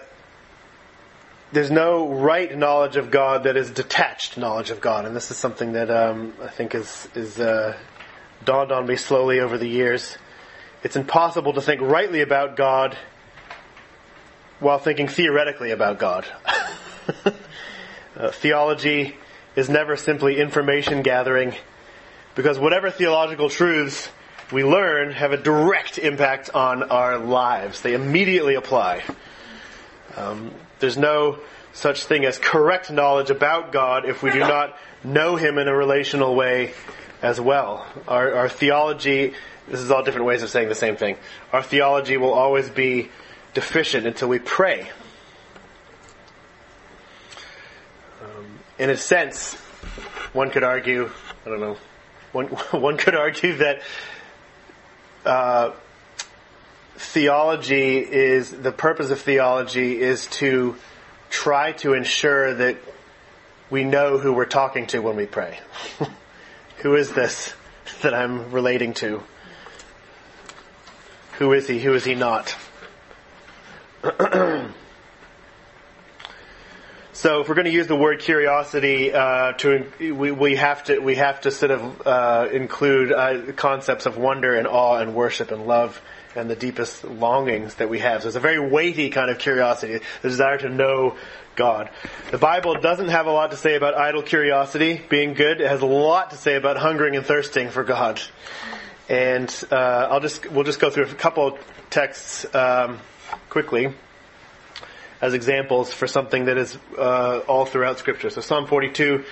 there's 1.55 1.71
no 1.71 2.09
right 2.09 2.57
knowledge 2.59 2.97
of 2.97 3.13
God 3.13 3.45
that 3.45 3.57
is 3.57 3.71
detached 3.71 4.37
knowledge 4.37 4.71
of 4.71 4.81
God, 4.81 5.07
and 5.07 5.15
this 5.15 5.31
is 5.31 5.37
something 5.37 5.75
that 5.75 5.89
um, 5.89 6.35
I 6.43 6.49
think 6.49 6.75
is 6.75 7.09
is 7.15 7.39
uh, 7.39 7.77
dawned 8.45 8.73
on 8.73 8.87
me 8.87 8.97
slowly 8.97 9.39
over 9.39 9.57
the 9.57 9.69
years. 9.69 10.19
It's 10.83 10.97
impossible 10.97 11.53
to 11.53 11.61
think 11.61 11.81
rightly 11.81 12.23
about 12.23 12.57
God 12.57 12.99
while 14.59 14.81
thinking 14.81 15.07
theoretically 15.07 15.71
about 15.71 16.01
God. 16.01 16.27
uh, 18.17 18.31
theology 18.33 19.17
is 19.55 19.69
never 19.71 19.97
simply 19.97 20.41
information 20.41 21.03
gathering, 21.03 21.55
because 22.35 22.59
whatever 22.59 22.91
theological 22.91 23.49
truths 23.49 24.09
we 24.51 24.65
learn 24.65 25.13
have 25.13 25.31
a 25.31 25.37
direct 25.37 25.99
impact 25.99 26.51
on 26.53 26.83
our 26.83 27.17
lives. 27.17 27.81
They 27.81 27.95
immediately 27.95 28.57
apply. 28.57 29.05
Um, 30.17 30.51
there's 30.79 30.97
no 30.97 31.39
such 31.73 32.05
thing 32.05 32.25
as 32.25 32.39
correct 32.39 32.91
knowledge 32.91 33.31
about 33.31 33.73
God 33.73 34.05
if 34.09 34.23
we 34.23 34.31
do 34.31 34.39
not 34.39 34.77
know 35.03 35.37
Him 35.37 35.59
in 35.59 35.69
a 35.69 35.75
relational 35.75 36.35
way 36.35 36.73
as 37.21 37.41
well. 37.41 37.87
Our, 38.07 38.35
our 38.35 38.49
theology, 38.49 39.35
this 39.69 39.81
is 39.81 39.91
all 39.91 40.03
different 40.03 40.27
ways 40.27 40.43
of 40.43 40.51
saying 40.51 40.69
the 40.69 40.75
same 40.75 40.97
thing. 40.97 41.17
Our 41.53 41.63
theology 41.63 42.17
will 42.17 42.33
always 42.33 42.71
be 42.71 43.11
deficient 43.55 44.07
until 44.07 44.29
we 44.29 44.39
pray. 44.39 44.91
Um, 48.23 48.59
in 48.79 48.91
a 48.91 48.97
sense, 48.97 49.55
one 50.33 50.51
could 50.51 50.65
argue, 50.65 51.11
I 51.45 51.49
don't 51.49 51.61
know, 51.61 51.77
one, 52.33 52.47
one 52.71 52.97
could 52.99 53.15
argue 53.15 53.57
that 53.57 53.83
uh, 55.25 55.73
theology 56.97 57.99
is 57.99 58.51
the 58.51 58.73
purpose 58.73 59.11
of 59.11 59.21
theology 59.21 60.01
is 60.01 60.27
to 60.27 60.77
try 61.31 61.73
to 61.73 61.95
ensure 61.95 62.55
that 62.55 62.77
we 63.71 63.83
know 63.85 64.19
who 64.19 64.33
we're 64.33 64.45
talking 64.45 64.87
to 64.89 65.01
when 65.01 65.17
we 65.17 65.27
pray. 65.27 65.59
who 66.79 66.95
is 66.95 67.11
this 67.11 67.55
that 68.03 68.15
I'm 68.15 68.53
relating 68.53 68.95
to? 68.95 69.23
Who 71.39 71.53
is 71.53 71.67
he? 71.67 71.81
Who 71.81 71.95
is 71.95 72.05
he 72.05 72.15
not? 72.15 72.55
so, 77.13 77.41
if 77.41 77.49
we're 77.49 77.55
going 77.55 77.65
to 77.65 77.73
use 77.73 77.89
the 77.89 77.97
word 77.97 78.21
curiosity, 78.21 79.13
uh, 79.13 79.53
to 79.55 79.91
we, 79.99 80.31
we 80.31 80.55
have 80.57 80.85
to 80.85 81.01
we 81.01 81.17
have 81.17 81.41
to 81.41 81.51
sort 81.51 81.73
of 81.73 82.07
uh, 82.07 82.49
include 82.53 83.11
uh, 83.13 83.53
concepts 83.57 84.07
of 84.07 84.17
wonder 84.17 84.55
and 84.55 84.69
awe 84.69 84.99
and 84.99 85.15
worship 85.15 85.51
and 85.51 85.67
love 85.67 86.01
and 86.37 86.51
the 86.51 86.57
deepest 86.57 87.05
longings 87.05 87.77
that 87.77 87.89
we 87.89 88.01
have. 88.01 88.23
So 88.23 88.29
it's 88.29 88.37
a 88.37 88.41
very 88.41 88.59
weighty 88.59 89.11
kind 89.11 89.31
of 89.31 89.39
curiosity, 89.39 90.01
the 90.23 90.29
desire 90.29 90.59
to 90.59 90.69
know 90.69 91.17
God. 91.57 91.91
The 92.31 92.39
Bible 92.39 92.75
doesn't 92.81 93.09
have 93.09 93.27
a 93.27 93.33
lot 93.33 93.53
to 93.53 93.57
say 93.57 93.77
about 93.77 93.95
idle 93.95 94.23
curiosity 94.23 95.01
being 95.09 95.35
good. 95.35 95.61
It 95.61 95.69
has 95.69 95.83
a 95.83 95.87
lot 95.87 96.31
to 96.31 96.37
say 96.37 96.57
about 96.57 96.77
hungering 96.77 97.17
and 97.17 97.25
thirsting 97.25 97.71
for 97.71 97.85
God. 97.85 98.21
And 99.09 99.55
uh, 99.71 100.09
I'll 100.11 100.21
just 100.21 100.51
we'll 100.51 100.65
just 100.65 100.81
go 100.81 100.91
through 100.91 101.05
a 101.05 101.15
couple 101.15 101.59
texts 101.91 102.47
um, 102.55 102.99
quickly 103.51 103.93
as 105.21 105.35
examples 105.35 105.93
for 105.93 106.07
something 106.07 106.47
that 106.47 106.59
is 106.59 106.77
uh, 106.99 107.41
all 107.47 107.67
throughout 107.67 107.99
Scripture. 107.99 108.31
So 108.31 108.41
Psalm 108.41 108.67
42, 108.67 109.25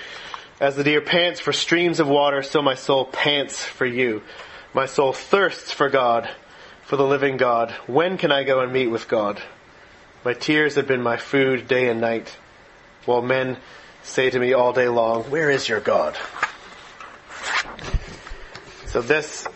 as 0.59 0.75
the 0.75 0.83
deer 0.83 1.01
pants 1.01 1.39
for 1.39 1.51
streams 1.53 1.99
of 1.99 2.07
water, 2.07 2.41
so 2.41 2.61
my 2.61 2.75
soul 2.75 3.05
pants 3.05 3.63
for 3.63 3.85
you. 3.85 4.21
My 4.73 4.85
soul 4.85 5.13
thirsts 5.13 5.71
for 5.71 5.89
God 5.89 6.29
for 6.85 6.97
the 6.97 7.05
living 7.05 7.37
God. 7.37 7.71
When 7.87 8.17
can 8.17 8.31
I 8.31 8.43
go 8.43 8.59
and 8.61 8.71
meet 8.71 8.87
with 8.87 9.07
God? 9.07 9.41
My 10.23 10.33
tears 10.33 10.75
have 10.75 10.87
been 10.87 11.01
my 11.01 11.17
food 11.17 11.67
day 11.67 11.89
and 11.89 11.99
night, 11.99 12.35
while 13.05 13.21
men 13.21 13.57
say 14.03 14.29
to 14.29 14.39
me 14.39 14.53
all 14.53 14.73
day 14.73 14.87
long, 14.87 15.23
Where 15.23 15.49
is 15.49 15.67
your 15.67 15.79
God? 15.79 16.17
So 18.85 19.01
this 19.01 19.47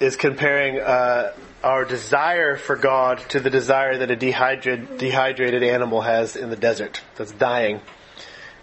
is 0.00 0.16
comparing 0.16 0.80
uh, 0.80 1.32
our 1.62 1.84
desire 1.84 2.56
for 2.56 2.76
God 2.76 3.18
to 3.30 3.40
the 3.40 3.50
desire 3.50 3.98
that 3.98 4.10
a 4.10 4.16
dehydrated, 4.16 4.98
dehydrated 4.98 5.62
animal 5.62 6.00
has 6.00 6.36
in 6.36 6.50
the 6.50 6.56
desert 6.56 7.02
that's 7.16 7.32
dying. 7.32 7.80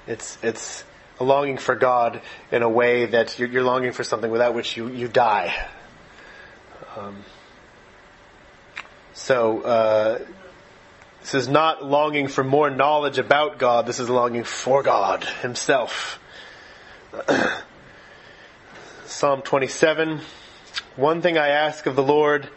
It's, 0.07 0.38
it's 0.43 0.84
a 1.19 1.23
longing 1.23 1.57
for 1.57 1.76
God 1.76 2.22
in 2.51 2.63
a 2.63 2.69
way 2.69 3.05
that 3.05 3.38
you're, 3.39 3.47
you're 3.47 3.63
longing 3.63 3.91
for 3.91 4.03
something 4.03 4.30
without 4.30 4.53
which 4.53 4.76
you, 4.76 4.89
you 4.89 5.07
die. 5.07 5.53
Um, 6.97 7.23
so, 9.13 9.61
uh, 9.61 10.19
this 11.21 11.35
is 11.35 11.47
not 11.47 11.85
longing 11.85 12.27
for 12.27 12.43
more 12.43 12.69
knowledge 12.69 13.17
about 13.19 13.59
God, 13.59 13.85
this 13.85 13.99
is 13.99 14.09
longing 14.09 14.43
for 14.43 14.81
God 14.83 15.23
Himself. 15.23 16.19
Psalm 19.05 19.41
27 19.41 20.21
One 20.95 21.21
thing 21.21 21.38
I 21.38 21.49
ask 21.49 21.85
of 21.85 21.95
the 21.95 22.03
Lord, 22.03 22.49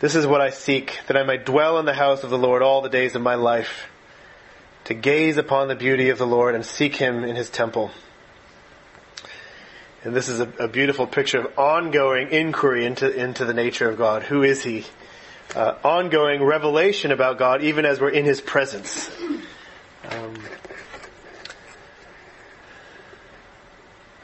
this 0.00 0.14
is 0.14 0.26
what 0.26 0.40
I 0.40 0.50
seek, 0.50 1.00
that 1.06 1.16
I 1.16 1.24
might 1.24 1.46
dwell 1.46 1.78
in 1.78 1.86
the 1.86 1.94
house 1.94 2.22
of 2.22 2.30
the 2.30 2.38
Lord 2.38 2.62
all 2.62 2.82
the 2.82 2.88
days 2.88 3.16
of 3.16 3.22
my 3.22 3.34
life, 3.34 3.88
to 4.84 4.94
gaze 4.94 5.36
upon 5.36 5.68
the 5.68 5.74
beauty 5.74 6.10
of 6.10 6.18
the 6.18 6.26
Lord 6.26 6.54
and 6.54 6.64
seek 6.64 6.96
Him 6.96 7.24
in 7.24 7.36
His 7.36 7.50
temple. 7.50 7.90
And 10.04 10.14
this 10.14 10.28
is 10.28 10.40
a, 10.40 10.48
a 10.58 10.68
beautiful 10.68 11.06
picture 11.06 11.40
of 11.40 11.58
ongoing 11.58 12.30
inquiry 12.30 12.86
into, 12.86 13.12
into 13.12 13.44
the 13.44 13.52
nature 13.54 13.90
of 13.90 13.98
God. 13.98 14.22
Who 14.24 14.42
is 14.42 14.62
He? 14.62 14.84
Uh, 15.54 15.76
ongoing 15.82 16.42
revelation 16.42 17.10
about 17.10 17.38
God 17.38 17.62
even 17.62 17.84
as 17.84 18.00
we're 18.00 18.10
in 18.10 18.24
His 18.24 18.40
presence. 18.40 19.10
Um, 20.08 20.34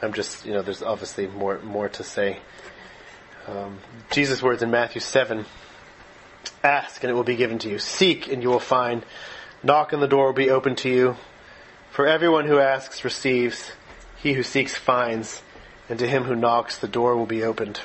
I'm 0.01 0.13
just, 0.13 0.45
you 0.45 0.53
know, 0.53 0.61
there's 0.61 0.83
obviously 0.83 1.27
more, 1.27 1.59
more 1.59 1.89
to 1.89 2.03
say. 2.03 2.39
Um, 3.47 3.79
Jesus' 4.11 4.41
words 4.41 4.61
in 4.61 4.71
Matthew 4.71 5.01
7 5.01 5.45
Ask 6.63 7.03
and 7.03 7.11
it 7.11 7.13
will 7.13 7.23
be 7.23 7.35
given 7.35 7.59
to 7.59 7.69
you. 7.69 7.79
Seek 7.79 8.27
and 8.27 8.41
you 8.41 8.49
will 8.49 8.59
find. 8.59 9.05
Knock 9.63 9.93
and 9.93 10.01
the 10.01 10.07
door 10.07 10.27
will 10.27 10.33
be 10.33 10.49
open 10.49 10.75
to 10.77 10.89
you. 10.89 11.15
For 11.91 12.07
everyone 12.07 12.45
who 12.45 12.59
asks 12.59 13.03
receives. 13.03 13.71
He 14.17 14.33
who 14.33 14.43
seeks 14.43 14.75
finds. 14.75 15.41
And 15.89 15.99
to 15.99 16.07
him 16.07 16.23
who 16.23 16.35
knocks 16.35 16.77
the 16.77 16.87
door 16.87 17.15
will 17.15 17.25
be 17.25 17.43
opened. 17.43 17.79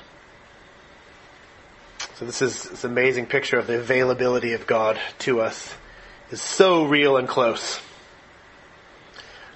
So 2.16 2.24
this 2.24 2.42
is 2.42 2.64
this 2.64 2.84
amazing 2.84 3.26
picture 3.26 3.58
of 3.58 3.68
the 3.68 3.78
availability 3.78 4.54
of 4.54 4.66
God 4.66 4.98
to 5.20 5.40
us. 5.40 5.74
is 6.30 6.40
so 6.40 6.84
real 6.84 7.16
and 7.16 7.28
close. 7.28 7.80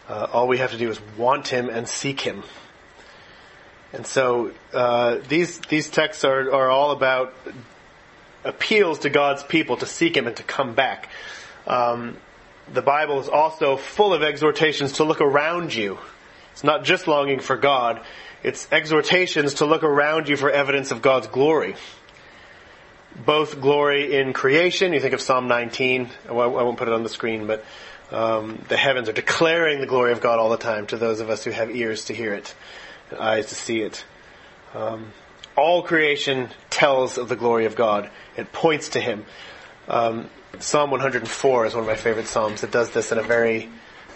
Uh, 0.09 0.29
all 0.33 0.47
we 0.47 0.59
have 0.59 0.71
to 0.71 0.79
do 0.79 0.89
is 0.89 1.01
want 1.19 1.49
Him 1.49 1.69
and 1.69 1.89
seek 1.89 2.21
Him. 2.21 2.45
And 3.93 4.07
so 4.07 4.53
uh, 4.73 5.19
these 5.29 5.59
these 5.61 5.91
texts 5.91 6.25
are 6.25 6.53
are 6.53 6.71
all 6.71 6.93
about 6.93 7.35
appeals 8.45 9.01
to 9.01 9.11
God's 9.11 9.43
people 9.43 9.79
to 9.79 9.87
seek 9.87 10.17
Him 10.17 10.29
and 10.29 10.37
to 10.37 10.45
come 10.45 10.75
back. 10.75 11.09
Um, 11.67 12.17
the 12.73 12.83
Bible 12.83 13.21
is 13.21 13.29
also 13.29 13.77
full 13.77 14.15
of 14.15 14.23
exhortations 14.23 14.93
to 14.93 15.05
look 15.05 15.21
around 15.21 15.75
you. 15.75 15.99
It's 16.53 16.65
not 16.65 16.85
just 16.85 17.09
longing 17.09 17.41
for 17.41 17.57
God; 17.57 18.01
it's 18.45 18.69
exhortations 18.71 19.55
to 19.55 19.67
look 19.67 19.83
around 19.83 20.29
you 20.29 20.37
for 20.37 20.49
evidence 20.49 20.93
of 20.93 21.03
God's 21.03 21.27
glory. 21.27 21.75
Both 23.25 23.61
glory 23.61 24.15
in 24.15 24.33
creation. 24.33 24.93
You 24.93 25.01
think 25.01 25.15
of 25.15 25.21
Psalm 25.21 25.49
19. 25.49 26.11
I 26.29 26.33
won't 26.33 26.77
put 26.77 26.89
it 26.89 26.95
on 26.95 27.03
the 27.03 27.09
screen, 27.09 27.47
but 27.47 27.65
um, 28.13 28.63
the 28.69 28.77
heavens 28.77 29.09
are 29.09 29.13
declaring 29.13 29.81
the 29.81 29.87
glory 29.87 30.13
of 30.13 30.21
God 30.21 30.39
all 30.39 30.51
the 30.51 30.59
time 30.59 30.87
to 30.89 30.97
those 30.97 31.21
of 31.21 31.31
us 31.31 31.43
who 31.45 31.51
have 31.51 31.75
ears 31.75 32.07
to 32.07 32.15
hear 32.15 32.35
it, 32.35 32.55
and 33.11 33.19
eyes 33.19 33.47
to 33.47 33.55
see 33.55 33.81
it. 33.81 34.05
Um, 34.75 35.13
all 35.57 35.83
creation 35.83 36.51
tells 36.69 37.17
of 37.17 37.29
the 37.29 37.37
glory 37.37 37.65
of 37.65 37.75
God. 37.75 38.11
It 38.37 38.53
points 38.53 38.91
to 38.91 39.01
Him. 39.01 39.25
Um, 39.89 40.29
Psalm 40.59 40.91
104 40.91 41.67
is 41.67 41.75
one 41.75 41.85
of 41.85 41.89
my 41.89 41.97
favorite 41.97 42.27
psalms. 42.27 42.63
It 42.63 42.71
does 42.71 42.91
this 42.91 43.13
in 43.13 43.19
a 43.19 43.23
very 43.23 43.71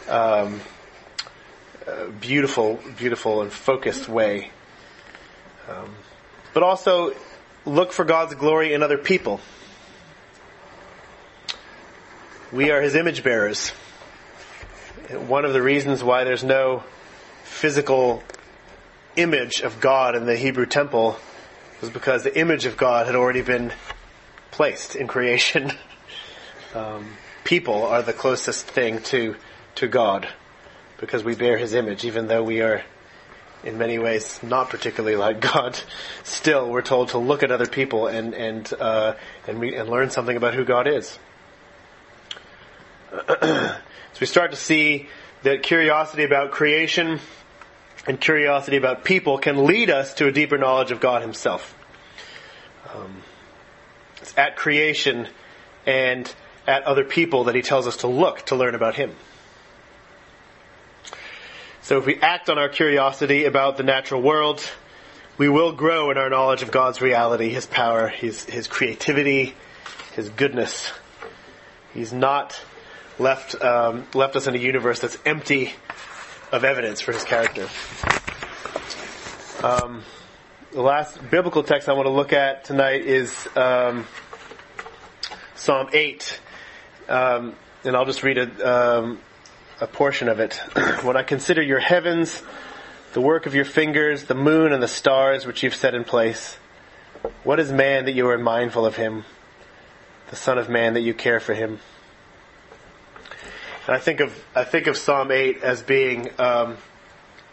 um, 0.08 0.60
uh, 1.86 2.06
beautiful, 2.20 2.78
beautiful 2.98 3.42
and 3.42 3.52
focused 3.52 4.08
way. 4.08 4.50
Um, 5.68 5.94
but 6.52 6.62
also 6.62 7.14
look 7.64 7.92
for 7.92 8.04
God's 8.04 8.34
glory 8.34 8.72
in 8.72 8.82
other 8.82 8.98
people. 8.98 9.40
We 12.52 12.70
are 12.70 12.80
his 12.80 12.94
image 12.94 13.22
bearers. 13.22 13.70
One 15.10 15.44
of 15.44 15.52
the 15.52 15.62
reasons 15.62 16.02
why 16.02 16.24
there's 16.24 16.44
no 16.44 16.82
physical 17.44 18.22
image 19.16 19.60
of 19.60 19.80
God 19.80 20.16
in 20.16 20.26
the 20.26 20.36
Hebrew 20.36 20.66
temple 20.66 21.16
was 21.80 21.90
because 21.90 22.22
the 22.22 22.38
image 22.38 22.64
of 22.64 22.76
God 22.76 23.06
had 23.06 23.14
already 23.14 23.42
been 23.42 23.72
placed 24.50 24.96
in 24.96 25.06
creation. 25.06 25.72
Um, 26.72 27.14
people 27.42 27.82
are 27.82 28.00
the 28.00 28.12
closest 28.12 28.64
thing 28.64 29.02
to 29.02 29.34
to 29.74 29.88
God 29.88 30.28
because 30.98 31.24
we 31.24 31.34
bear 31.34 31.58
His 31.58 31.74
image, 31.74 32.04
even 32.04 32.28
though 32.28 32.44
we 32.44 32.60
are 32.60 32.84
in 33.64 33.78
many 33.78 33.98
ways 33.98 34.40
not 34.42 34.70
particularly 34.70 35.16
like 35.16 35.40
God. 35.52 35.80
Still, 36.24 36.70
we're 36.70 36.82
told 36.82 37.10
to 37.10 37.18
look 37.18 37.42
at 37.42 37.50
other 37.50 37.66
people 37.66 38.06
and 38.06 38.34
and 38.34 38.72
uh, 38.78 39.14
and, 39.46 39.62
and 39.62 39.88
learn 39.88 40.10
something 40.10 40.36
about 40.36 40.54
who 40.54 40.64
God 40.64 40.86
is. 40.86 41.18
so 43.40 43.78
we 44.20 44.26
start 44.26 44.52
to 44.52 44.56
see 44.56 45.08
that 45.42 45.62
curiosity 45.62 46.24
about 46.24 46.52
creation 46.52 47.18
and 48.06 48.20
curiosity 48.20 48.76
about 48.76 49.04
people 49.04 49.38
can 49.38 49.66
lead 49.66 49.90
us 49.90 50.14
to 50.14 50.26
a 50.26 50.32
deeper 50.32 50.58
knowledge 50.58 50.90
of 50.90 51.00
God 51.00 51.22
Himself. 51.22 51.76
Um, 52.94 53.22
it's 54.20 54.36
at 54.38 54.56
creation 54.56 55.28
and 55.86 56.32
at 56.66 56.84
other 56.84 57.04
people 57.04 57.44
that 57.44 57.54
He 57.54 57.62
tells 57.62 57.86
us 57.86 57.98
to 57.98 58.06
look 58.06 58.46
to 58.46 58.56
learn 58.56 58.74
about 58.74 58.94
Him. 58.94 59.14
So 61.90 61.98
if 61.98 62.06
we 62.06 62.20
act 62.20 62.48
on 62.48 62.56
our 62.56 62.68
curiosity 62.68 63.46
about 63.46 63.76
the 63.76 63.82
natural 63.82 64.22
world, 64.22 64.64
we 65.38 65.48
will 65.48 65.72
grow 65.72 66.12
in 66.12 66.18
our 66.18 66.30
knowledge 66.30 66.62
of 66.62 66.70
God's 66.70 67.00
reality, 67.00 67.48
His 67.48 67.66
power, 67.66 68.06
His, 68.06 68.44
His 68.44 68.68
creativity, 68.68 69.56
His 70.14 70.28
goodness. 70.28 70.92
He's 71.92 72.12
not 72.12 72.60
left 73.18 73.60
um, 73.60 74.06
left 74.14 74.36
us 74.36 74.46
in 74.46 74.54
a 74.54 74.58
universe 74.58 75.00
that's 75.00 75.18
empty 75.26 75.72
of 76.52 76.62
evidence 76.62 77.00
for 77.00 77.10
his 77.10 77.24
character. 77.24 77.66
Um, 79.64 80.04
the 80.70 80.82
last 80.82 81.18
biblical 81.28 81.64
text 81.64 81.88
I 81.88 81.94
want 81.94 82.06
to 82.06 82.12
look 82.12 82.32
at 82.32 82.62
tonight 82.62 83.00
is 83.00 83.48
um, 83.56 84.06
Psalm 85.56 85.88
eight, 85.92 86.40
um, 87.08 87.56
and 87.82 87.96
I'll 87.96 88.06
just 88.06 88.22
read 88.22 88.38
a, 88.38 89.16
a 89.80 89.86
portion 89.86 90.28
of 90.28 90.40
it. 90.40 90.54
when 91.02 91.16
I 91.16 91.22
consider 91.22 91.62
your 91.62 91.80
heavens, 91.80 92.42
the 93.12 93.20
work 93.20 93.46
of 93.46 93.54
your 93.54 93.64
fingers, 93.64 94.24
the 94.24 94.34
moon 94.34 94.72
and 94.72 94.82
the 94.82 94.88
stars 94.88 95.46
which 95.46 95.62
you've 95.62 95.74
set 95.74 95.94
in 95.94 96.04
place, 96.04 96.56
what 97.44 97.58
is 97.58 97.72
man 97.72 98.04
that 98.04 98.12
you 98.12 98.28
are 98.28 98.38
mindful 98.38 98.84
of 98.86 98.96
him? 98.96 99.24
The 100.28 100.36
Son 100.36 100.58
of 100.58 100.68
Man 100.68 100.94
that 100.94 101.00
you 101.00 101.12
care 101.12 101.40
for 101.40 101.54
him. 101.54 101.80
And 103.86 103.96
I 103.96 103.98
think 103.98 104.20
of 104.20 104.44
I 104.54 104.64
think 104.64 104.86
of 104.86 104.96
Psalm 104.96 105.32
eight 105.32 105.62
as 105.62 105.82
being 105.82 106.30
um, 106.38 106.76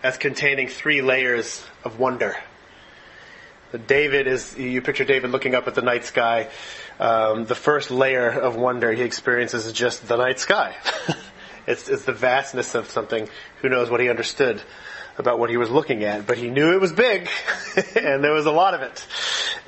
as 0.03 0.17
containing 0.17 0.67
three 0.67 1.01
layers 1.01 1.65
of 1.83 1.97
wonder. 1.97 2.35
David 3.87 4.27
is 4.27 4.57
you 4.57 4.81
picture 4.81 5.05
David 5.05 5.31
looking 5.31 5.55
up 5.55 5.67
at 5.67 5.75
the 5.75 5.81
night 5.81 6.05
sky. 6.05 6.49
Um, 6.99 7.45
the 7.45 7.55
first 7.55 7.91
layer 7.91 8.29
of 8.29 8.55
wonder 8.55 8.91
he 8.91 9.03
experiences 9.03 9.65
is 9.65 9.73
just 9.73 10.07
the 10.07 10.17
night 10.17 10.39
sky. 10.39 10.75
it's, 11.67 11.89
it's 11.89 12.05
the 12.05 12.13
vastness 12.13 12.75
of 12.75 12.89
something. 12.89 13.27
Who 13.61 13.69
knows 13.69 13.89
what 13.89 13.99
he 13.99 14.09
understood 14.09 14.61
about 15.17 15.39
what 15.39 15.49
he 15.49 15.57
was 15.57 15.69
looking 15.69 16.03
at, 16.03 16.25
but 16.25 16.37
he 16.37 16.49
knew 16.49 16.73
it 16.73 16.81
was 16.81 16.93
big, 16.93 17.27
and 17.95 18.23
there 18.23 18.31
was 18.31 18.45
a 18.45 18.51
lot 18.51 18.73
of 18.73 18.81
it. 18.81 19.05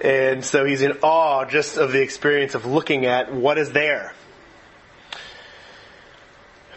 And 0.03 0.45
so 0.45 0.63
he's 0.63 0.81
in 0.81 0.93
awe 1.01 1.45
just 1.45 1.77
of 1.77 1.91
the 1.91 2.01
experience 2.01 2.55
of 2.55 2.65
looking 2.65 3.05
at 3.05 3.33
what 3.33 3.57
is 3.57 3.71
there. 3.71 4.13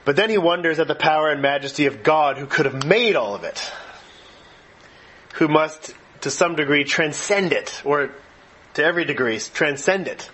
But 0.04 0.16
then 0.16 0.30
he 0.30 0.38
wonders 0.38 0.78
at 0.80 0.88
the 0.88 0.94
power 0.94 1.30
and 1.30 1.40
majesty 1.40 1.86
of 1.86 2.02
God 2.02 2.36
who 2.36 2.46
could 2.46 2.66
have 2.66 2.84
made 2.84 3.14
all 3.14 3.34
of 3.34 3.44
it. 3.44 3.72
Who 5.34 5.48
must, 5.48 5.94
to 6.22 6.30
some 6.30 6.56
degree, 6.56 6.84
transcend 6.84 7.52
it, 7.52 7.82
or 7.84 8.10
to 8.74 8.84
every 8.84 9.04
degree, 9.04 9.38
transcend 9.38 10.08
it. 10.08 10.28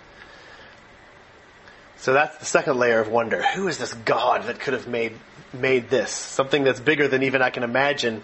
So 1.99 2.13
that's 2.13 2.37
the 2.37 2.45
second 2.45 2.77
layer 2.77 2.99
of 2.99 3.09
wonder. 3.09 3.41
Who 3.41 3.67
is 3.67 3.77
this 3.77 3.93
God 3.93 4.43
that 4.43 4.59
could 4.59 4.73
have 4.73 4.87
made, 4.87 5.13
made 5.51 5.89
this? 5.89 6.11
Something 6.11 6.63
that's 6.63 6.79
bigger 6.79 7.09
than 7.09 7.23
even 7.23 7.41
I 7.41 7.49
can 7.49 7.63
imagine. 7.63 8.23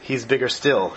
He's 0.00 0.24
bigger 0.24 0.48
still. 0.48 0.96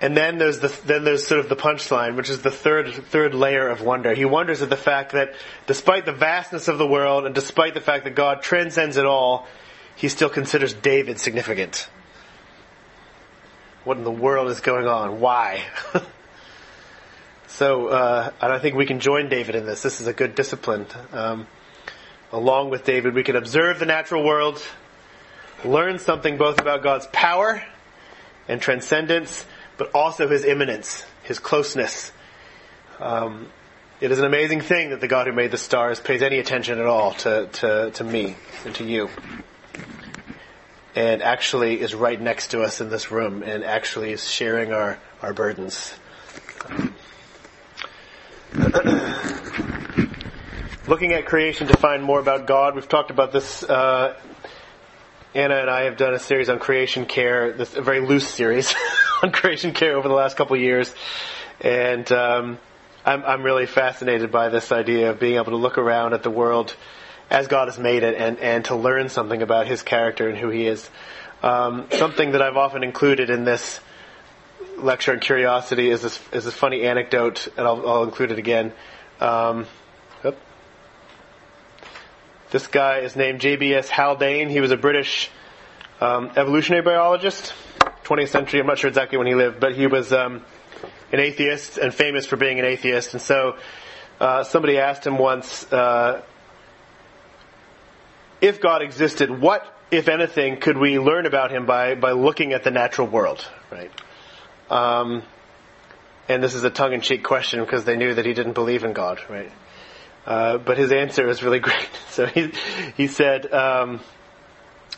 And 0.00 0.16
then 0.16 0.38
there's 0.38 0.58
the 0.58 0.76
then 0.84 1.04
there's 1.04 1.24
sort 1.24 1.38
of 1.38 1.48
the 1.48 1.54
punchline, 1.54 2.16
which 2.16 2.28
is 2.28 2.42
the 2.42 2.50
third 2.50 2.92
third 2.92 3.34
layer 3.34 3.68
of 3.68 3.82
wonder. 3.82 4.12
He 4.12 4.24
wonders 4.24 4.60
at 4.60 4.68
the 4.68 4.76
fact 4.76 5.12
that 5.12 5.34
despite 5.68 6.04
the 6.04 6.12
vastness 6.12 6.66
of 6.66 6.78
the 6.78 6.86
world 6.86 7.24
and 7.24 7.32
despite 7.32 7.74
the 7.74 7.80
fact 7.80 8.02
that 8.02 8.16
God 8.16 8.42
transcends 8.42 8.96
it 8.96 9.06
all, 9.06 9.46
he 9.94 10.08
still 10.08 10.28
considers 10.28 10.74
David 10.74 11.20
significant. 11.20 11.88
What 13.84 13.96
in 13.96 14.02
the 14.02 14.10
world 14.10 14.48
is 14.48 14.58
going 14.58 14.88
on? 14.88 15.20
Why? 15.20 15.62
so, 17.52 17.88
uh, 17.88 18.30
and 18.40 18.50
I 18.50 18.58
think 18.58 18.76
we 18.76 18.86
can 18.86 18.98
join 18.98 19.28
David 19.28 19.54
in 19.54 19.66
this. 19.66 19.82
This 19.82 20.00
is 20.00 20.06
a 20.06 20.14
good 20.14 20.34
discipline. 20.34 20.86
Um, 21.12 21.46
along 22.32 22.70
with 22.70 22.84
David, 22.84 23.12
we 23.12 23.22
can 23.22 23.36
observe 23.36 23.78
the 23.78 23.84
natural 23.84 24.24
world, 24.24 24.62
learn 25.62 25.98
something 25.98 26.38
both 26.38 26.58
about 26.58 26.82
God's 26.82 27.06
power 27.12 27.62
and 28.48 28.58
transcendence, 28.58 29.44
but 29.76 29.90
also 29.94 30.28
His 30.28 30.46
immanence, 30.46 31.04
His 31.24 31.38
closeness. 31.38 32.10
Um, 32.98 33.48
it 34.00 34.10
is 34.10 34.18
an 34.18 34.24
amazing 34.24 34.62
thing 34.62 34.88
that 34.88 35.02
the 35.02 35.08
God 35.08 35.26
who 35.26 35.34
made 35.34 35.50
the 35.50 35.58
stars 35.58 36.00
pays 36.00 36.22
any 36.22 36.38
attention 36.38 36.78
at 36.78 36.86
all 36.86 37.12
to, 37.12 37.48
to, 37.52 37.90
to 37.90 38.02
me 38.02 38.34
and 38.64 38.74
to 38.76 38.84
you. 38.84 39.10
And 40.94 41.22
actually 41.22 41.82
is 41.82 41.94
right 41.94 42.20
next 42.20 42.52
to 42.52 42.62
us 42.62 42.80
in 42.80 42.88
this 42.88 43.10
room 43.10 43.42
and 43.42 43.62
actually 43.62 44.12
is 44.12 44.26
sharing 44.26 44.72
our, 44.72 44.98
our 45.20 45.34
burdens. 45.34 45.92
Looking 50.86 51.12
at 51.12 51.24
creation 51.24 51.68
to 51.68 51.76
find 51.78 52.02
more 52.02 52.20
about 52.20 52.46
God, 52.46 52.74
we've 52.74 52.86
talked 52.86 53.10
about 53.10 53.32
this 53.32 53.62
uh, 53.62 54.14
Anna 55.34 55.54
and 55.54 55.70
I 55.70 55.84
have 55.84 55.96
done 55.96 56.12
a 56.12 56.18
series 56.18 56.50
on 56.50 56.58
creation 56.58 57.06
care, 57.06 57.52
this, 57.52 57.74
a 57.74 57.80
very 57.80 58.06
loose 58.06 58.28
series 58.28 58.74
on 59.22 59.32
creation 59.32 59.72
care 59.72 59.96
over 59.96 60.06
the 60.06 60.12
last 60.12 60.36
couple 60.36 60.54
of 60.54 60.60
years, 60.60 60.94
and 61.62 62.12
um, 62.12 62.58
I'm, 63.06 63.24
I'm 63.24 63.42
really 63.42 63.64
fascinated 63.64 64.30
by 64.30 64.50
this 64.50 64.70
idea 64.70 65.12
of 65.12 65.18
being 65.18 65.36
able 65.36 65.52
to 65.52 65.56
look 65.56 65.78
around 65.78 66.12
at 66.12 66.22
the 66.22 66.30
world 66.30 66.76
as 67.30 67.48
God 67.48 67.68
has 67.68 67.78
made 67.78 68.02
it 68.02 68.16
and, 68.16 68.38
and 68.38 68.66
to 68.66 68.76
learn 68.76 69.08
something 69.08 69.40
about 69.40 69.66
His 69.66 69.82
character 69.82 70.28
and 70.28 70.36
who 70.36 70.50
He 70.50 70.66
is. 70.66 70.90
Um, 71.42 71.86
something 71.92 72.32
that 72.32 72.42
I've 72.42 72.58
often 72.58 72.84
included 72.84 73.30
in 73.30 73.44
this 73.44 73.80
lecture 74.82 75.12
on 75.12 75.20
curiosity 75.20 75.90
is 75.90 76.02
this 76.02 76.20
is 76.32 76.44
this 76.44 76.54
funny 76.54 76.82
anecdote, 76.82 77.48
and 77.56 77.66
I'll, 77.66 77.88
I'll 77.88 78.04
include 78.04 78.32
it 78.32 78.38
again. 78.38 78.72
Um, 79.20 79.66
this 82.52 82.66
guy 82.66 82.98
is 82.98 83.16
named 83.16 83.40
J.B.S. 83.40 83.88
Haldane. 83.88 84.50
He 84.50 84.60
was 84.60 84.72
a 84.72 84.76
British 84.76 85.30
um, 86.02 86.32
evolutionary 86.36 86.82
biologist, 86.82 87.54
20th 88.04 88.28
century. 88.28 88.60
I'm 88.60 88.66
not 88.66 88.78
sure 88.78 88.88
exactly 88.88 89.16
when 89.16 89.26
he 89.26 89.34
lived, 89.34 89.58
but 89.58 89.74
he 89.74 89.86
was 89.86 90.12
um, 90.12 90.44
an 91.12 91.18
atheist 91.18 91.78
and 91.78 91.94
famous 91.94 92.26
for 92.26 92.36
being 92.36 92.58
an 92.58 92.66
atheist. 92.66 93.14
And 93.14 93.22
so 93.22 93.56
uh, 94.20 94.44
somebody 94.44 94.78
asked 94.78 95.06
him 95.06 95.16
once, 95.16 95.72
uh, 95.72 96.20
if 98.42 98.60
God 98.60 98.82
existed, 98.82 99.30
what, 99.30 99.64
if 99.90 100.08
anything, 100.08 100.60
could 100.60 100.76
we 100.76 100.98
learn 100.98 101.24
about 101.24 101.52
him 101.52 101.64
by, 101.64 101.94
by 101.94 102.12
looking 102.12 102.52
at 102.52 102.64
the 102.64 102.70
natural 102.70 103.06
world, 103.06 103.48
right? 103.70 103.90
Um, 104.72 105.22
and 106.30 106.42
this 106.42 106.54
is 106.54 106.64
a 106.64 106.70
tongue-in-cheek 106.70 107.22
question 107.22 107.60
because 107.60 107.84
they 107.84 107.94
knew 107.94 108.14
that 108.14 108.24
he 108.24 108.32
didn't 108.32 108.54
believe 108.54 108.84
in 108.84 108.94
God, 108.94 109.20
right? 109.28 109.52
Uh, 110.24 110.56
but 110.56 110.78
his 110.78 110.92
answer 110.92 111.26
was 111.26 111.42
really 111.42 111.58
great. 111.68 111.90
So 112.08 112.24
he, 112.24 112.52
he 112.96 113.06
said, 113.06 113.52
um, 113.52 114.00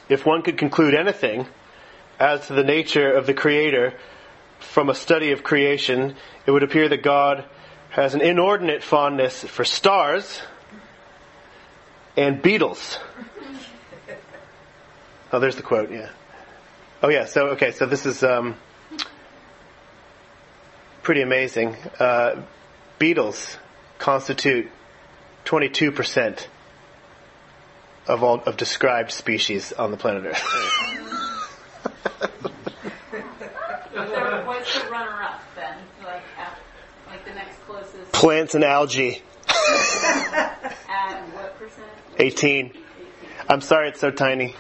if 0.08 0.24
one 0.24 0.42
could 0.42 0.58
conclude 0.58 0.94
anything 0.94 1.48
as 2.20 2.46
to 2.46 2.52
the 2.52 2.62
nature 2.62 3.12
of 3.12 3.26
the 3.26 3.34
Creator 3.34 3.94
from 4.60 4.90
a 4.90 4.94
study 4.94 5.32
of 5.32 5.42
creation, 5.42 6.14
it 6.46 6.52
would 6.52 6.62
appear 6.62 6.88
that 6.88 7.02
God 7.02 7.44
has 7.90 8.14
an 8.14 8.20
inordinate 8.20 8.84
fondness 8.84 9.42
for 9.42 9.64
stars 9.64 10.40
and 12.16 12.40
beetles. 12.40 13.00
Oh, 15.32 15.40
there's 15.40 15.56
the 15.56 15.62
quote, 15.62 15.90
yeah. 15.90 16.10
Oh, 17.02 17.08
yeah, 17.08 17.24
so, 17.24 17.48
okay, 17.48 17.72
so 17.72 17.86
this 17.86 18.06
is 18.06 18.22
um, 18.22 18.54
pretty 21.04 21.20
amazing. 21.20 21.76
Uh, 22.00 22.42
beetles 22.98 23.58
constitute 23.98 24.70
22% 25.44 26.46
of 28.08 28.24
all 28.24 28.42
of 28.42 28.56
described 28.56 29.12
species 29.12 29.72
on 29.72 29.90
the 29.90 29.96
planet 29.96 30.24
Earth. 30.24 30.42
So 33.94 34.00
what's 34.46 34.74
the 34.74 34.90
runner-up 34.90 35.40
then? 35.54 35.76
Like, 36.02 36.22
like 37.08 37.24
the 37.24 37.34
next 37.34 37.60
closest 37.66 38.12
Plants 38.12 38.54
and 38.54 38.64
algae, 38.64 39.22
at 39.48 41.28
what 41.32 41.58
percent? 41.58 41.86
18. 42.18 42.72
I'm 43.48 43.60
sorry 43.60 43.90
it's 43.90 44.00
so 44.00 44.10
tiny. 44.10 44.56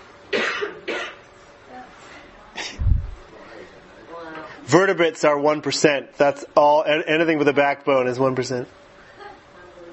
Vertebrates 4.64 5.24
are 5.24 5.36
1%. 5.36 6.16
That's 6.16 6.44
all, 6.56 6.84
anything 6.84 7.38
with 7.38 7.48
a 7.48 7.52
backbone 7.52 8.08
is 8.08 8.18
1%. 8.18 8.66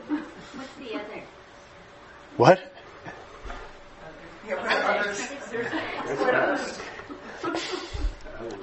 What's 0.07 0.73
the 0.79 0.95
other? 0.95 1.23
What? 2.37 2.59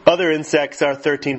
Other 0.06 0.30
insects 0.32 0.80
are 0.80 0.96
13%. 0.96 1.38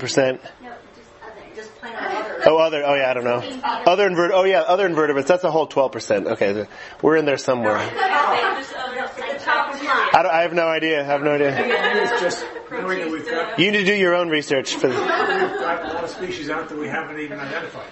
No, 0.62 0.70
just 0.96 1.10
other. 1.24 1.34
Just 1.56 1.76
plain 1.78 1.96
other. 1.96 2.42
Oh, 2.46 2.58
other. 2.58 2.84
Oh, 2.86 2.94
yeah, 2.94 3.10
I 3.10 3.14
don't 3.16 3.24
know. 3.24 3.42
Other 3.64 4.06
invert. 4.06 4.32
Oh, 4.32 4.44
yeah, 4.44 4.62
other 4.62 4.86
invertebrates. 4.86 5.28
That's 5.28 5.44
a 5.44 5.50
whole 5.50 5.68
12%. 5.68 6.28
Okay, 6.34 6.68
we're 7.02 7.16
in 7.16 7.26
there 7.26 7.38
somewhere. 7.38 7.78
Just 7.80 8.76
other 8.76 9.02
Like 9.18 9.44
top 9.44 9.74
of 9.74 9.82
line. 9.82 9.99
I, 10.14 10.24
don't- 10.24 10.32
I 10.34 10.42
have 10.42 10.54
no 10.54 10.68
idea. 10.68 11.02
I 11.02 11.04
have 11.04 11.22
no 11.22 11.32
idea. 11.32 11.54
It's 11.58 12.22
just 12.22 12.46
knowing 12.72 13.00
that 13.00 13.10
we've 13.12 13.26
got, 13.26 13.58
You 13.60 13.72
need 13.72 13.78
to 13.80 13.86
do 13.86 13.94
your 13.94 14.16
own 14.16 14.30
research 14.30 14.76
for. 14.76 14.88
The, 14.88 14.94
we've 14.96 15.08
got 15.08 15.84
a 15.84 15.94
lot 15.94 16.04
of 16.04 16.10
species 16.10 16.50
out 16.50 16.70
that 16.70 16.78
we 16.78 16.88
haven't 16.88 17.20
even 17.20 17.40
identified. 17.40 17.86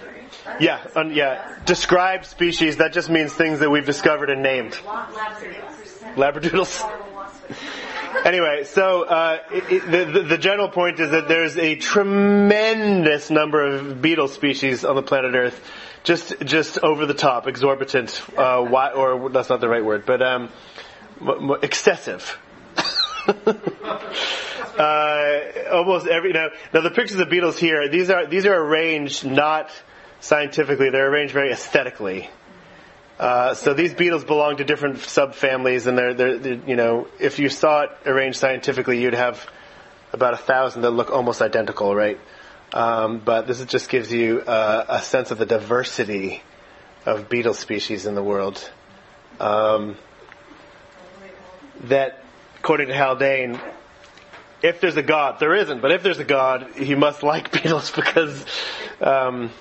yeah, 0.60 0.86
un, 0.96 1.12
yeah. 1.14 1.58
Described 1.66 2.26
species. 2.26 2.78
That 2.78 2.94
just 2.94 3.10
means 3.10 3.34
things 3.34 3.60
that 3.60 3.70
we've 3.70 3.86
discovered 3.86 4.30
and 4.30 4.42
named. 4.44 4.74
Labradoodles. 6.16 6.84
Anyway, 8.26 8.64
so 8.66 9.04
uh, 9.04 9.38
it, 9.52 9.64
it, 9.72 9.92
the, 9.92 10.06
the 10.20 10.22
the 10.30 10.38
general 10.38 10.70
point 10.70 11.00
is 11.00 11.12
that 11.12 11.28
there's 11.28 11.56
a 11.58 11.76
tremendous 11.76 13.30
number 13.30 13.64
of 13.66 14.02
beetle 14.02 14.28
species 14.28 14.84
on 14.84 14.96
the 14.96 15.04
planet 15.04 15.36
Earth, 15.36 15.62
just 16.04 16.34
just 16.44 16.80
over 16.80 17.06
the 17.06 17.14
top, 17.14 17.48
exorbitant, 17.48 18.22
uh, 18.36 18.62
why, 18.64 18.92
or 18.92 19.30
that's 19.30 19.50
not 19.50 19.62
the 19.62 19.70
right 19.70 19.86
word, 19.86 20.06
but 20.06 20.22
um, 20.22 20.50
excessive. 21.62 22.38
uh, 24.78 25.40
almost 25.72 26.08
every 26.08 26.32
now 26.34 26.50
now 26.74 26.82
the 26.82 26.92
pictures 26.92 27.20
of 27.20 27.30
beetles 27.30 27.58
here 27.58 27.90
these 27.90 28.10
are 28.10 28.26
these 28.26 28.46
are 28.46 28.56
arranged 28.56 29.26
not 29.26 29.70
scientifically 30.22 30.90
they're 30.90 31.10
arranged 31.12 31.34
very 31.34 31.52
aesthetically. 31.52 32.30
Uh, 33.20 33.56
so 33.56 33.74
these 33.74 33.94
beetles 33.94 34.24
belong 34.24 34.58
to 34.58 34.64
different 34.64 34.98
subfamilies, 34.98 35.88
and 35.88 35.98
they're, 35.98 36.14
they're, 36.14 36.38
they're, 36.38 36.60
you 36.68 36.76
know, 36.76 37.08
if 37.20 37.40
you 37.40 37.50
saw 37.50 37.82
it 37.82 37.90
arranged 38.06 38.38
scientifically, 38.38 39.02
you'd 39.02 39.16
have 39.16 39.44
about 40.14 40.36
a 40.36 40.38
thousand 40.38 40.84
that 40.84 40.92
look 40.92 41.10
almost 41.10 41.42
identical, 41.42 41.96
right? 41.96 42.20
Um, 42.74 43.20
but 43.20 43.48
this 43.48 43.60
is- 43.60 43.66
just 43.66 43.90
gives 43.90 44.12
you 44.12 44.42
uh, 44.42 44.86
a 44.88 45.02
sense 45.02 45.32
of 45.32 45.40
the 45.40 45.48
diversity 45.48 46.44
of 47.08 47.28
beetle 47.28 47.56
species 47.56 48.06
in 48.06 48.14
the 48.14 48.24
world. 48.24 48.70
Um, 49.40 49.98
that, 51.86 52.24
according 52.60 52.88
to 52.88 52.94
Haldane, 52.94 53.60
if 54.62 54.82
there's 54.82 54.98
a 54.98 55.04
God, 55.04 55.40
there 55.40 55.56
isn't, 55.56 55.82
but 55.82 55.92
if 55.92 56.04
there's 56.04 56.20
a 56.20 56.24
God, 56.26 56.68
he 56.76 56.96
must 56.96 57.24
like 57.24 57.52
beetles 57.64 57.92
because 57.92 58.46
um, 59.02 59.52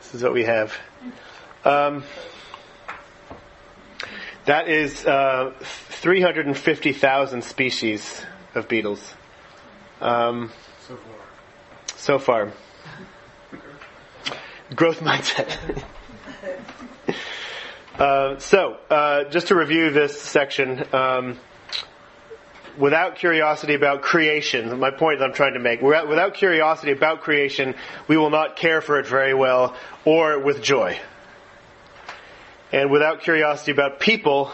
this 0.00 0.14
is 0.14 0.22
what 0.22 0.32
we 0.32 0.44
have. 0.44 0.76
Um, 1.64 2.04
that 4.44 4.68
is 4.68 5.04
uh, 5.04 5.52
350,000 5.60 7.44
species 7.44 8.24
of 8.54 8.68
beetles 8.68 9.14
um, 10.00 10.50
So 10.86 10.96
far. 10.96 11.12
so 11.96 12.18
far. 12.18 12.52
Growth 14.74 15.00
mindset. 15.00 15.82
uh, 17.98 18.38
so, 18.38 18.78
uh, 18.90 19.24
just 19.24 19.48
to 19.48 19.54
review 19.54 19.90
this 19.90 20.20
section, 20.20 20.84
um, 20.94 21.38
without 22.78 23.16
curiosity 23.16 23.74
about 23.74 24.02
creation, 24.02 24.78
my 24.78 24.90
point 24.90 25.18
that 25.18 25.26
I'm 25.26 25.34
trying 25.34 25.54
to 25.54 25.60
make, 25.60 25.82
without 25.82 26.34
curiosity 26.34 26.92
about 26.92 27.20
creation, 27.20 27.74
we 28.06 28.16
will 28.16 28.30
not 28.30 28.56
care 28.56 28.80
for 28.80 28.98
it 28.98 29.06
very 29.06 29.34
well 29.34 29.76
or 30.04 30.38
with 30.38 30.62
joy. 30.62 30.98
And 32.72 32.90
without 32.90 33.22
curiosity 33.22 33.72
about 33.72 33.98
people, 33.98 34.52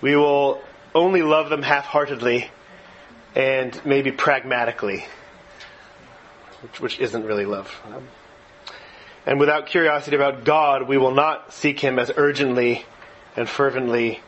we 0.00 0.16
will 0.16 0.60
only 0.94 1.22
love 1.22 1.48
them 1.48 1.62
half-heartedly 1.62 2.50
and 3.34 3.80
maybe 3.84 4.12
pragmatically, 4.12 5.06
which, 6.62 6.80
which 6.80 6.98
isn't 6.98 7.24
really 7.24 7.46
love. 7.46 7.70
And 9.24 9.38
without 9.38 9.66
curiosity 9.66 10.16
about 10.16 10.44
God, 10.44 10.88
we 10.88 10.98
will 10.98 11.14
not 11.14 11.52
seek 11.52 11.78
Him 11.78 11.98
as 11.98 12.10
urgently 12.16 12.84
and 13.36 13.48
fervently 13.48 14.20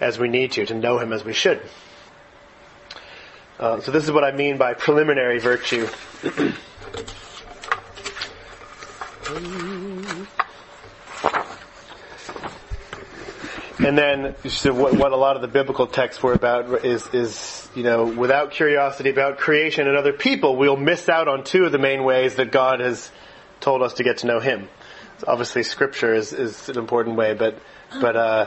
as 0.00 0.18
we 0.18 0.28
need 0.28 0.52
to, 0.52 0.66
to 0.66 0.74
know 0.74 0.98
Him 0.98 1.12
as 1.12 1.24
we 1.24 1.32
should. 1.32 1.62
Uh, 3.58 3.80
so 3.80 3.92
this 3.92 4.04
is 4.04 4.12
what 4.12 4.24
I 4.24 4.32
mean 4.32 4.56
by 4.56 4.74
preliminary 4.74 5.38
virtue. 5.38 5.88
And 13.84 13.98
then, 13.98 14.34
so 14.48 14.72
what, 14.72 14.94
what 14.94 15.12
a 15.12 15.16
lot 15.16 15.36
of 15.36 15.42
the 15.42 15.48
biblical 15.48 15.86
texts 15.86 16.22
were 16.22 16.32
about 16.32 16.86
is, 16.86 17.06
is, 17.12 17.68
you 17.74 17.82
know, 17.82 18.06
without 18.06 18.50
curiosity 18.50 19.10
about 19.10 19.36
creation 19.36 19.86
and 19.86 19.96
other 19.96 20.14
people, 20.14 20.56
we'll 20.56 20.76
miss 20.76 21.08
out 21.08 21.28
on 21.28 21.44
two 21.44 21.66
of 21.66 21.72
the 21.72 21.78
main 21.78 22.02
ways 22.02 22.36
that 22.36 22.50
God 22.50 22.80
has 22.80 23.10
told 23.60 23.82
us 23.82 23.94
to 23.94 24.02
get 24.02 24.18
to 24.18 24.26
know 24.26 24.40
Him. 24.40 24.68
So 25.18 25.26
obviously, 25.28 25.64
Scripture 25.64 26.14
is, 26.14 26.32
is 26.32 26.70
an 26.70 26.78
important 26.78 27.16
way, 27.16 27.34
but, 27.34 27.58
but, 28.00 28.16
uh, 28.16 28.46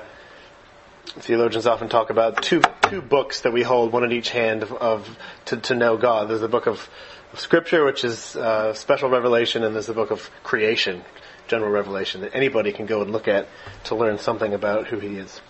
theologians 1.06 1.68
often 1.68 1.88
talk 1.88 2.10
about 2.10 2.42
two, 2.42 2.62
two 2.90 3.02
books 3.02 3.42
that 3.42 3.54
we 3.54 3.64
hold, 3.64 3.92
one 3.92 4.04
in 4.04 4.12
each 4.12 4.30
hand 4.30 4.64
of, 4.64 4.72
of 4.74 5.18
to, 5.46 5.58
to 5.58 5.76
know 5.76 5.98
God. 5.98 6.30
There's 6.30 6.42
the 6.42 6.48
book 6.48 6.68
of, 6.68 6.90
of 7.34 7.40
Scripture, 7.40 7.86
which 7.86 8.04
is, 8.04 8.36
uh, 8.36 8.74
special 8.74 9.10
revelation, 9.10 9.64
and 9.64 9.74
there's 9.76 9.88
the 9.88 9.94
book 9.94 10.12
of 10.12 10.30
creation, 10.44 11.04
general 11.48 11.72
revelation 11.72 12.22
that 12.22 12.36
anybody 12.36 12.72
can 12.72 12.86
go 12.86 13.02
and 13.02 13.12
look 13.12 13.28
at 13.28 13.48
to 13.86 13.96
learn 13.96 14.18
something 14.18 14.54
about 14.54 14.88
who 14.88 15.00
he 15.00 15.16
is. 15.18 15.42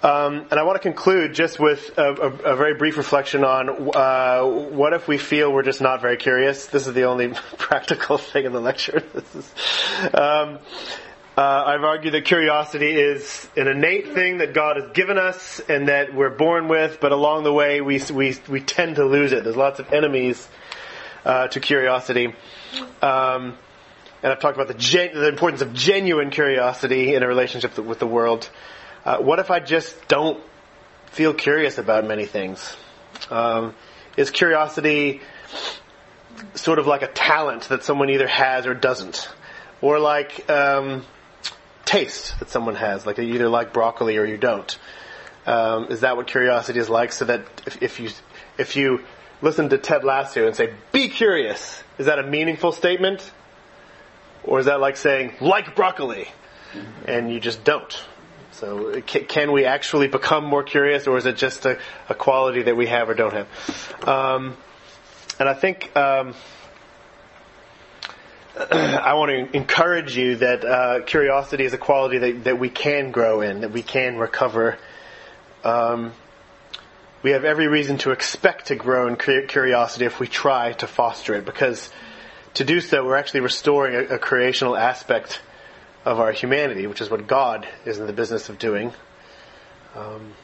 Um, 0.00 0.46
and 0.52 0.60
I 0.60 0.62
want 0.62 0.76
to 0.76 0.80
conclude 0.80 1.34
just 1.34 1.58
with 1.58 1.98
a, 1.98 2.02
a, 2.02 2.52
a 2.52 2.56
very 2.56 2.74
brief 2.74 2.96
reflection 2.96 3.42
on 3.42 3.90
uh, 3.96 4.44
what 4.44 4.92
if 4.92 5.08
we 5.08 5.18
feel 5.18 5.52
we're 5.52 5.64
just 5.64 5.80
not 5.80 6.00
very 6.00 6.16
curious. 6.16 6.66
This 6.66 6.86
is 6.86 6.94
the 6.94 7.04
only 7.04 7.28
practical 7.58 8.16
thing 8.16 8.44
in 8.44 8.52
the 8.52 8.60
lecture. 8.60 9.02
Is, 9.14 9.54
um, 10.14 10.60
uh, 11.38 11.64
I've 11.68 11.84
argued 11.84 12.14
that 12.14 12.24
curiosity 12.24 12.90
is 12.90 13.48
an 13.56 13.68
innate 13.68 14.12
thing 14.12 14.38
that 14.38 14.54
God 14.54 14.76
has 14.76 14.90
given 14.90 15.18
us 15.18 15.60
and 15.68 15.86
that 15.86 16.12
we're 16.12 16.30
born 16.30 16.66
with, 16.66 16.98
but 17.00 17.12
along 17.12 17.44
the 17.44 17.52
way 17.52 17.80
we 17.80 18.02
we 18.12 18.36
we 18.48 18.60
tend 18.60 18.96
to 18.96 19.04
lose 19.04 19.30
it. 19.30 19.44
There's 19.44 19.54
lots 19.54 19.78
of 19.78 19.92
enemies 19.92 20.48
uh, 21.24 21.46
to 21.46 21.60
curiosity. 21.60 22.34
Um, 23.00 23.56
and 24.20 24.32
I've 24.32 24.40
talked 24.40 24.56
about 24.56 24.66
the, 24.66 24.74
gen- 24.74 25.14
the 25.14 25.28
importance 25.28 25.62
of 25.62 25.74
genuine 25.74 26.30
curiosity 26.30 27.14
in 27.14 27.22
a 27.22 27.28
relationship 27.28 27.78
with 27.78 28.00
the 28.00 28.06
world. 28.08 28.50
Uh, 29.04 29.18
what 29.18 29.38
if 29.38 29.52
I 29.52 29.60
just 29.60 30.08
don't 30.08 30.42
feel 31.06 31.32
curious 31.34 31.78
about 31.78 32.04
many 32.04 32.26
things? 32.26 32.76
Um, 33.30 33.76
is 34.16 34.32
curiosity 34.32 35.20
sort 36.54 36.80
of 36.80 36.88
like 36.88 37.02
a 37.02 37.06
talent 37.06 37.68
that 37.68 37.84
someone 37.84 38.10
either 38.10 38.26
has 38.26 38.66
or 38.66 38.74
doesn't, 38.74 39.28
or 39.80 40.00
like 40.00 40.50
um, 40.50 41.04
taste 41.88 42.38
that 42.38 42.50
someone 42.50 42.74
has, 42.74 43.06
like 43.06 43.16
you 43.16 43.24
either 43.24 43.48
like 43.48 43.72
broccoli 43.72 44.18
or 44.18 44.26
you 44.26 44.36
don't? 44.36 44.78
Um, 45.46 45.86
is 45.86 46.00
that 46.00 46.16
what 46.18 46.26
curiosity 46.26 46.78
is 46.78 46.90
like? 46.90 47.12
So 47.12 47.24
that 47.24 47.40
if, 47.66 47.82
if 47.82 48.00
you 48.00 48.10
if 48.58 48.76
you 48.76 49.00
listen 49.40 49.70
to 49.70 49.78
Ted 49.78 50.04
Lasso 50.04 50.46
and 50.46 50.54
say, 50.54 50.74
"Be 50.92 51.08
curious," 51.08 51.82
is 51.96 52.06
that 52.06 52.18
a 52.18 52.22
meaningful 52.22 52.72
statement? 52.72 53.32
Or 54.44 54.60
is 54.60 54.66
that 54.66 54.80
like 54.80 54.96
saying, 54.96 55.34
like 55.40 55.74
broccoli, 55.74 56.28
and 57.06 57.32
you 57.32 57.40
just 57.40 57.64
don't? 57.64 58.04
So 58.52 59.00
can 59.02 59.52
we 59.52 59.64
actually 59.64 60.08
become 60.08 60.44
more 60.44 60.62
curious, 60.62 61.06
or 61.06 61.16
is 61.16 61.26
it 61.26 61.36
just 61.36 61.64
a, 61.64 61.78
a 62.08 62.14
quality 62.14 62.62
that 62.64 62.76
we 62.76 62.86
have 62.86 63.08
or 63.08 63.14
don't 63.14 63.32
have? 63.32 64.08
Um, 64.08 64.56
and 65.38 65.48
I 65.48 65.54
think 65.54 65.96
um, 65.96 66.34
I 68.70 69.14
want 69.14 69.30
to 69.30 69.56
encourage 69.56 70.16
you 70.16 70.36
that 70.36 70.64
uh, 70.64 71.00
curiosity 71.04 71.64
is 71.64 71.74
a 71.74 71.78
quality 71.78 72.18
that, 72.18 72.44
that 72.44 72.58
we 72.58 72.68
can 72.68 73.12
grow 73.12 73.40
in, 73.40 73.60
that 73.60 73.70
we 73.70 73.82
can 73.82 74.16
recover. 74.16 74.78
Um, 75.62 76.12
we 77.22 77.30
have 77.30 77.44
every 77.44 77.68
reason 77.68 77.98
to 77.98 78.10
expect 78.10 78.66
to 78.66 78.74
grow 78.74 79.06
in 79.06 79.16
curiosity 79.16 80.06
if 80.06 80.18
we 80.18 80.26
try 80.26 80.72
to 80.72 80.88
foster 80.88 81.34
it, 81.34 81.44
because 81.44 81.88
to 82.54 82.64
do 82.64 82.80
so, 82.80 83.04
we're 83.04 83.16
actually 83.16 83.40
restoring 83.40 83.94
a, 83.94 84.14
a, 84.14 84.18
creational 84.18 84.76
aspect 84.76 85.40
of 86.04 86.18
our 86.18 86.32
humanity, 86.32 86.88
which 86.88 87.00
is 87.00 87.08
what 87.08 87.28
God 87.28 87.68
is 87.84 87.98
in 87.98 88.08
the 88.08 88.12
business 88.12 88.48
of 88.48 88.58
doing. 88.58 88.92
Um, 89.94 90.34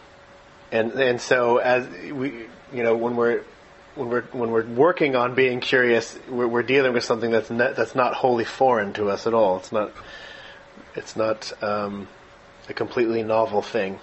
and 0.70 0.92
and 0.92 1.20
so 1.20 1.58
as 1.58 1.88
we, 2.12 2.46
you 2.72 2.82
know, 2.84 2.96
when 2.96 3.16
we're 3.16 3.42
when 3.94 4.08
we're 4.08 4.22
when 4.32 4.50
we're 4.50 4.66
working 4.66 5.16
on 5.16 5.34
being 5.34 5.60
curious, 5.60 6.18
we're, 6.28 6.48
we're 6.48 6.62
dealing 6.62 6.92
with 6.92 7.04
something 7.04 7.30
that's 7.30 7.50
not, 7.50 7.76
that's 7.76 7.94
not 7.94 8.14
wholly 8.14 8.44
foreign 8.44 8.92
to 8.94 9.10
us 9.10 9.26
at 9.26 9.34
all. 9.34 9.58
It's 9.58 9.72
not 9.72 9.92
it's 10.94 11.16
not 11.16 11.52
um, 11.62 12.08
a 12.68 12.74
completely 12.74 13.22
novel 13.22 13.62
thing. 13.62 13.98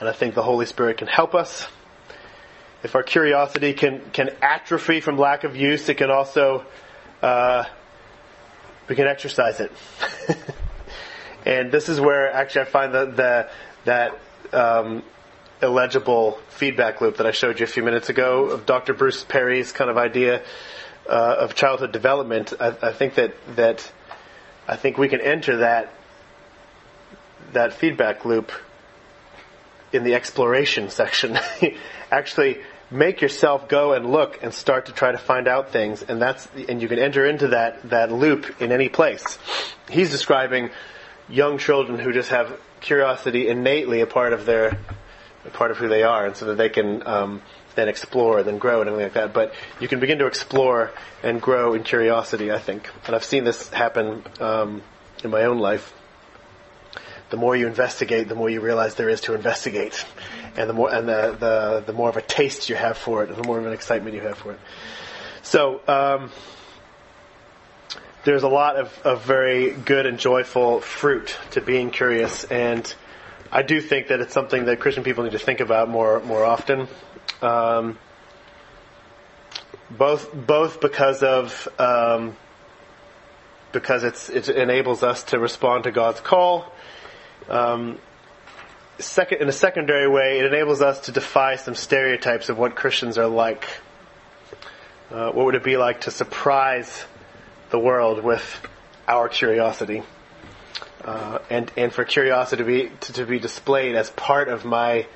And 0.00 0.08
I 0.08 0.12
think 0.12 0.34
the 0.34 0.42
Holy 0.42 0.66
Spirit 0.66 0.98
can 0.98 1.08
help 1.08 1.34
us 1.34 1.66
if 2.82 2.94
our 2.94 3.02
curiosity 3.02 3.72
can, 3.72 4.00
can 4.12 4.30
atrophy 4.40 5.00
from 5.00 5.18
lack 5.18 5.44
of 5.44 5.56
use, 5.56 5.88
it 5.88 5.96
can 5.96 6.10
also, 6.10 6.64
uh, 7.22 7.64
we 8.88 8.94
can 8.94 9.06
exercise 9.06 9.60
it. 9.60 9.72
and 11.44 11.72
this 11.72 11.88
is 11.88 12.00
where 12.00 12.32
actually 12.32 12.62
I 12.62 12.64
find 12.64 12.94
the, 12.94 13.06
the 13.06 13.50
that 13.84 14.18
um, 14.52 15.02
illegible 15.62 16.38
feedback 16.48 17.00
loop 17.00 17.16
that 17.16 17.26
I 17.26 17.32
showed 17.32 17.58
you 17.60 17.64
a 17.64 17.68
few 17.68 17.82
minutes 17.82 18.08
ago 18.08 18.46
of 18.46 18.66
Dr. 18.66 18.94
Bruce 18.94 19.24
Perry's 19.24 19.72
kind 19.72 19.90
of 19.90 19.98
idea 19.98 20.42
uh, 21.08 21.36
of 21.38 21.54
childhood 21.54 21.92
development. 21.92 22.52
I, 22.60 22.74
I 22.82 22.92
think 22.92 23.14
that 23.14 23.34
that 23.56 23.90
I 24.66 24.76
think 24.76 24.98
we 24.98 25.08
can 25.08 25.20
enter 25.20 25.58
that 25.58 25.92
that 27.52 27.72
feedback 27.72 28.24
loop 28.24 28.52
in 29.92 30.04
the 30.04 30.14
exploration 30.14 30.90
section. 30.90 31.38
Actually, 32.10 32.58
make 32.90 33.20
yourself 33.20 33.68
go 33.68 33.92
and 33.92 34.10
look 34.10 34.42
and 34.42 34.52
start 34.52 34.86
to 34.86 34.92
try 34.92 35.12
to 35.12 35.18
find 35.18 35.48
out 35.48 35.70
things, 35.70 36.02
and 36.02 36.20
that's 36.20 36.46
and 36.68 36.80
you 36.80 36.88
can 36.88 36.98
enter 36.98 37.26
into 37.26 37.48
that 37.48 37.88
that 37.90 38.12
loop 38.12 38.60
in 38.60 38.72
any 38.72 38.88
place. 38.88 39.38
He's 39.90 40.10
describing 40.10 40.70
young 41.28 41.58
children 41.58 41.98
who 41.98 42.12
just 42.12 42.30
have 42.30 42.58
curiosity 42.80 43.48
innately 43.48 44.00
a 44.00 44.06
part 44.06 44.32
of 44.32 44.46
their 44.46 44.78
part 45.50 45.70
of 45.70 45.78
who 45.78 45.88
they 45.88 46.02
are, 46.02 46.26
and 46.26 46.36
so 46.36 46.46
that 46.46 46.56
they 46.56 46.68
can 46.68 47.06
um, 47.06 47.42
then 47.74 47.88
explore, 47.88 48.42
then 48.42 48.58
grow, 48.58 48.80
and 48.80 48.88
everything 48.88 49.06
like 49.06 49.14
that. 49.14 49.32
But 49.32 49.54
you 49.80 49.88
can 49.88 50.00
begin 50.00 50.18
to 50.18 50.26
explore 50.26 50.92
and 51.22 51.40
grow 51.40 51.74
in 51.74 51.82
curiosity, 51.82 52.52
I 52.52 52.58
think, 52.58 52.88
and 53.06 53.14
I've 53.14 53.24
seen 53.24 53.44
this 53.44 53.68
happen 53.70 54.24
um, 54.40 54.82
in 55.24 55.30
my 55.30 55.44
own 55.44 55.58
life 55.58 55.94
the 57.30 57.36
more 57.36 57.54
you 57.54 57.66
investigate, 57.66 58.28
the 58.28 58.34
more 58.34 58.48
you 58.48 58.60
realize 58.60 58.94
there 58.94 59.08
is 59.08 59.20
to 59.22 59.34
investigate, 59.34 60.04
and 60.56 60.68
the 60.68 60.72
more 60.72 60.92
and 60.92 61.08
the 61.08 61.36
the, 61.38 61.82
the 61.86 61.92
more 61.92 62.08
of 62.08 62.16
a 62.16 62.22
taste 62.22 62.68
you 62.68 62.76
have 62.76 62.96
for 62.96 63.22
it, 63.22 63.28
and 63.28 63.38
the 63.38 63.46
more 63.46 63.58
of 63.58 63.66
an 63.66 63.72
excitement 63.72 64.14
you 64.14 64.22
have 64.22 64.38
for 64.38 64.52
it. 64.52 64.60
So 65.42 65.80
um, 65.86 66.30
there's 68.24 68.42
a 68.42 68.48
lot 68.48 68.76
of, 68.76 68.98
of 69.04 69.24
very 69.24 69.70
good 69.70 70.06
and 70.06 70.18
joyful 70.18 70.80
fruit 70.80 71.36
to 71.52 71.60
being 71.60 71.90
curious, 71.90 72.44
and 72.44 72.92
I 73.50 73.62
do 73.62 73.80
think 73.80 74.08
that 74.08 74.20
it's 74.20 74.34
something 74.34 74.66
that 74.66 74.80
Christian 74.80 75.04
people 75.04 75.24
need 75.24 75.32
to 75.32 75.38
think 75.38 75.60
about 75.60 75.88
more 75.88 76.20
more 76.20 76.44
often. 76.44 76.88
Um, 77.40 77.98
both 79.90 80.34
both 80.34 80.80
because 80.80 81.22
of 81.22 81.68
um, 81.78 82.36
because 83.72 84.04
it's 84.04 84.28
it 84.28 84.48
enables 84.48 85.02
us 85.02 85.22
to 85.24 85.38
respond 85.38 85.84
to 85.84 85.90
God's 85.90 86.20
call 86.20 86.72
um, 87.48 87.98
second, 88.98 89.40
in 89.40 89.48
a 89.48 89.52
secondary 89.52 90.08
way, 90.08 90.38
it 90.38 90.44
enables 90.44 90.82
us 90.82 91.00
to 91.02 91.12
defy 91.12 91.56
some 91.56 91.74
stereotypes 91.74 92.48
of 92.48 92.58
what 92.58 92.76
Christians 92.76 93.16
are 93.16 93.26
like. 93.26 93.66
Uh, 95.10 95.30
what 95.32 95.46
would 95.46 95.54
it 95.54 95.64
be 95.64 95.78
like 95.78 96.02
to 96.02 96.10
surprise 96.10 97.04
the 97.70 97.78
world 97.78 98.22
with 98.22 98.66
our 99.06 99.28
curiosity? 99.28 100.02
Uh, 101.04 101.38
and, 101.48 101.70
and 101.76 101.92
for 101.92 102.04
curiosity 102.04 102.62
to 102.62 102.66
be, 102.66 102.90
to, 103.00 103.12
to 103.12 103.24
be 103.24 103.38
displayed 103.38 103.94
as 103.94 104.10
part 104.10 104.48
of 104.48 104.64
my 104.64 105.06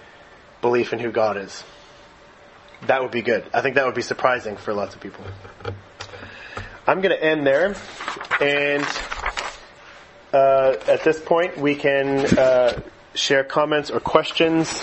belief 0.60 0.92
in 0.92 1.00
who 1.00 1.10
God 1.10 1.36
is. 1.36 1.64
That 2.86 3.02
would 3.02 3.10
be 3.10 3.22
good. 3.22 3.44
I 3.52 3.60
think 3.60 3.74
that 3.74 3.84
would 3.84 3.94
be 3.94 4.02
surprising 4.02 4.56
for 4.56 4.72
lots 4.72 4.94
of 4.94 5.00
people. 5.00 5.24
I'm 6.86 7.00
going 7.00 7.16
to 7.16 7.22
end 7.22 7.46
there, 7.46 7.76
and 8.40 8.86
uh, 10.32 10.76
at 10.88 11.04
this 11.04 11.20
point, 11.20 11.59
we 11.59 11.76
can 11.76 12.26
uh, 12.38 12.80
share 13.14 13.44
comments 13.44 13.90
or 13.90 14.00
questions, 14.00 14.82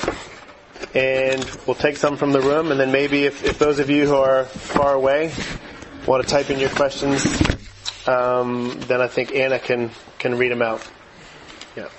and 0.93 1.43
we'll 1.65 1.76
take 1.76 1.97
some 1.97 2.15
from 2.15 2.31
the 2.31 2.41
room, 2.41 2.71
and 2.71 2.80
then 2.80 2.91
maybe 2.91 3.26
if, 3.26 3.43
if 3.43 3.59
those 3.59 3.80
of 3.80 3.89
you 3.89 4.05
who 4.07 4.15
are 4.15 4.45
far 4.45 4.93
away 4.93 5.34
want 6.05 6.23
to 6.23 6.30
type 6.30 6.49
in 6.49 6.59
your 6.59 6.69
questions, 6.69 7.26
um, 8.07 8.80
then 8.88 9.01
I 9.01 9.07
think 9.07 9.34
Anna 9.35 9.59
can 9.59 9.91
can 10.17 10.38
read 10.38 10.51
them 10.51 10.61
out. 10.61 10.88
Yeah. 11.76 11.89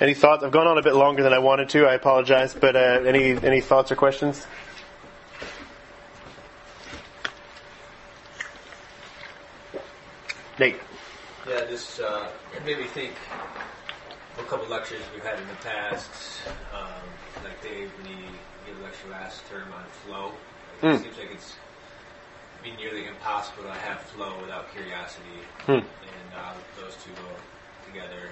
Any 0.00 0.14
thoughts? 0.14 0.42
I've 0.42 0.52
gone 0.52 0.66
on 0.66 0.78
a 0.78 0.82
bit 0.82 0.94
longer 0.94 1.22
than 1.22 1.32
I 1.32 1.38
wanted 1.38 1.68
to. 1.70 1.86
I 1.86 1.94
apologize, 1.94 2.54
but 2.54 2.74
uh, 2.76 3.02
any 3.06 3.32
any 3.42 3.60
thoughts 3.60 3.92
or 3.92 3.96
questions? 3.96 4.46
Nate. 10.58 10.76
Yeah, 11.48 11.64
this 11.64 11.98
uh, 12.00 12.28
made 12.64 12.78
me 12.78 12.84
think 12.84 13.12
a 14.38 14.42
couple 14.44 14.66
lectures 14.68 15.02
we've 15.12 15.24
had 15.24 15.38
in 15.38 15.48
the 15.48 15.54
past, 15.56 16.10
um, 16.74 16.88
like 17.42 17.60
Dave 17.62 17.90
when 17.98 18.06
he 18.14 18.22
gave 18.66 18.78
a 18.78 18.82
lecture 18.82 19.08
last 19.10 19.42
term 19.50 19.72
on 19.72 19.84
flow. 20.04 20.26
Like, 20.26 20.32
Mm. 20.82 20.94
It 20.96 21.02
seems 21.02 21.18
like 21.18 21.30
it's 21.32 21.54
be 22.62 22.72
nearly 22.72 23.06
impossible 23.06 23.64
to 23.64 23.72
have 23.72 24.00
flow 24.00 24.32
without 24.40 24.72
curiosity, 24.72 25.42
Hmm. 25.66 25.72
and 25.72 26.28
uh, 26.36 26.54
those 26.80 26.94
two 27.04 27.10
go 27.12 27.28
together. 27.86 28.30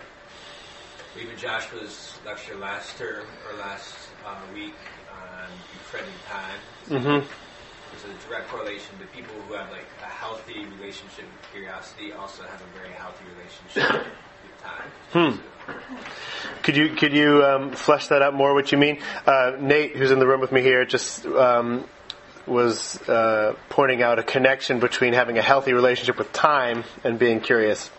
Even 1.20 1.36
Joshua's 1.36 2.16
lecture 2.24 2.54
last 2.56 2.96
term 2.96 3.26
or 3.48 3.58
last 3.58 3.94
uh, 4.24 4.36
week 4.54 4.74
on 5.12 5.48
befriending 5.72 6.14
time. 6.28 6.60
Mm-hmm. 6.88 7.26
There's 7.90 8.04
a 8.04 8.28
direct 8.28 8.48
correlation 8.48 8.96
to 9.00 9.06
people 9.06 9.34
who 9.48 9.54
have 9.54 9.70
like 9.72 9.86
a 10.02 10.06
healthy 10.06 10.64
relationship 10.78 11.24
with 11.24 11.50
curiosity 11.52 12.12
also 12.12 12.44
have 12.44 12.62
a 12.62 12.78
very 12.78 12.94
healthy 12.94 13.24
relationship 13.36 14.06
with 14.44 14.62
time. 14.62 14.90
Hmm. 15.12 16.62
Could 16.62 16.76
you 16.76 16.90
could 16.90 17.12
you 17.12 17.44
um, 17.44 17.72
flesh 17.72 18.06
that 18.08 18.22
out 18.22 18.34
more? 18.34 18.54
What 18.54 18.70
you 18.70 18.78
mean? 18.78 19.02
Uh, 19.26 19.52
Nate, 19.58 19.96
who's 19.96 20.10
in 20.12 20.20
the 20.20 20.26
room 20.26 20.40
with 20.40 20.52
me 20.52 20.62
here, 20.62 20.84
just 20.84 21.26
um, 21.26 21.84
was 22.50 23.00
uh, 23.08 23.54
pointing 23.68 24.02
out 24.02 24.18
a 24.18 24.22
connection 24.22 24.80
between 24.80 25.12
having 25.12 25.38
a 25.38 25.42
healthy 25.42 25.72
relationship 25.72 26.18
with 26.18 26.32
time 26.32 26.84
and 27.04 27.18
being 27.18 27.40
curious. 27.40 27.90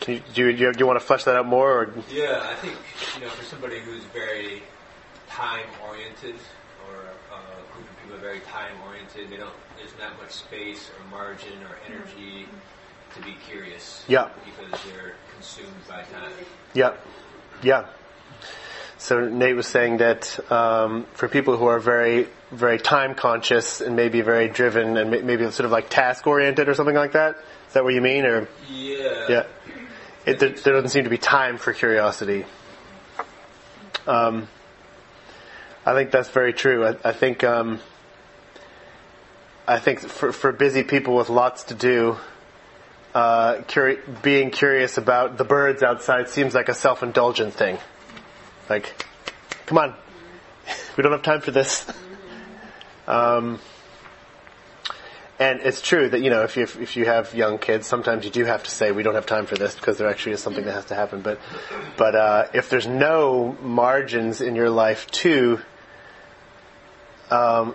Can 0.00 0.14
you, 0.14 0.22
do, 0.34 0.46
you, 0.46 0.52
do, 0.52 0.62
you, 0.64 0.72
do 0.72 0.78
you 0.80 0.86
want 0.86 0.98
to 0.98 1.04
flesh 1.06 1.24
that 1.24 1.36
out 1.36 1.46
more? 1.46 1.82
Or? 1.82 1.94
Yeah, 2.10 2.40
I 2.42 2.54
think 2.56 2.76
you 3.14 3.22
know 3.22 3.30
for 3.30 3.44
somebody 3.44 3.80
who's 3.80 4.04
very 4.04 4.62
time 5.28 5.66
oriented 5.88 6.34
or 6.88 6.96
uh, 7.32 7.36
a 7.36 7.74
group 7.74 7.88
of 7.88 8.02
people 8.02 8.16
are 8.16 8.20
very 8.20 8.40
time 8.40 8.76
oriented, 8.86 9.30
they 9.30 9.36
don't. 9.36 9.54
There's 9.78 9.96
not 9.98 10.20
much 10.20 10.32
space 10.32 10.90
or 10.90 11.10
margin 11.10 11.62
or 11.62 11.78
energy 11.86 12.46
to 13.14 13.22
be 13.22 13.36
curious. 13.48 14.04
Yeah. 14.08 14.30
Because 14.44 14.80
they're 14.84 15.14
consumed 15.34 15.72
by 15.88 16.02
time. 16.02 16.32
Yeah, 16.74 16.94
yeah. 17.62 17.86
So 18.98 19.28
Nate 19.28 19.56
was 19.56 19.66
saying 19.66 19.98
that 19.98 20.38
um, 20.50 21.06
for 21.14 21.28
people 21.28 21.56
who 21.56 21.66
are 21.66 21.78
very, 21.78 22.28
very 22.54 22.78
time 22.78 23.14
conscious 23.14 23.80
and 23.80 23.96
maybe 23.96 24.20
very 24.20 24.48
driven 24.48 24.96
and 24.96 25.10
maybe 25.10 25.44
sort 25.50 25.64
of 25.66 25.70
like 25.72 25.88
task 25.88 26.26
oriented 26.26 26.68
or 26.68 26.74
something 26.74 26.94
like 26.94 27.12
that. 27.12 27.36
Is 27.68 27.74
that 27.74 27.84
what 27.84 27.94
you 27.94 28.00
mean? 28.00 28.24
Or 28.24 28.48
Yeah. 28.68 29.26
yeah, 29.28 29.46
it, 30.26 30.38
there, 30.38 30.50
there 30.50 30.72
doesn't 30.74 30.90
seem 30.90 31.04
to 31.04 31.10
be 31.10 31.18
time 31.18 31.58
for 31.58 31.72
curiosity. 31.72 32.44
Um, 34.06 34.48
I 35.86 35.94
think 35.94 36.10
that's 36.10 36.28
very 36.30 36.52
true. 36.52 36.86
I, 36.86 36.96
I 37.04 37.12
think 37.12 37.44
um, 37.44 37.80
I 39.66 39.78
think 39.78 40.00
for 40.00 40.32
for 40.32 40.52
busy 40.52 40.82
people 40.82 41.16
with 41.16 41.28
lots 41.30 41.64
to 41.64 41.74
do, 41.74 42.16
uh, 43.14 43.56
curi- 43.68 44.00
being 44.22 44.50
curious 44.50 44.98
about 44.98 45.36
the 45.36 45.44
birds 45.44 45.82
outside 45.82 46.28
seems 46.28 46.54
like 46.54 46.68
a 46.68 46.74
self-indulgent 46.74 47.54
thing. 47.54 47.78
Like, 48.68 49.04
come 49.66 49.78
on, 49.78 49.94
we 50.96 51.02
don't 51.02 51.12
have 51.12 51.22
time 51.22 51.40
for 51.40 51.50
this. 51.50 51.86
Um, 53.06 53.60
and 55.38 55.60
it's 55.60 55.80
true 55.80 56.08
that 56.08 56.20
you 56.20 56.30
know 56.30 56.42
if 56.42 56.56
you 56.56 56.62
if 56.62 56.96
you 56.96 57.06
have 57.06 57.34
young 57.34 57.58
kids, 57.58 57.86
sometimes 57.86 58.24
you 58.24 58.30
do 58.30 58.44
have 58.44 58.62
to 58.62 58.70
say 58.70 58.92
we 58.92 59.02
don't 59.02 59.14
have 59.14 59.26
time 59.26 59.46
for 59.46 59.56
this 59.56 59.74
because 59.74 59.98
there 59.98 60.08
actually 60.08 60.32
is 60.32 60.40
something 60.40 60.64
that 60.64 60.72
has 60.72 60.84
to 60.86 60.94
happen. 60.94 61.22
But 61.22 61.40
but 61.96 62.14
uh, 62.14 62.46
if 62.54 62.70
there's 62.70 62.86
no 62.86 63.56
margins 63.60 64.40
in 64.40 64.54
your 64.54 64.70
life 64.70 65.10
to 65.22 65.60
um, 67.30 67.74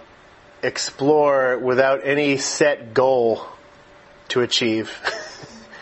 explore 0.64 1.58
without 1.58 2.02
any 2.06 2.38
set 2.38 2.94
goal 2.94 3.46
to 4.30 4.42
achieve, 4.42 4.92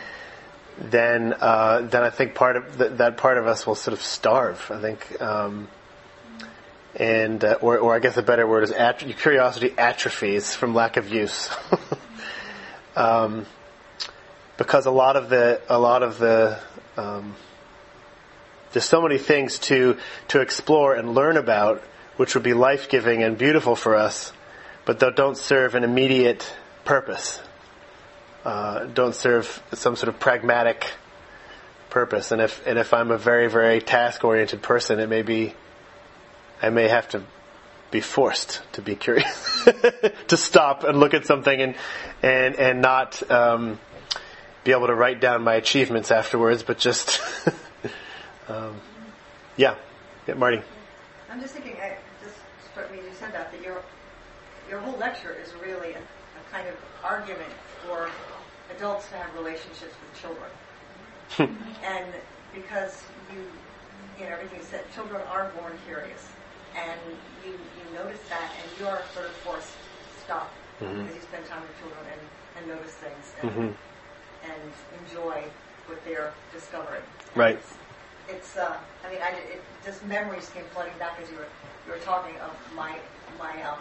then 0.80 1.36
uh, 1.40 1.82
then 1.82 2.02
I 2.04 2.10
think 2.10 2.34
part 2.34 2.56
of 2.56 2.78
th- 2.78 2.92
that 2.94 3.18
part 3.18 3.38
of 3.38 3.46
us 3.46 3.68
will 3.68 3.76
sort 3.76 3.94
of 3.94 4.02
starve. 4.02 4.72
I 4.72 4.82
think, 4.82 5.22
um, 5.22 5.68
and 6.98 7.44
uh, 7.44 7.60
or 7.62 7.78
or 7.78 7.96
I 7.96 8.00
guess 8.00 8.18
a 8.18 8.24
better 8.24 8.46
word 8.48 8.64
is 8.64 8.74
curiosity 9.18 9.74
atrophies 9.78 10.54
from 10.56 10.74
lack 10.74 10.98
of 10.98 11.10
use. 11.10 11.50
um, 12.96 13.46
because 14.58 14.88
a 14.88 14.92
lot 14.92 15.16
of 15.16 15.30
the 15.30 15.62
a 15.70 15.80
lot 15.80 16.02
of 16.02 16.18
the 16.18 16.60
um, 16.98 17.36
there's 18.74 18.86
so 18.86 19.02
many 19.02 19.20
things 19.20 19.60
to 19.60 19.98
to 20.30 20.42
explore 20.42 20.96
and 20.96 21.14
learn 21.14 21.38
about, 21.38 21.84
which 22.18 22.34
would 22.34 22.44
be 22.44 22.56
life 22.56 22.90
giving 22.90 23.22
and 23.22 23.38
beautiful 23.38 23.76
for 23.76 23.96
us, 23.96 24.34
but 24.84 25.00
that 25.00 25.16
don't 25.16 25.38
serve 25.38 25.76
an 25.76 25.84
immediate 25.84 26.52
purpose. 26.84 27.40
Uh, 28.44 28.86
don't 28.86 29.14
serve 29.14 29.62
some 29.74 29.96
sort 29.96 30.08
of 30.08 30.20
pragmatic 30.20 30.90
purpose. 31.92 32.32
And 32.32 32.42
if 32.42 32.66
and 32.66 32.80
if 32.80 32.92
I'm 32.92 33.12
a 33.12 33.18
very 33.20 33.50
very 33.50 33.82
task 33.82 34.24
oriented 34.24 34.64
person, 34.64 35.00
it 35.00 35.10
may 35.10 35.22
be 35.22 35.54
I 36.62 36.70
may 36.70 36.88
have 36.88 37.10
to 37.10 37.24
be 37.92 38.02
forced 38.02 38.62
to 38.74 38.82
be 38.82 38.96
curious, 38.96 39.64
to 40.28 40.38
stop 40.38 40.84
and 40.84 41.00
look 41.00 41.14
at 41.14 41.26
something 41.26 41.62
and 41.62 41.76
and 42.22 42.56
and 42.56 42.82
not 42.82 43.30
um, 43.32 43.80
be 44.64 44.72
able 44.72 44.88
to 44.88 44.96
write 44.96 45.22
down 45.22 45.44
my 45.44 45.56
achievements 45.56 46.12
afterwards, 46.12 46.64
but 46.64 46.78
just 46.78 47.22
um, 48.50 48.82
yeah, 49.56 49.76
yeah, 50.28 50.34
Marty. 50.36 50.62
I'm 51.32 51.42
just 51.42 51.54
thinking, 51.54 51.76
I 51.82 51.96
just 52.24 52.36
struck 52.72 52.92
me 52.92 53.00
as 53.00 53.06
you 53.06 53.12
said 53.14 53.34
that, 53.34 53.52
that 53.52 53.62
your, 53.62 53.82
your 54.70 54.80
whole 54.80 54.98
lecture 54.98 55.36
is 55.42 55.54
really 55.56 55.94
a, 55.94 56.00
a 56.00 56.52
kind 56.52 56.68
of 56.68 56.76
argument 57.04 57.52
for 57.86 58.10
adults 58.76 59.08
to 59.10 59.16
have 59.16 59.34
relationships 59.36 59.82
with 60.02 60.22
children. 60.22 61.58
and 61.84 62.08
because 62.54 63.02
you, 63.34 63.40
you 64.20 64.26
know, 64.26 64.36
everything 64.36 64.60
you 64.60 64.66
said, 64.66 64.84
children 64.94 65.22
are 65.32 65.50
born 65.60 65.78
curious. 65.86 66.28
And 66.78 67.02
you, 67.44 67.52
you 67.76 67.84
notice 67.98 68.22
that 68.30 68.52
and 68.62 68.70
you 68.80 68.86
are 68.88 69.02
sort 69.14 69.26
of 69.26 69.36
forced 69.38 69.74
to 69.74 70.22
stop 70.24 70.54
Mhm. 70.82 71.02
because 71.02 71.16
you 71.16 71.22
spend 71.22 71.46
time 71.46 71.62
with 71.64 71.78
children 71.80 72.06
and, 72.12 72.22
and 72.56 72.68
notice 72.68 72.94
things 72.94 73.26
and, 73.42 73.52
hmm 73.52 73.72
and 74.44 74.72
enjoy 75.02 75.44
what 75.88 76.04
they're 76.06 76.34
discovering. 76.54 77.02
Right. 77.36 77.58
It's, 77.58 77.78
it's 78.30 78.56
uh, 78.58 78.78
I 79.04 79.10
mean, 79.10 79.22
I, 79.22 79.30
it, 79.32 79.64
just 79.84 80.06
memories 80.06 80.50
came 80.50 80.66
flooding 80.74 80.98
back 81.00 81.18
as 81.22 81.32
you 81.32 81.38
were, 81.38 81.50
you 81.86 81.92
were 81.92 82.00
talking 82.00 82.38
of 82.40 82.52
my, 82.76 82.94
my, 83.40 83.62
um, 83.64 83.80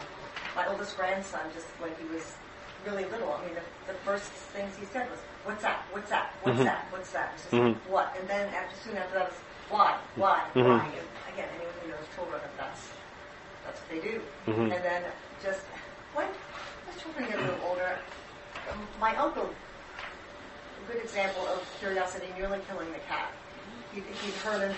my 0.55 0.66
oldest 0.66 0.97
grandson 0.97 1.52
just 1.52 1.66
when 1.78 1.93
he 2.01 2.06
was 2.06 2.24
really 2.86 3.05
little. 3.05 3.35
I 3.35 3.44
mean, 3.44 3.55
the, 3.55 3.93
the 3.93 3.98
first 4.01 4.32
things 4.55 4.74
he 4.77 4.86
said 4.86 5.10
was, 5.10 5.20
what's 5.44 5.62
that? 5.62 5.85
What's 5.93 6.09
that? 6.10 6.32
What's 6.43 6.59
Mhm. 6.60 6.64
that? 6.64 6.86
What's 6.90 7.10
that? 7.12 7.32
It's 7.35 7.43
just, 7.44 7.55
Mhm. 7.55 7.74
what? 7.86 8.16
And 8.18 8.27
then 8.28 8.48
after, 8.55 8.77
soon 8.77 8.97
after 8.97 9.18
that 9.18 9.28
was, 9.28 9.40
why? 9.68 9.98
Why? 10.14 10.40
Mhm. 10.55 10.64
Why? 10.64 10.86
And 10.86 11.09
again, 11.35 11.48
who 11.60 11.76
knows 11.97 12.09
children, 12.14 12.40
that's, 12.56 12.89
that's 13.64 13.81
what 13.81 13.89
they 13.90 14.01
do. 14.01 14.20
Mhm. 14.47 14.74
And 14.74 14.85
then 14.85 15.02
just, 15.43 15.60
when, 16.14 16.27
as 16.89 17.02
children 17.02 17.27
get 17.28 17.39
a 17.39 17.43
little 17.43 17.60
older, 17.66 17.98
my 19.01 19.14
uncle 19.16 19.48
a 20.89 20.93
good 20.93 21.02
example 21.02 21.47
of 21.48 21.66
curiosity 21.81 22.27
nearly 22.39 22.60
killing 22.68 22.90
the 22.93 22.98
cat. 23.01 23.32
He'd, 23.93 24.05
he'd 24.23 24.35
heard 24.35 24.60
him, 24.70 24.77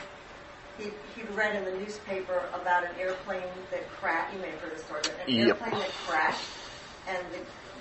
he'd, 0.78 0.92
he'd 1.16 1.30
read 1.34 1.54
in 1.56 1.64
the 1.64 1.72
newspaper 1.72 2.44
about 2.54 2.84
an 2.84 2.90
airplane 2.98 3.42
that 3.70 3.86
crashed, 3.90 4.34
you 4.34 4.40
may 4.40 4.50
have 4.50 4.60
heard 4.60 4.74
the 4.76 4.82
story, 4.82 5.02
but 5.02 5.28
an 5.28 5.34
Yep. 5.34 5.48
airplane 5.48 5.80
that 5.80 5.90
crashed 6.06 6.44
and 7.08 7.18
the 7.32 7.38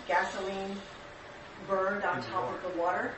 gasoline 0.07 0.75
burned 1.67 2.03
on 2.03 2.21
top 2.23 2.53
of 2.53 2.61
the 2.73 2.79
water 2.79 3.13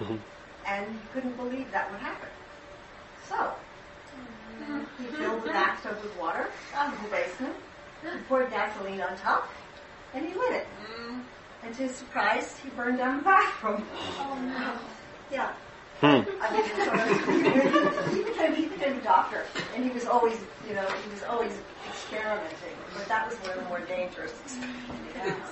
Mhm. 0.00 0.18
and 0.66 0.86
he 0.92 0.98
couldn't 1.12 1.36
believe 1.36 1.70
that 1.72 1.90
would 1.90 2.00
happen. 2.00 2.28
So, 3.28 3.52
he 4.98 5.04
filled 5.04 5.42
the 5.42 5.48
bathtub 5.48 5.98
with 6.02 6.16
water 6.18 6.48
in 6.74 7.02
the 7.04 7.08
basement, 7.10 7.54
he 8.02 8.08
poured 8.28 8.50
gasoline 8.50 9.00
on 9.00 9.16
top, 9.18 9.50
and 10.14 10.26
he 10.26 10.34
lit 10.34 10.52
it. 10.52 10.66
And 11.62 11.74
to 11.74 11.82
his 11.82 11.96
surprise, 11.96 12.56
he 12.62 12.68
burned 12.70 12.98
down 12.98 13.18
the 13.18 13.22
bathroom. 13.24 13.84
Oh 14.20 14.38
no. 14.40 14.78
Yeah. 15.30 15.52
Hmm. 16.00 16.22
I 16.40 16.52
mean, 16.52 16.64
sort 16.84 17.00
of, 17.00 18.14
he 18.14 18.22
became, 18.22 18.54
he 18.54 18.66
became 18.66 18.98
a 18.98 19.00
doctor, 19.02 19.44
and 19.74 19.82
he 19.84 19.90
was 19.90 20.04
always, 20.04 20.38
you 20.68 20.74
know, 20.74 20.86
he 21.04 21.10
was 21.10 21.22
always 21.24 21.52
experimenting. 21.88 22.76
But 22.94 23.08
that 23.08 23.26
was 23.28 23.36
one 23.38 23.50
of 23.52 23.56
the 23.64 23.68
more 23.70 23.80
dangerous 23.80 24.32
experiments. 24.44 25.50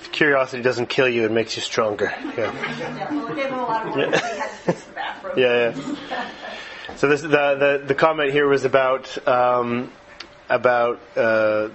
If 0.00 0.12
curiosity 0.12 0.62
doesn't 0.62 0.88
kill 0.88 1.08
you, 1.08 1.24
it 1.24 1.32
makes 1.32 1.56
you 1.56 1.62
stronger. 1.62 2.12
Yeah. 2.36 2.52
Yeah, 2.96 3.14
well, 3.14 3.26
it 3.28 3.36
gave 3.36 3.46
him 3.46 3.58
a 3.58 3.62
lot 3.62 3.86
of 3.86 3.94
work. 3.94 3.98
Yeah. 3.98 4.10
because 4.10 4.30
He 4.32 4.38
had 4.38 4.50
to 4.50 4.56
fix 4.56 4.84
the 4.84 4.92
bathroom. 4.92 5.38
Yeah, 5.38 5.72
yeah. 5.76 5.96
So 6.94 7.08
this 7.08 7.20
the 7.20 7.28
the, 7.28 7.82
the 7.88 7.94
comment 7.94 8.32
here 8.32 8.46
was 8.46 8.64
about 8.64 9.26
um, 9.26 9.90
about 10.48 11.00
uh, 11.16 11.68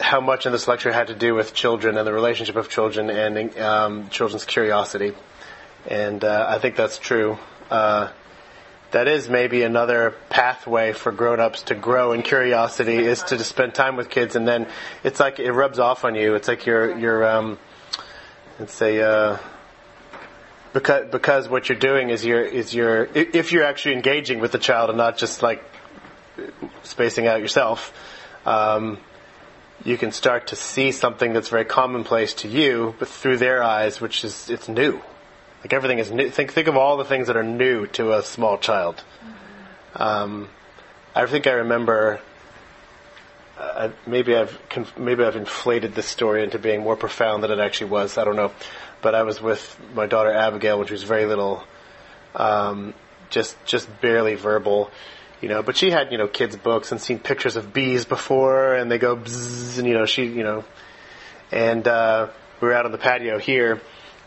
how 0.00 0.20
much 0.20 0.46
in 0.46 0.52
this 0.52 0.66
lecture 0.66 0.90
had 0.90 1.08
to 1.08 1.14
do 1.14 1.34
with 1.34 1.52
children 1.52 1.98
and 1.98 2.06
the 2.06 2.12
relationship 2.12 2.56
of 2.56 2.70
children 2.70 3.10
and 3.10 3.58
um, 3.58 4.08
children's 4.08 4.46
curiosity, 4.46 5.12
and 5.86 6.24
uh, 6.24 6.46
I 6.48 6.58
think 6.58 6.76
that's 6.76 6.98
true. 6.98 7.38
Uh, 7.70 8.10
that 8.90 9.06
is 9.06 9.28
maybe 9.28 9.64
another 9.64 10.14
pathway 10.30 10.94
for 10.94 11.12
grown-ups 11.12 11.64
to 11.64 11.74
grow 11.74 12.12
in 12.12 12.22
curiosity 12.22 12.96
is 12.96 13.22
to 13.24 13.38
spend 13.44 13.74
time 13.74 13.96
with 13.96 14.08
kids, 14.08 14.34
and 14.34 14.48
then 14.48 14.66
it's 15.04 15.20
like 15.20 15.38
it 15.38 15.52
rubs 15.52 15.78
off 15.78 16.06
on 16.06 16.14
you. 16.14 16.34
It's 16.36 16.48
like 16.48 16.64
you're 16.64 16.98
you're 16.98 17.28
um, 17.28 17.58
it's 18.58 18.80
a 18.80 19.38
because 20.72 21.10
because 21.10 21.48
what 21.48 21.68
you're 21.68 21.78
doing 21.78 22.10
is 22.10 22.24
you're 22.24 22.44
is 22.44 22.74
you're 22.74 23.04
if 23.14 23.52
you're 23.52 23.64
actually 23.64 23.94
engaging 23.94 24.40
with 24.40 24.52
the 24.52 24.58
child 24.58 24.90
and 24.90 24.98
not 24.98 25.18
just 25.18 25.42
like 25.42 25.62
spacing 26.82 27.26
out 27.26 27.40
yourself, 27.40 27.92
um, 28.46 28.98
you 29.84 29.96
can 29.96 30.12
start 30.12 30.48
to 30.48 30.56
see 30.56 30.92
something 30.92 31.32
that's 31.32 31.48
very 31.48 31.64
commonplace 31.64 32.34
to 32.34 32.48
you, 32.48 32.94
but 32.98 33.08
through 33.08 33.38
their 33.38 33.62
eyes, 33.62 34.00
which 34.00 34.24
is 34.24 34.50
it's 34.50 34.68
new. 34.68 35.00
Like 35.62 35.72
everything 35.72 35.98
is 35.98 36.10
new. 36.10 36.30
Think 36.30 36.52
think 36.52 36.68
of 36.68 36.76
all 36.76 36.96
the 36.96 37.04
things 37.04 37.26
that 37.26 37.36
are 37.36 37.44
new 37.44 37.86
to 37.88 38.14
a 38.14 38.22
small 38.22 38.58
child. 38.58 39.02
Um, 39.94 40.48
I 41.14 41.26
think 41.26 41.46
I 41.46 41.52
remember. 41.52 42.20
Uh, 43.58 43.90
maybe 44.06 44.36
I've 44.36 44.56
maybe 44.96 45.24
I've 45.24 45.34
inflated 45.34 45.92
this 45.96 46.06
story 46.06 46.44
into 46.44 46.60
being 46.60 46.82
more 46.82 46.94
profound 46.94 47.42
than 47.42 47.50
it 47.50 47.58
actually 47.58 47.90
was. 47.90 48.16
I 48.16 48.22
don't 48.24 48.36
know, 48.36 48.52
but 49.02 49.14
I 49.14 49.22
was 49.22 49.40
with 49.40 49.78
my 49.94 50.06
daughter 50.06 50.32
Abigail 50.32 50.84
she 50.84 50.92
was 50.92 51.02
very 51.02 51.26
little, 51.26 51.62
um, 52.34 52.94
just 53.30 53.56
just 53.64 53.88
barely 54.00 54.34
verbal, 54.34 54.90
you 55.40 55.48
know. 55.48 55.62
But 55.62 55.76
she 55.76 55.90
had 55.90 56.12
you 56.12 56.18
know 56.18 56.26
kids 56.26 56.56
books 56.56 56.92
and 56.92 57.00
seen 57.00 57.18
pictures 57.18 57.56
of 57.56 57.72
bees 57.72 58.04
before, 58.04 58.74
and 58.74 58.90
they 58.90 58.98
go 58.98 59.16
bzzz, 59.16 59.78
and 59.78 59.86
you 59.86 59.94
know 59.94 60.06
she 60.06 60.24
you 60.24 60.42
know, 60.42 60.64
and 61.50 61.86
uh, 61.86 62.28
we 62.60 62.68
were 62.68 62.74
out 62.74 62.86
on 62.86 62.92
the 62.92 62.98
patio 62.98 63.38
here, 63.38 63.80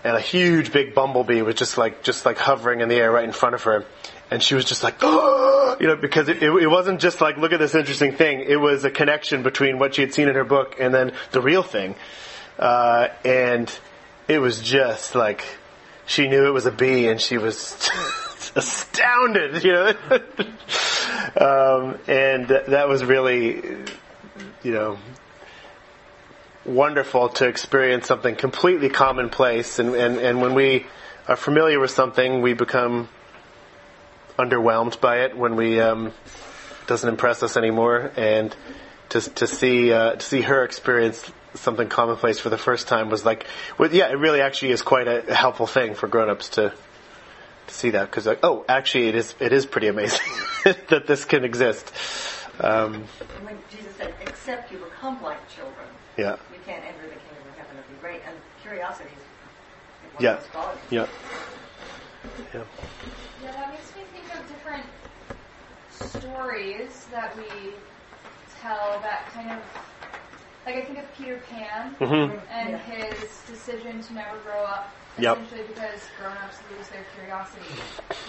and 0.04 0.16
a 0.16 0.22
huge 0.22 0.72
big 0.72 0.94
bumblebee 0.94 1.42
was 1.42 1.56
just 1.56 1.78
like 1.78 2.04
just 2.04 2.26
like 2.26 2.38
hovering 2.38 2.82
in 2.82 2.90
the 2.90 2.96
air 2.96 3.12
right 3.12 3.26
in 3.26 3.34
front 3.34 3.56
of 3.56 3.64
her, 3.64 3.86
and 4.30 4.42
she 4.42 4.56
was 4.56 4.66
just 4.66 4.84
like, 4.84 5.02
you 5.02 5.88
know, 5.88 5.98
because 6.00 6.30
it, 6.30 6.42
it, 6.42 6.52
it 6.52 6.68
wasn't 6.68 7.00
just 7.00 7.22
like 7.22 7.38
look 7.38 7.52
at 7.52 7.60
this 7.60 7.76
interesting 7.76 8.16
thing. 8.16 8.42
It 8.48 8.58
was 8.58 8.84
a 8.84 8.90
connection 8.90 9.44
between 9.44 9.80
what 9.80 9.96
she 9.96 10.02
had 10.02 10.14
seen 10.14 10.30
in 10.30 10.36
her 10.36 10.46
book 10.46 10.78
and 10.80 10.94
then 10.94 11.14
the 11.32 11.42
real 11.42 11.64
thing, 11.64 11.96
uh, 12.58 13.10
and 13.26 13.72
it 14.32 14.40
was 14.40 14.62
just 14.62 15.14
like 15.14 15.44
she 16.06 16.28
knew 16.28 16.48
it 16.48 16.52
was 16.52 16.66
a 16.66 16.72
bee, 16.72 17.08
and 17.08 17.20
she 17.20 17.38
was 17.38 17.90
astounded, 18.56 19.64
you 19.64 19.74
know. 19.74 19.94
um, 21.36 22.00
and 22.08 22.48
that 22.48 22.88
was 22.88 23.04
really, 23.04 23.56
you 24.64 24.72
know, 24.72 24.98
wonderful 26.66 27.30
to 27.30 27.48
experience 27.48 28.08
something 28.08 28.36
completely 28.36 28.88
commonplace. 28.88 29.80
And, 29.80 29.96
and, 29.96 30.18
and 30.18 30.42
when 30.42 30.54
we 30.54 30.86
are 31.28 31.36
familiar 31.36 31.80
with 31.80 31.92
something, 31.92 32.42
we 32.42 32.54
become 32.54 33.10
underwhelmed 34.40 35.00
by 35.02 35.24
it 35.24 35.36
when 35.36 35.58
we 35.58 35.82
um, 35.82 36.14
doesn't 36.88 37.10
impress 37.10 37.44
us 37.44 37.58
anymore. 37.58 38.12
And 38.16 38.56
to 39.10 39.20
to 39.22 39.46
see 39.46 39.92
uh, 39.92 40.14
to 40.14 40.26
see 40.26 40.42
her 40.42 40.64
experience 40.64 41.30
something 41.56 41.90
commonplace 41.90 42.40
for 42.40 42.50
the 42.50 42.58
first 42.58 42.88
time 42.88 43.10
was 43.10 43.26
like, 43.26 43.46
well, 43.78 43.94
yeah, 43.94 44.10
it 44.10 44.16
really 44.18 44.42
actually 44.42 44.72
is 44.72 44.82
quite 44.82 45.08
a 45.08 45.34
helpful 45.34 45.68
thing 45.68 45.94
for 45.96 46.08
grown-ups 46.08 46.50
to 46.50 46.74
to 47.68 47.74
see 47.74 47.92
that 47.92 48.10
because 48.10 48.26
like, 48.26 48.40
oh, 48.44 48.66
actually, 48.68 49.08
it 49.08 49.16
is 49.16 49.36
it 49.40 49.54
is 49.54 49.66
pretty 49.66 49.88
amazing 49.88 50.20
that 50.90 51.06
this 51.08 51.26
can 51.26 51.44
exist. 51.44 51.92
Um, 52.60 53.06
And 53.36 53.46
when 53.46 53.58
Jesus 53.72 53.96
said, 53.96 54.14
except 54.22 54.72
you 54.72 54.78
become 54.80 55.22
like 55.22 55.40
children, 55.50 55.88
yeah, 56.18 56.36
you 56.54 56.60
can't 56.66 56.84
enter 56.84 57.04
the 57.04 57.16
kingdom 57.16 57.48
of 57.50 57.58
heaven. 57.58 57.78
It'd 57.78 57.90
be 57.90 58.02
great. 58.02 58.22
And 58.26 58.36
curiosity 58.62 59.10
is 59.10 60.14
one 60.14 60.24
yeah, 60.24 60.32
of 60.34 60.40
those 60.40 60.50
qualities. 60.52 60.82
yeah, 60.92 61.08
yeah. 62.54 62.64
Yeah, 63.44 63.52
that 63.54 63.70
makes 63.72 63.96
me 63.96 64.04
think 64.14 64.26
of 64.36 64.48
different 64.48 64.86
stories 65.90 67.08
that 67.12 67.36
we 67.38 67.74
tell 68.62 69.00
that 69.02 69.26
kind 69.34 69.52
of 69.52 69.60
like 70.66 70.76
I 70.76 70.82
think 70.82 71.00
of 71.00 71.06
Peter 71.18 71.42
Pan 71.50 71.96
Mhm. 72.00 72.40
and 72.50 72.70
Yeah. 72.72 72.78
his 72.78 73.42
decision 73.48 74.02
to 74.02 74.14
never 74.14 74.38
grow 74.40 74.64
up 74.64 74.90
Yep. 75.18 75.38
essentially 75.38 75.68
because 75.68 76.08
grown-ups 76.18 76.60
lose 76.78 76.88
their 76.90 77.04
curiosity 77.16 77.76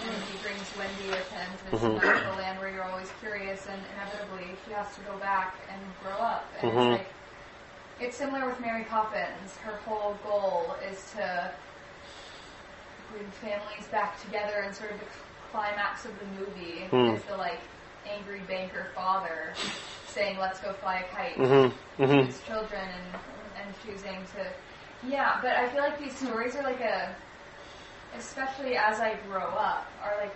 and 0.03 0.23
he 0.25 0.37
brings 0.39 0.75
Wendy 0.75 1.07
with 1.09 1.29
him 1.31 1.47
to 1.57 1.71
this 1.71 1.81
Mhm. 1.81 2.01
magical 2.03 2.35
land 2.35 2.59
where 2.59 2.69
you're 2.69 2.83
always 2.83 3.09
curious 3.19 3.67
and 3.67 3.81
inevitably 3.95 4.55
he 4.65 4.73
has 4.73 4.93
to 4.95 5.01
go 5.01 5.15
back 5.17 5.53
and 5.69 5.79
grow 6.03 6.17
up 6.17 6.45
and 6.61 6.71
Mhm. 6.71 6.91
it's 6.93 7.01
like 7.03 7.07
it's 7.99 8.17
similar 8.17 8.47
with 8.47 8.59
Mary 8.59 8.83
Poppins 8.85 9.55
her 9.63 9.77
whole 9.85 10.15
goal 10.23 10.75
is 10.89 11.11
to 11.13 11.51
bring 13.11 13.29
families 13.31 13.87
back 13.89 14.19
together 14.21 14.61
and 14.65 14.75
sort 14.75 14.91
of 14.91 14.99
the 14.99 15.05
climax 15.51 16.03
of 16.05 16.17
the 16.19 16.25
movie 16.25 16.85
Hmm. 16.89 17.15
is 17.15 17.23
the 17.25 17.37
like 17.37 17.61
angry 18.09 18.41
banker 18.47 18.87
father 18.95 19.53
saying 20.07 20.37
let's 20.39 20.59
go 20.59 20.73
fly 20.73 20.99
a 20.99 21.15
kite 21.15 21.37
Mhm, 21.37 21.71
to 21.97 22.03
mhm. 22.03 22.25
his 22.25 22.39
children 22.41 22.87
and, 22.87 23.21
and 23.65 23.75
choosing 23.85 24.25
to 24.35 24.45
yeah 25.09 25.39
but 25.41 25.51
I 25.51 25.67
feel 25.69 25.81
like 25.81 25.99
these 25.99 26.15
stories 26.17 26.55
are 26.55 26.63
like 26.63 26.81
a 26.81 27.15
especially 28.17 28.75
as 28.77 28.99
I 28.99 29.15
grow 29.27 29.47
up 29.47 29.91
are 30.03 30.15
like 30.21 30.35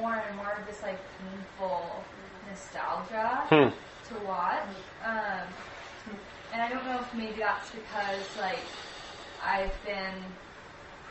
more 0.00 0.14
and 0.26 0.36
more 0.36 0.52
of 0.58 0.66
this 0.66 0.82
like 0.82 0.98
painful 1.18 2.04
nostalgia 2.48 3.42
Hmm. 3.50 3.68
to 4.08 4.24
watch 4.26 4.68
um, 5.04 5.48
and 6.52 6.62
I 6.62 6.68
don't 6.70 6.84
know 6.86 6.98
if 7.00 7.14
maybe 7.14 7.40
that's 7.40 7.70
because 7.70 8.24
like 8.40 8.64
I've 9.44 9.74
been 9.84 10.14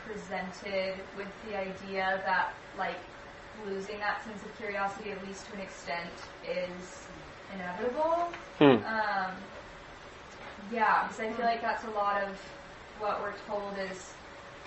presented 0.04 0.94
with 1.16 1.28
the 1.46 1.56
idea 1.56 2.20
that 2.24 2.54
like 2.76 2.98
losing 3.66 3.98
that 4.00 4.24
sense 4.24 4.42
of 4.42 4.56
curiosity 4.56 5.10
at 5.12 5.26
least 5.26 5.46
to 5.48 5.54
an 5.54 5.60
extent 5.60 6.10
is 6.48 7.06
inevitable. 7.54 8.28
Hmm. 8.58 8.84
Um, 8.84 9.32
yeah, 10.72 11.04
because 11.08 11.20
I 11.20 11.32
feel 11.32 11.46
like 11.46 11.62
that's 11.62 11.84
a 11.84 11.90
lot 11.90 12.22
of 12.22 12.30
what 12.98 13.20
we're 13.22 13.34
told 13.46 13.74
is 13.90 14.12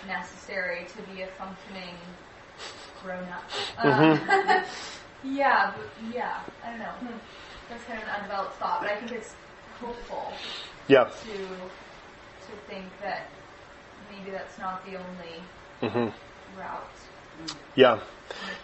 necessary 0.06 0.86
to 0.96 1.02
be 1.12 1.22
a 1.22 1.26
functioning 1.28 1.94
grown 3.02 3.24
up. 3.28 3.44
Um, 3.78 4.20
yeah, 5.24 5.72
but 5.76 5.86
yeah, 6.14 6.40
I 6.64 6.70
don't 6.70 6.78
know. 6.80 6.92
That's 7.68 7.84
kind 7.84 7.98
of 8.02 8.08
an 8.08 8.14
undeveloped 8.22 8.54
thought, 8.56 8.80
but 8.82 8.90
I 8.90 8.96
think 8.96 9.12
it's 9.12 9.34
hopeful 9.80 10.32
Yeah. 10.88 11.04
to 11.04 11.32
to 11.32 12.52
think 12.68 12.86
that 13.02 13.28
maybe 14.10 14.30
that's 14.30 14.58
not 14.58 14.84
the 14.84 14.96
only 14.96 15.40
hmm 15.80 16.08
route. 16.58 16.82
Yeah. 17.74 18.00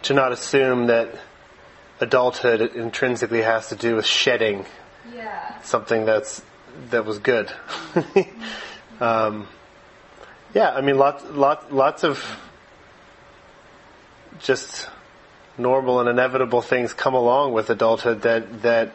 To 0.02 0.14
not 0.14 0.32
assume 0.32 0.86
that 0.86 1.14
adulthood 2.00 2.60
intrinsically 2.60 3.42
has 3.42 3.68
to 3.68 3.76
do 3.76 3.96
with 3.96 4.06
shedding 4.06 4.66
Yeah. 5.14 5.60
something 5.62 6.04
that's 6.04 6.42
that 6.90 7.04
was 7.04 7.18
good. 7.18 7.50
um, 9.00 9.48
yeah, 10.54 10.70
I 10.70 10.80
mean, 10.80 10.96
lots, 10.96 11.24
lots, 11.24 11.64
lots 11.72 12.04
of 12.04 12.24
just 14.40 14.88
normal 15.56 16.00
and 16.00 16.08
inevitable 16.08 16.62
things 16.62 16.92
come 16.92 17.14
along 17.14 17.52
with 17.52 17.68
adulthood 17.68 18.22
that 18.22 18.62
that 18.62 18.92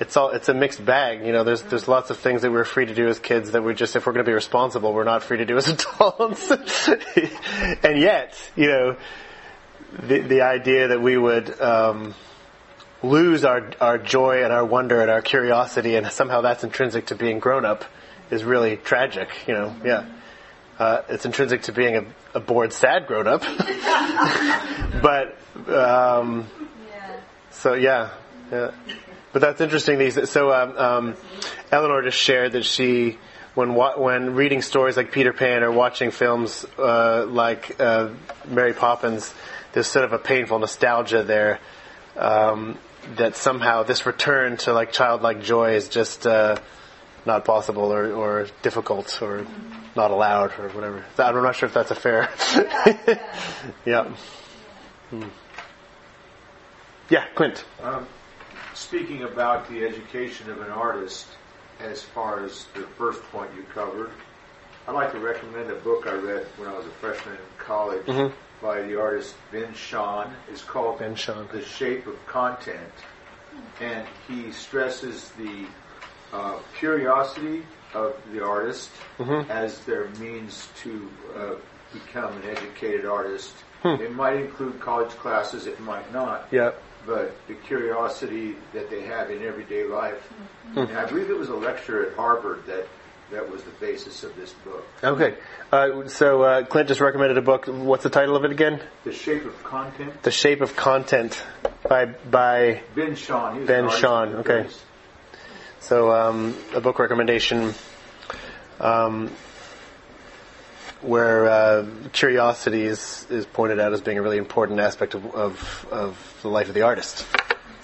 it's 0.00 0.16
all 0.16 0.30
it's 0.30 0.48
a 0.48 0.54
mixed 0.54 0.84
bag. 0.84 1.24
You 1.26 1.32
know, 1.32 1.44
there's 1.44 1.62
there's 1.62 1.88
lots 1.88 2.10
of 2.10 2.18
things 2.18 2.42
that 2.42 2.50
we're 2.52 2.64
free 2.64 2.86
to 2.86 2.94
do 2.94 3.08
as 3.08 3.18
kids 3.18 3.50
that 3.52 3.62
we're 3.62 3.74
just 3.74 3.96
if 3.96 4.06
we're 4.06 4.12
going 4.12 4.24
to 4.24 4.28
be 4.28 4.34
responsible, 4.34 4.92
we're 4.92 5.04
not 5.04 5.22
free 5.22 5.38
to 5.38 5.44
do 5.44 5.56
as 5.56 5.68
adults. 5.98 6.50
and 6.50 7.98
yet, 8.00 8.34
you 8.56 8.66
know, 8.68 8.96
the 10.02 10.20
the 10.20 10.40
idea 10.42 10.88
that 10.88 11.00
we 11.02 11.16
would 11.16 11.60
um, 11.60 12.14
lose 13.02 13.44
our 13.44 13.70
our 13.80 13.98
joy 13.98 14.44
and 14.44 14.52
our 14.52 14.64
wonder 14.64 15.00
and 15.00 15.10
our 15.10 15.22
curiosity, 15.22 15.96
and 15.96 16.06
somehow 16.12 16.40
that's 16.42 16.62
intrinsic 16.64 17.06
to 17.06 17.14
being 17.14 17.38
grown 17.40 17.64
up, 17.64 17.84
is 18.30 18.44
really 18.44 18.76
tragic. 18.76 19.28
You 19.46 19.54
know, 19.54 19.76
yeah. 19.84 20.06
Uh, 20.78 21.02
it's 21.08 21.24
intrinsic 21.26 21.62
to 21.62 21.72
being 21.72 21.96
a, 21.96 22.04
a 22.36 22.40
bored, 22.40 22.72
sad 22.72 23.08
grown 23.08 23.26
up. 23.26 23.40
but 25.02 25.36
um, 25.68 26.46
Yeah. 26.88 27.16
so 27.50 27.74
yeah, 27.74 28.10
yeah. 28.52 28.70
But 29.32 29.42
that's 29.42 29.60
interesting. 29.60 29.98
These 29.98 30.30
so 30.30 30.52
um, 30.52 30.76
um, 30.78 31.14
Eleanor 31.70 32.02
just 32.02 32.18
shared 32.18 32.52
that 32.52 32.64
she 32.64 33.18
when 33.54 33.74
wa- 33.74 33.98
when 33.98 34.34
reading 34.34 34.62
stories 34.62 34.96
like 34.96 35.12
Peter 35.12 35.32
Pan 35.32 35.62
or 35.62 35.70
watching 35.70 36.10
films 36.10 36.64
uh, 36.78 37.26
like 37.26 37.78
uh, 37.80 38.08
Mary 38.46 38.72
Poppins, 38.72 39.32
there's 39.72 39.86
sort 39.86 40.04
of 40.04 40.12
a 40.12 40.18
painful 40.18 40.58
nostalgia 40.58 41.22
there. 41.22 41.60
Um, 42.16 42.78
that 43.16 43.36
somehow 43.36 43.84
this 43.84 44.06
return 44.06 44.56
to 44.58 44.72
like 44.72 44.92
childlike 44.92 45.42
joy 45.42 45.74
is 45.74 45.88
just 45.88 46.26
uh, 46.26 46.56
not 47.24 47.44
possible 47.44 47.92
or, 47.92 48.12
or 48.12 48.46
difficult 48.62 49.20
or 49.22 49.46
not 49.96 50.10
allowed 50.10 50.52
or 50.58 50.68
whatever. 50.70 51.04
I'm 51.18 51.42
not 51.42 51.56
sure 51.56 51.68
if 51.68 51.74
that's 51.74 51.90
a 51.90 51.94
fair. 51.94 52.28
yeah. 53.86 54.04
Hmm. 55.10 55.28
Yeah, 57.08 57.24
Quint. 57.34 57.64
Um, 57.82 58.06
speaking 58.82 59.24
about 59.24 59.68
the 59.68 59.84
education 59.84 60.50
of 60.50 60.60
an 60.62 60.70
artist, 60.70 61.26
as 61.80 62.02
far 62.02 62.44
as 62.44 62.64
the 62.74 62.82
first 62.96 63.20
point 63.24 63.50
you 63.56 63.64
covered, 63.74 64.10
I'd 64.86 64.92
like 64.94 65.12
to 65.12 65.18
recommend 65.18 65.70
a 65.70 65.74
book 65.74 66.06
I 66.06 66.12
read 66.14 66.46
when 66.56 66.68
I 66.68 66.76
was 66.76 66.86
a 66.86 66.90
freshman 66.90 67.34
in 67.34 67.40
college 67.58 68.06
Mhm. 68.06 68.32
by 68.62 68.82
the 68.82 68.98
artist 68.98 69.34
Ben 69.52 69.74
Shahn. 69.74 70.34
It's 70.50 70.62
called 70.62 71.00
Ben 71.00 71.14
Shahn. 71.14 71.48
The 71.52 71.60
Shape 71.62 72.06
of 72.06 72.24
Content. 72.26 72.92
And 73.80 74.06
he 74.26 74.52
stresses 74.52 75.30
the 75.32 75.66
uh, 76.32 76.58
curiosity 76.78 77.66
of 77.94 78.14
the 78.32 78.44
artist 78.44 78.90
Mhm. 79.18 79.48
as 79.50 79.80
their 79.86 80.08
means 80.20 80.68
to 80.82 81.10
uh, 81.36 81.54
become 81.92 82.32
an 82.42 82.44
educated 82.50 83.06
artist. 83.06 83.52
Hmm. 83.82 84.00
It 84.00 84.12
might 84.14 84.34
include 84.36 84.78
college 84.80 85.10
classes, 85.10 85.66
it 85.66 85.80
might 85.80 86.12
not. 86.12 86.46
Yeah. 86.50 86.72
But 87.08 87.34
the 87.48 87.54
curiosity 87.54 88.54
that 88.74 88.90
they 88.90 89.02
have 89.02 89.30
in 89.30 89.42
everyday 89.42 89.84
life. 89.84 90.22
Hmm. 90.74 90.80
And 90.80 90.98
I 90.98 91.06
believe 91.06 91.30
it 91.30 91.38
was 91.38 91.48
a 91.48 91.56
lecture 91.56 92.06
at 92.06 92.14
Harvard 92.14 92.66
that, 92.66 92.86
that 93.30 93.50
was 93.50 93.62
the 93.62 93.70
basis 93.80 94.22
of 94.24 94.36
this 94.36 94.52
book. 94.52 94.86
Okay. 95.02 95.34
Uh, 95.72 96.06
so 96.08 96.42
uh, 96.42 96.64
Clint 96.66 96.88
just 96.88 97.00
recommended 97.00 97.38
a 97.38 97.42
book. 97.42 97.66
What's 97.66 98.02
the 98.02 98.10
title 98.10 98.36
of 98.36 98.44
it 98.44 98.50
again? 98.50 98.82
The 99.04 99.12
Shape 99.12 99.46
of 99.46 99.64
Content. 99.64 100.22
The 100.22 100.30
Shape 100.30 100.60
of 100.60 100.76
Content 100.76 101.42
by 101.88 102.04
by 102.04 102.82
Ben 102.94 103.16
Shahn. 103.16 103.64
Ben 103.64 103.88
Shahn. 103.88 104.34
Okay. 104.36 104.64
30s. 104.64 104.78
So 105.80 106.12
um, 106.12 106.54
a 106.74 106.82
book 106.82 106.98
recommendation 106.98 107.72
um, 108.80 109.30
where 111.00 111.48
uh, 111.48 111.86
curiosity 112.12 112.82
is, 112.82 113.26
is 113.30 113.46
pointed 113.46 113.78
out 113.80 113.92
as 113.92 114.00
being 114.00 114.18
a 114.18 114.22
really 114.22 114.38
important 114.38 114.80
aspect 114.80 115.14
of, 115.14 115.24
of, 115.34 115.86
of 115.90 116.38
the 116.42 116.48
life 116.48 116.68
of 116.68 116.74
the 116.74 116.82
artist. 116.82 117.24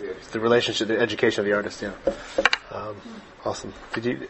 It's 0.00 0.28
the 0.28 0.40
relationship, 0.40 0.88
the 0.88 0.98
education 0.98 1.40
of 1.40 1.46
the 1.46 1.52
artist. 1.54 1.80
Yeah. 1.82 1.92
Um, 2.70 2.96
awesome. 3.44 3.72
Did 3.94 4.04
you 4.04 4.28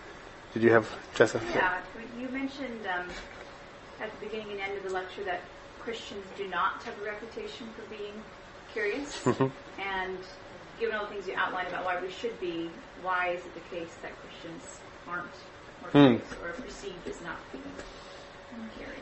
did 0.53 0.63
you 0.63 0.71
have 0.71 0.89
Jessa? 1.17 1.41
Yeah, 1.55 1.81
you 2.19 2.29
mentioned 2.29 2.87
um, 2.87 3.09
at 4.01 4.11
the 4.21 4.27
beginning 4.27 4.53
and 4.53 4.61
end 4.61 4.77
of 4.77 4.85
the 4.85 4.91
lecture 4.91 5.25
that 5.25 5.41
Christians 5.81 6.25
do 6.37 6.47
not 6.49 6.83
have 6.85 6.95
a 7.03 7.05
reputation 7.05 7.67
for 7.75 7.83
being 7.97 8.13
curious. 8.73 9.21
Mhm. 9.25 9.51
And 9.81 10.19
given 10.79 10.95
all 10.95 11.07
the 11.07 11.13
things 11.13 11.27
you 11.27 11.35
outlined 11.37 11.69
about 11.69 11.85
why 11.85 12.01
we 12.01 12.11
should 12.11 12.39
be, 12.41 12.71
why 13.03 13.29
is 13.31 13.41
it 13.45 13.55
the 13.55 13.77
case 13.77 13.95
that 14.03 14.13
Christians 14.23 14.79
aren't 15.09 15.27
more 15.83 15.91
Hmm. 15.91 16.45
or 16.45 16.53
perceived 16.53 17.07
as 17.09 17.21
not 17.23 17.37
being 17.51 17.65
curious? 18.77 18.99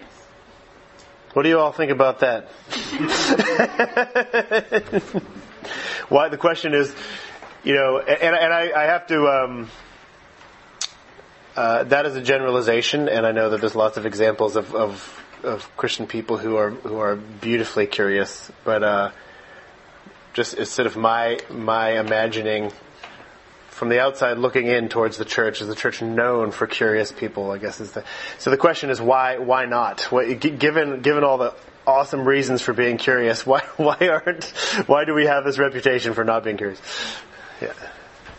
What 1.32 1.42
do 1.42 1.48
you 1.48 1.58
all 1.58 1.72
think 1.72 1.90
about 1.90 2.20
that? 2.20 2.48
Why 6.08 6.28
the 6.28 6.36
question 6.36 6.74
is, 6.74 6.94
you 7.64 7.74
know, 7.74 7.98
and, 7.98 8.36
and 8.36 8.52
I, 8.52 8.70
I 8.76 8.84
have 8.84 9.06
to. 9.08 9.28
Um, 9.28 9.68
uh, 11.54 11.84
that 11.84 12.06
is 12.06 12.16
a 12.16 12.22
generalization, 12.22 13.08
and 13.08 13.26
I 13.26 13.32
know 13.32 13.50
that 13.50 13.60
there's 13.60 13.74
lots 13.74 13.98
of 13.98 14.06
examples 14.06 14.56
of, 14.56 14.74
of, 14.74 15.22
of 15.42 15.76
Christian 15.76 16.06
people 16.06 16.38
who 16.38 16.56
are 16.56 16.70
who 16.70 16.98
are 16.98 17.16
beautifully 17.16 17.86
curious, 17.86 18.50
but 18.64 18.82
uh, 18.82 19.10
just 20.32 20.54
it's 20.54 20.70
sort 20.70 20.86
of 20.86 20.96
my 20.96 21.38
my 21.50 22.00
imagining 22.00 22.72
from 23.82 23.88
the 23.88 23.98
outside 23.98 24.38
looking 24.38 24.68
in 24.68 24.88
towards 24.88 25.16
the 25.16 25.24
church 25.24 25.60
is 25.60 25.66
the 25.66 25.74
church 25.74 26.00
known 26.00 26.52
for 26.52 26.68
curious 26.68 27.10
people 27.10 27.50
i 27.50 27.58
guess 27.58 27.80
is 27.80 27.90
the 27.90 28.04
so 28.38 28.48
the 28.48 28.56
question 28.56 28.90
is 28.90 29.00
why 29.00 29.38
why 29.38 29.64
not 29.64 30.02
what, 30.02 30.38
given 30.38 31.00
given 31.00 31.24
all 31.24 31.36
the 31.36 31.52
awesome 31.84 32.24
reasons 32.24 32.62
for 32.62 32.72
being 32.72 32.96
curious 32.96 33.44
why 33.52 33.58
why 33.78 33.96
aren't 34.00 34.44
why 34.86 35.04
do 35.04 35.12
we 35.14 35.26
have 35.26 35.42
this 35.42 35.58
reputation 35.58 36.14
for 36.14 36.22
not 36.22 36.44
being 36.44 36.56
curious 36.56 36.80
yeah 37.60 37.72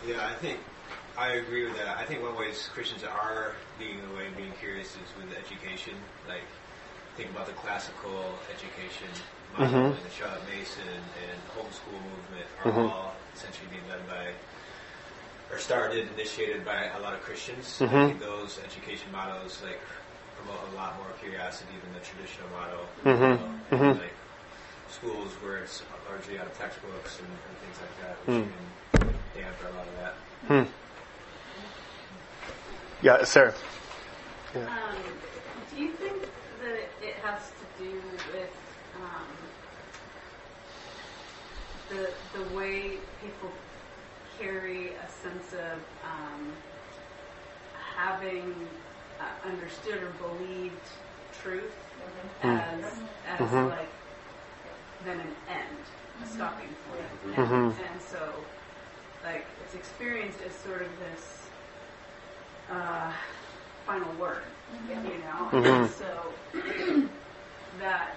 Yeah, 0.06 0.26
I 0.26 0.32
think 0.36 0.60
I 1.18 1.32
agree 1.32 1.64
with 1.66 1.76
that. 1.76 1.98
I 1.98 2.06
think 2.06 2.22
one 2.22 2.38
ways 2.38 2.70
Christians 2.72 3.04
are 3.04 3.52
leading 3.78 4.00
the 4.08 4.16
way 4.16 4.24
and 4.28 4.36
being 4.38 4.52
curious 4.58 4.96
is 4.96 5.10
with 5.20 5.28
education. 5.36 5.92
Like, 6.26 6.42
think 7.18 7.30
about 7.30 7.46
the 7.46 7.52
classical 7.52 8.32
education 8.48 9.12
model 9.52 9.68
Mhm. 9.68 9.86
and 9.92 10.04
the 10.04 10.10
Charlotte 10.10 10.42
Mason 10.48 10.88
and 10.88 11.38
homeschool 11.52 12.00
movement 12.00 12.48
are 12.64 12.72
Mhm. 12.72 12.90
all 12.90 13.14
essentially 13.34 13.68
being 13.70 13.86
led 13.88 14.08
by 14.08 14.32
or 15.54 15.58
started, 15.58 16.08
initiated 16.18 16.64
by 16.64 16.86
a 16.98 17.00
lot 17.00 17.14
of 17.14 17.20
Christians. 17.22 17.80
I 17.80 17.86
Mhm. 17.86 18.06
think 18.08 18.20
those 18.20 18.58
education 18.64 19.10
models 19.12 19.62
like 19.62 19.78
promote 20.36 20.60
a 20.72 20.76
lot 20.76 20.96
more 20.98 21.06
curiosity 21.22 21.74
than 21.82 21.92
the 21.94 22.00
traditional 22.00 22.48
model. 22.50 22.88
Mhm. 23.04 23.38
You 23.70 23.78
know, 23.78 23.94
Mhm. 23.94 24.00
Like 24.00 24.12
schools 24.90 25.32
where 25.42 25.58
it's 25.58 25.82
largely 26.08 26.38
out 26.40 26.46
of 26.46 26.58
textbooks 26.58 27.20
and, 27.20 27.28
and 27.28 27.54
things 27.62 27.78
like 27.80 27.94
that, 28.02 28.16
which 28.26 28.36
Hmm. 28.36 28.50
can 28.50 29.42
damper 29.42 29.66
a 29.68 29.72
lot 29.78 29.86
of 29.86 29.96
that. 29.96 30.14
hmm. 30.48 30.64
yeah 33.00 33.24
sarah 33.24 33.54
yeah. 34.54 34.60
Um, 34.66 34.96
do 35.70 35.76
you 35.82 35.92
think 35.92 36.22
that 36.62 36.88
it 37.02 37.16
has 37.22 37.50
to 37.60 37.82
do 37.82 38.00
with 38.32 38.54
um, 38.96 39.26
the 41.88 42.12
the 42.38 42.44
way 42.54 42.98
people 43.22 43.52
carry 44.38 44.88
a 44.94 45.08
sense 45.22 45.52
of 45.52 45.78
um, 46.04 46.52
having 47.96 48.68
uh, 49.20 49.48
understood 49.48 50.02
or 50.02 50.10
believed 50.10 50.86
truth 51.42 51.74
Mm. 52.42 52.60
as 52.60 52.84
as 53.26 53.40
Mhm. 53.40 53.70
like 53.70 53.88
then 55.04 55.20
an 55.20 55.34
end, 55.48 55.78
a 56.22 56.26
stopping 56.26 56.68
point, 56.90 57.06
and, 57.36 57.72
and 57.92 58.02
so 58.02 58.32
like 59.24 59.46
it's 59.64 59.74
experienced 59.74 60.40
as 60.42 60.54
sort 60.54 60.82
of 60.82 60.88
this 60.98 61.46
uh, 62.70 63.12
final 63.86 64.12
word, 64.14 64.44
you 64.88 65.18
know, 65.18 65.50
and 65.52 65.90
so 65.90 66.32
that 67.78 68.16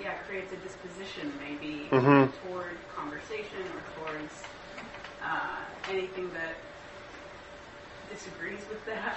yeah 0.00 0.14
creates 0.28 0.52
a 0.52 0.56
disposition 0.56 1.32
maybe 1.38 1.88
Mhm. 1.92 2.28
toward 2.42 2.76
conversation 2.94 3.60
or 3.74 3.82
towards 3.94 4.32
uh, 5.26 5.56
anything 5.90 6.30
that 6.32 6.54
disagrees 8.12 8.60
with 8.68 8.84
that 8.86 9.16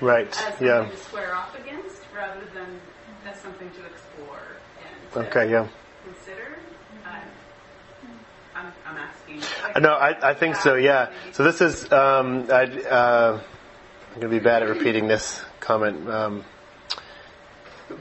Right, 0.00 0.26
as 0.28 0.34
something 0.34 0.66
yeah. 0.66 0.88
to 0.88 0.96
square 0.96 1.34
off 1.34 1.56
against 1.58 1.98
rather 2.16 2.40
than 2.54 2.80
as 3.26 3.38
something 3.40 3.70
to 3.70 3.84
explore 3.86 4.40
and 4.80 5.12
to 5.12 5.18
Okay, 5.30 5.50
yeah. 5.50 5.68
consider. 6.04 6.58
I'm, 7.06 7.22
I'm, 8.56 8.72
I'm 8.86 8.96
asking. 8.96 9.42
Uh, 9.74 9.78
No, 9.78 9.92
I, 9.92 10.30
I 10.30 10.34
think 10.34 10.56
so. 10.56 10.74
Yeah. 10.74 11.10
So 11.32 11.44
this 11.44 11.60
is. 11.60 11.90
Um, 11.92 12.48
I, 12.50 12.64
uh, 12.64 13.40
I'm 14.14 14.20
going 14.20 14.32
to 14.32 14.38
be 14.40 14.42
bad 14.42 14.62
at 14.64 14.68
repeating 14.68 15.06
this 15.06 15.40
comment, 15.60 16.08
um, 16.08 16.44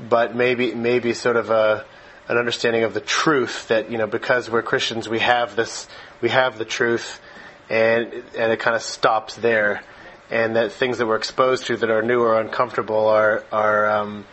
but 0.09 0.35
maybe 0.35 0.73
maybe 0.73 1.13
sort 1.13 1.35
of 1.35 1.51
a 1.51 1.85
an 2.27 2.37
understanding 2.37 2.83
of 2.83 2.93
the 2.93 2.99
truth 3.01 3.67
that 3.67 3.91
you 3.91 3.97
know 3.97 4.07
because 4.07 4.49
we're 4.49 4.61
Christians 4.63 5.07
we 5.07 5.19
have 5.19 5.55
this 5.55 5.87
we 6.21 6.29
have 6.29 6.57
the 6.57 6.65
truth, 6.65 7.21
and 7.71 8.13
and 8.37 8.51
it 8.51 8.59
kind 8.59 8.75
of 8.75 8.81
stops 8.81 9.35
there, 9.35 9.81
and 10.29 10.55
that 10.57 10.73
things 10.73 10.97
that 10.97 11.07
we're 11.07 11.15
exposed 11.15 11.67
to 11.67 11.77
that 11.77 11.89
are 11.89 12.01
new 12.01 12.21
or 12.21 12.39
uncomfortable 12.39 13.07
are 13.07 13.43
are. 13.51 13.89
Um, 13.89 14.25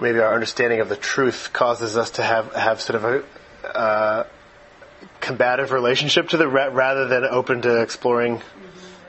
maybe 0.00 0.18
our 0.18 0.34
understanding 0.34 0.80
of 0.80 0.88
the 0.88 0.96
truth 0.96 1.50
causes 1.52 1.96
us 1.96 2.12
to 2.12 2.22
have 2.22 2.52
have 2.54 2.80
sort 2.80 2.96
of 2.96 3.04
a 3.04 3.76
uh, 3.76 4.26
combative 5.20 5.70
relationship 5.70 6.30
to 6.30 6.36
the 6.36 6.48
ra- 6.48 6.70
rather 6.72 7.06
than 7.06 7.24
open 7.24 7.62
to 7.62 7.82
exploring. 7.82 8.42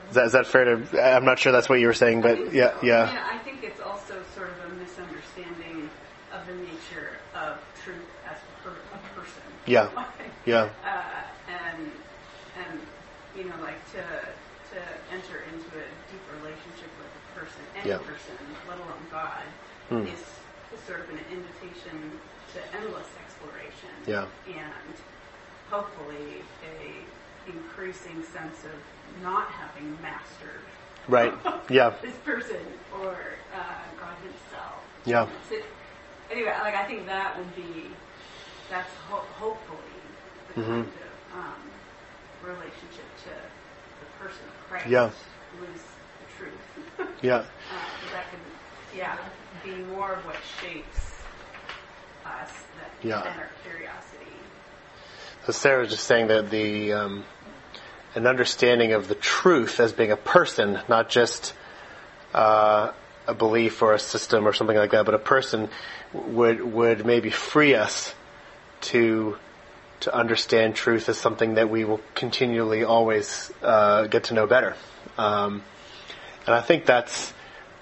Is 0.08 0.14
that, 0.14 0.26
is 0.26 0.32
that 0.32 0.46
fair 0.46 0.64
to? 0.76 1.02
I'm 1.02 1.24
not 1.24 1.38
sure 1.38 1.52
that's 1.52 1.68
what 1.68 1.80
you 1.80 1.86
were 1.86 1.94
saying, 1.94 2.20
but 2.20 2.52
yeah, 2.52 2.74
yeah, 2.82 3.12
Yeah, 3.12 3.28
I 3.28 3.38
think 3.38 3.64
it's 3.64 3.80
also 3.80 4.22
sort 4.36 4.50
of 4.50 4.72
a 4.72 4.74
misunderstanding 4.76 5.90
of 6.32 6.46
the 6.46 6.54
nature 6.54 7.18
of 7.34 7.58
truth 7.82 8.04
as 8.30 8.38
per, 8.62 8.70
a 8.70 9.18
person. 9.18 9.42
Yeah. 9.66 9.90
Yeah. 10.46 10.68
Uh, 10.84 11.00
and 11.48 11.90
and 12.60 12.78
you 13.34 13.44
know, 13.44 13.56
like 13.62 13.80
to 13.92 14.04
to 14.76 14.78
enter 15.10 15.40
into 15.48 15.72
a 15.72 15.88
deep 16.12 16.20
relationship 16.36 16.92
with 17.00 17.08
a 17.08 17.40
person, 17.40 17.62
any 17.72 17.73
Yeah. 17.84 17.98
person, 17.98 18.36
let 18.68 18.78
alone 18.78 19.06
God, 19.10 19.42
Hmm. 19.88 20.06
is, 20.06 20.20
is 20.72 20.80
sort 20.86 21.00
of 21.00 21.10
an 21.10 21.20
invitation 21.30 22.18
to 22.54 22.74
endless 22.74 23.08
exploration. 23.20 23.90
Yeah. 24.06 24.26
And 24.46 24.94
hopefully 25.70 26.42
a 26.64 27.04
increasing 27.50 28.22
sense 28.22 28.64
of 28.64 29.22
not 29.22 29.48
having 29.48 29.96
mastered 30.00 30.64
Right. 31.06 31.34
Yeah. 31.68 31.92
this 32.02 32.16
person 32.24 32.56
or 33.02 33.14
uh, 33.54 33.58
God 34.00 34.16
Himself. 34.24 34.80
Yeah. 35.04 35.28
So, 35.50 35.56
anyway, 36.30 36.54
like 36.62 36.74
I 36.74 36.86
think 36.86 37.04
that 37.06 37.36
would 37.36 37.54
be 37.54 37.90
that's 38.70 38.90
ho- 39.10 39.26
hopefully 39.38 40.00
the 40.54 40.62
Mhm. 40.62 40.66
kind 40.66 40.86
of 40.86 41.38
um, 41.38 41.60
relationship 42.42 43.04
to 43.24 43.30
the 44.00 44.06
person 44.18 44.44
of 44.48 44.68
Christ 44.70 44.86
Yeah. 44.88 45.10
who 45.58 45.64
is. 45.74 45.82
Yeah. 47.24 47.36
um, 47.38 47.46
that 48.12 48.26
can, 48.30 48.40
yeah, 48.94 49.16
be 49.64 49.82
more 49.94 50.12
of 50.12 50.26
what 50.26 50.36
shapes 50.60 50.98
us 52.26 52.50
that, 52.78 52.90
Yeah. 53.02 53.22
than 53.22 53.38
our 53.38 53.50
curiosity. 53.62 54.30
So 55.46 55.52
Sarah 55.52 55.80
was 55.80 55.88
just 55.88 56.04
saying 56.04 56.26
that 56.26 56.50
the 56.50 56.92
um, 56.92 57.24
an 58.14 58.26
understanding 58.26 58.92
of 58.92 59.08
the 59.08 59.14
truth 59.14 59.80
as 59.80 59.92
being 59.92 60.12
a 60.12 60.16
person, 60.18 60.80
not 60.86 61.08
just 61.08 61.54
uh, 62.34 62.92
a 63.26 63.32
belief 63.34 63.80
or 63.80 63.94
a 63.94 63.98
system 63.98 64.46
or 64.46 64.52
something 64.52 64.76
like 64.76 64.90
that, 64.90 65.06
but 65.06 65.14
a 65.14 65.18
person 65.18 65.70
would 66.12 66.60
would 66.62 67.06
maybe 67.06 67.30
free 67.30 67.74
us 67.74 68.14
to 68.82 69.38
to 70.00 70.14
understand 70.14 70.74
truth 70.74 71.08
as 71.08 71.16
something 71.16 71.54
that 71.54 71.70
we 71.70 71.86
will 71.86 72.00
continually 72.14 72.84
always 72.84 73.50
uh, 73.62 74.06
get 74.08 74.24
to 74.24 74.34
know 74.34 74.46
better. 74.46 74.76
Um, 75.16 75.62
and 76.46 76.54
I 76.54 76.60
think 76.60 76.86
that's 76.86 77.32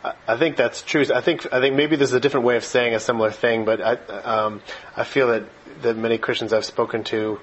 I, 0.05 0.37
think 0.37 0.57
that's 0.57 0.83
true. 0.83 1.05
I 1.15 1.21
think 1.21 1.47
I 1.53 1.61
think 1.61 1.77
maybe 1.77 1.97
there's 1.97 2.13
a 2.13 2.21
different 2.21 2.47
way 2.47 2.57
of 2.57 2.65
saying 2.65 2.95
a 2.95 3.01
similar 3.01 3.31
thing, 3.31 3.65
but 3.65 3.81
I 3.81 3.93
um, 3.95 4.63
I 4.97 5.05
feel 5.05 5.29
that 5.29 5.45
that 5.83 5.97
many 5.97 6.19
Christians 6.19 6.53
I've 6.53 6.65
spoken 6.65 7.05
to, 7.05 7.41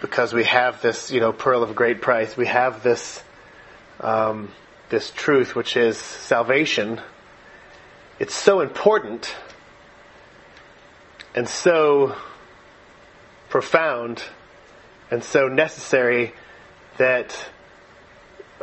because 0.00 0.32
we 0.32 0.44
have 0.44 0.82
this 0.82 1.10
you 1.10 1.20
know 1.20 1.32
pearl 1.32 1.62
of 1.62 1.74
great 1.76 2.00
price, 2.00 2.36
we 2.36 2.46
have 2.46 2.82
this 2.82 3.22
um, 4.00 4.50
this 4.90 5.10
truth 5.10 5.54
which 5.54 5.76
is 5.76 5.96
salvation. 5.98 7.00
It's 8.18 8.34
so 8.34 8.60
important 8.60 9.34
and 11.34 11.48
so 11.48 12.16
profound 13.48 14.22
and 15.10 15.22
so 15.22 15.48
necessary 15.48 16.32
that 16.98 17.36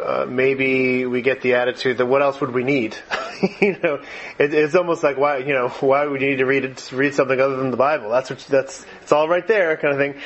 uh, 0.01 0.25
maybe 0.27 1.05
we 1.05 1.21
get 1.21 1.41
the 1.41 1.55
attitude 1.55 1.97
that 1.97 2.05
what 2.05 2.21
else 2.21 2.41
would 2.41 2.51
we 2.51 2.63
need? 2.63 2.95
you 3.61 3.77
know, 3.81 4.01
it, 4.39 4.53
it's 4.53 4.75
almost 4.75 5.03
like 5.03 5.17
why 5.17 5.37
you 5.37 5.53
know 5.53 5.69
why 5.79 6.05
would 6.05 6.21
you 6.21 6.29
need 6.29 6.37
to 6.37 6.45
read 6.45 6.65
it, 6.65 6.91
read 6.91 7.13
something 7.13 7.39
other 7.39 7.57
than 7.57 7.71
the 7.71 7.77
Bible? 7.77 8.09
That's 8.09 8.29
what 8.29 8.39
that's 8.39 8.85
it's 9.01 9.11
all 9.11 9.27
right 9.27 9.47
there, 9.47 9.77
kind 9.77 9.93
of 9.93 9.99
thing. 9.99 10.21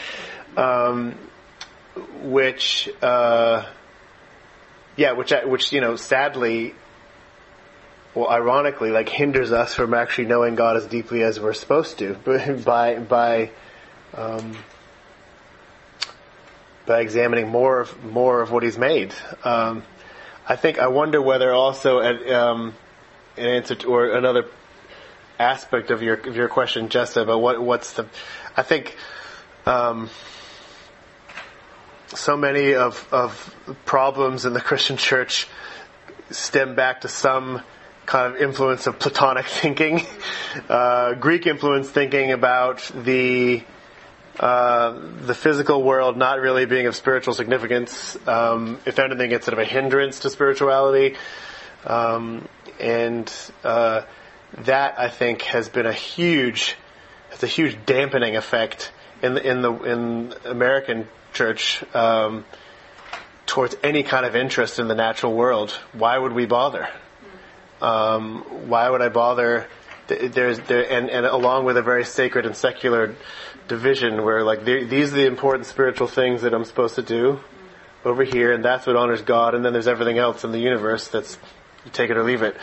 Um, 0.58 1.16
which 2.22 2.90
uh, 3.02 3.66
yeah, 4.96 5.14
which 5.14 5.34
which 5.46 5.72
you 5.74 5.82
know 5.82 5.96
sadly. 5.96 6.74
Well, 8.14 8.30
ironically, 8.30 8.92
like 8.92 9.10
hinders 9.10 9.52
us 9.52 9.74
from 9.74 9.94
actually 9.94 10.28
knowing 10.28 10.56
God 10.56 10.78
as 10.78 10.86
deeply 10.86 11.22
as 11.22 11.38
we're 11.38 11.52
supposed 11.52 12.00
to 12.00 12.14
by 12.66 13.00
by 13.00 13.52
um, 14.14 14.56
by 16.86 17.02
examining 17.02 17.50
more 17.50 17.82
of 17.82 18.04
more 18.04 18.42
of 18.42 18.52
what 18.52 18.64
he's 18.64 18.78
made. 18.78 19.14
Um, 19.44 19.84
I 20.48 20.56
think 20.56 20.80
I 20.80 20.88
wonder 20.88 21.22
whether 21.22 21.52
also 21.54 22.00
at, 22.00 22.30
um, 22.32 22.76
an 23.38 23.48
answer 23.48 23.76
to, 23.76 23.88
or 23.88 24.10
another 24.12 24.46
aspect 25.40 25.92
of 25.92 26.02
your 26.02 26.16
of 26.16 26.36
your 26.36 26.48
question, 26.48 26.90
Jessa, 26.90 27.24
about 27.24 27.42
what 27.42 27.62
what's 27.62 27.94
the 27.94 28.06
I 28.56 28.64
think 28.64 28.96
um, 29.66 30.10
so 32.08 32.38
many 32.38 32.76
of 32.76 33.08
of 33.12 33.56
problems 33.86 34.46
in 34.46 34.54
the 34.54 34.62
Christian 34.62 34.98
church 34.98 35.48
stem 36.30 36.76
back 36.76 37.02
to 37.02 37.08
some 37.08 37.62
kind 38.06 38.36
of 38.36 38.42
influence 38.42 38.88
of 38.88 39.00
Platonic 39.00 39.46
thinking, 39.46 40.06
uh, 40.70 41.16
Greek 41.16 41.48
influence 41.48 41.90
thinking 41.90 42.32
about 42.32 42.80
the 42.96 43.64
uh, 44.40 45.00
the 45.22 45.34
physical 45.34 45.82
world 45.82 46.18
not 46.18 46.40
really 46.40 46.66
being 46.66 46.88
of 46.88 46.96
spiritual 46.96 47.34
significance. 47.34 48.18
Um, 48.28 48.80
if 48.86 49.00
anything, 49.00 49.32
it's 49.32 49.46
sort 49.46 49.54
of 49.54 49.60
a 49.60 49.66
hindrance 49.66 50.20
to 50.22 50.30
spirituality. 50.30 51.16
Um, 51.86 52.48
and 52.80 53.32
uh, 53.64 54.02
that, 54.60 55.00
I 55.00 55.10
think, 55.10 55.44
has 55.44 55.70
been 55.70 55.86
a 55.86 55.94
huge, 55.94 56.76
has 57.30 57.44
a 57.44 57.48
huge 57.48 57.78
dampening 57.86 58.36
effect 58.36 58.92
in 59.22 59.36
the 59.36 59.50
in 59.50 59.62
the 59.62 59.74
in 59.74 60.34
American 60.44 61.08
church 61.34 61.84
um, 61.96 62.46
towards 63.46 63.76
any 63.84 64.04
kind 64.04 64.26
of 64.26 64.36
interest 64.36 64.80
in 64.80 64.88
the 64.88 64.96
natural 64.96 65.34
world. 65.34 65.72
Why 65.94 66.18
would 66.18 66.34
we 66.34 66.46
bother? 66.46 66.90
Um, 67.82 68.70
why 68.70 68.90
would 68.90 69.02
I 69.02 69.10
bother? 69.10 69.68
There's 70.08 70.60
there, 70.60 70.90
and, 70.92 71.10
and 71.10 71.26
along 71.26 71.66
with 71.66 71.78
a 71.78 71.82
very 71.82 72.06
sacred 72.06 72.46
and 72.46 72.56
secular 72.56 73.16
division 73.68 74.24
where 74.24 74.44
like 74.44 74.64
these 74.64 75.14
are 75.14 75.16
the 75.16 75.26
important 75.26 75.66
spiritual 75.66 76.08
things 76.08 76.44
that 76.44 76.54
I'm 76.54 76.66
supposed 76.66 76.96
to 76.96 77.02
do 77.02 77.40
over 78.04 78.24
here, 78.24 78.52
and 78.52 78.64
that's 78.64 78.86
what 78.86 78.96
honors 78.96 79.24
God, 79.24 79.56
and 79.56 79.66
then 79.66 79.74
there's 79.74 79.88
everything 79.88 80.20
else 80.20 80.44
in 80.44 80.52
the 80.52 80.60
universe 80.60 81.08
that's 81.08 81.38
take 81.92 82.12
it 82.12 82.18
or 82.18 82.24
leave 82.24 82.44
it, 82.44 82.56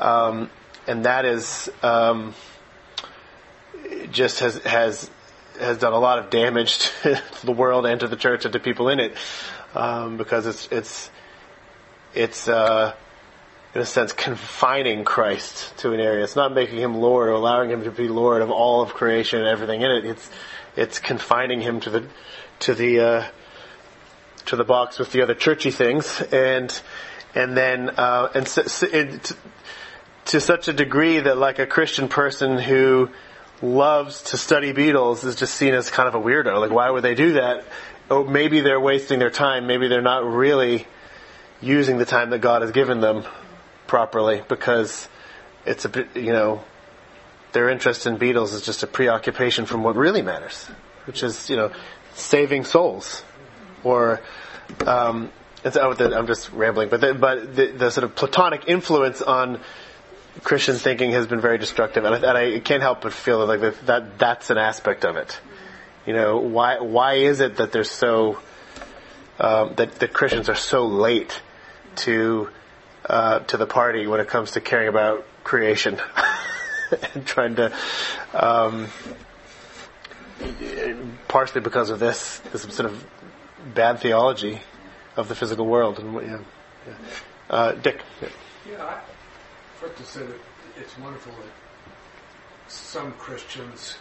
um, 0.00 0.50
and 0.86 1.06
that 1.06 1.24
is 1.24 1.70
um, 1.82 2.34
just 4.10 4.40
has 4.40 4.58
has 4.58 5.10
has 5.58 5.78
done 5.78 5.92
a 5.92 5.98
lot 5.98 6.18
of 6.18 6.30
damage 6.30 6.78
to 7.02 7.22
the 7.44 7.52
world 7.52 7.86
and 7.86 8.00
to 8.00 8.08
the 8.08 8.16
church 8.16 8.44
and 8.44 8.52
to 8.52 8.60
people 8.60 8.88
in 8.88 9.00
it 9.00 9.14
um, 9.74 10.16
because 10.16 10.46
it's 10.46 10.68
it's 10.70 11.10
it's 12.14 12.48
uh, 12.48 12.94
in 13.74 13.80
a 13.80 13.86
sense 13.86 14.12
confining 14.12 15.04
Christ 15.04 15.76
to 15.78 15.92
an 15.92 16.00
area. 16.00 16.24
It's 16.24 16.36
not 16.36 16.52
making 16.52 16.78
him 16.78 16.96
Lord 16.96 17.28
or 17.28 17.32
allowing 17.32 17.70
him 17.70 17.84
to 17.84 17.90
be 17.90 18.08
Lord 18.08 18.42
of 18.42 18.50
all 18.50 18.82
of 18.82 18.92
creation 18.92 19.40
and 19.40 19.48
everything 19.48 19.80
in 19.80 19.90
it. 19.90 20.04
It's 20.04 20.30
it's 20.76 20.98
confining 20.98 21.60
him 21.60 21.80
to 21.80 21.90
the 21.90 22.06
to 22.60 22.74
the 22.74 23.00
uh, 23.00 23.28
to 24.46 24.56
the 24.56 24.64
box 24.64 24.98
with 24.98 25.12
the 25.12 25.22
other 25.22 25.34
churchy 25.34 25.70
things, 25.70 26.20
and 26.32 26.80
and 27.34 27.56
then 27.56 27.90
uh, 27.90 28.28
and 28.34 28.46
so, 28.46 28.64
so 28.64 28.86
it, 28.86 29.32
to, 30.26 30.40
such 30.40 30.68
a 30.68 30.72
degree 30.72 31.20
that 31.20 31.38
like 31.38 31.58
a 31.58 31.66
Christian 31.66 32.08
person 32.08 32.58
who 32.58 33.08
loves 33.62 34.22
to 34.22 34.36
study 34.36 34.72
beetles 34.72 35.24
is 35.24 35.36
just 35.36 35.54
seen 35.54 35.72
as 35.72 35.88
kind 35.88 36.08
of 36.08 36.14
a 36.14 36.20
weirdo. 36.20 36.60
Like 36.60 36.72
why 36.72 36.90
would 36.90 37.02
they 37.02 37.14
do 37.14 37.34
that? 37.34 37.64
Or 38.10 38.24
maybe 38.24 38.60
they're 38.60 38.80
wasting 38.80 39.18
their 39.18 39.30
time. 39.30 39.66
Maybe 39.66 39.88
they're 39.88 40.02
not 40.02 40.24
really 40.24 40.86
using 41.60 41.96
the 41.96 42.04
time 42.04 42.30
that 42.30 42.40
God 42.40 42.62
has 42.62 42.72
given 42.72 43.00
them 43.00 43.24
properly 43.92 44.42
because 44.48 45.06
it's 45.66 45.84
a 45.84 45.88
bit, 45.90 46.16
you 46.16 46.32
know, 46.32 46.64
their 47.52 47.68
interest 47.68 48.06
in 48.06 48.16
beetles 48.16 48.54
is 48.54 48.62
just 48.62 48.82
a 48.82 48.86
preoccupation 48.86 49.66
from 49.66 49.82
what 49.82 49.96
really 49.96 50.22
matters, 50.22 50.64
which 51.04 51.22
is, 51.22 51.50
you 51.50 51.56
know, 51.56 51.70
saving 52.14 52.64
souls. 52.64 53.22
Or, 53.84 54.22
um, 54.86 55.30
oh, 55.62 55.94
I'm 56.00 56.26
just 56.26 56.50
rambling, 56.52 56.88
but 56.88 57.02
the, 57.02 57.12
but 57.12 57.54
the, 57.54 57.66
the, 57.66 57.90
sort 57.90 58.04
of 58.04 58.14
Platonic 58.16 58.66
influence 58.66 59.20
on 59.20 59.60
Christian 60.42 60.76
thinking 60.76 61.10
has 61.12 61.26
been 61.26 61.42
very 61.42 61.58
destructive, 61.58 62.06
and 62.06 62.14
I, 62.14 62.18
and 62.30 62.38
I 62.38 62.60
can't 62.60 62.80
help 62.80 63.02
but 63.02 63.12
feel 63.12 63.44
like 63.44 63.60
that, 63.60 63.86
that 63.86 64.18
that's 64.18 64.48
an 64.48 64.56
aspect 64.56 65.04
of 65.04 65.16
it. 65.16 65.38
You 66.06 66.14
know, 66.14 66.38
why 66.38 66.80
why 66.80 67.16
is 67.16 67.40
it 67.40 67.56
that 67.56 67.72
there's 67.72 67.90
so 67.90 68.38
um, 69.38 69.74
that 69.76 69.96
that 69.96 70.14
Christians 70.14 70.48
are 70.48 70.54
so 70.54 70.86
late 70.86 71.42
to 72.06 72.48
uh, 73.06 73.40
to 73.40 73.56
the 73.56 73.66
party 73.66 74.06
when 74.06 74.20
it 74.20 74.28
comes 74.28 74.52
to 74.52 74.60
caring 74.60 74.88
about 74.88 75.26
creation 75.44 76.00
and 77.14 77.26
trying 77.26 77.56
to, 77.56 77.72
um, 78.34 78.88
partially 81.28 81.60
because 81.60 81.90
of 81.90 81.98
this, 81.98 82.38
this 82.52 82.62
sort 82.62 82.90
of 82.90 83.06
bad 83.74 84.00
theology 84.00 84.60
of 85.16 85.28
the 85.28 85.34
physical 85.34 85.66
world. 85.66 85.98
And 85.98 86.14
yeah, 86.14 86.38
yeah. 86.86 86.94
Uh, 87.50 87.72
Dick. 87.72 88.00
Yeah, 88.20 88.28
yeah 88.70 88.84
I, 88.84 89.00
first 89.80 89.96
to 89.96 90.04
say 90.04 90.20
that 90.26 90.38
it's 90.78 90.96
wonderful 90.98 91.32
that 91.32 92.72
some 92.72 93.12
Christians 93.12 93.96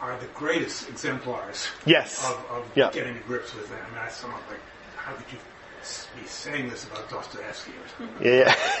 are 0.00 0.18
the 0.18 0.26
greatest 0.26 0.88
exemplars 0.88 1.68
yes. 1.84 2.24
of, 2.24 2.44
of 2.50 2.70
yeah. 2.74 2.90
getting 2.92 3.14
to 3.14 3.20
grips 3.20 3.54
with 3.54 3.68
them. 3.68 3.78
And 3.88 3.96
that's 3.96 4.16
somewhat 4.16 4.42
like, 4.48 4.60
how 4.96 5.12
could 5.12 5.32
you 5.32 5.38
be 6.20 6.26
saying 6.26 6.68
this 6.70 6.84
about 6.84 7.08
Dostoevsky 7.10 7.72
or 7.72 7.88
something. 7.98 8.26
Yeah. 8.26 8.54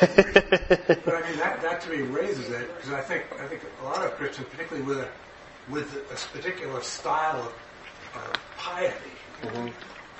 but 1.04 1.14
I 1.14 1.28
mean, 1.28 1.38
that, 1.38 1.60
that 1.62 1.80
to 1.82 1.90
me 1.90 2.02
raises 2.02 2.48
it 2.50 2.74
because 2.76 2.92
I 2.92 3.00
think 3.00 3.24
I 3.40 3.46
think 3.46 3.62
a 3.80 3.84
lot 3.84 4.04
of 4.04 4.12
Christians, 4.12 4.48
particularly 4.50 4.86
with 4.86 4.98
a 4.98 5.08
with 5.68 5.94
a 6.10 6.36
particular 6.36 6.80
style 6.80 7.40
of 7.40 7.52
uh, 8.14 8.36
piety, 8.56 8.94
mm-hmm. 9.42 9.68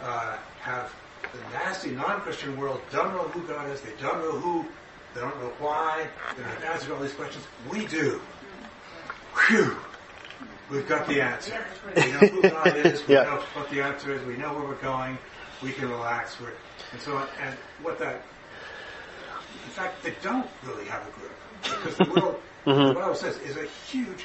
uh, 0.03 0.37
have 0.61 0.93
the 1.33 1.39
nasty 1.53 1.91
non-Christian 1.91 2.57
world 2.57 2.81
don't 2.91 3.13
know 3.13 3.23
who 3.29 3.47
God 3.47 3.71
is. 3.71 3.81
They 3.81 3.93
don't 4.01 4.21
know 4.21 4.39
who. 4.39 4.67
They 5.15 5.21
don't 5.21 5.41
know 5.41 5.53
why. 5.59 6.07
They 6.37 6.43
don't 6.43 6.53
have 6.53 6.65
answers 6.65 6.89
to 6.89 6.95
all 6.95 7.01
these 7.01 7.15
questions. 7.15 7.45
We 7.71 7.87
do. 7.87 8.21
Whew. 9.49 9.77
We've 10.71 10.89
got 10.89 11.07
the 11.07 11.21
answer. 11.21 11.65
We 11.95 12.03
know 12.13 12.19
who 12.19 12.43
God 12.43 12.77
is. 12.77 13.07
We 13.07 13.15
yeah. 13.15 13.23
know 13.23 13.43
what 13.55 13.71
the 13.71 13.83
answer 13.83 14.13
is. 14.13 14.25
We 14.27 14.37
know 14.37 14.53
where 14.53 14.67
we're 14.67 14.75
going. 14.75 15.17
We 15.63 15.73
can 15.73 15.89
relax. 15.89 16.41
We're 16.41 16.53
and 16.93 17.01
so, 17.01 17.17
and 17.41 17.57
what 17.83 17.99
that, 17.99 18.23
in 19.65 19.71
fact, 19.71 20.03
they 20.03 20.15
don't 20.23 20.47
really 20.65 20.85
have 20.87 21.07
a 21.07 21.11
grip 21.11 21.33
because 21.63 21.97
the 21.97 22.05
world, 22.21 22.41
mm-hmm. 22.65 22.99
I 22.99 23.09
was 23.09 23.21
saying, 23.21 23.35
is 23.45 23.57
a 23.57 23.67
huge 23.89 24.25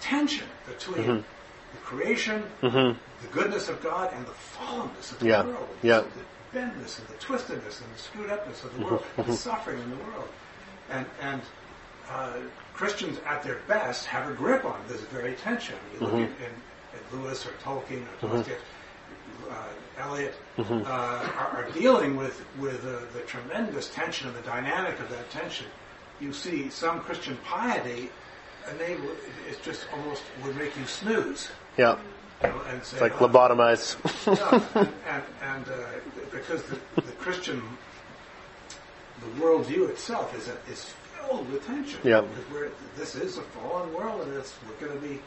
tension 0.00 0.46
between 0.66 1.04
mm-hmm. 1.04 1.16
the 1.72 1.78
creation, 1.82 2.42
mm-hmm. 2.62 2.98
the 3.22 3.32
goodness 3.32 3.68
of 3.68 3.82
God, 3.82 4.12
and 4.14 4.26
the 4.26 4.32
fallenness 4.56 5.12
of 5.12 5.18
the 5.20 5.26
yeah. 5.26 5.44
world. 5.44 5.68
Yeah. 5.82 6.00
So 6.00 6.06
the 6.06 6.58
bendness 6.58 6.98
and 6.98 7.08
the 7.08 7.14
twistedness 7.14 7.80
and 7.82 7.94
the 7.94 7.98
screwed 7.98 8.30
upness 8.30 8.64
of 8.64 8.76
the 8.76 8.84
world, 8.84 9.04
the 9.16 9.32
suffering 9.32 9.80
in 9.80 9.90
the 9.90 9.96
world. 9.96 10.28
And, 10.90 11.06
and 11.20 11.42
uh, 12.10 12.38
Christians 12.72 13.18
at 13.26 13.42
their 13.42 13.60
best 13.66 14.06
have 14.06 14.30
a 14.30 14.34
grip 14.34 14.64
on 14.64 14.80
this 14.88 15.00
very 15.02 15.34
tension. 15.34 15.74
You 15.94 16.06
look 16.06 16.14
at, 16.14 16.20
in, 16.20 16.30
at 16.94 17.12
Lewis 17.12 17.46
or 17.46 17.50
Tolkien 17.62 18.04
or 18.22 18.28
Dostoevsky, 18.28 18.54
uh, 19.50 19.54
Eliot, 19.98 20.34
mm-hmm. 20.56 20.86
uh, 20.86 20.88
are, 20.88 21.64
are, 21.64 21.70
dealing 21.72 22.16
with 22.16 22.44
with 22.58 22.84
uh, 22.86 23.00
the 23.12 23.20
tremendous 23.26 23.90
tension 23.90 24.28
and 24.28 24.36
the 24.36 24.42
dynamic 24.42 24.98
of 25.00 25.08
that 25.10 25.30
tension. 25.30 25.66
You 26.20 26.32
see 26.32 26.70
some 26.70 27.00
Christian 27.00 27.36
piety, 27.44 28.10
they 28.78 28.96
it's 29.48 29.60
just 29.64 29.86
almost 29.92 30.22
would 30.44 30.56
make 30.56 30.76
you 30.76 30.86
snooze. 30.86 31.48
Yeah. 31.76 31.98
You 32.42 32.48
know, 32.48 32.60
and 32.68 32.84
say, 32.84 32.96
it's 32.96 33.00
like 33.00 33.20
oh, 33.20 33.28
lobotomize. 33.28 33.96
yeah, 34.26 34.80
and, 34.80 34.88
and, 35.08 35.22
and 35.42 35.68
uh, 35.68 35.74
because 36.30 36.62
the, 36.64 36.78
the 36.96 37.12
Christian 37.12 37.62
the 39.20 39.40
worldview 39.40 39.88
itself 39.88 40.36
is 40.36 40.48
is 40.70 40.92
filled 41.14 41.50
with 41.50 41.66
tension. 41.66 42.00
Yeah. 42.04 42.24
This 42.96 43.14
is 43.14 43.38
a 43.38 43.42
fallen 43.42 43.92
world, 43.94 44.22
and 44.22 44.34
it's, 44.34 44.54
we're 44.68 44.86
going 44.86 45.00
to 45.00 45.06
be 45.06 45.20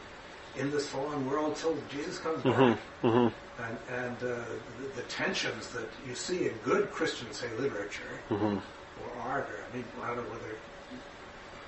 in 0.58 0.72
this 0.72 0.88
fallen 0.88 1.30
world 1.30 1.56
till 1.56 1.76
Jesus 1.90 2.18
comes 2.20 2.44
back. 2.44 2.54
Mm-hmm. 2.56 3.08
Mm-hmm. 3.08 3.62
And, 3.64 3.78
and 3.90 4.18
uh, 4.18 4.44
the, 4.80 4.88
the 4.96 5.02
tensions 5.04 5.68
that 5.70 5.88
you 6.08 6.16
see 6.16 6.48
in 6.48 6.54
good 6.64 6.92
Christian, 6.92 7.32
say, 7.32 7.48
literature 7.60 8.02
Mm-hmm. 8.30 8.58
or 8.58 9.22
art, 9.22 9.50
or 9.50 9.60
I 9.72 9.76
mean, 9.76 9.86
I 10.04 10.08
don't 10.08 10.18
know 10.18 10.24
whether 10.24 10.56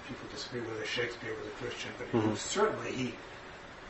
people 0.07 0.27
disagree 0.31 0.61
whether 0.61 0.85
Shakespeare 0.85 1.31
was 1.37 1.47
a 1.47 1.63
Christian, 1.63 1.91
but 1.97 2.07
he 2.09 2.17
Mhm. 2.17 2.31
was 2.31 2.41
certainly 2.41 2.91
he, 2.91 3.15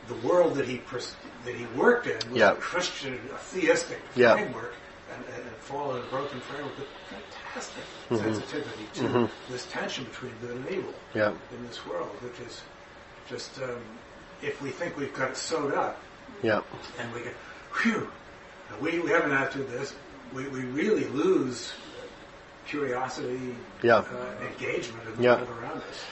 the 0.07 0.15
world 0.27 0.55
that 0.55 0.67
he 0.67 0.77
pers- 0.77 1.15
that 1.45 1.55
he 1.55 1.65
worked 1.77 2.07
in 2.07 2.17
was 2.29 2.37
Yeah. 2.39 2.51
a 2.51 2.55
Christian, 2.55 3.13
a 3.33 3.37
theistic 3.37 3.99
Yeah. 4.15 4.33
framework, 4.33 4.73
and, 5.13 5.23
and, 5.33 5.43
and 5.47 5.55
fallen 5.57 6.01
and 6.01 6.09
broken 6.09 6.39
framework 6.41 6.77
with 6.77 6.87
fantastic 7.09 7.83
Mhm. 8.09 8.17
sensitivity 8.19 8.87
to 8.95 9.01
Mhm. 9.03 9.29
this 9.49 9.65
tension 9.71 10.03
between 10.05 10.33
good 10.41 10.51
and 10.57 10.69
evil 10.69 10.93
Yeah. 11.15 11.33
in 11.51 11.67
this 11.67 11.83
world, 11.85 12.09
which 12.21 12.39
is 12.47 12.61
just 13.29 13.59
um, 13.61 13.81
if 14.43 14.61
we 14.61 14.69
think 14.69 14.97
we've 14.97 15.13
got 15.13 15.31
it 15.31 15.37
sewed 15.37 15.73
up, 15.73 15.99
Yeah. 16.41 16.61
and 16.99 17.13
we 17.13 17.21
get, 17.21 17.33
whew, 17.81 18.09
we, 18.81 18.99
we 18.99 19.09
have 19.11 19.25
an 19.25 19.31
attitude 19.31 19.67
to 19.67 19.77
this, 19.77 19.95
we, 20.33 20.47
we 20.49 20.61
really 20.61 21.05
lose 21.05 21.73
curiosity, 22.67 23.55
Yeah. 23.81 23.97
uh, 23.97 24.05
engagement 24.51 25.07
in 25.07 25.15
the 25.17 25.23
Yeah. 25.23 25.35
world 25.37 25.49
around 25.61 25.77
us. 25.77 26.03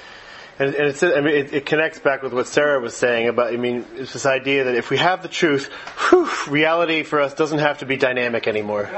And, 0.59 0.75
and 0.75 0.87
it's, 0.89 1.01
I 1.01 1.21
mean, 1.21 1.33
it, 1.35 1.53
it 1.53 1.65
connects 1.65 1.99
back 1.99 2.21
with 2.21 2.33
what 2.33 2.45
Sarah 2.47 2.79
was 2.79 2.95
saying 2.95 3.27
about, 3.27 3.53
I 3.53 3.57
mean, 3.57 3.85
it's 3.95 4.13
this 4.13 4.25
idea 4.25 4.65
that 4.65 4.75
if 4.75 4.89
we 4.89 4.97
have 4.97 5.23
the 5.23 5.27
truth, 5.29 5.67
whew, 6.09 6.29
reality 6.49 7.03
for 7.03 7.19
us 7.21 7.33
doesn't 7.33 7.59
have 7.59 7.79
to 7.79 7.85
be 7.85 7.97
dynamic 7.97 8.47
anymore. 8.47 8.89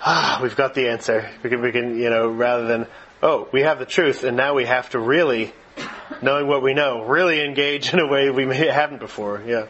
Ah, 0.00 0.38
we've 0.42 0.56
got 0.56 0.74
the 0.74 0.88
answer. 0.88 1.28
We 1.42 1.50
can, 1.50 1.60
we 1.60 1.72
can, 1.72 1.98
you 1.98 2.08
know, 2.08 2.28
rather 2.28 2.66
than, 2.66 2.86
oh, 3.22 3.48
we 3.52 3.62
have 3.62 3.78
the 3.80 3.86
truth 3.86 4.22
and 4.24 4.36
now 4.36 4.54
we 4.54 4.64
have 4.64 4.88
to 4.90 4.98
really, 4.98 5.52
knowing 6.22 6.46
what 6.46 6.62
we 6.62 6.74
know, 6.74 7.04
really 7.04 7.44
engage 7.44 7.92
in 7.92 8.00
a 8.00 8.06
way 8.06 8.30
we 8.30 8.44
may, 8.44 8.66
haven't 8.68 8.98
before. 8.98 9.42
Yeah. 9.46 9.66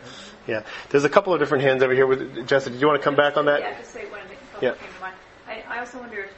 Yeah. 0.47 0.63
There's 0.91 1.05
a 1.05 1.09
couple 1.11 1.35
of 1.35 1.41
different 1.41 1.65
hands 1.65 1.83
over 1.83 1.93
here 1.93 2.07
with, 2.07 2.47
Jessica, 2.47 2.71
did 2.71 2.81
you 2.81 2.87
want 2.87 3.01
to 3.01 3.05
come 3.05 3.17
back 3.17 3.37
on 3.37 3.47
that? 3.47 3.61
Yeah, 3.61 3.79
just 3.79 3.93
say 3.93 4.09
one 4.11 4.21
thing. 4.29 4.39
Yeah. 4.63 4.75
came 4.75 4.89
to 4.95 5.01
mind. 5.01 5.15
I, 5.47 5.63
I 5.69 5.79
also 5.81 5.99
wonder 5.99 6.23
if 6.25 6.31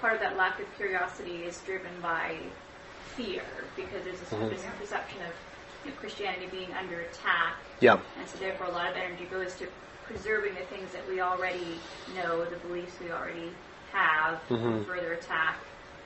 part 0.00 0.12
of 0.14 0.20
that 0.20 0.36
lack 0.36 0.60
of 0.60 0.66
curiosity 0.76 1.44
is 1.44 1.58
driven 1.66 1.90
by 2.02 2.36
fear, 3.16 3.42
because 3.76 4.04
there's 4.04 4.20
this, 4.20 4.28
Mhm. 4.28 4.50
this 4.50 4.62
perception 4.78 5.22
of 5.22 5.32
you 5.84 5.90
know, 5.90 5.96
Christianity 5.98 6.46
being 6.50 6.72
under 6.74 7.00
attack. 7.00 7.54
Yeah. 7.80 7.98
And 8.18 8.28
so 8.28 8.36
therefore 8.38 8.66
a 8.66 8.72
lot 8.72 8.90
of 8.90 8.96
energy 8.96 9.24
goes 9.24 9.54
to 9.54 9.66
preserving 10.04 10.54
the 10.54 10.64
things 10.66 10.92
that 10.92 11.08
we 11.08 11.20
already 11.20 11.80
know, 12.14 12.44
the 12.44 12.56
beliefs 12.56 12.92
we 13.02 13.10
already 13.10 13.50
have, 13.92 14.38
Mhm. 14.50 14.86
further 14.86 15.14
attack, 15.14 15.56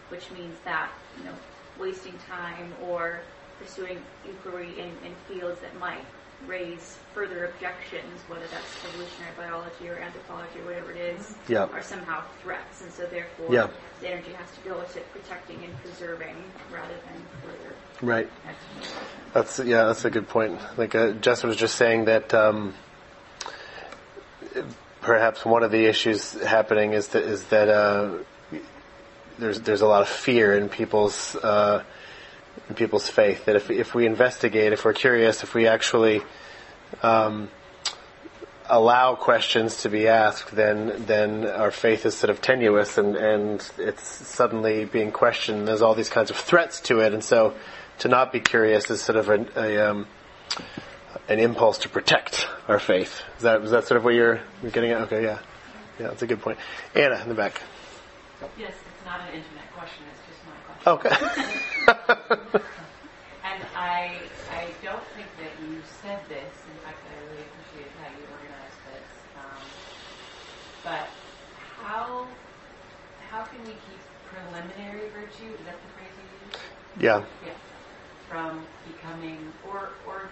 which 0.09 0.31
means 0.31 0.57
that, 0.65 0.89
you 1.19 1.25
know, 1.25 1.35
wasting 1.81 2.15
time 2.29 2.73
or 2.89 3.21
pursuing 3.59 3.99
inquiry 4.27 4.79
in, 4.79 4.89
in 5.07 5.15
fields 5.29 5.61
that 5.61 5.79
might 5.79 6.05
raise 6.47 6.99
further 7.15 7.47
objections, 7.47 8.21
whether 8.29 8.47
that's 8.51 8.85
evolutionary 8.89 9.33
biology 9.37 9.89
or 9.89 9.97
anthropology 9.99 10.61
or 10.61 10.65
whatever 10.65 10.93
it 10.93 10.97
is, 11.19 11.35
Yeah. 11.49 11.65
are 11.73 11.83
somehow 11.83 12.23
threats. 12.43 12.83
And 12.83 12.91
so 12.93 13.05
therefore 13.07 13.53
Yeah. 13.53 13.69
the 14.01 14.09
energy 14.09 14.33
has 14.33 14.51
to 14.57 14.69
go 14.69 14.81
to 14.81 15.01
protecting 15.13 15.63
and 15.65 15.77
preserving 15.83 16.37
rather 16.73 16.95
than 16.95 17.23
further 17.43 17.75
Right. 18.03 18.31
That's 19.35 19.59
yeah, 19.59 19.85
that's 19.85 20.05
a 20.07 20.11
good 20.11 20.29
point. 20.29 20.59
Like 20.79 20.95
uh, 20.95 21.13
Jess 21.13 21.43
was 21.43 21.57
just 21.57 21.77
saying 21.77 22.07
that 22.07 22.33
um, 22.33 22.75
perhaps 25.03 25.45
one 25.45 25.63
of 25.63 25.71
the 25.71 25.85
issues 25.85 26.33
happening 26.43 26.95
is 26.95 27.09
that 27.09 27.23
is 27.23 27.45
that 27.45 27.69
uh, 27.69 28.11
there's 29.41 29.61
there's 29.61 29.81
a 29.81 29.87
lot 29.87 30.03
of 30.03 30.09
fear 30.09 30.57
in 30.57 30.69
people's 30.69 31.35
uh, 31.37 31.83
in 32.69 32.75
people's 32.75 33.09
faith. 33.09 33.47
That 33.47 33.57
if 33.57 33.71
if 33.71 33.95
we 33.95 34.07
investigate, 34.07 34.73
if 34.73 34.85
we're 34.85 34.93
curious, 34.93 35.43
if 35.43 35.55
we 35.55 35.67
actually 35.67 36.23
um, 37.03 37.49
allow 38.69 39.17
questions 39.17 39.83
to 39.83 39.89
be 39.89 40.07
asked, 40.07 40.55
then 40.55 41.05
then 41.07 41.47
our 41.47 41.71
faith 41.71 42.07
is 42.07 42.17
sort 42.17 42.31
of 42.31 42.41
tenuous 42.41 42.99
and 42.99 43.17
and 43.17 43.71
it's 43.79 44.05
suddenly 44.05 44.85
being 44.85 45.11
questioned. 45.11 45.67
There's 45.67 45.83
all 45.83 45.95
these 45.95 46.11
kinds 46.11 46.31
of 46.31 46.37
threats 46.37 46.81
to 46.83 47.01
it, 47.01 47.13
and 47.13 47.25
so 47.25 47.55
to 47.99 48.09
not 48.09 48.33
be 48.33 48.41
curious 48.41 48.91
is 48.91 49.03
sort 49.03 49.17
of 49.17 49.29
a, 49.29 49.47
a 49.57 49.91
um, 49.91 50.07
an 51.29 51.39
impulse 51.39 51.79
to 51.79 51.89
protect 51.89 52.49
our 52.69 52.79
faith. 52.79 53.23
Is 53.37 53.43
that 53.43 53.63
is 53.63 53.71
that 53.71 53.87
sort 53.87 53.99
of 53.99 54.05
what 54.05 54.15
you're, 54.15 54.41
you're 54.63 54.71
getting 54.71 54.93
at? 54.93 55.03
Okay, 55.03 55.23
yeah, 55.23 55.39
yeah, 55.99 56.09
that's 56.09 56.23
a 56.23 56.27
good 56.27 56.41
point. 56.41 56.59
Anna 56.95 57.21
in 57.23 57.29
the 57.29 57.35
back. 57.35 57.61
Yes, 58.59 58.73
not 59.11 59.27
an 59.27 59.35
internet 59.35 59.67
question, 59.75 60.07
it's 60.07 60.23
just 60.23 60.39
my 60.47 60.55
question. 60.71 60.87
Okay. 60.87 61.11
and 63.51 63.61
I 63.75 64.23
I 64.55 64.71
don't 64.87 65.03
think 65.19 65.27
that 65.43 65.51
you 65.67 65.83
said 65.83 66.23
this. 66.31 66.55
In 66.71 66.79
fact, 66.87 67.03
I 67.03 67.19
really 67.27 67.43
appreciated 67.43 67.91
how 67.99 68.07
you 68.15 68.23
organized 68.31 68.81
this. 68.87 69.11
Um, 69.35 69.63
but 70.87 71.11
how 71.83 72.31
how 73.27 73.43
can 73.51 73.59
we 73.67 73.75
keep 73.91 74.03
preliminary 74.31 75.11
virtue? 75.11 75.59
Is 75.59 75.65
that 75.67 75.75
the 75.75 75.91
phrase 75.99 76.15
you 76.15 76.27
used? 76.47 76.63
Yeah. 77.03 77.27
Yeah. 77.43 77.59
From 78.31 78.63
becoming 78.95 79.43
or 79.67 79.91
or 80.07 80.31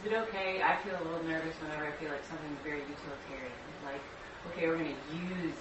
is 0.00 0.08
it 0.08 0.16
okay? 0.32 0.64
I 0.64 0.80
feel 0.80 0.96
a 0.96 1.04
little 1.04 1.28
nervous 1.28 1.52
whenever 1.60 1.84
I 1.84 1.92
feel 2.00 2.08
like 2.08 2.24
something's 2.24 2.56
very 2.64 2.80
utilitarian. 2.88 3.52
Like, 3.84 4.00
okay, 4.48 4.64
we're 4.64 4.80
going 4.80 4.96
to 4.96 5.12
use 5.12 5.60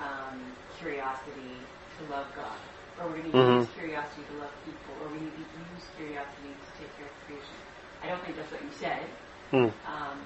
um, 0.00 0.56
curiosity 0.78 1.56
to 1.98 2.04
love 2.12 2.26
God, 2.34 2.58
or 3.00 3.08
we're 3.08 3.18
going 3.20 3.32
to 3.32 3.36
Mhm. 3.38 3.60
use 3.60 3.68
curiosity 3.74 4.22
to 4.30 4.34
love 4.38 4.52
people, 4.64 4.94
or 5.00 5.08
we're 5.08 5.18
going 5.18 5.32
to 5.32 5.38
use 5.40 5.84
curiosity 5.96 6.52
to 6.54 6.68
take 6.80 6.90
care 6.96 7.06
of 7.06 7.16
creation. 7.26 7.56
I 8.02 8.08
don't 8.08 8.22
think 8.24 8.36
that's 8.36 8.50
what 8.50 8.62
you 8.62 8.72
said, 8.72 9.06
Hmm. 9.50 9.68
um, 9.86 10.20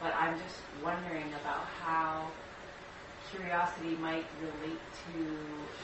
but 0.00 0.14
I'm 0.14 0.38
just 0.38 0.60
wondering 0.82 1.26
about 1.42 1.66
how 1.82 2.30
curiosity 3.30 3.96
might 3.96 4.26
relate 4.40 4.80
to 5.06 5.12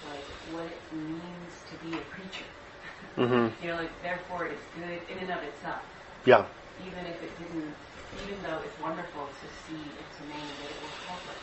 like 0.09 0.27
what 0.53 0.67
it 0.67 0.81
means 0.93 1.53
to 1.71 1.75
be 1.85 1.97
a 1.97 2.05
creature. 2.15 2.51
Mhm. 3.17 3.51
You 3.63 3.69
know, 3.69 3.77
like 3.77 4.03
therefore 4.03 4.47
it's 4.47 4.65
good 4.77 5.01
in 5.09 5.19
and 5.25 5.31
of 5.33 5.43
itself. 5.43 5.81
Yeah. 6.25 6.45
Even 6.85 7.07
if 7.07 7.23
it 7.23 7.33
didn't, 7.39 7.75
even 8.23 8.43
though 8.43 8.61
it's 8.65 8.77
wonderful 8.79 9.27
to 9.41 9.47
see 9.65 9.81
and 9.97 10.07
to 10.19 10.23
name 10.29 10.49
that 10.61 10.69
it 10.71 10.79
will 10.83 10.93
help 11.09 11.25
us 11.33 11.41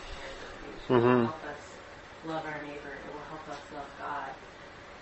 care 0.88 0.98
for 0.98 1.02
creation, 1.02 1.10
it 1.10 1.14
Mhm. 1.14 1.20
will 1.20 1.26
help 1.28 1.44
us 1.46 1.64
love 2.26 2.46
our 2.46 2.62
neighbor, 2.64 2.94
it 2.94 3.12
will 3.14 3.28
help 3.30 3.50
us 3.50 3.62
love 3.74 3.90
God. 4.00 4.30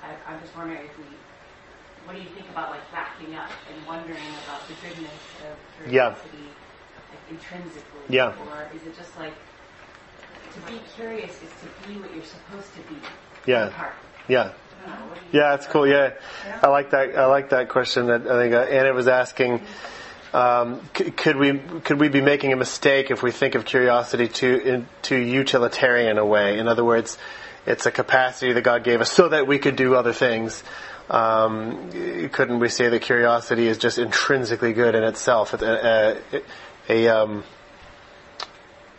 I, 0.04 0.32
I'm 0.32 0.42
just 0.42 0.56
wondering 0.58 0.86
if 0.86 0.98
we, 0.98 1.06
what 2.06 2.16
do 2.16 2.22
you 2.22 2.30
think 2.30 2.50
about 2.50 2.72
like 2.72 2.92
backing 2.92 3.36
up 3.36 3.52
and 3.70 3.86
wondering 3.88 4.26
about 4.46 4.68
the 4.68 4.74
goodness 4.82 5.22
of 5.46 5.92
Yeah. 5.92 6.16
curiosity 6.16 6.50
like, 7.12 7.22
intrinsically? 7.30 8.02
Yeah. 8.10 8.34
Or 8.50 8.68
is 8.76 8.82
it 8.88 8.98
just 8.98 9.18
like, 9.20 9.34
to 10.54 10.60
be 10.72 10.82
curious 10.96 11.32
is 11.32 11.50
to 11.62 11.88
be 11.88 12.00
what 12.00 12.14
you're 12.14 12.24
supposed 12.26 12.74
to 12.76 12.82
be. 12.94 13.00
Yeah. 13.46 13.72
Yeah. 14.28 14.44
Know, 14.44 14.92
what 15.08 15.16
do 15.32 15.38
you 15.38 15.44
Yeah, 15.44 15.54
it's 15.56 15.68
cool. 15.68 15.88
Yeah, 15.88 16.14
I 16.62 16.68
like 16.68 16.90
that. 16.92 17.16
I 17.16 17.26
like 17.28 17.50
that 17.50 17.70
question 17.70 18.08
that 18.08 18.28
I 18.28 18.42
think 18.42 18.54
uh, 18.54 18.62
Anna 18.62 18.94
was 18.94 19.08
asking. 19.08 19.62
Um, 20.34 20.82
c- 20.96 21.12
could 21.12 21.36
we 21.36 21.58
could 21.58 22.00
we 22.00 22.08
be 22.08 22.22
making 22.22 22.54
a 22.54 22.56
mistake 22.56 23.12
if 23.12 23.22
we 23.22 23.32
think 23.32 23.56
of 23.56 23.66
curiosity 23.66 24.28
too 24.28 24.56
in, 24.64 24.88
too 25.02 25.18
utilitarian 25.18 26.18
a 26.18 26.26
way? 26.26 26.58
In 26.58 26.68
other 26.68 26.86
words, 26.86 27.18
it's 27.66 27.86
a 27.86 27.92
capacity 27.92 28.54
that 28.54 28.62
God 28.62 28.84
gave 28.84 29.02
us 29.02 29.12
so 29.12 29.30
that 29.30 29.46
we 29.46 29.60
could 29.60 29.76
do 29.76 29.96
other 29.96 30.14
things. 30.14 30.64
Um, 31.10 32.30
couldn't 32.30 32.60
we 32.60 32.70
say 32.70 32.88
that 32.88 33.02
curiosity 33.02 33.68
is 33.68 33.78
just 33.78 33.98
intrinsically 33.98 34.72
good 34.72 34.96
in 34.96 35.04
itself? 35.04 35.54
It's 35.54 35.64
a, 35.64 36.22
a, 36.32 36.42
a 36.90 37.08
um, 37.10 37.44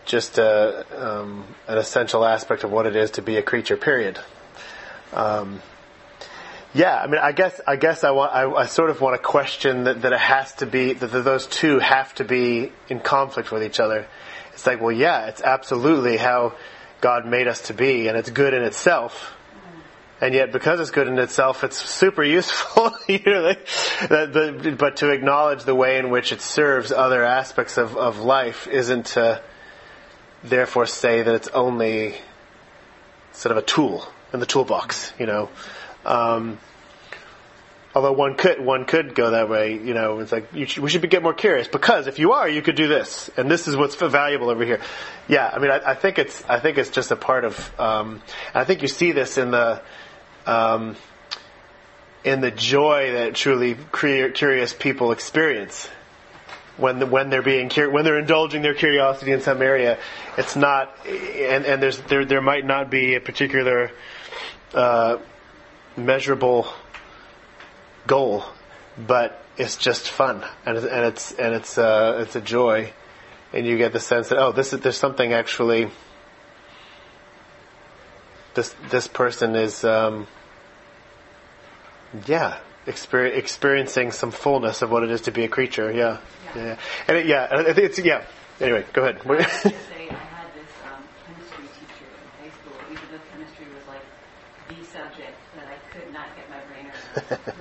just 0.04 0.36
a, 0.36 0.84
um, 0.94 1.44
an 1.68 1.78
essential 1.78 2.24
aspect 2.24 2.64
of 2.64 2.70
what 2.70 2.86
it 2.86 2.96
is 2.96 3.12
to 3.12 3.22
be 3.22 3.36
a 3.36 3.42
creature. 3.42 3.76
Period. 3.76 4.18
Um, 5.14 5.62
yeah, 6.74 6.98
I 6.98 7.06
mean, 7.06 7.20
I 7.20 7.32
guess 7.32 7.60
I 7.66 7.76
guess 7.76 8.02
I 8.02 8.12
want 8.12 8.32
I, 8.32 8.50
I 8.50 8.66
sort 8.66 8.90
of 8.90 9.00
want 9.00 9.14
to 9.14 9.22
question 9.22 9.84
that, 9.84 10.02
that 10.02 10.12
it 10.12 10.18
has 10.18 10.52
to 10.54 10.66
be 10.66 10.94
that 10.94 11.06
those 11.08 11.46
two 11.46 11.78
have 11.78 12.14
to 12.14 12.24
be 12.24 12.72
in 12.88 13.00
conflict 13.00 13.52
with 13.52 13.62
each 13.62 13.78
other. 13.78 14.06
It's 14.54 14.66
like, 14.66 14.80
well, 14.80 14.92
yeah, 14.92 15.26
it's 15.26 15.42
absolutely 15.42 16.16
how 16.16 16.54
God 17.00 17.26
made 17.26 17.46
us 17.46 17.62
to 17.62 17.74
be, 17.74 18.08
and 18.08 18.16
it's 18.16 18.30
good 18.30 18.54
in 18.54 18.62
itself. 18.62 19.34
And 20.20 20.34
yet, 20.34 20.52
because 20.52 20.78
it's 20.78 20.92
good 20.92 21.08
in 21.08 21.18
itself, 21.18 21.64
it's 21.64 21.76
super 21.76 22.22
useful. 22.22 22.92
you 23.08 23.18
know, 23.26 23.42
like, 23.42 23.66
the, 24.08 24.76
but 24.78 24.98
to 24.98 25.10
acknowledge 25.10 25.64
the 25.64 25.74
way 25.74 25.98
in 25.98 26.10
which 26.10 26.30
it 26.30 26.40
serves 26.40 26.92
other 26.92 27.24
aspects 27.24 27.76
of, 27.76 27.96
of 27.96 28.20
life 28.20 28.68
isn't 28.68 29.06
to 29.06 29.42
therefore 30.44 30.86
say 30.86 31.22
that 31.22 31.34
it's 31.34 31.48
only 31.48 32.14
sort 33.32 33.50
of 33.50 33.58
a 33.58 33.66
tool 33.66 34.06
in 34.32 34.38
the 34.38 34.46
toolbox, 34.46 35.12
you 35.18 35.26
know. 35.26 35.48
Um, 36.04 36.58
Although 37.94 38.12
one 38.12 38.36
could 38.36 38.58
one 38.58 38.86
could 38.86 39.14
go 39.14 39.32
that 39.32 39.50
way, 39.50 39.74
you 39.74 39.92
know, 39.92 40.20
it's 40.20 40.32
like 40.32 40.48
should, 40.66 40.82
we 40.82 40.88
should 40.88 41.08
get 41.10 41.22
more 41.22 41.34
curious 41.34 41.68
because 41.68 42.06
if 42.06 42.18
you 42.18 42.32
are, 42.32 42.48
you 42.48 42.62
could 42.62 42.74
do 42.74 42.88
this, 42.88 43.28
and 43.36 43.50
this 43.50 43.68
is 43.68 43.76
what's 43.76 43.94
valuable 43.96 44.48
over 44.48 44.64
here. 44.64 44.80
Yeah, 45.28 45.50
I 45.52 45.58
mean, 45.58 45.70
I, 45.70 45.90
I 45.90 45.94
think 45.94 46.18
it's 46.18 46.42
I 46.48 46.58
think 46.58 46.78
it's 46.78 46.88
just 46.88 47.10
a 47.10 47.16
part 47.16 47.44
of. 47.44 47.80
Um, 47.80 48.22
I 48.54 48.64
think 48.64 48.80
you 48.80 48.88
see 48.88 49.12
this 49.12 49.36
in 49.36 49.50
the 49.50 49.82
um, 50.46 50.96
in 52.24 52.40
the 52.40 52.50
joy 52.50 53.12
that 53.12 53.34
truly 53.34 53.76
curious 53.92 54.72
people 54.72 55.12
experience 55.12 55.86
when 56.78 56.98
the, 56.98 57.04
when 57.04 57.28
they're 57.28 57.42
being 57.42 57.70
when 57.92 58.04
they're 58.04 58.18
indulging 58.18 58.62
their 58.62 58.74
curiosity 58.74 59.32
in 59.32 59.42
some 59.42 59.60
area. 59.60 59.98
It's 60.38 60.56
not, 60.56 60.96
and 61.06 61.66
and 61.66 61.82
there's 61.82 61.98
there 62.00 62.24
there 62.24 62.40
might 62.40 62.64
not 62.64 62.90
be 62.90 63.16
a 63.16 63.20
particular 63.20 63.90
uh, 64.72 65.18
measurable 65.96 66.66
goal, 68.06 68.44
but 68.98 69.42
it's 69.56 69.76
just 69.76 70.08
fun 70.08 70.44
and 70.64 70.78
it's, 70.78 70.86
and 70.86 71.04
it's 71.04 71.32
and 71.32 71.54
it's 71.54 71.78
uh, 71.78 72.18
it's 72.22 72.36
a 72.36 72.40
joy, 72.40 72.92
and 73.52 73.66
you 73.66 73.78
get 73.78 73.92
the 73.92 74.00
sense 74.00 74.28
that 74.28 74.38
oh, 74.38 74.52
this 74.52 74.72
is 74.72 74.80
there's 74.80 74.96
something 74.96 75.32
actually. 75.32 75.90
This 78.54 78.74
this 78.90 79.08
person 79.08 79.56
is, 79.56 79.82
um, 79.82 80.26
yeah, 82.26 82.58
exper- 82.86 83.34
experiencing 83.34 84.12
some 84.12 84.30
fullness 84.30 84.82
of 84.82 84.90
what 84.90 85.02
it 85.02 85.10
is 85.10 85.22
to 85.22 85.30
be 85.32 85.44
a 85.44 85.48
creature. 85.48 85.90
Yeah, 85.90 86.18
yeah, 86.54 86.64
yeah. 86.64 86.76
and 87.08 87.16
it, 87.16 87.26
yeah, 87.26 87.48
I 87.50 87.72
think 87.72 87.78
it's 87.78 87.98
yeah. 87.98 88.24
Anyway, 88.60 88.84
go 88.92 89.02
ahead. 89.02 89.20
I 89.24 89.28
was 89.28 89.46
gonna 89.46 89.48
say 89.62 90.08
I 90.10 90.14
had 90.14 90.52
this 90.54 90.70
um, 90.84 91.02
chemistry 91.26 91.64
teacher 91.80 92.06
in 92.12 92.44
high 92.44 92.52
school, 92.60 92.76
even 92.92 93.04
though 93.10 93.24
chemistry 93.32 93.66
was 93.74 93.86
like 93.88 94.04
the 94.68 94.84
subject 94.86 95.34
that 95.56 95.66
I 95.66 95.78
could 95.92 96.12
not 96.12 96.28
get 96.36 96.48
my 96.50 96.60
brain 96.68 96.86
around, 96.86 97.01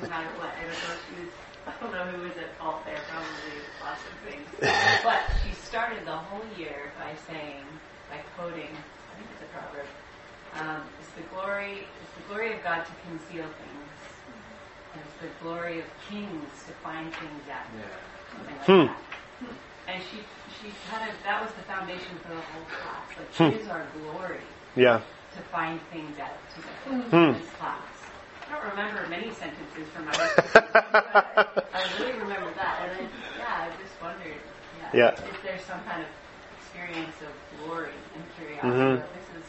no 0.01 0.09
matter 0.09 0.29
what. 0.39 0.51
I 0.55 0.63
don't 0.65 0.81
know 0.81 0.95
she 1.07 1.13
was, 1.21 1.31
I 1.67 1.71
don't 1.79 1.91
know 1.93 2.05
who 2.11 2.23
was 2.27 2.37
at 2.37 2.57
fault 2.57 2.85
there, 2.85 3.01
probably 3.09 3.57
lots 3.81 4.01
of 4.05 4.15
things. 4.25 4.47
But 5.03 5.21
she 5.43 5.53
started 5.55 6.05
the 6.05 6.15
whole 6.15 6.45
year 6.57 6.91
by 6.97 7.15
saying, 7.27 7.65
by 8.09 8.17
quoting, 8.37 8.69
I 8.69 9.13
think 9.17 9.27
it's 9.33 9.41
a 9.41 9.49
proverb, 9.49 9.87
um, 10.59 10.81
it's 10.99 11.09
the 11.17 11.25
glory, 11.33 11.87
it's 12.01 12.13
the 12.17 12.25
glory 12.29 12.53
of 12.53 12.63
God 12.63 12.85
to 12.85 12.93
conceal 13.07 13.45
things, 13.57 13.91
and 14.93 15.01
it's 15.01 15.17
the 15.21 15.31
glory 15.43 15.79
of 15.79 15.85
kings 16.09 16.49
to 16.67 16.71
find 16.85 17.11
things 17.13 17.45
out. 17.49 17.65
Something 18.31 18.55
like 18.57 18.65
Hmm. 18.67 18.85
that. 18.93 19.01
And 19.87 20.03
she, 20.11 20.19
she 20.61 20.69
kind 20.89 21.09
of, 21.09 21.15
that 21.23 21.41
was 21.41 21.51
the 21.53 21.63
foundation 21.63 22.13
for 22.21 22.29
the 22.29 22.41
whole 22.53 22.67
class. 22.69 23.07
Like, 23.17 23.33
Hmm. 23.35 23.55
it 23.57 23.61
is 23.61 23.67
our 23.69 23.87
glory 23.97 24.45
Yeah. 24.75 25.01
to 25.35 25.39
find 25.51 25.79
things 25.89 26.19
out 26.19 26.37
together 26.53 27.09
Hmm. 27.09 27.15
in 27.35 27.41
this 27.41 27.49
class. 27.57 27.90
I 28.51 28.59
don't 28.59 28.69
remember 28.71 29.07
many 29.07 29.31
sentences 29.31 29.87
from 29.95 30.05
my 30.05 30.11
but 30.53 31.69
I 31.73 31.83
really 31.99 32.19
remember 32.19 32.51
that. 32.55 32.79
And 32.83 32.99
then, 32.99 33.09
yeah, 33.39 33.69
I 33.71 33.81
just 33.81 34.01
wondered, 34.01 34.35
yeah, 34.77 34.89
Yeah. 34.93 35.11
if 35.29 35.41
there's 35.41 35.61
some 35.63 35.79
kind 35.85 36.01
of 36.03 36.09
experience 36.59 37.15
of 37.21 37.63
glory 37.63 37.91
and 38.13 38.23
curiosity. 38.35 38.67
Mhm. 38.67 38.97
that 38.97 39.13
This 39.13 39.23
is 39.39 39.47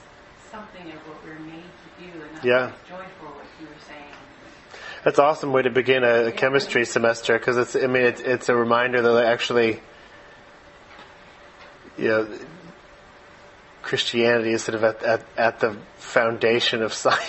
something 0.53 0.87
of 0.93 0.99
what 1.09 1.19
we're 1.25 1.39
made 1.41 1.65
to 1.65 1.89
do, 2.05 2.23
and 2.23 2.37
that's 2.37 2.45
Yeah. 2.45 2.71
joyful, 2.89 3.29
what 3.35 3.47
you 3.61 3.67
were 3.67 3.83
saying. 3.89 4.07
That's 5.03 5.19
an 5.19 5.25
awesome 5.25 5.51
way 5.53 5.63
to 5.63 5.71
begin 5.71 6.05
a, 6.05 6.27
a 6.27 6.33
chemistry 6.33 6.85
semester 6.85 7.37
because 7.37 7.57
it's, 7.57 7.75
I 7.75 7.89
mean, 7.89 8.05
it's, 8.05 8.21
it's 8.21 8.49
a 8.49 8.55
reminder 8.55 9.03
that 9.03 9.25
actually, 9.25 9.81
you 11.99 12.09
know, 12.09 12.29
Christianity 13.83 14.53
is 14.53 14.63
sort 14.63 14.77
of 14.77 14.85
at, 14.85 15.03
at, 15.03 15.23
at 15.37 15.59
the 15.59 15.77
foundation 15.97 16.83
of 16.83 16.95
science, 17.05 17.21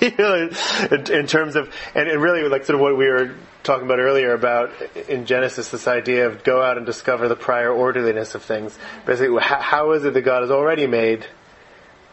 you 0.00 0.12
know, 0.18 0.48
in, 0.90 1.12
in 1.12 1.26
terms 1.26 1.56
of, 1.56 1.72
and, 1.94 2.08
and 2.08 2.20
really 2.22 2.42
like 2.48 2.64
sort 2.64 2.74
of 2.76 2.80
what 2.80 2.96
we 2.96 3.06
were 3.08 3.34
talking 3.62 3.84
about 3.86 3.98
earlier 3.98 4.32
about 4.32 4.70
in 5.08 5.26
Genesis, 5.26 5.70
this 5.70 5.86
idea 5.86 6.26
of 6.26 6.42
go 6.44 6.62
out 6.62 6.76
and 6.76 6.86
discover 6.86 7.28
the 7.28 7.36
prior 7.36 7.70
orderliness 7.72 8.34
of 8.34 8.42
things. 8.42 8.78
Basically, 9.06 9.40
how, 9.42 9.60
how 9.60 9.92
is 9.92 10.04
it 10.04 10.14
that 10.14 10.22
God 10.22 10.42
has 10.42 10.50
already 10.50 10.86
made, 10.86 11.26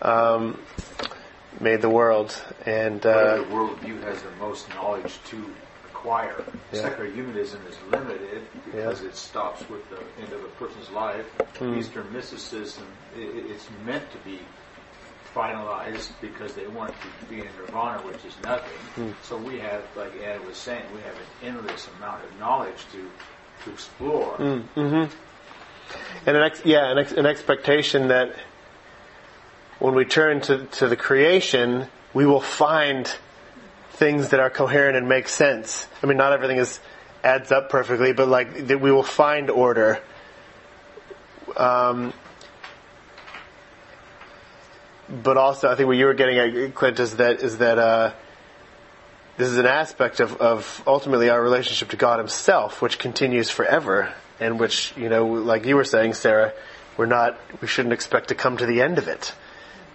um, 0.01 0.60
made 1.60 1.81
the 1.81 1.89
world 1.89 2.35
and, 2.65 3.06
uh, 3.06 3.38
Whatever 3.38 3.45
worldview 3.45 4.03
has 4.03 4.22
the 4.22 4.31
most 4.39 4.69
knowledge 4.69 5.18
to 5.26 5.45
acquire. 5.91 6.43
Yeah. 6.72 6.81
Secular 6.84 7.10
humanism 7.11 7.60
is 7.68 7.76
limited 7.91 8.43
because 8.65 9.01
it 9.01 9.15
stops 9.15 9.68
with 9.69 9.88
the 9.89 9.97
end 10.23 10.31
of 10.31 10.41
a 10.43 10.47
person's 10.49 10.89
life. 10.91 11.26
Hmm. 11.57 11.77
Eastern 11.77 12.11
mysticism, 12.14 12.85
i 13.18 13.19
i- 13.19 13.23
it's 13.49 13.68
meant 13.85 14.10
to 14.11 14.18
be 14.19 14.39
finalized 15.35 16.11
because 16.22 16.53
they 16.53 16.68
want 16.68 16.91
to 16.91 17.26
be 17.27 17.39
in 17.39 17.47
nirvana, 17.57 18.01
which 18.01 18.23
is 18.26 18.35
nothing. 18.43 18.77
Hmm. 18.95 19.11
So 19.23 19.38
we 19.38 19.60
have, 19.60 19.84
like 19.95 20.14
Anna 20.23 20.41
was 20.43 20.57
saying, 20.57 20.84
we 20.93 21.01
have 21.01 21.15
an 21.15 21.47
endless 21.56 21.88
amount 21.97 22.23
of 22.23 22.39
knowledge 22.39 22.85
to 22.93 23.10
to 23.64 23.72
explore. 23.72 24.38
Mm, 24.38 24.61
hmm 24.69 25.15
And 26.26 26.38
an 26.38 26.43
ex- 26.43 26.61
yeah, 26.65 26.91
an, 26.91 26.97
ex- 26.97 27.11
an 27.11 27.26
expectation 27.26 28.07
that 28.10 28.35
when 29.80 29.95
we 29.95 30.06
turn 30.06 30.41
to, 30.41 30.65
to 30.65 30.88
the 30.88 30.95
creation, 30.95 31.88
we 32.14 32.26
will 32.26 32.41
find 32.41 33.11
things 33.91 34.30
that 34.30 34.39
are 34.39 34.49
coherent 34.49 34.95
and 34.95 35.10
make 35.10 35.27
sense. 35.27 35.88
I 36.01 36.06
mean, 36.06 36.18
not 36.18 36.31
everything 36.34 36.57
is 36.57 36.80
adds 37.23 37.51
up 37.51 37.69
perfectly, 37.69 38.14
but 38.14 38.27
like 38.27 38.68
that 38.68 38.80
we 38.80 38.91
will 38.91 39.03
find 39.03 39.49
order. 39.49 40.01
Um, 41.57 42.14
but 45.10 45.38
also, 45.38 45.69
I 45.69 45.76
think 45.76 45.88
what 45.88 45.98
you 45.98 46.06
were 46.06 46.14
getting 46.14 46.38
at, 46.38 46.76
Clint, 46.76 46.99
is 46.99 47.18
that 47.18 47.41
is 47.41 47.57
that 47.57 47.80
uh, 47.80 48.14
this 49.38 49.48
is 49.48 49.57
an 49.57 49.65
aspect 49.65 50.19
of, 50.19 50.36
of 50.38 50.84
ultimately 50.86 51.30
our 51.30 51.41
relationship 51.41 51.90
to 51.90 51.95
God 51.95 52.19
Himself, 52.19 52.81
which 52.81 52.99
continues 52.99 53.49
forever, 53.49 54.14
and 54.40 54.60
which 54.60 54.94
you 54.95 55.10
know, 55.10 55.26
like 55.26 55.65
you 55.65 55.76
were 55.76 55.84
saying, 55.84 56.14
Sarah, 56.14 56.53
we're 56.98 57.06
not, 57.06 57.40
we 57.61 57.68
shouldn't 57.68 57.94
expect 57.94 58.27
to 58.27 58.36
come 58.36 58.57
to 58.57 58.65
the 58.65 58.81
end 58.81 58.98
of 58.98 59.07
it. 59.07 59.34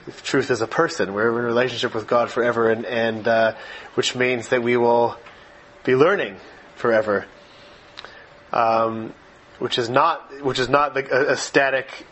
If 0.07 0.23
truth 0.23 0.51
is 0.51 0.61
a 0.61 0.67
person, 0.67 1.15
we're 1.15 1.29
in 1.39 1.45
relationship 1.45 1.95
with 1.95 2.07
God 2.07 2.31
forever, 2.31 2.71
and, 2.71 2.85
and 2.85 3.29
uh, 3.29 3.55
which 3.95 4.15
means 4.15 4.49
that 4.49 4.63
we 4.63 4.77
will 4.77 5.17
be 5.85 5.95
learning 5.95 6.37
forever. 6.77 7.27
Um, 8.53 9.15
which 9.59 9.79
is 9.79 9.89
not, 9.89 10.43
which 10.43 10.59
is 10.59 10.69
not 10.69 10.97
a, 10.97 11.33
a 11.33 11.37
static 11.37 12.07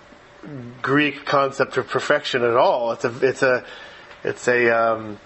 Greek 0.80 1.24
concept 1.24 1.76
of 1.76 1.88
perfection 1.88 2.42
at 2.42 2.56
all. 2.56 2.92
It's 2.92 3.04
a, 3.04 3.26
it's 3.26 3.42
a, 3.42 3.64
it's 4.24 4.48
a, 4.48 4.70
um, 4.70 5.18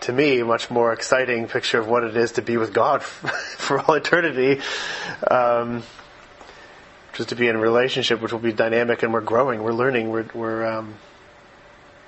to 0.00 0.12
me, 0.12 0.42
much 0.42 0.70
more 0.70 0.92
exciting 0.92 1.48
picture 1.48 1.78
of 1.78 1.86
what 1.86 2.04
it 2.04 2.16
is 2.16 2.32
to 2.32 2.42
be 2.42 2.56
with 2.56 2.72
God 2.72 3.02
for 3.02 3.80
all 3.80 3.94
eternity. 3.94 4.60
Um, 5.30 5.82
just 7.14 7.28
to 7.28 7.36
be 7.36 7.48
in 7.48 7.54
a 7.54 7.58
relationship 7.58 8.20
which 8.20 8.32
will 8.32 8.40
be 8.40 8.52
dynamic 8.52 9.02
and 9.02 9.12
we're 9.12 9.20
growing, 9.20 9.62
we're 9.62 9.72
learning, 9.72 10.10
we're, 10.10 10.26
we're 10.34 10.66
um, 10.66 10.94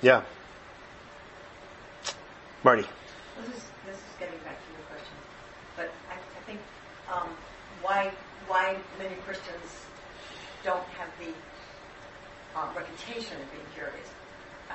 yeah. 0.01 0.21
Marty. 2.63 2.83
This 2.83 3.47
is, 3.47 3.63
this 3.85 3.95
is 3.95 4.01
getting 4.19 4.37
back 4.39 4.57
to 4.59 4.71
your 4.73 4.85
question, 4.89 5.15
but 5.77 5.89
I, 6.09 6.15
I 6.15 6.43
think 6.45 6.59
um, 7.11 7.29
why 7.81 8.11
why 8.47 8.77
many 8.99 9.15
Christians 9.25 9.85
don't 10.63 10.83
um, 12.57 12.73
reputation 12.75 13.37
of 13.37 13.45
being 13.53 13.65
curious. 13.73 14.09
Uh, 14.69 14.73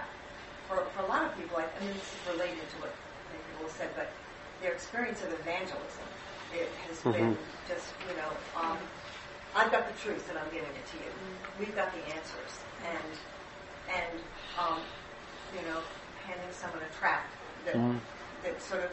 For, 0.69 0.85
for 0.95 1.03
a 1.03 1.09
lot 1.11 1.25
of 1.27 1.35
people, 1.37 1.59
I, 1.59 1.67
I 1.67 1.79
mean, 1.83 1.95
this 1.99 2.07
is 2.15 2.23
related 2.31 2.63
to 2.63 2.77
what 2.79 2.93
many 3.29 3.43
people 3.51 3.67
have 3.67 3.77
said, 3.77 3.91
but 3.99 4.09
their 4.63 4.73
experience 4.73 5.23
of 5.23 5.33
evangelism 5.35 6.07
it 6.55 6.69
has 6.87 7.01
been 7.03 7.33
Mhm. 7.33 7.37
just 7.67 7.89
you 8.07 8.15
know 8.21 8.29
um, 8.61 8.77
I've 9.57 9.73
got 9.73 9.89
the 9.89 9.97
truth 10.05 10.29
and 10.29 10.37
I'm 10.39 10.49
giving 10.53 10.69
it 10.69 10.87
to 10.93 10.97
you. 11.01 11.09
We've 11.59 11.75
got 11.75 11.89
the 11.97 12.03
answers, 12.13 12.53
and 12.85 13.11
and 13.89 14.21
um, 14.61 14.79
you 15.57 15.65
know 15.67 15.81
handing 16.29 16.53
someone 16.53 16.83
a 16.85 16.93
tract 17.01 17.33
that 17.65 17.75
Mhm. 17.77 17.99
that 18.45 18.61
sort 18.63 18.85
of 18.85 18.91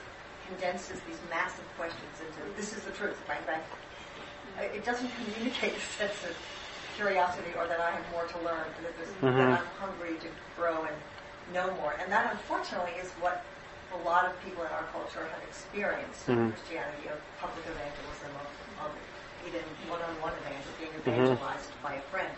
condenses 0.48 0.99
these 1.06 1.20
massive 1.30 1.68
questions 1.78 2.16
into 2.24 2.40
this 2.56 2.72
is 2.74 2.82
the 2.84 2.91
truth, 2.91 3.20
bang 3.28 3.44
bang. 3.45 3.61
Uh, 4.57 4.61
It 4.74 4.84
doesn't 4.86 5.11
communicate 5.20 5.76
a 5.82 5.84
sense 5.99 6.24
of 6.32 6.36
curiosity 7.04 7.52
or 7.56 7.66
that 7.68 7.80
I 7.80 7.92
have 7.92 8.04
more 8.12 8.26
to 8.28 8.38
learn, 8.44 8.68
and 8.76 8.84
that, 8.86 8.96
this, 9.00 9.08
Mhm. 9.24 9.38
that 9.40 9.48
I'm 9.60 9.68
hungry 9.80 10.16
to 10.20 10.28
grow 10.58 10.84
and 10.84 10.96
know 11.56 11.72
more. 11.80 11.96
And 11.98 12.12
that, 12.12 12.30
unfortunately, 12.32 12.92
is 13.00 13.10
what 13.24 13.42
a 13.96 13.98
lot 14.04 14.26
of 14.26 14.34
people 14.44 14.64
in 14.68 14.72
our 14.72 14.84
culture 14.92 15.24
have 15.24 15.44
experienced 15.48 16.28
in 16.28 16.36
Mhm. 16.38 16.52
Christianity 16.52 17.08
of 17.08 17.18
public 17.40 17.66
evangelism, 17.66 18.32
of, 18.44 18.86
of 18.86 18.92
even 19.48 19.64
one-on-one 19.88 20.34
evangelism, 20.44 20.74
being 20.78 20.94
evangelized 21.00 21.72
by 21.82 21.94
a 21.96 22.02
friend. 22.12 22.36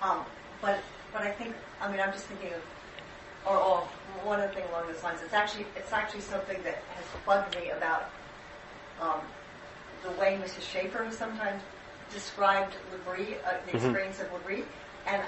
Um, 0.00 0.24
but 0.62 0.80
but 1.12 1.22
I 1.22 1.30
think 1.30 1.54
I 1.80 1.86
mean 1.88 2.00
I'm 2.00 2.12
just 2.12 2.24
thinking 2.24 2.52
of 2.54 2.62
or, 3.46 3.56
or 3.56 3.78
one 4.24 4.40
other 4.40 4.52
thing 4.52 4.64
along 4.70 4.88
those 4.90 5.02
lines. 5.04 5.20
It's 5.22 5.34
actually 5.34 5.66
it's 5.76 5.92
actually 5.92 6.22
something 6.22 6.60
that 6.64 6.78
has 6.96 7.04
bugged 7.26 7.54
me 7.56 7.70
about 7.70 8.10
um, 9.00 9.20
the 10.02 10.10
way 10.12 10.38
Mrs. 10.42 10.62
Schaeffer 10.62 11.04
has 11.04 11.16
sometimes 11.16 11.62
described 12.14 12.74
L'Abri, 12.92 13.36
uh, 13.44 13.58
the 13.66 13.72
Mhm. 13.72 13.74
experience 13.74 14.20
of 14.20 14.32
L'Abri, 14.32 14.64
and 15.06 15.22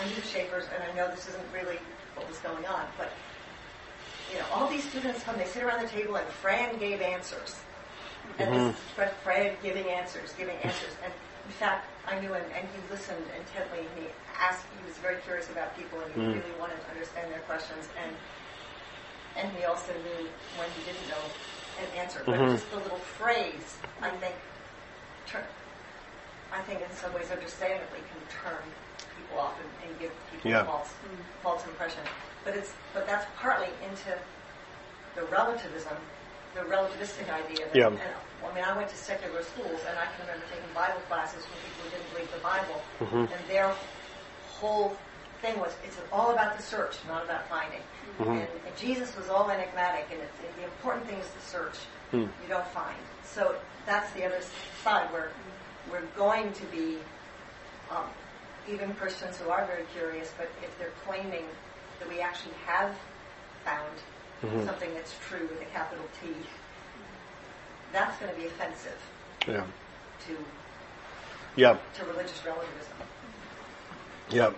I 0.00 0.04
knew 0.06 0.22
Schaeffer's, 0.22 0.64
and 0.74 0.82
I 0.82 0.92
know 0.96 1.08
this 1.08 1.28
isn't 1.28 1.52
really 1.52 1.78
what 2.16 2.26
was 2.26 2.38
going 2.38 2.66
on, 2.66 2.88
but 2.96 3.12
you 4.32 4.38
know, 4.38 4.46
all 4.52 4.68
these 4.68 4.88
students 4.88 5.22
come, 5.24 5.36
they 5.36 5.44
sit 5.44 5.62
around 5.62 5.82
the 5.82 5.88
table, 5.88 6.16
and 6.16 6.26
Fran 6.28 6.78
gave 6.78 7.00
answers. 7.02 7.56
And 8.38 8.48
Mhm. 8.54 8.74
this 8.96 9.10
Fred 9.24 9.56
giving 9.60 9.88
answers, 9.90 10.32
giving 10.38 10.56
answers. 10.58 10.94
And 11.02 11.12
in 11.46 11.52
fact, 11.52 11.86
I 12.06 12.18
knew 12.20 12.32
him, 12.32 12.44
and 12.54 12.68
he 12.68 12.80
listened 12.90 13.26
intently. 13.36 13.80
And 13.80 13.90
he 13.98 14.06
asked, 14.38 14.64
he 14.78 14.86
was 14.86 14.96
very 14.98 15.16
curious 15.22 15.50
about 15.50 15.76
people, 15.76 15.98
and 16.00 16.14
he 16.14 16.20
Mm. 16.20 16.34
really 16.34 16.52
wanted 16.60 16.80
to 16.84 16.90
understand 16.90 17.32
their 17.32 17.40
questions. 17.40 17.88
And 18.02 18.16
and 19.36 19.50
he 19.56 19.64
also 19.64 19.92
knew 19.92 20.28
when 20.58 20.68
he 20.72 20.82
didn't 20.82 21.06
know 21.08 21.22
an 21.78 21.86
answer. 21.96 22.20
But 22.26 22.40
Mhm. 22.40 22.50
just 22.52 22.68
the 22.70 22.78
little 22.78 22.98
phrase, 22.98 23.78
I 24.02 24.10
think, 24.10 24.34
I 26.52 26.60
think 26.62 26.80
in 26.82 26.90
some 26.96 27.12
ways, 27.14 27.30
understandably, 27.30 27.98
can 28.10 28.20
turn 28.42 28.62
people 29.16 29.38
off 29.40 29.54
and, 29.60 29.90
and 29.90 29.98
give 30.00 30.12
people 30.32 30.50
Yeah. 30.50 30.62
a 30.62 30.64
false 30.64 30.88
false 31.42 31.64
impression. 31.66 32.00
But 32.44 32.56
it's 32.56 32.72
but 32.94 33.06
that's 33.06 33.26
partly 33.36 33.68
into 33.86 34.10
the 35.14 35.22
relativism, 35.26 35.96
the 36.54 36.62
relativistic 36.62 37.28
idea. 37.30 37.66
That, 37.66 37.76
Yeah. 37.76 37.86
And, 37.88 38.00
I 38.00 38.54
mean, 38.54 38.64
I 38.64 38.76
went 38.76 38.88
to 38.88 38.96
secular 38.96 39.42
schools, 39.42 39.80
and 39.88 39.98
I 39.98 40.06
can 40.06 40.26
remember 40.26 40.46
taking 40.50 40.66
Bible 40.74 41.00
classes 41.08 41.44
from 41.44 41.54
people 41.60 41.84
who 41.84 41.90
didn't 41.90 42.10
believe 42.12 42.32
the 42.32 42.38
Bible, 42.38 42.82
Mhm. 43.00 43.30
and 43.30 43.48
their 43.48 43.74
whole 44.58 44.96
thing 45.42 45.58
was 45.60 45.72
it's 45.84 45.96
all 46.12 46.30
about 46.32 46.56
the 46.56 46.62
search, 46.62 46.96
not 47.06 47.24
about 47.24 47.46
finding. 47.48 47.82
Mhm. 48.18 48.40
And, 48.40 48.48
and 48.66 48.76
Jesus 48.76 49.14
was 49.16 49.28
all 49.28 49.50
enigmatic, 49.50 50.06
and 50.10 50.20
it's, 50.20 50.56
the 50.56 50.64
important 50.64 51.06
thing 51.06 51.18
is 51.18 51.28
the 51.28 51.40
search. 51.42 51.76
Hmm. 52.10 52.22
You 52.42 52.48
don't 52.48 52.66
find. 52.68 52.96
So 53.24 53.54
that's 53.86 54.10
the 54.12 54.24
other 54.24 54.40
side 54.82 55.10
where 55.12 55.30
we're 55.90 56.02
going 56.16 56.52
to 56.52 56.64
be 56.66 56.98
um, 57.90 58.04
even 58.68 58.94
Christians 58.94 59.38
who 59.38 59.50
are 59.50 59.64
very 59.66 59.84
curious, 59.94 60.32
but 60.36 60.50
if 60.62 60.76
they're 60.78 60.92
claiming 61.06 61.44
that 61.98 62.08
we 62.08 62.20
actually 62.20 62.54
have 62.66 62.94
found 63.64 63.90
Mhm. 64.42 64.64
something 64.66 64.92
that's 64.94 65.14
true 65.28 65.46
with 65.50 65.60
a 65.60 65.64
capital 65.66 66.04
T, 66.20 66.28
that's 67.92 68.18
going 68.18 68.32
to 68.32 68.40
be 68.40 68.46
offensive 68.46 68.98
Yeah. 69.46 69.64
to 70.26 70.36
Yeah. 71.56 71.76
to 71.98 72.04
religious 72.04 72.44
relativism. 72.44 72.96
Yeah. 74.30 74.50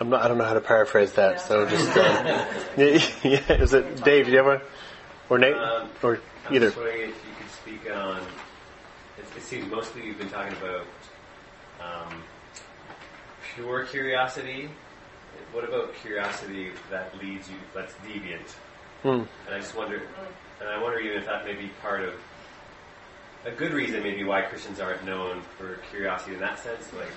I'm 0.00 0.08
not, 0.08 0.22
I 0.22 0.28
don't 0.28 0.38
know 0.38 0.44
how 0.44 0.54
to 0.54 0.60
paraphrase 0.60 1.12
that, 1.14 1.40
so 1.40 1.68
just. 1.68 1.96
Uh, 1.96 2.46
yeah, 2.76 2.84
yeah, 3.24 3.52
is 3.62 3.72
it 3.74 4.02
Dave? 4.04 4.24
Do 4.26 4.30
you 4.32 4.38
have 4.38 4.46
one, 4.46 4.60
or 5.28 5.38
Nate, 5.38 5.54
Um, 5.54 5.88
or 6.02 6.20
I'm 6.46 6.54
either? 6.54 6.70
Just 7.66 7.82
wondering 7.82 7.82
if 7.82 7.82
you 7.82 7.82
could 7.82 7.82
speak 7.82 7.92
on. 7.92 8.22
It, 9.18 9.24
it 9.36 9.42
seems 9.42 9.70
mostly 9.70 10.06
you've 10.06 10.18
been 10.18 10.30
talking 10.30 10.56
about 10.58 10.86
um, 11.80 12.22
pure 13.54 13.84
curiosity. 13.84 14.70
What 15.52 15.64
about 15.64 15.94
curiosity 15.96 16.70
that 16.90 17.16
leads 17.18 17.48
you, 17.48 17.56
that's 17.74 17.94
deviant? 18.06 18.48
Hmm. 19.02 19.24
And 19.46 19.54
I 19.54 19.58
just 19.58 19.76
wonder, 19.76 20.02
and 20.60 20.68
I 20.68 20.80
wonder 20.82 20.98
even 20.98 21.18
if 21.18 21.26
that 21.26 21.44
may 21.44 21.54
be 21.54 21.68
part 21.80 22.02
of 22.02 22.14
a 23.44 23.50
good 23.50 23.72
reason, 23.72 24.02
maybe 24.02 24.24
why 24.24 24.42
Christians 24.42 24.78
aren't 24.78 25.04
known 25.04 25.42
for 25.58 25.78
curiosity 25.90 26.34
in 26.34 26.40
that 26.40 26.58
sense. 26.60 26.92
Like, 26.92 27.10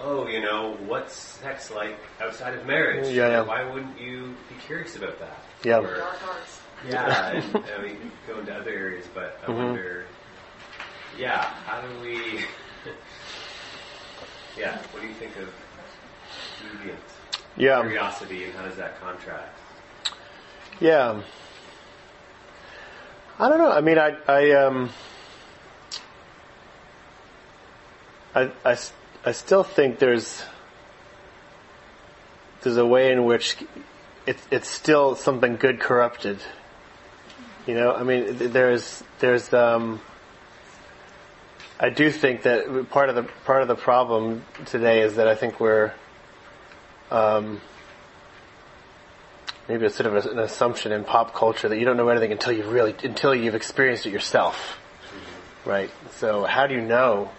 oh, 0.00 0.26
you 0.26 0.40
know, 0.40 0.76
what's 0.86 1.14
sex 1.14 1.70
like 1.70 1.98
outside 2.20 2.54
of 2.54 2.66
marriage? 2.66 3.08
Yeah, 3.08 3.28
yeah. 3.28 3.40
Why 3.42 3.64
wouldn't 3.70 4.00
you 4.00 4.34
be 4.48 4.54
curious 4.66 4.96
about 4.96 5.18
that? 5.18 5.38
Yeah. 5.62 5.80
Or- 5.80 6.02
yeah, 6.84 7.28
and, 7.30 7.56
I 7.78 7.82
mean, 7.82 8.12
go 8.26 8.38
into 8.40 8.54
other 8.54 8.70
areas, 8.70 9.06
but 9.14 9.40
I 9.46 9.50
Mhm. 9.50 9.56
wonder, 9.56 10.06
yeah, 11.18 11.42
how 11.64 11.80
do 11.80 11.88
we, 12.02 12.40
yeah, 14.58 14.78
what 14.92 15.02
do 15.02 15.08
you 15.08 15.14
think 15.14 15.36
of 15.36 15.48
deviant 16.62 16.98
Yeah. 17.56 17.80
curiosity 17.80 18.44
and 18.44 18.54
how 18.54 18.62
does 18.64 18.76
that 18.76 19.00
contrast? 19.00 19.52
Yeah. 20.80 21.22
I 23.38 23.48
don't 23.48 23.58
know. 23.58 23.70
I 23.72 23.80
mean, 23.80 23.98
I, 23.98 24.16
I, 24.28 24.50
um, 24.52 24.90
I, 28.34 28.50
I, 28.64 28.76
I 29.24 29.32
still 29.32 29.62
think 29.62 29.98
there's, 29.98 30.42
there's 32.62 32.76
a 32.76 32.86
way 32.86 33.12
in 33.12 33.24
which 33.24 33.56
it's, 34.26 34.42
it's 34.50 34.68
still 34.68 35.14
something 35.16 35.56
good 35.56 35.80
corrupted. 35.80 36.38
You 37.66 37.74
know, 37.74 37.92
I 37.92 38.04
mean, 38.04 38.36
there's, 38.52 39.02
there's, 39.18 39.52
um, 39.52 40.00
I 41.80 41.90
do 41.90 42.12
think 42.12 42.42
that 42.42 42.90
part 42.90 43.08
of 43.08 43.16
the, 43.16 43.24
part 43.44 43.62
of 43.62 43.68
the 43.68 43.74
problem 43.74 44.44
today 44.66 45.00
is 45.00 45.16
that 45.16 45.26
I 45.26 45.34
think 45.34 45.58
we're, 45.58 45.92
um, 47.10 47.60
maybe 49.68 49.84
it's 49.84 49.96
sort 49.96 50.14
of 50.14 50.26
an 50.26 50.38
assumption 50.38 50.92
in 50.92 51.02
pop 51.02 51.34
culture 51.34 51.68
that 51.68 51.76
you 51.76 51.84
don't 51.84 51.96
know 51.96 52.08
anything 52.08 52.30
until 52.30 52.52
you 52.52 52.62
really 52.70 52.94
until 53.02 53.34
you've 53.34 53.56
experienced 53.56 54.06
it 54.06 54.10
yourself. 54.10 54.78
Right. 55.64 55.90
So 56.12 56.44
how 56.44 56.68
do 56.68 56.74
you 56.74 56.80
know 56.80 57.30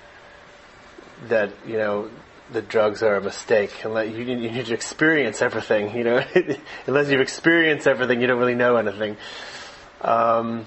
that 1.30 1.52
you 1.66 1.78
know 1.78 2.10
the 2.52 2.62
drugs 2.62 3.02
are 3.02 3.16
a 3.16 3.22
mistake? 3.22 3.72
Unless 3.86 4.14
you, 4.14 4.26
you 4.26 4.52
need 4.52 4.66
to 4.66 4.74
experience 4.74 5.42
everything 5.42 5.96
you 5.96 6.04
know. 6.04 6.24
Unless 6.88 7.10
you've 7.10 7.22
experienced 7.22 7.88
everything 7.88 8.20
you 8.20 8.28
don't 8.28 8.40
really 8.40 8.56
know 8.56 8.76
anything 8.76 9.16
um, 10.02 10.66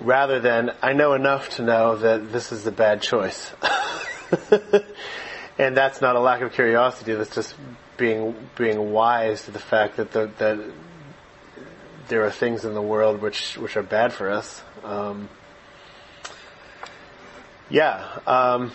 rather 0.00 0.40
than 0.40 0.72
I 0.82 0.92
know 0.92 1.14
enough 1.14 1.50
to 1.56 1.62
know 1.62 1.96
that 1.96 2.32
this 2.32 2.52
is 2.52 2.66
a 2.66 2.72
bad 2.72 3.02
choice 3.02 3.52
and 5.58 5.76
that's 5.76 6.00
not 6.00 6.16
a 6.16 6.20
lack 6.20 6.40
of 6.40 6.52
curiosity. 6.52 7.14
That's 7.14 7.34
just 7.34 7.54
being 7.96 8.34
being 8.56 8.92
wise 8.92 9.44
to 9.46 9.50
the 9.50 9.58
fact 9.58 9.96
that 9.96 10.12
the, 10.12 10.30
that 10.38 10.58
there 12.08 12.24
are 12.24 12.30
things 12.30 12.64
in 12.64 12.74
the 12.74 12.82
world 12.82 13.20
which 13.20 13.56
which 13.58 13.76
are 13.76 13.82
bad 13.82 14.12
for 14.12 14.30
us. 14.30 14.62
Um, 14.84 15.28
yeah. 17.68 18.06
Um, 18.26 18.72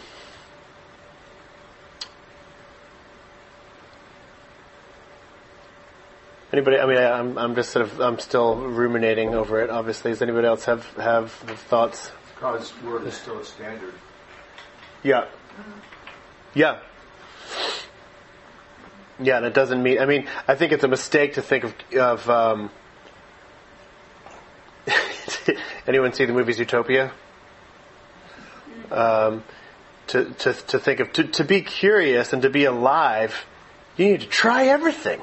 anybody? 6.54 6.80
I 6.80 6.86
mean, 6.86 6.98
I, 6.98 7.20
I'm 7.20 7.38
I'm 7.38 7.56
just 7.56 7.72
sort 7.72 7.86
of 7.86 8.00
I'm 8.00 8.20
still 8.20 8.56
ruminating 8.56 9.34
over 9.34 9.62
it. 9.62 9.70
Obviously, 9.70 10.12
does 10.12 10.22
anybody 10.22 10.48
else 10.48 10.66
have 10.66 10.86
have 10.96 11.32
thoughts? 11.32 12.12
God's 12.40 12.74
word 12.84 13.06
is 13.08 13.16
still 13.16 13.40
a 13.40 13.46
standard. 13.46 13.94
Yeah. 15.02 15.26
Yeah. 16.54 16.80
Yeah, 19.20 19.38
and 19.38 19.46
it 19.46 19.54
doesn't 19.54 19.82
mean. 19.82 20.00
I 20.00 20.06
mean, 20.06 20.28
I 20.48 20.56
think 20.56 20.72
it's 20.72 20.84
a 20.84 20.88
mistake 20.88 21.36
to 21.36 21.42
think 21.42 21.64
of. 21.64 21.74
of 21.96 22.30
um, 22.30 22.70
anyone 25.88 26.14
see 26.14 26.26
the 26.26 26.34
movie 26.34 26.54
Zootopia? 26.54 27.12
Um, 28.92 29.44
to 30.08 30.26
to 30.26 30.54
to 30.54 30.80
think 30.80 31.00
of 31.00 31.14
to 31.14 31.24
to 31.26 31.44
be 31.44 31.62
curious 31.62 32.34
and 32.34 32.42
to 32.42 32.50
be 32.50 32.66
alive, 32.66 33.46
you 33.98 34.06
need 34.08 34.22
to 34.22 34.28
try 34.28 34.68
everything. 34.68 35.22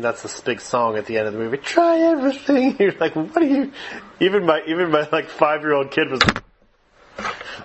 That's 0.00 0.22
this 0.22 0.40
big 0.40 0.60
song 0.60 0.96
at 0.96 1.06
the 1.06 1.18
end 1.18 1.26
of 1.26 1.32
the 1.32 1.38
movie. 1.38 1.56
Try 1.58 1.98
everything. 2.00 2.76
You're 2.80 2.92
like, 2.92 3.16
what 3.16 3.36
are 3.36 3.44
you? 3.44 3.72
Even 4.20 4.46
my 4.46 4.62
even 4.66 4.90
my 4.90 5.08
like 5.10 5.28
five 5.28 5.62
year 5.62 5.72
old 5.72 5.90
kid 5.90 6.10
was. 6.10 6.20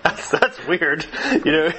That's 0.02 0.30
that's 0.30 0.66
weird. 0.66 1.06
You 1.44 1.52
know. 1.52 1.72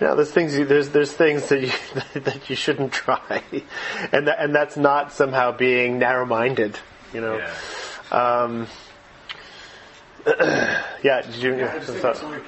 You 0.00 0.06
know, 0.06 0.14
there's 0.14 0.30
things 0.30 0.56
you, 0.56 0.64
there's 0.64 0.90
there's 0.90 1.12
things 1.12 1.48
that 1.48 1.60
you 1.60 1.72
that 2.20 2.48
you 2.48 2.54
shouldn't 2.54 2.92
try, 2.92 3.42
and 4.12 4.28
that, 4.28 4.38
and 4.38 4.54
that's 4.54 4.76
not 4.76 5.12
somehow 5.12 5.50
being 5.50 5.98
narrow-minded. 5.98 6.78
You 7.12 7.20
know. 7.20 7.46
Um, 8.12 8.68
yeah. 10.26 11.22
Did 11.22 11.34
you? 11.36 11.56
Yeah, 11.56 11.72
I 11.74 11.78
just 11.78 11.90
think 11.90 12.04
it's 12.04 12.22
like 12.22 12.42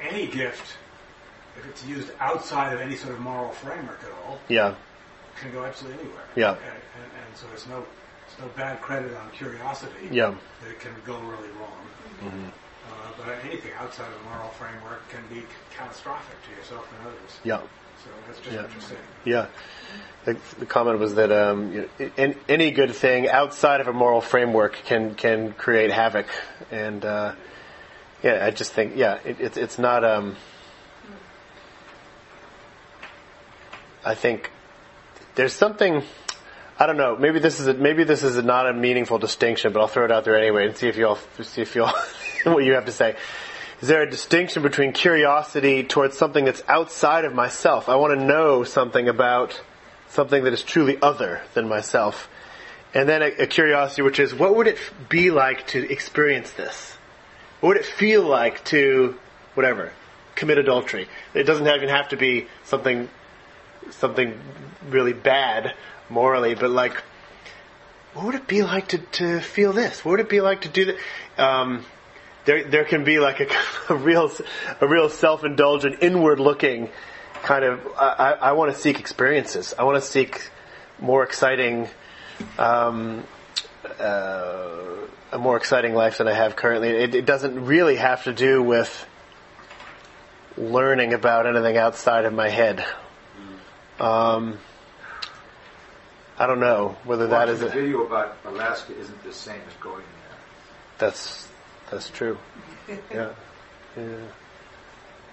any 0.00 0.26
gift, 0.28 0.76
if 1.56 1.66
it's 1.66 1.84
used 1.84 2.10
outside 2.20 2.72
of 2.72 2.80
any 2.80 2.94
sort 2.94 3.14
of 3.14 3.20
moral 3.20 3.50
framework 3.50 4.00
at 4.04 4.10
all, 4.24 4.38
yeah. 4.48 4.74
Can 5.42 5.52
go 5.52 5.64
absolutely 5.64 6.00
anywhere. 6.04 6.24
Yeah. 6.36 6.50
And, 6.52 6.60
and, 6.60 7.10
and 7.26 7.36
so 7.36 7.46
there's 7.48 7.66
no 7.66 7.84
there's 8.26 8.48
no 8.48 8.56
bad 8.56 8.80
credit 8.80 9.14
on 9.16 9.30
curiosity. 9.30 10.08
Yeah. 10.10 10.34
That 10.62 10.70
it 10.70 10.80
can 10.80 10.92
go 11.04 11.18
really 11.20 11.50
wrong. 11.58 11.82
Mhm. 12.22 12.48
Uh, 12.48 12.92
but 13.18 13.44
anything 13.44 13.72
outside 13.78 14.08
of 14.08 14.18
the 14.18 14.30
moral 14.30 14.48
framework 14.50 15.08
can 15.08 15.22
be 15.28 15.44
catastrophic 15.76 16.36
to 16.48 16.56
yourself 16.56 16.88
and 16.98 17.08
others. 17.08 17.40
Yeah. 17.44 17.58
So 18.04 18.10
that's 18.26 18.38
just 18.40 18.52
Yeah. 18.52 18.62
what 18.62 18.72
you're 18.72 18.80
saying. 18.80 19.00
Yeah. 19.24 19.46
The, 20.24 20.36
the 20.60 20.66
comment 20.66 20.98
was 20.98 21.14
that 21.16 21.32
um, 21.32 21.72
you 21.72 21.88
know, 21.98 22.10
in, 22.16 22.36
any 22.48 22.70
good 22.70 22.94
thing 22.94 23.28
outside 23.28 23.80
of 23.80 23.88
a 23.88 23.92
moral 23.92 24.20
framework 24.20 24.74
can 24.84 25.14
can 25.14 25.52
create 25.52 25.90
havoc, 25.90 26.26
and 26.70 27.04
uh, 27.04 27.34
yeah, 28.22 28.44
I 28.46 28.50
just 28.50 28.72
think 28.72 28.94
yeah, 28.96 29.18
it, 29.24 29.40
it's 29.40 29.56
it's 29.56 29.78
not. 29.80 30.04
Um, 30.04 30.36
I 34.04 34.14
think 34.14 34.50
there's 35.34 35.52
something. 35.52 36.02
I 36.78 36.86
don't 36.86 36.96
know. 36.96 37.16
Maybe 37.16 37.38
this 37.38 37.60
is 37.60 37.68
a, 37.68 37.74
maybe 37.74 38.04
this 38.04 38.22
is 38.22 38.36
a, 38.36 38.42
not 38.42 38.68
a 38.68 38.72
meaningful 38.72 39.18
distinction, 39.18 39.72
but 39.72 39.80
I'll 39.80 39.88
throw 39.88 40.04
it 40.04 40.12
out 40.12 40.24
there 40.24 40.36
anyway 40.36 40.66
and 40.66 40.76
see 40.76 40.88
if 40.88 40.96
y'all 40.96 41.18
see 41.42 41.62
if 41.62 41.74
y'all 41.74 41.94
what 42.44 42.64
you 42.64 42.74
have 42.74 42.86
to 42.86 42.92
say. 42.92 43.16
Is 43.80 43.88
there 43.88 44.02
a 44.02 44.10
distinction 44.10 44.62
between 44.62 44.92
curiosity 44.92 45.82
towards 45.82 46.16
something 46.16 46.44
that's 46.44 46.62
outside 46.68 47.24
of 47.24 47.34
myself? 47.34 47.88
I 47.88 47.96
want 47.96 48.18
to 48.18 48.24
know 48.24 48.62
something 48.62 49.08
about 49.08 49.60
something 50.08 50.44
that 50.44 50.52
is 50.52 50.62
truly 50.62 50.98
other 51.00 51.42
than 51.54 51.68
myself. 51.68 52.28
And 52.94 53.08
then 53.08 53.22
a, 53.22 53.42
a 53.42 53.46
curiosity 53.46 54.02
which 54.02 54.20
is, 54.20 54.34
what 54.34 54.54
would 54.54 54.68
it 54.68 54.78
be 55.08 55.30
like 55.30 55.66
to 55.68 55.90
experience 55.90 56.52
this? 56.52 56.96
What 57.60 57.70
would 57.70 57.76
it 57.78 57.86
feel 57.86 58.22
like 58.22 58.64
to, 58.66 59.18
whatever, 59.54 59.92
commit 60.34 60.58
adultery? 60.58 61.08
It 61.34 61.44
doesn't 61.44 61.66
even 61.66 61.88
have 61.88 62.10
to 62.10 62.16
be 62.16 62.46
something, 62.64 63.08
something 63.90 64.38
really 64.88 65.12
bad 65.12 65.74
morally, 66.08 66.54
but 66.54 66.70
like, 66.70 67.02
what 68.14 68.26
would 68.26 68.34
it 68.34 68.46
be 68.46 68.62
like 68.62 68.88
to, 68.88 68.98
to 68.98 69.40
feel 69.40 69.72
this? 69.72 70.04
What 70.04 70.12
would 70.12 70.20
it 70.20 70.28
be 70.28 70.40
like 70.40 70.62
to 70.62 70.68
do 70.68 70.84
that? 70.86 70.96
Um, 71.38 71.84
there, 72.44 72.64
there 72.64 72.84
can 72.84 73.04
be 73.04 73.18
like 73.18 73.40
a, 73.40 73.46
a 73.92 73.96
real, 73.96 74.30
a 74.80 74.86
real 74.86 75.08
self-indulgent, 75.08 76.02
inward-looking 76.02 76.90
kind 77.42 77.64
of. 77.64 77.86
I, 77.96 78.36
I 78.40 78.52
want 78.52 78.72
to 78.72 78.78
seek 78.78 79.00
experiences. 79.00 79.74
I 79.78 79.84
want 79.84 80.02
to 80.02 80.08
seek 80.08 80.50
more 80.98 81.24
exciting, 81.24 81.88
um, 82.58 83.24
uh, 83.98 84.78
a 85.32 85.38
more 85.38 85.56
exciting 85.56 85.94
life 85.94 86.18
than 86.18 86.28
I 86.28 86.34
have 86.34 86.56
currently. 86.56 86.90
It, 86.90 87.14
it 87.14 87.26
doesn't 87.26 87.64
really 87.64 87.96
have 87.96 88.24
to 88.24 88.32
do 88.32 88.62
with 88.62 89.06
learning 90.56 91.14
about 91.14 91.46
anything 91.46 91.76
outside 91.76 92.24
of 92.24 92.32
my 92.32 92.48
head. 92.48 92.84
Um, 94.00 94.58
I 96.38 96.46
don't 96.46 96.60
know 96.60 96.96
whether 97.04 97.26
that 97.28 97.48
is 97.48 97.60
Watching 97.62 97.78
a, 97.78 97.80
a 97.80 97.82
video 97.84 98.06
about 98.06 98.36
Alaska 98.44 98.96
isn't 98.98 99.22
the 99.22 99.32
same 99.32 99.60
as 99.66 99.74
going 99.80 99.98
there. 100.02 100.38
that's 100.98 101.48
that's 101.90 102.08
true. 102.10 102.38
Yeah, 103.12 103.30
yeah, 103.96 104.16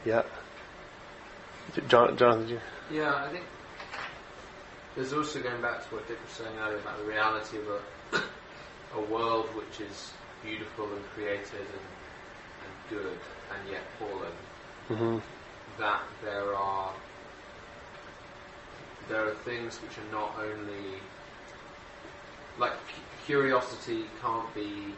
yeah. 0.06 0.22
John, 1.88 2.16
Jonathan, 2.18 2.42
did 2.42 2.50
you? 2.52 2.60
Yeah, 2.92 3.16
I 3.16 3.30
think 3.32 3.46
there's 4.96 5.14
also 5.14 5.42
going 5.42 5.62
back 5.62 5.88
to 5.88 5.96
what 5.96 6.08
Dick 6.08 6.18
was 6.24 6.34
saying 6.34 6.56
earlier 6.60 6.78
about 6.78 6.98
the 7.00 7.06
reality 7.06 7.58
of 7.58 7.68
a, 7.68 8.98
a 8.98 9.02
world 9.06 9.48
which 9.56 9.82
is 9.82 10.12
beautiful 10.44 10.86
and 10.86 11.04
created 11.16 11.54
and, 11.54 11.86
and 12.64 12.74
good 12.90 13.18
and 13.54 13.70
yet 13.72 13.82
fallen. 13.98 14.32
Mhm. 14.90 15.22
That 15.80 16.02
there 16.24 16.56
are 16.56 16.94
there 19.10 19.28
are 19.28 19.34
things 19.44 19.78
which 19.78 19.98
are 19.98 20.12
not 20.12 20.36
only 20.40 21.00
like 22.58 22.72
cu- 22.72 23.26
curiosity 23.26 24.06
can't 24.22 24.54
be 24.56 24.94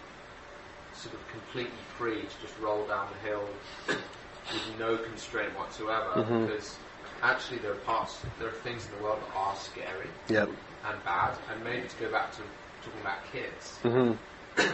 sort 0.94 1.16
of 1.16 1.28
completely 1.30 1.72
free 1.98 2.22
to 2.22 2.42
just 2.46 2.58
roll 2.60 2.86
down 2.88 3.08
the 3.14 3.28
hill 3.30 3.44
with 3.88 4.80
no 4.80 4.98
constraint 4.98 5.58
whatsoever 5.58 6.12
Mhm. 6.24 6.46
because 6.48 6.76
actually 7.24 7.58
there 7.60 7.72
are 7.72 7.84
parts 7.88 8.18
there 8.40 8.50
are 8.50 8.60
things 8.64 8.86
in 8.86 8.98
the 8.98 9.04
world 9.04 9.20
that 9.22 9.36
are 9.38 9.56
scary 9.56 10.10
Yep. 10.28 10.50
and 10.86 11.04
bad 11.06 11.38
and 11.52 11.64
maybe 11.64 11.88
to 11.88 11.96
go 11.98 12.12
back 12.12 12.32
to 12.36 12.42
talking 12.84 13.02
about 13.02 13.20
kids 13.32 13.78
hmm 13.84 14.12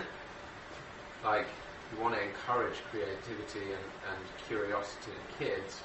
like 1.23 1.47
you 1.91 2.01
want 2.01 2.15
to 2.15 2.21
encourage 2.21 2.75
creativity 2.91 3.71
and, 3.71 3.85
and 4.09 4.19
curiosity 4.47 5.11
in 5.11 5.45
kids 5.45 5.81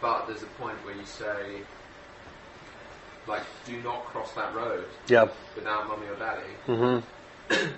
but 0.00 0.26
there's 0.26 0.42
a 0.42 0.46
point 0.62 0.76
where 0.84 0.94
you 0.94 1.04
say 1.04 1.62
like 3.28 3.42
do 3.66 3.80
not 3.82 4.04
cross 4.06 4.32
that 4.32 4.54
road 4.54 4.84
Yep. 5.08 5.34
without 5.54 5.86
mummy 5.88 6.06
or 6.06 6.16
daddy 6.16 6.52
hmm 6.66 6.98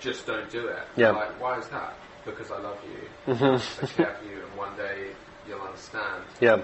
just 0.00 0.26
don't 0.26 0.50
do 0.50 0.66
it 0.66 0.82
Yeah. 0.96 1.10
like 1.10 1.40
why 1.40 1.58
is 1.58 1.68
that 1.68 1.94
because 2.24 2.50
I 2.50 2.58
love 2.58 2.78
you 2.84 3.32
Mhm. 3.34 3.82
I 3.82 3.86
care 3.86 4.14
for 4.20 4.24
you 4.24 4.42
and 4.44 4.56
one 4.56 4.76
day 4.76 5.10
you'll 5.48 5.60
understand 5.62 6.24
Yeah. 6.40 6.58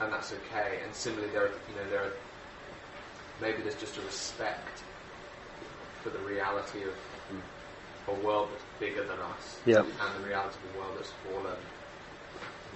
and 0.00 0.12
that's 0.12 0.32
okay. 0.32 0.78
And 0.84 0.94
similarly, 0.94 1.32
there, 1.32 1.46
are, 1.46 1.48
you 1.48 1.74
know, 1.76 1.90
there 1.90 2.02
are 2.04 2.12
maybe 3.40 3.62
there's 3.62 3.74
just 3.76 3.96
a 3.98 4.00
respect 4.02 4.82
for 6.04 6.10
the 6.10 6.18
reality 6.20 6.82
of 6.84 6.94
a 8.06 8.14
world 8.24 8.48
that's 8.52 8.64
bigger 8.78 9.02
than 9.02 9.18
us, 9.18 9.58
Yep. 9.66 9.86
and 9.86 10.22
the 10.22 10.28
reality 10.28 10.56
of 10.68 10.76
a 10.76 10.78
world 10.78 10.94
that's 10.98 11.10
fallen. 11.26 11.56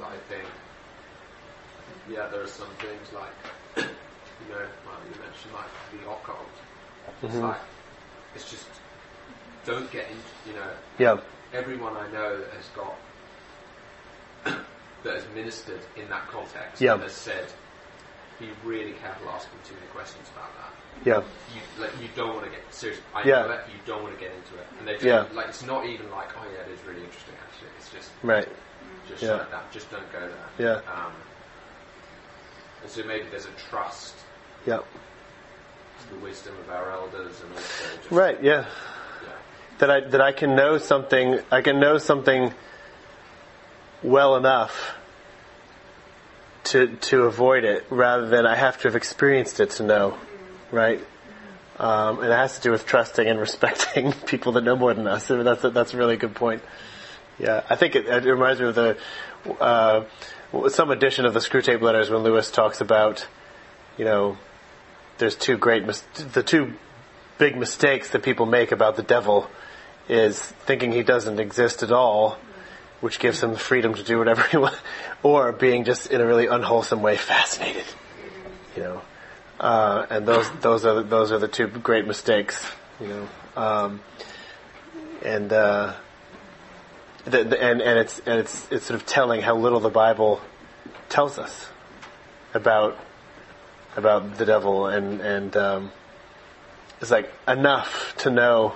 That 0.01 0.09
I 0.09 0.17
think, 0.29 0.49
yeah, 2.11 2.27
there 2.29 2.43
are 2.43 2.47
some 2.47 2.69
things 2.79 3.13
like, 3.13 3.33
you 3.77 4.49
know, 4.53 4.59
like 4.61 5.03
you 5.15 5.21
mentioned, 5.21 5.53
like 5.55 5.71
the 5.93 6.11
occult. 6.11 6.49
It's 7.23 7.35
Mhm. 7.37 7.43
like 7.43 7.61
it's 8.35 8.51
just 8.51 8.67
don't 9.65 9.91
get 9.93 10.07
into, 10.11 10.33
you 10.47 10.55
know, 10.55 10.71
Yeah. 10.99 11.19
everyone 11.53 11.97
I 11.97 12.09
know 12.11 12.39
that 12.39 12.51
has 12.55 12.67
got 12.75 12.95
that 15.05 15.15
has 15.15 15.25
ministered 15.35 15.81
in 15.97 16.09
that 16.09 16.27
context 16.29 16.81
Yeah. 16.81 16.97
has 16.99 17.13
said 17.13 17.47
be 18.41 18.51
really 18.65 18.93
careful 18.95 19.29
asking 19.31 19.59
too 19.65 19.75
many 19.75 19.87
questions 19.89 20.29
about 20.35 20.51
that. 20.59 20.73
Yeah. 21.05 21.23
You 21.55 21.61
like 21.81 21.93
you 22.01 22.09
don't 22.17 22.35
want 22.35 22.45
to 22.45 22.51
get 22.51 22.63
serious. 22.75 22.99
I 23.15 23.23
Yeah. 23.23 23.43
know 23.43 23.49
that 23.49 23.69
you 23.69 23.79
don't 23.87 24.03
want 24.03 24.15
to 24.15 24.21
get 24.21 24.33
into 24.35 24.55
it, 24.59 24.67
and 24.79 24.89
they 24.89 24.95
just 24.95 25.05
Yeah. 25.05 25.27
like 25.33 25.49
it's 25.49 25.63
not 25.63 25.87
even 25.87 26.11
like 26.11 26.31
oh 26.37 26.45
yeah, 26.51 26.61
it 26.67 26.71
is 26.73 26.83
really 26.85 27.05
interesting 27.05 27.35
actually. 27.47 27.69
It's 27.79 27.91
just 27.91 28.11
Right. 28.23 28.49
Just 29.09 29.23
Yeah. 29.23 29.39
shut 29.39 29.51
that. 29.51 29.71
Just 29.73 29.91
don't 29.91 30.11
go 30.13 30.21
there. 30.21 30.83
Yeah. 30.85 30.93
Um, 30.93 31.13
and 32.83 32.91
so 32.91 33.03
maybe 33.05 33.25
there's 33.31 33.47
a 33.47 33.69
trust 33.71 34.15
Yep. 34.67 34.85
the 36.11 36.19
wisdom 36.19 36.55
of 36.61 36.71
our 36.71 36.93
elders, 36.93 37.41
and 37.43 37.53
also 37.53 38.15
Right. 38.15 38.43
Yeah. 38.43 38.67
yeah. 39.23 39.29
That 39.79 39.91
I 39.91 40.01
that 40.01 40.21
I 40.21 40.33
can 40.33 40.55
know 40.55 40.79
something. 40.79 41.41
I 41.51 41.63
can 41.63 41.81
know 41.81 41.99
something 41.99 42.53
well 44.03 44.37
enough 44.37 44.95
to 46.65 46.97
to 46.97 47.23
avoid 47.25 47.65
it, 47.65 47.85
rather 47.91 48.29
than 48.29 48.47
I 48.47 48.55
have 48.55 48.79
to 48.83 48.89
have 48.89 48.97
experienced 48.97 49.59
it 49.61 49.71
to 49.71 49.83
know. 49.83 50.17
Right. 50.71 51.05
Um, 51.79 52.19
and 52.21 52.29
it 52.29 52.37
has 52.37 52.57
to 52.57 52.61
do 52.63 52.71
with 52.71 52.87
trusting 52.87 53.27
and 53.27 53.41
respecting 53.49 54.13
people 54.13 54.53
that 54.53 54.63
know 54.65 54.77
more 54.77 54.95
than 54.95 55.07
us. 55.07 55.27
So 55.27 55.43
That's 55.43 55.65
a, 55.65 55.71
that's 55.71 55.95
a 55.95 55.97
really 55.97 56.17
good 56.17 56.35
point. 56.35 56.63
Yeah, 57.39 57.65
I 57.69 57.77
think 57.77 57.97
it, 57.97 58.07
it 58.07 58.25
reminds 58.25 58.61
me 58.61 58.69
of 58.69 58.75
the 58.75 58.97
uh, 59.61 60.05
some 60.69 60.91
edition 60.91 61.25
of 61.25 61.35
the 61.35 61.41
Screwtape 61.41 61.81
Letters 61.81 62.11
when 62.11 62.23
Lewis 62.23 62.51
talks 62.51 62.81
about, 62.81 63.27
you 63.97 64.05
know, 64.05 64.37
there's 65.19 65.35
two 65.35 65.57
great 65.57 65.85
mis- 65.85 66.03
the 66.33 66.43
two 66.43 66.75
big 67.39 67.57
mistakes 67.57 68.11
that 68.11 68.23
people 68.23 68.47
make 68.47 68.73
about 68.73 68.97
the 68.97 69.03
devil 69.03 69.49
is 70.09 70.39
thinking 70.39 70.93
he 70.93 71.03
doesn't 71.03 71.41
exist 71.41 71.83
at 71.83 71.91
all, 71.91 72.39
which 73.01 73.19
gives 73.19 73.43
him 73.43 73.53
the 73.53 73.59
freedom 73.59 73.95
to 73.95 74.03
do 74.03 74.19
whatever 74.19 74.43
he 74.51 74.57
wants, 74.57 74.79
or 75.23 75.53
being 75.53 75.85
just 75.85 76.11
in 76.11 76.21
a 76.21 76.27
really 76.27 76.47
unwholesome 76.47 77.03
way 77.03 77.17
fascinated. 77.17 77.85
You 78.77 78.83
know, 78.83 79.03
uh, 79.61 80.07
and 80.11 80.27
those 80.27 80.51
those 80.61 80.85
are 80.85 80.95
the, 80.95 81.03
those 81.03 81.33
are 81.33 81.39
the 81.39 81.49
two 81.49 81.67
great 81.67 82.07
mistakes. 82.07 82.65
You 83.01 83.09
know, 83.09 83.29
um, 83.57 84.01
and 85.25 85.53
uh, 85.53 85.95
the, 87.25 87.45
the, 87.45 87.63
and 87.63 87.81
and 87.81 87.99
it's 87.99 88.19
and 88.21 88.41
it's 88.41 88.67
it's 88.71 88.87
sort 88.87 89.01
of 89.01 89.07
telling 89.07 89.41
how 89.43 89.57
little 89.57 89.81
the 89.81 89.91
Bible 89.91 90.41
tells 91.09 91.39
us 91.39 91.69
about 92.55 92.99
about 93.97 94.37
the 94.37 94.45
devil. 94.45 94.87
And 94.87 95.21
and 95.21 95.57
um, 95.57 95.93
it's 97.01 97.11
like 97.11 97.33
enough 97.47 98.15
to 98.19 98.31
know 98.31 98.75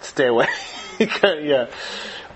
stay 0.00 0.26
away. 0.26 0.46
Yeah. 0.98 1.70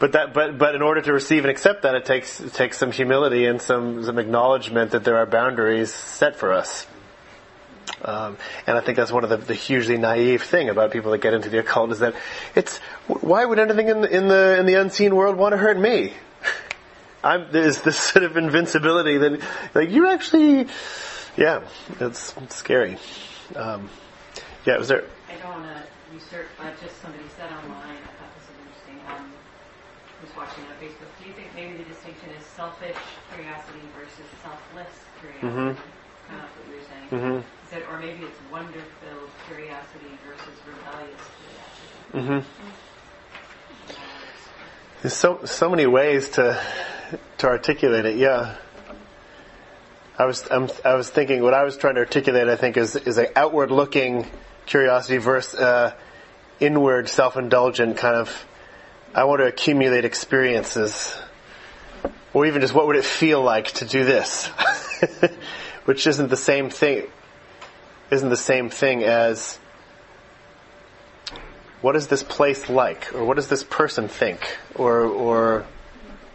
But 0.00 0.12
that 0.12 0.34
but 0.34 0.58
but 0.58 0.74
in 0.74 0.82
order 0.82 1.00
to 1.00 1.12
receive 1.12 1.44
and 1.44 1.50
accept 1.50 1.82
that 1.82 1.94
it 1.94 2.04
takes 2.04 2.40
it 2.40 2.54
takes 2.54 2.76
some 2.76 2.90
humility 2.90 3.46
and 3.46 3.62
some 3.62 4.04
some 4.04 4.18
acknowledgement 4.18 4.92
that 4.92 5.04
there 5.04 5.16
are 5.16 5.26
boundaries 5.26 5.92
set 5.92 6.36
for 6.36 6.52
us 6.52 6.86
um, 8.02 8.36
and 8.66 8.76
I 8.76 8.80
think 8.80 8.96
that's 8.96 9.12
one 9.12 9.24
of 9.24 9.30
the, 9.30 9.36
the 9.36 9.54
hugely 9.54 9.96
naive 9.98 10.42
thing 10.42 10.68
about 10.68 10.90
people 10.90 11.10
that 11.12 11.18
get 11.18 11.34
into 11.34 11.48
the 11.48 11.58
occult 11.58 11.92
is 11.92 11.98
that 12.00 12.14
it's 12.54 12.78
why 13.06 13.44
would 13.44 13.58
anything 13.58 13.88
in 13.88 14.00
the 14.00 14.08
in 14.08 14.28
the 14.28 14.58
in 14.58 14.66
the 14.66 14.74
unseen 14.74 15.14
world 15.16 15.36
want 15.36 15.52
to 15.52 15.56
hurt 15.58 15.78
me? 15.78 16.12
I'm 17.24 17.50
there's 17.50 17.82
this 17.82 17.98
sort 17.98 18.24
of 18.24 18.36
invincibility 18.36 19.18
that 19.18 19.40
like 19.74 19.90
you 19.90 20.08
actually, 20.08 20.68
yeah, 21.36 21.62
it's, 22.00 22.34
it's 22.36 22.56
scary. 22.56 22.96
Um, 23.56 23.88
yeah, 24.64 24.76
was 24.78 24.88
there? 24.88 25.04
I 25.28 25.36
don't 25.42 25.62
want 25.62 25.64
to 25.64 25.82
usurp, 26.14 26.46
but 26.58 26.78
just 26.80 27.00
somebody 27.00 27.24
said 27.36 27.50
online, 27.50 27.96
I 27.96 28.12
thought 28.18 28.32
this 28.36 28.46
was 28.48 28.56
interesting, 28.60 29.00
um, 29.08 29.32
who's 30.20 30.34
watching 30.36 30.64
on 30.64 30.76
Facebook, 30.80 31.08
do 31.22 31.28
you 31.28 31.34
think 31.34 31.48
maybe 31.54 31.78
the 31.78 31.88
distinction 31.88 32.30
is 32.38 32.44
selfish 32.44 32.96
curiosity 33.32 33.80
versus 33.96 34.26
selfless 34.42 34.92
curiosity? 35.20 35.46
Mhm. 35.48 35.76
Kind 36.28 36.42
of 36.44 36.50
what 36.52 36.64
you 36.68 36.74
were 36.76 36.86
saying. 36.86 37.42
Mhm. 37.42 37.57
Or 37.90 37.98
maybe 38.00 38.24
it's 38.24 38.38
wonder-filled 38.50 39.30
curiosity 39.46 40.18
versus 40.26 40.54
rebellious 40.66 41.20
curiosity? 42.12 42.42
Mm-hmm. 42.42 42.68
There's 45.02 45.14
so 45.14 45.44
so 45.44 45.68
many 45.68 45.86
ways 45.86 46.30
to 46.30 46.60
to 47.38 47.46
articulate 47.46 48.04
it. 48.06 48.16
Yeah. 48.16 48.56
I 50.18 50.24
was 50.24 50.48
I'm, 50.50 50.68
I 50.84 50.94
was 50.94 51.08
thinking 51.08 51.42
what 51.42 51.54
I 51.54 51.62
was 51.62 51.76
trying 51.76 51.94
to 51.94 52.00
articulate. 52.00 52.48
I 52.48 52.56
think 52.56 52.76
is 52.76 52.96
is 52.96 53.18
an 53.18 53.28
outward 53.36 53.70
looking 53.70 54.26
curiosity 54.66 55.18
versus 55.18 55.60
uh, 55.60 55.94
inward 56.58 57.08
self 57.08 57.36
indulgent 57.36 57.98
kind 57.98 58.16
of. 58.16 58.46
I 59.14 59.24
want 59.24 59.40
to 59.40 59.46
accumulate 59.46 60.04
experiences, 60.04 61.16
or 62.34 62.46
even 62.46 62.60
just 62.60 62.74
what 62.74 62.86
would 62.86 62.96
it 62.96 63.04
feel 63.04 63.42
like 63.42 63.72
to 63.74 63.84
do 63.84 64.04
this, 64.04 64.46
which 65.84 66.06
isn't 66.06 66.28
the 66.28 66.36
same 66.36 66.70
thing. 66.70 67.06
Isn't 68.10 68.30
the 68.30 68.36
same 68.36 68.70
thing 68.70 69.04
as 69.04 69.58
what 71.80 71.94
is 71.94 72.08
this 72.08 72.22
place 72.22 72.68
like, 72.68 73.14
or 73.14 73.24
what 73.24 73.36
does 73.36 73.48
this 73.48 73.62
person 73.62 74.08
think, 74.08 74.40
or 74.74 75.02
or 75.02 75.66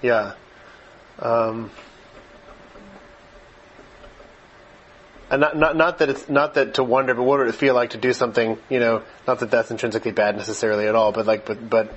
yeah. 0.02 0.34
Um, 1.20 1.72
and 5.30 5.41
not, 5.41 5.58
not 5.58 5.76
not 5.76 5.98
that 5.98 6.10
it's 6.10 6.30
not 6.30 6.54
that 6.54 6.76
to 6.76 6.84
wonder, 6.84 7.14
but 7.14 7.24
what 7.24 7.40
would 7.40 7.48
it 7.48 7.56
feel 7.56 7.74
like 7.74 7.91
to 7.91 7.98
do 7.98 8.14
something? 8.14 8.58
You 8.70 8.80
know, 8.80 9.02
not 9.28 9.40
that 9.40 9.52
that's 9.52 9.72
intrinsically 9.72 10.12
bad 10.12 10.38
necessarily 10.38 10.88
at 10.88 10.95
all, 10.95 11.12
but 11.12 11.26
like, 11.26 11.45
but 11.45 11.70
but 11.70 11.94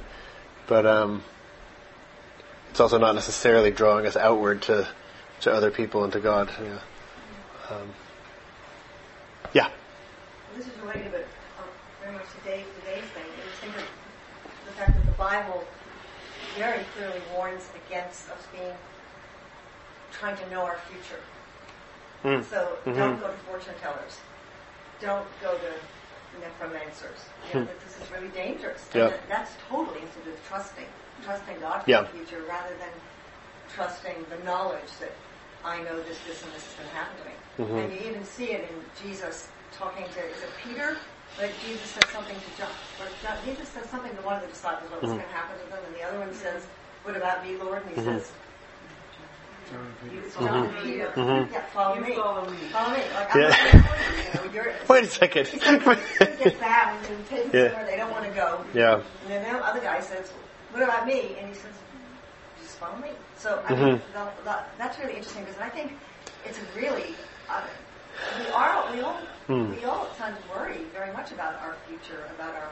but 0.66 0.86
um, 0.86 1.22
it's 2.70 2.80
also 2.80 2.98
not 2.98 3.14
necessarily 3.14 3.70
drawing 3.70 4.06
us 4.06 4.16
outward 4.16 4.62
to 4.62 4.88
to 5.42 5.52
other 5.52 5.70
people 5.70 6.02
and 6.02 6.12
to 6.14 6.20
God. 6.20 6.50
Yeah. 6.60 6.78
Um, 7.70 7.92
yeah. 9.56 9.70
This 10.54 10.66
is 10.66 10.76
related, 10.84 11.10
but 11.12 11.24
uh, 11.58 11.64
very 12.02 12.12
much 12.12 12.26
today, 12.38 12.64
today's 12.80 13.08
thing. 13.16 13.24
It 13.24 13.72
was 13.72 13.84
the 14.66 14.72
fact 14.72 14.92
that 14.94 15.06
the 15.06 15.12
Bible 15.16 15.64
very 16.58 16.84
clearly 16.94 17.20
warns 17.34 17.64
against 17.86 18.28
us 18.30 18.42
being 18.52 18.74
trying 20.12 20.36
to 20.36 20.46
know 20.50 20.60
our 20.60 20.78
future. 20.90 21.20
Mm. 22.24 22.44
So 22.44 22.76
Mhm. 22.84 22.96
don't 22.96 23.20
go 23.20 23.28
to 23.28 23.38
fortune 23.48 23.74
tellers. 23.80 24.20
Don't 25.00 25.26
go 25.40 25.56
to 25.56 25.72
necromancers. 26.40 27.20
You 27.48 27.60
know, 27.60 27.66
Hmm. 27.66 27.72
this 27.84 27.96
is 28.00 28.10
really 28.12 28.28
dangerous. 28.28 28.82
Yeah. 28.92 29.08
And 29.08 29.14
that's 29.28 29.52
totally 29.70 30.00
to 30.00 30.18
do 30.24 30.30
with 30.32 30.48
trusting, 30.48 30.86
trusting 31.24 31.60
God 31.60 31.82
for 31.84 31.90
Yeah. 31.90 32.02
the 32.02 32.08
future 32.08 32.42
rather 32.48 32.74
than 32.76 32.92
trusting 33.74 34.26
the 34.28 34.38
knowledge 34.44 34.90
that 35.00 35.12
I 35.64 35.78
know 35.82 35.96
this, 36.02 36.18
this, 36.26 36.42
and 36.42 36.52
this 36.52 36.66
is 36.68 36.74
going 36.74 36.88
to 36.88 36.94
happen 36.94 37.16
to 37.22 37.24
me. 37.28 37.34
Mhm. 37.58 37.84
And 37.84 37.92
you 37.92 38.00
even 38.10 38.24
see 38.24 38.52
it 38.52 38.68
in 38.70 38.76
Jesus 39.02 39.48
talking 39.76 40.04
to, 40.14 40.20
is 40.20 40.42
it 40.42 40.50
Peter? 40.62 40.96
Like 41.38 41.52
Jesus 41.64 41.90
says 41.90 42.08
something 42.12 42.36
to 42.36 42.50
John, 42.58 42.70
or 43.00 43.08
John, 43.22 43.36
Jesus 43.44 43.68
says 43.68 43.86
something 43.90 44.14
to 44.14 44.22
one 44.22 44.36
of 44.36 44.42
the 44.42 44.48
disciples 44.48 44.90
what 44.90 45.02
was 45.02 45.10
Mhm. 45.10 45.16
going 45.16 45.28
to 45.28 45.34
happen 45.34 45.56
to 45.60 45.66
them, 45.70 45.80
and 45.86 45.94
the 45.96 46.02
other 46.02 46.18
one 46.18 46.32
says, 46.34 46.66
what 47.04 47.16
about 47.16 47.44
me, 47.44 47.56
Lord? 47.56 47.82
And 47.86 47.90
he 47.96 48.00
Mhm. 48.02 48.04
says, 48.20 48.32
it's 50.12 50.36
Mhm. 50.36 50.44
John 50.46 50.66
and 50.66 50.78
Peter. 50.78 51.12
Mhm. 51.16 51.52
Yeah, 51.52 51.60
follow 51.74 51.94
You 51.96 52.00
me. 52.02 52.14
follow 52.14 52.48
me. 52.48 52.56
Follow 52.72 52.90
me. 52.90 53.02
Like, 53.14 53.34
Yeah. 53.34 53.48
not 53.48 53.58
gonna 53.58 53.82
follow 53.82 53.96
you, 53.98 54.16
you 54.16 54.34
know, 54.34 54.52
you're, 54.54 54.72
Wait 54.88 55.04
a 55.04 55.08
second. 55.08 55.48
it 55.48 56.38
gets 56.38 56.56
bad 56.60 57.04
take 57.28 57.52
Yeah. 57.52 57.68
them 57.68 57.86
they 57.86 57.96
don't 57.96 58.12
want 58.12 58.24
to 58.24 58.30
go. 58.30 58.64
Yeah. 58.72 58.94
And 58.94 59.30
then 59.30 59.42
the 59.42 59.58
other 59.66 59.80
guy 59.80 60.00
says, 60.00 60.30
what 60.72 60.82
about 60.82 61.06
me? 61.06 61.36
And 61.40 61.48
he 61.48 61.54
says, 61.54 61.72
just 62.62 62.76
follow 62.78 62.96
me. 62.98 63.10
So, 63.36 63.62
I 63.68 63.74
mean, 63.74 64.00
the, 64.12 64.26
the, 64.44 64.56
that's 64.78 64.98
really 64.98 65.16
interesting 65.16 65.44
because 65.44 65.60
I 65.60 65.68
think 65.68 65.98
it's 66.44 66.58
really, 66.76 67.14
we 68.38 68.46
are, 68.52 68.92
we 68.92 69.00
all, 69.00 69.18
Hmm. 69.46 69.70
we 69.70 69.84
all 69.84 70.06
at 70.06 70.16
times 70.18 70.38
worry 70.52 70.78
very 70.92 71.12
much 71.12 71.30
about 71.32 71.54
our 71.62 71.76
future, 71.88 72.24
about 72.34 72.54
our, 72.54 72.68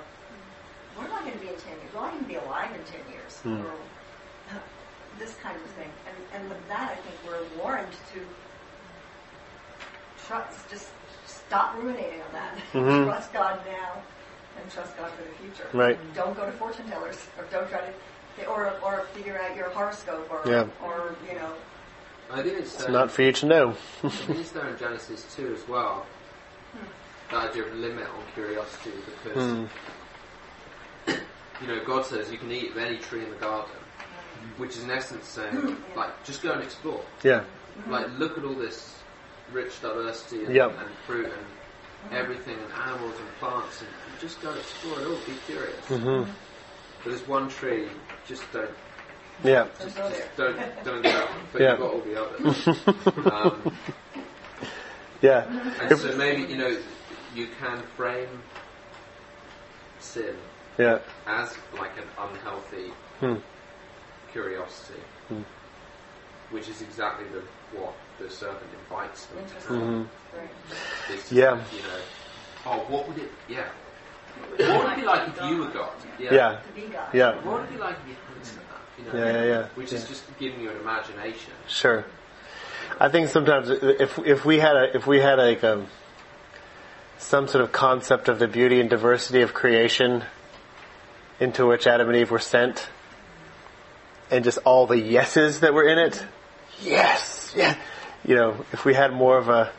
where 0.96 1.06
am 1.06 1.14
I 1.14 1.20
going 1.20 1.32
to 1.32 1.38
be 1.38 1.48
in 1.48 1.56
10 1.56 1.72
years? 1.78 1.92
Will 1.94 2.02
I 2.02 2.14
even 2.14 2.24
be 2.26 2.34
alive 2.36 2.70
in 2.74 2.82
10 2.84 3.00
years? 3.12 3.38
Hmm. 3.42 3.60
Or 3.60 3.70
uh, 3.70 4.58
this 5.18 5.34
kind 5.42 5.56
of 5.56 5.62
thing. 5.78 5.90
And, 6.08 6.16
and 6.40 6.48
with 6.50 6.66
that, 6.68 6.90
I 6.92 6.96
think 6.96 7.14
we're 7.26 7.62
warned 7.62 7.92
to 8.14 8.20
trust, 10.26 10.68
just 10.70 10.88
stop 11.26 11.74
ruminating 11.76 12.20
on 12.22 12.32
that. 12.32 12.54
Mhm. 12.72 13.04
trust 13.06 13.32
God 13.32 13.60
now 13.66 14.02
and 14.60 14.70
trust 14.70 14.96
God 14.96 15.10
for 15.12 15.22
the 15.22 15.34
future. 15.42 15.68
Right. 15.72 15.98
Don't 16.14 16.34
go 16.36 16.46
to 16.46 16.52
fortune 16.52 16.88
tellers 16.88 17.18
or 17.38 17.44
don't 17.50 17.68
try 17.68 17.80
to, 17.80 18.46
or, 18.46 18.74
or 18.82 19.06
figure 19.14 19.40
out 19.40 19.56
your 19.56 19.70
horoscope 19.70 20.28
or, 20.30 20.42
Yeah. 20.50 20.66
or, 20.82 21.14
you 21.28 21.34
know, 21.38 21.52
I 22.34 22.42
think 22.42 22.58
it's, 22.58 22.74
It's 22.80 22.88
not 22.88 23.10
for 23.12 23.22
you 23.22 23.32
to 23.32 23.46
know. 23.46 23.70
I 24.02 24.08
think 24.08 24.40
it's 24.40 24.50
there 24.50 24.68
in 24.68 24.76
Genesis 24.76 25.24
2 25.36 25.54
as 25.54 25.68
well. 25.68 26.04
Hmm. 26.72 26.86
The 27.30 27.36
idea 27.36 27.62
of 27.64 27.74
limit 27.76 28.08
on 28.08 28.24
curiosity 28.34 28.90
because, 29.24 29.68
Hmm. 31.06 31.12
you 31.62 31.68
know, 31.68 31.84
God 31.84 32.04
says 32.06 32.32
you 32.32 32.38
can 32.38 32.50
eat 32.50 32.72
of 32.72 32.78
any 32.78 32.98
tree 32.98 33.22
in 33.22 33.30
the 33.30 33.36
garden, 33.36 33.70
hmm. 33.76 34.60
which 34.60 34.76
is 34.76 34.82
in 34.82 34.90
essence 34.90 35.28
saying, 35.28 35.54
hmm. 35.54 35.98
like, 35.98 36.24
just 36.24 36.42
go 36.42 36.52
and 36.52 36.62
explore. 36.62 37.04
Yeah. 37.22 37.44
Like, 37.88 38.06
look 38.18 38.36
at 38.36 38.44
all 38.44 38.54
this 38.54 38.96
rich 39.52 39.80
diversity 39.80 40.44
and, 40.44 40.54
Yep. 40.54 40.78
and 40.78 40.88
fruit 41.06 41.26
and 41.26 42.12
everything 42.18 42.56
and 42.58 42.72
animals 42.72 43.14
and 43.18 43.28
plants 43.38 43.80
and 43.80 43.88
just 44.20 44.40
go 44.42 44.50
and 44.50 44.58
explore 44.58 45.00
it 45.00 45.06
all, 45.06 45.16
be 45.26 45.34
curious. 45.46 45.86
Mhm. 45.86 46.26
But 47.02 47.10
there's 47.10 47.28
one 47.28 47.48
tree, 47.48 47.88
just 48.26 48.42
don't 48.52 48.70
Yeah. 49.42 49.66
just, 49.82 49.96
just 49.96 50.36
don't 50.36 50.56
don't 50.84 51.02
go. 51.02 51.28
But 51.52 51.60
Yeah. 51.60 51.70
you've 51.70 51.80
got 51.80 51.92
all 51.92 52.00
the 52.00 52.20
others. 52.22 52.68
um, 53.32 53.78
Yeah. 55.22 55.44
and 55.80 55.98
so 55.98 56.16
maybe 56.16 56.42
you 56.42 56.58
know 56.58 56.76
you 57.34 57.48
can 57.58 57.82
frame 57.96 58.42
sin 60.00 60.36
Yeah. 60.78 60.98
as 61.26 61.54
like 61.78 61.96
an 61.98 62.04
unhealthy 62.18 62.92
Hmm. 63.20 63.36
curiosity, 64.32 65.00
Hmm. 65.28 65.42
which 66.50 66.68
is 66.68 66.82
exactly 66.82 67.26
the 67.28 67.42
what 67.78 67.94
the 68.18 68.30
serpent 68.30 68.70
invites 68.72 69.26
them 69.26 69.44
to 69.46 69.54
have. 69.54 69.82
Mhm. 69.82 70.08
Is 71.10 71.28
to 71.28 71.34
Yeah. 71.34 71.64
say, 71.64 71.76
you 71.76 71.82
know, 71.82 72.00
oh, 72.66 72.78
what 72.88 73.08
would 73.08 73.18
it? 73.18 73.30
Yeah. 73.48 73.68
What 74.56 74.84
would 74.84 74.92
it 74.92 74.96
be 74.96 75.02
like 75.04 75.28
if 75.28 75.42
you 75.42 75.58
were 75.58 75.68
God? 75.68 75.92
Yeah. 76.18 76.60
Yeah. 77.12 77.34
What 77.42 77.44
would 77.44 77.64
it 77.64 77.70
be 77.70 77.78
like 77.78 77.96
if 78.00 78.08
you 78.08 78.16
answered 78.36 78.58
that? 78.58 78.63
You 78.98 79.04
know, 79.04 79.18
Yeah, 79.18 79.32
yeah, 79.32 79.44
yeah. 79.44 79.66
Which 79.74 79.92
is 79.92 80.06
just 80.08 80.24
giving 80.38 80.60
you 80.60 80.70
an 80.70 80.76
imagination. 80.78 81.52
Sure. 81.68 82.04
I 83.00 83.08
think 83.08 83.28
sometimes 83.28 83.70
if 83.70 84.18
if 84.20 84.44
we 84.44 84.58
had 84.58 84.76
a 84.76 84.96
if 84.96 85.06
we 85.06 85.20
had 85.20 85.38
like 85.38 85.62
a 85.62 85.86
some 87.18 87.48
sort 87.48 87.64
of 87.64 87.72
concept 87.72 88.28
of 88.28 88.38
the 88.38 88.46
beauty 88.46 88.80
and 88.80 88.90
diversity 88.90 89.42
of 89.42 89.54
creation 89.54 90.24
into 91.40 91.66
which 91.66 91.86
Adam 91.86 92.08
and 92.08 92.16
Eve 92.16 92.30
were 92.30 92.38
sent, 92.38 92.88
and 94.30 94.44
just 94.44 94.58
all 94.64 94.86
the 94.86 94.98
yeses 94.98 95.60
that 95.60 95.74
were 95.74 95.88
in 95.88 95.98
it, 95.98 96.24
yes, 96.82 97.52
yeah, 97.56 97.76
you 98.24 98.36
know, 98.36 98.64
if 98.72 98.84
we 98.84 98.94
had 98.94 99.12
more 99.12 99.38
of 99.38 99.48
a 99.48 99.72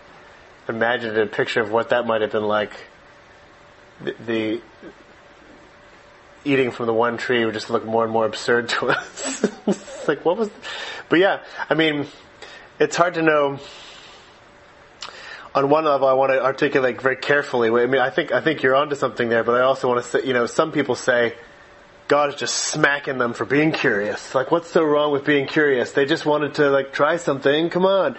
imaginative 0.68 1.32
picture 1.32 1.62
of 1.62 1.72
what 1.72 1.90
that 1.90 2.06
might 2.06 2.22
have 2.22 2.32
been 2.32 2.48
like, 2.48 2.74
the, 4.02 4.16
the 4.26 4.62
eating 6.46 6.72
from 6.72 6.86
the 6.86 6.94
one 6.94 7.18
tree 7.18 7.44
would 7.46 7.54
just 7.54 7.70
look 7.70 7.86
more 7.86 8.04
and 8.04 8.14
more 8.14 8.26
absurd 8.26 8.70
to 8.70 8.88
us. 8.90 9.44
it's 9.68 10.08
like, 10.08 10.24
what 10.24 10.38
was, 10.38 10.50
but 11.10 11.20
yeah, 11.20 11.42
I 11.70 11.74
mean, 11.74 12.08
it's 12.80 12.96
hard 12.96 13.16
to 13.16 13.22
know. 13.22 13.60
On 15.54 15.70
one 15.70 15.86
level, 15.86 16.06
I 16.06 16.14
want 16.14 16.34
to 16.34 16.44
articulate 16.44 17.02
very 17.02 17.16
carefully. 17.16 17.70
I 17.70 17.86
mean, 17.86 18.02
I 18.02 18.10
think 18.10 18.34
I 18.34 18.42
think 18.42 18.62
you're 18.62 18.76
onto 18.76 18.96
something 18.96 19.30
there, 19.30 19.46
but 19.46 19.56
I 19.56 19.62
also 19.62 19.88
want 19.88 20.04
to 20.04 20.10
say, 20.10 20.28
you 20.28 20.34
know, 20.34 20.48
some 20.48 20.74
people 20.74 20.96
say 20.96 21.34
God 22.10 22.30
is 22.30 22.36
just 22.36 22.56
smacking 22.56 23.18
them 23.18 23.34
for 23.34 23.46
being 23.46 23.72
curious. 23.72 24.36
Like, 24.36 24.52
what's 24.52 24.70
so 24.70 24.84
wrong 24.84 25.14
with 25.14 25.24
being 25.24 25.48
curious? 25.48 25.94
They 25.94 26.06
just 26.06 26.26
wanted 26.26 26.56
to 26.56 26.70
like 26.70 26.92
try 26.92 27.16
something. 27.16 27.70
Come 27.70 27.86
on. 27.86 28.18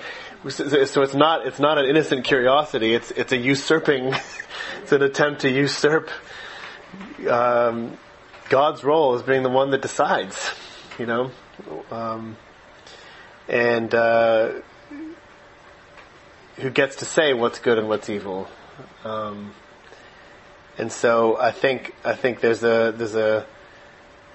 So 0.48 0.84
so 0.86 1.02
it's 1.02 1.14
not 1.14 1.46
it's 1.46 1.60
not 1.60 1.76
an 1.76 1.84
innocent 1.84 2.24
curiosity. 2.24 2.94
It's 2.94 3.10
it's 3.10 3.32
a 3.32 3.36
usurping. 3.36 4.14
it's 4.82 4.92
an 4.92 5.02
attempt 5.02 5.42
to 5.42 5.50
usurp 5.50 6.08
um, 7.28 7.98
God's 8.48 8.84
role 8.84 9.14
as 9.14 9.22
being 9.22 9.42
the 9.42 9.48
one 9.50 9.70
that 9.70 9.82
decides. 9.82 10.52
You 10.98 11.06
know, 11.06 11.30
um, 11.90 12.36
and 13.48 13.94
uh, 13.94 14.52
who 16.56 16.70
gets 16.70 16.96
to 16.96 17.04
say 17.04 17.34
what's 17.34 17.58
good 17.58 17.78
and 17.78 17.88
what's 17.88 18.08
evil. 18.08 18.48
Um, 19.04 19.52
and 20.78 20.90
so 20.90 21.38
I 21.38 21.52
think 21.52 21.94
I 22.04 22.14
think 22.14 22.40
there's 22.40 22.62
a 22.62 22.92
there's 22.96 23.14
a 23.14 23.46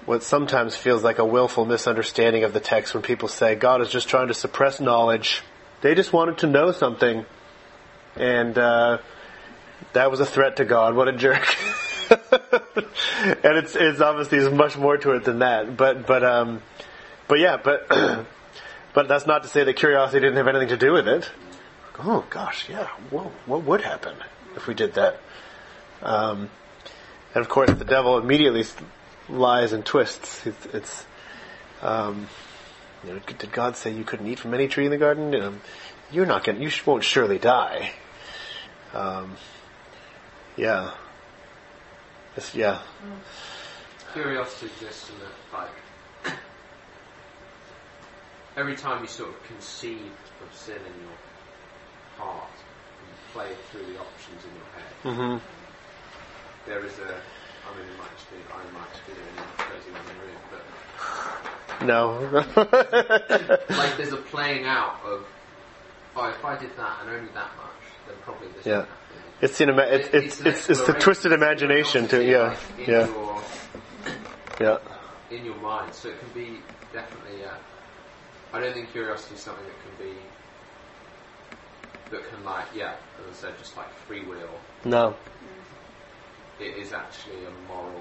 what 0.06 0.22
sometimes 0.22 0.76
feels 0.76 1.04
like 1.04 1.18
a 1.18 1.24
willful 1.24 1.64
misunderstanding 1.64 2.44
of 2.44 2.52
the 2.52 2.60
text 2.60 2.94
when 2.94 3.02
people 3.02 3.28
say 3.28 3.54
God 3.54 3.80
is 3.80 3.88
just 3.88 4.08
trying 4.08 4.28
to 4.28 4.34
suppress 4.34 4.80
knowledge. 4.80 5.42
They 5.80 5.94
just 5.94 6.12
wanted 6.12 6.38
to 6.38 6.46
know 6.46 6.72
something, 6.72 7.24
and 8.16 8.58
uh, 8.58 8.98
that 9.92 10.10
was 10.10 10.20
a 10.20 10.26
threat 10.26 10.56
to 10.56 10.64
God. 10.64 10.94
What 10.94 11.08
a 11.08 11.12
jerk! 11.12 11.56
and 13.44 13.56
it's 13.56 13.74
it's 13.74 14.00
obviously 14.00 14.38
there's 14.38 14.52
much 14.52 14.76
more 14.76 14.96
to 14.98 15.12
it 15.12 15.24
than 15.24 15.40
that. 15.40 15.76
But 15.76 16.06
but 16.06 16.24
um, 16.24 16.62
but 17.28 17.38
yeah, 17.38 17.56
but 17.56 17.88
but 18.94 19.08
that's 19.08 19.26
not 19.26 19.42
to 19.44 19.48
say 19.48 19.64
that 19.64 19.74
curiosity 19.74 20.20
didn't 20.20 20.36
have 20.36 20.48
anything 20.48 20.68
to 20.68 20.76
do 20.76 20.92
with 20.92 21.08
it. 21.08 21.30
Oh 21.98 22.24
gosh, 22.30 22.68
yeah. 22.68 22.86
Whoa, 23.10 23.30
what 23.46 23.64
would 23.64 23.80
happen 23.82 24.14
if 24.56 24.66
we 24.66 24.74
did 24.74 24.94
that? 24.94 25.20
Um, 26.02 26.50
and 27.34 27.42
of 27.42 27.48
course, 27.48 27.70
the 27.70 27.84
devil 27.84 28.18
immediately 28.18 28.64
lies 29.28 29.72
and 29.72 29.84
twists. 29.84 30.46
It's, 30.46 30.66
it's 30.66 31.04
um, 31.80 32.28
you 33.04 33.14
know, 33.14 33.20
did 33.38 33.52
God 33.52 33.76
say 33.76 33.92
you 33.92 34.04
couldn't 34.04 34.26
eat 34.26 34.38
from 34.38 34.54
any 34.54 34.68
tree 34.68 34.84
in 34.84 34.90
the 34.90 34.98
garden? 34.98 35.60
You're 36.10 36.26
not 36.26 36.44
to 36.44 36.54
You 36.54 36.70
won't 36.84 37.04
surely 37.04 37.38
die. 37.38 37.92
Um, 38.92 39.36
yeah. 40.56 40.92
It's, 42.36 42.54
yeah. 42.54 42.80
Curiosity 44.12 44.66
exists 44.66 45.10
in 45.10 45.16
that, 45.20 45.58
like, 45.58 46.34
every 48.56 48.76
time 48.76 49.02
you 49.02 49.08
sort 49.08 49.30
of 49.30 49.42
conceive 49.44 50.10
of 50.42 50.54
sin 50.56 50.76
in 50.76 51.02
your 51.02 51.16
heart 52.18 52.48
and 52.50 53.32
play 53.32 53.48
through 53.70 53.86
the 53.92 53.98
options 53.98 54.44
in 54.44 54.50
your 54.54 54.68
head. 54.76 54.92
Mhm. 55.18 55.40
There 56.66 56.84
is 56.84 56.98
a, 56.98 57.02
I 57.04 57.76
mean, 57.76 57.88
it 57.88 57.98
might 57.98 58.14
just 58.16 58.30
be, 58.30 58.36
I 58.52 58.62
might 58.72 58.90
just 58.92 59.06
be 59.06 59.12
the 59.12 59.20
only 59.20 59.42
crazy 59.56 59.88
in 59.88 59.94
the 60.06 60.16
room, 60.24 60.40
but 60.50 60.64
No. 61.86 63.66
like 63.76 63.96
there's 63.96 64.12
a 64.12 64.16
playing 64.18 64.66
out 64.66 65.00
of, 65.04 65.26
oh, 66.16 66.28
if 66.28 66.44
I 66.44 66.56
did 66.58 66.76
that 66.76 66.98
and 67.02 67.10
only 67.10 67.32
that 67.32 67.50
much, 67.56 67.82
then 68.06 68.16
probably 68.22 68.48
this 68.56 68.66
yeah. 68.66 68.84
It's 69.42 69.58
the 69.58 69.68
ima- 69.68 69.82
it's, 69.82 70.08
it's, 70.14 70.40
it's, 70.40 70.70
it's 70.70 70.86
the 70.86 70.92
twisted 70.92 71.32
imagination 71.32 72.06
to, 72.08 72.24
yeah, 72.24 72.56
yeah, 72.78 72.84
in 72.84 73.12
your, 73.12 73.42
yeah. 74.60 74.78
in 75.32 75.44
your 75.44 75.56
mind. 75.56 75.92
So 75.92 76.10
it 76.10 76.20
can 76.20 76.28
be 76.32 76.60
definitely, 76.92 77.40
yeah. 77.40 77.56
I 78.52 78.60
don't 78.60 78.72
think 78.72 78.92
curiosity 78.92 79.34
is 79.34 79.40
something 79.40 79.64
that 79.64 79.74
can 79.82 80.06
be, 80.06 80.14
that 82.12 82.30
can 82.30 82.44
like, 82.44 82.66
yeah, 82.72 82.94
as 83.18 83.36
I 83.36 83.48
said, 83.48 83.58
just 83.58 83.76
like 83.76 83.92
free 84.06 84.24
will. 84.24 84.60
No. 84.84 85.16
It 86.60 86.76
is 86.76 86.92
actually 86.92 87.44
a 87.44 87.50
moral, 87.66 88.00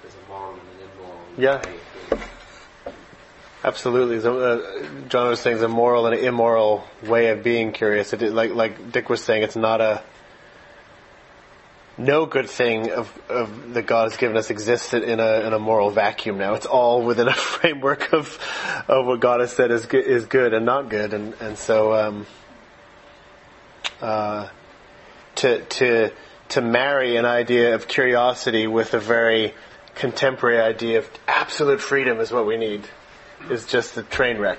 there's 0.00 0.14
a 0.14 0.30
moral 0.30 0.54
and 0.54 0.62
an 0.62 0.88
immoral 0.96 1.20
Yeah. 1.36 2.26
Absolutely. 3.66 4.20
So, 4.20 4.38
uh, 4.38 5.08
John 5.08 5.28
was 5.30 5.40
saying 5.40 5.56
it's 5.56 5.64
a 5.64 5.68
moral 5.68 6.06
and 6.06 6.14
an 6.14 6.24
immoral 6.24 6.84
way 7.02 7.30
of 7.30 7.42
being 7.42 7.72
curious. 7.72 8.12
It, 8.12 8.22
like, 8.32 8.54
like 8.54 8.92
Dick 8.92 9.08
was 9.08 9.20
saying, 9.24 9.42
it's 9.42 9.56
not 9.56 9.80
a, 9.80 10.04
no 11.98 12.26
good 12.26 12.48
thing 12.48 12.92
of, 12.92 13.12
of 13.28 13.74
that 13.74 13.82
God 13.88 14.04
has 14.04 14.16
given 14.16 14.36
us 14.36 14.50
exists 14.50 14.94
in 14.94 15.18
a, 15.18 15.40
in 15.40 15.52
a 15.52 15.58
moral 15.58 15.90
vacuum 15.90 16.38
now. 16.38 16.54
It's 16.54 16.64
all 16.64 17.02
within 17.02 17.26
a 17.26 17.34
framework 17.34 18.12
of, 18.12 18.38
of 18.86 19.04
what 19.04 19.18
God 19.18 19.40
has 19.40 19.52
said 19.52 19.72
is 19.72 19.84
good, 19.86 20.04
is 20.04 20.26
good 20.26 20.54
and 20.54 20.64
not 20.64 20.88
good. 20.88 21.12
And, 21.12 21.34
and 21.40 21.58
so, 21.58 21.92
um, 21.92 22.26
uh, 24.00 24.48
to, 25.36 25.64
to, 25.64 26.12
to 26.50 26.60
marry 26.60 27.16
an 27.16 27.24
idea 27.24 27.74
of 27.74 27.88
curiosity 27.88 28.68
with 28.68 28.94
a 28.94 29.00
very 29.00 29.54
contemporary 29.96 30.60
idea 30.60 30.98
of 30.98 31.10
absolute 31.26 31.80
freedom 31.80 32.20
is 32.20 32.30
what 32.30 32.46
we 32.46 32.56
need 32.56 32.86
is 33.50 33.66
just 33.66 33.96
a 33.96 34.02
train 34.02 34.38
wreck. 34.38 34.58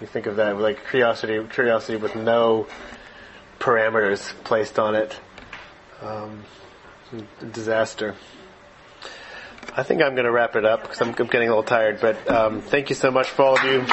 You 0.00 0.06
think 0.06 0.26
of 0.26 0.36
that 0.36 0.58
like 0.58 0.88
curiosity, 0.88 1.42
curiosity 1.48 1.96
with 1.96 2.14
no 2.14 2.66
parameters 3.58 4.32
placed 4.44 4.78
on 4.78 4.94
it. 4.94 5.18
Um, 6.02 6.42
disaster. 7.52 8.14
I 9.74 9.82
think 9.82 10.02
I'm 10.02 10.14
going 10.14 10.24
to 10.24 10.32
wrap 10.32 10.56
it 10.56 10.64
up 10.64 10.82
because 10.82 11.00
I'm, 11.00 11.14
I'm 11.18 11.26
getting 11.26 11.48
a 11.48 11.50
little 11.50 11.62
tired. 11.62 12.00
But 12.00 12.30
um, 12.30 12.60
thank 12.60 12.88
you 12.90 12.96
so 12.96 13.10
much 13.10 13.28
for 13.28 13.42
all 13.42 13.58
of 13.58 13.64
you. 13.64 13.84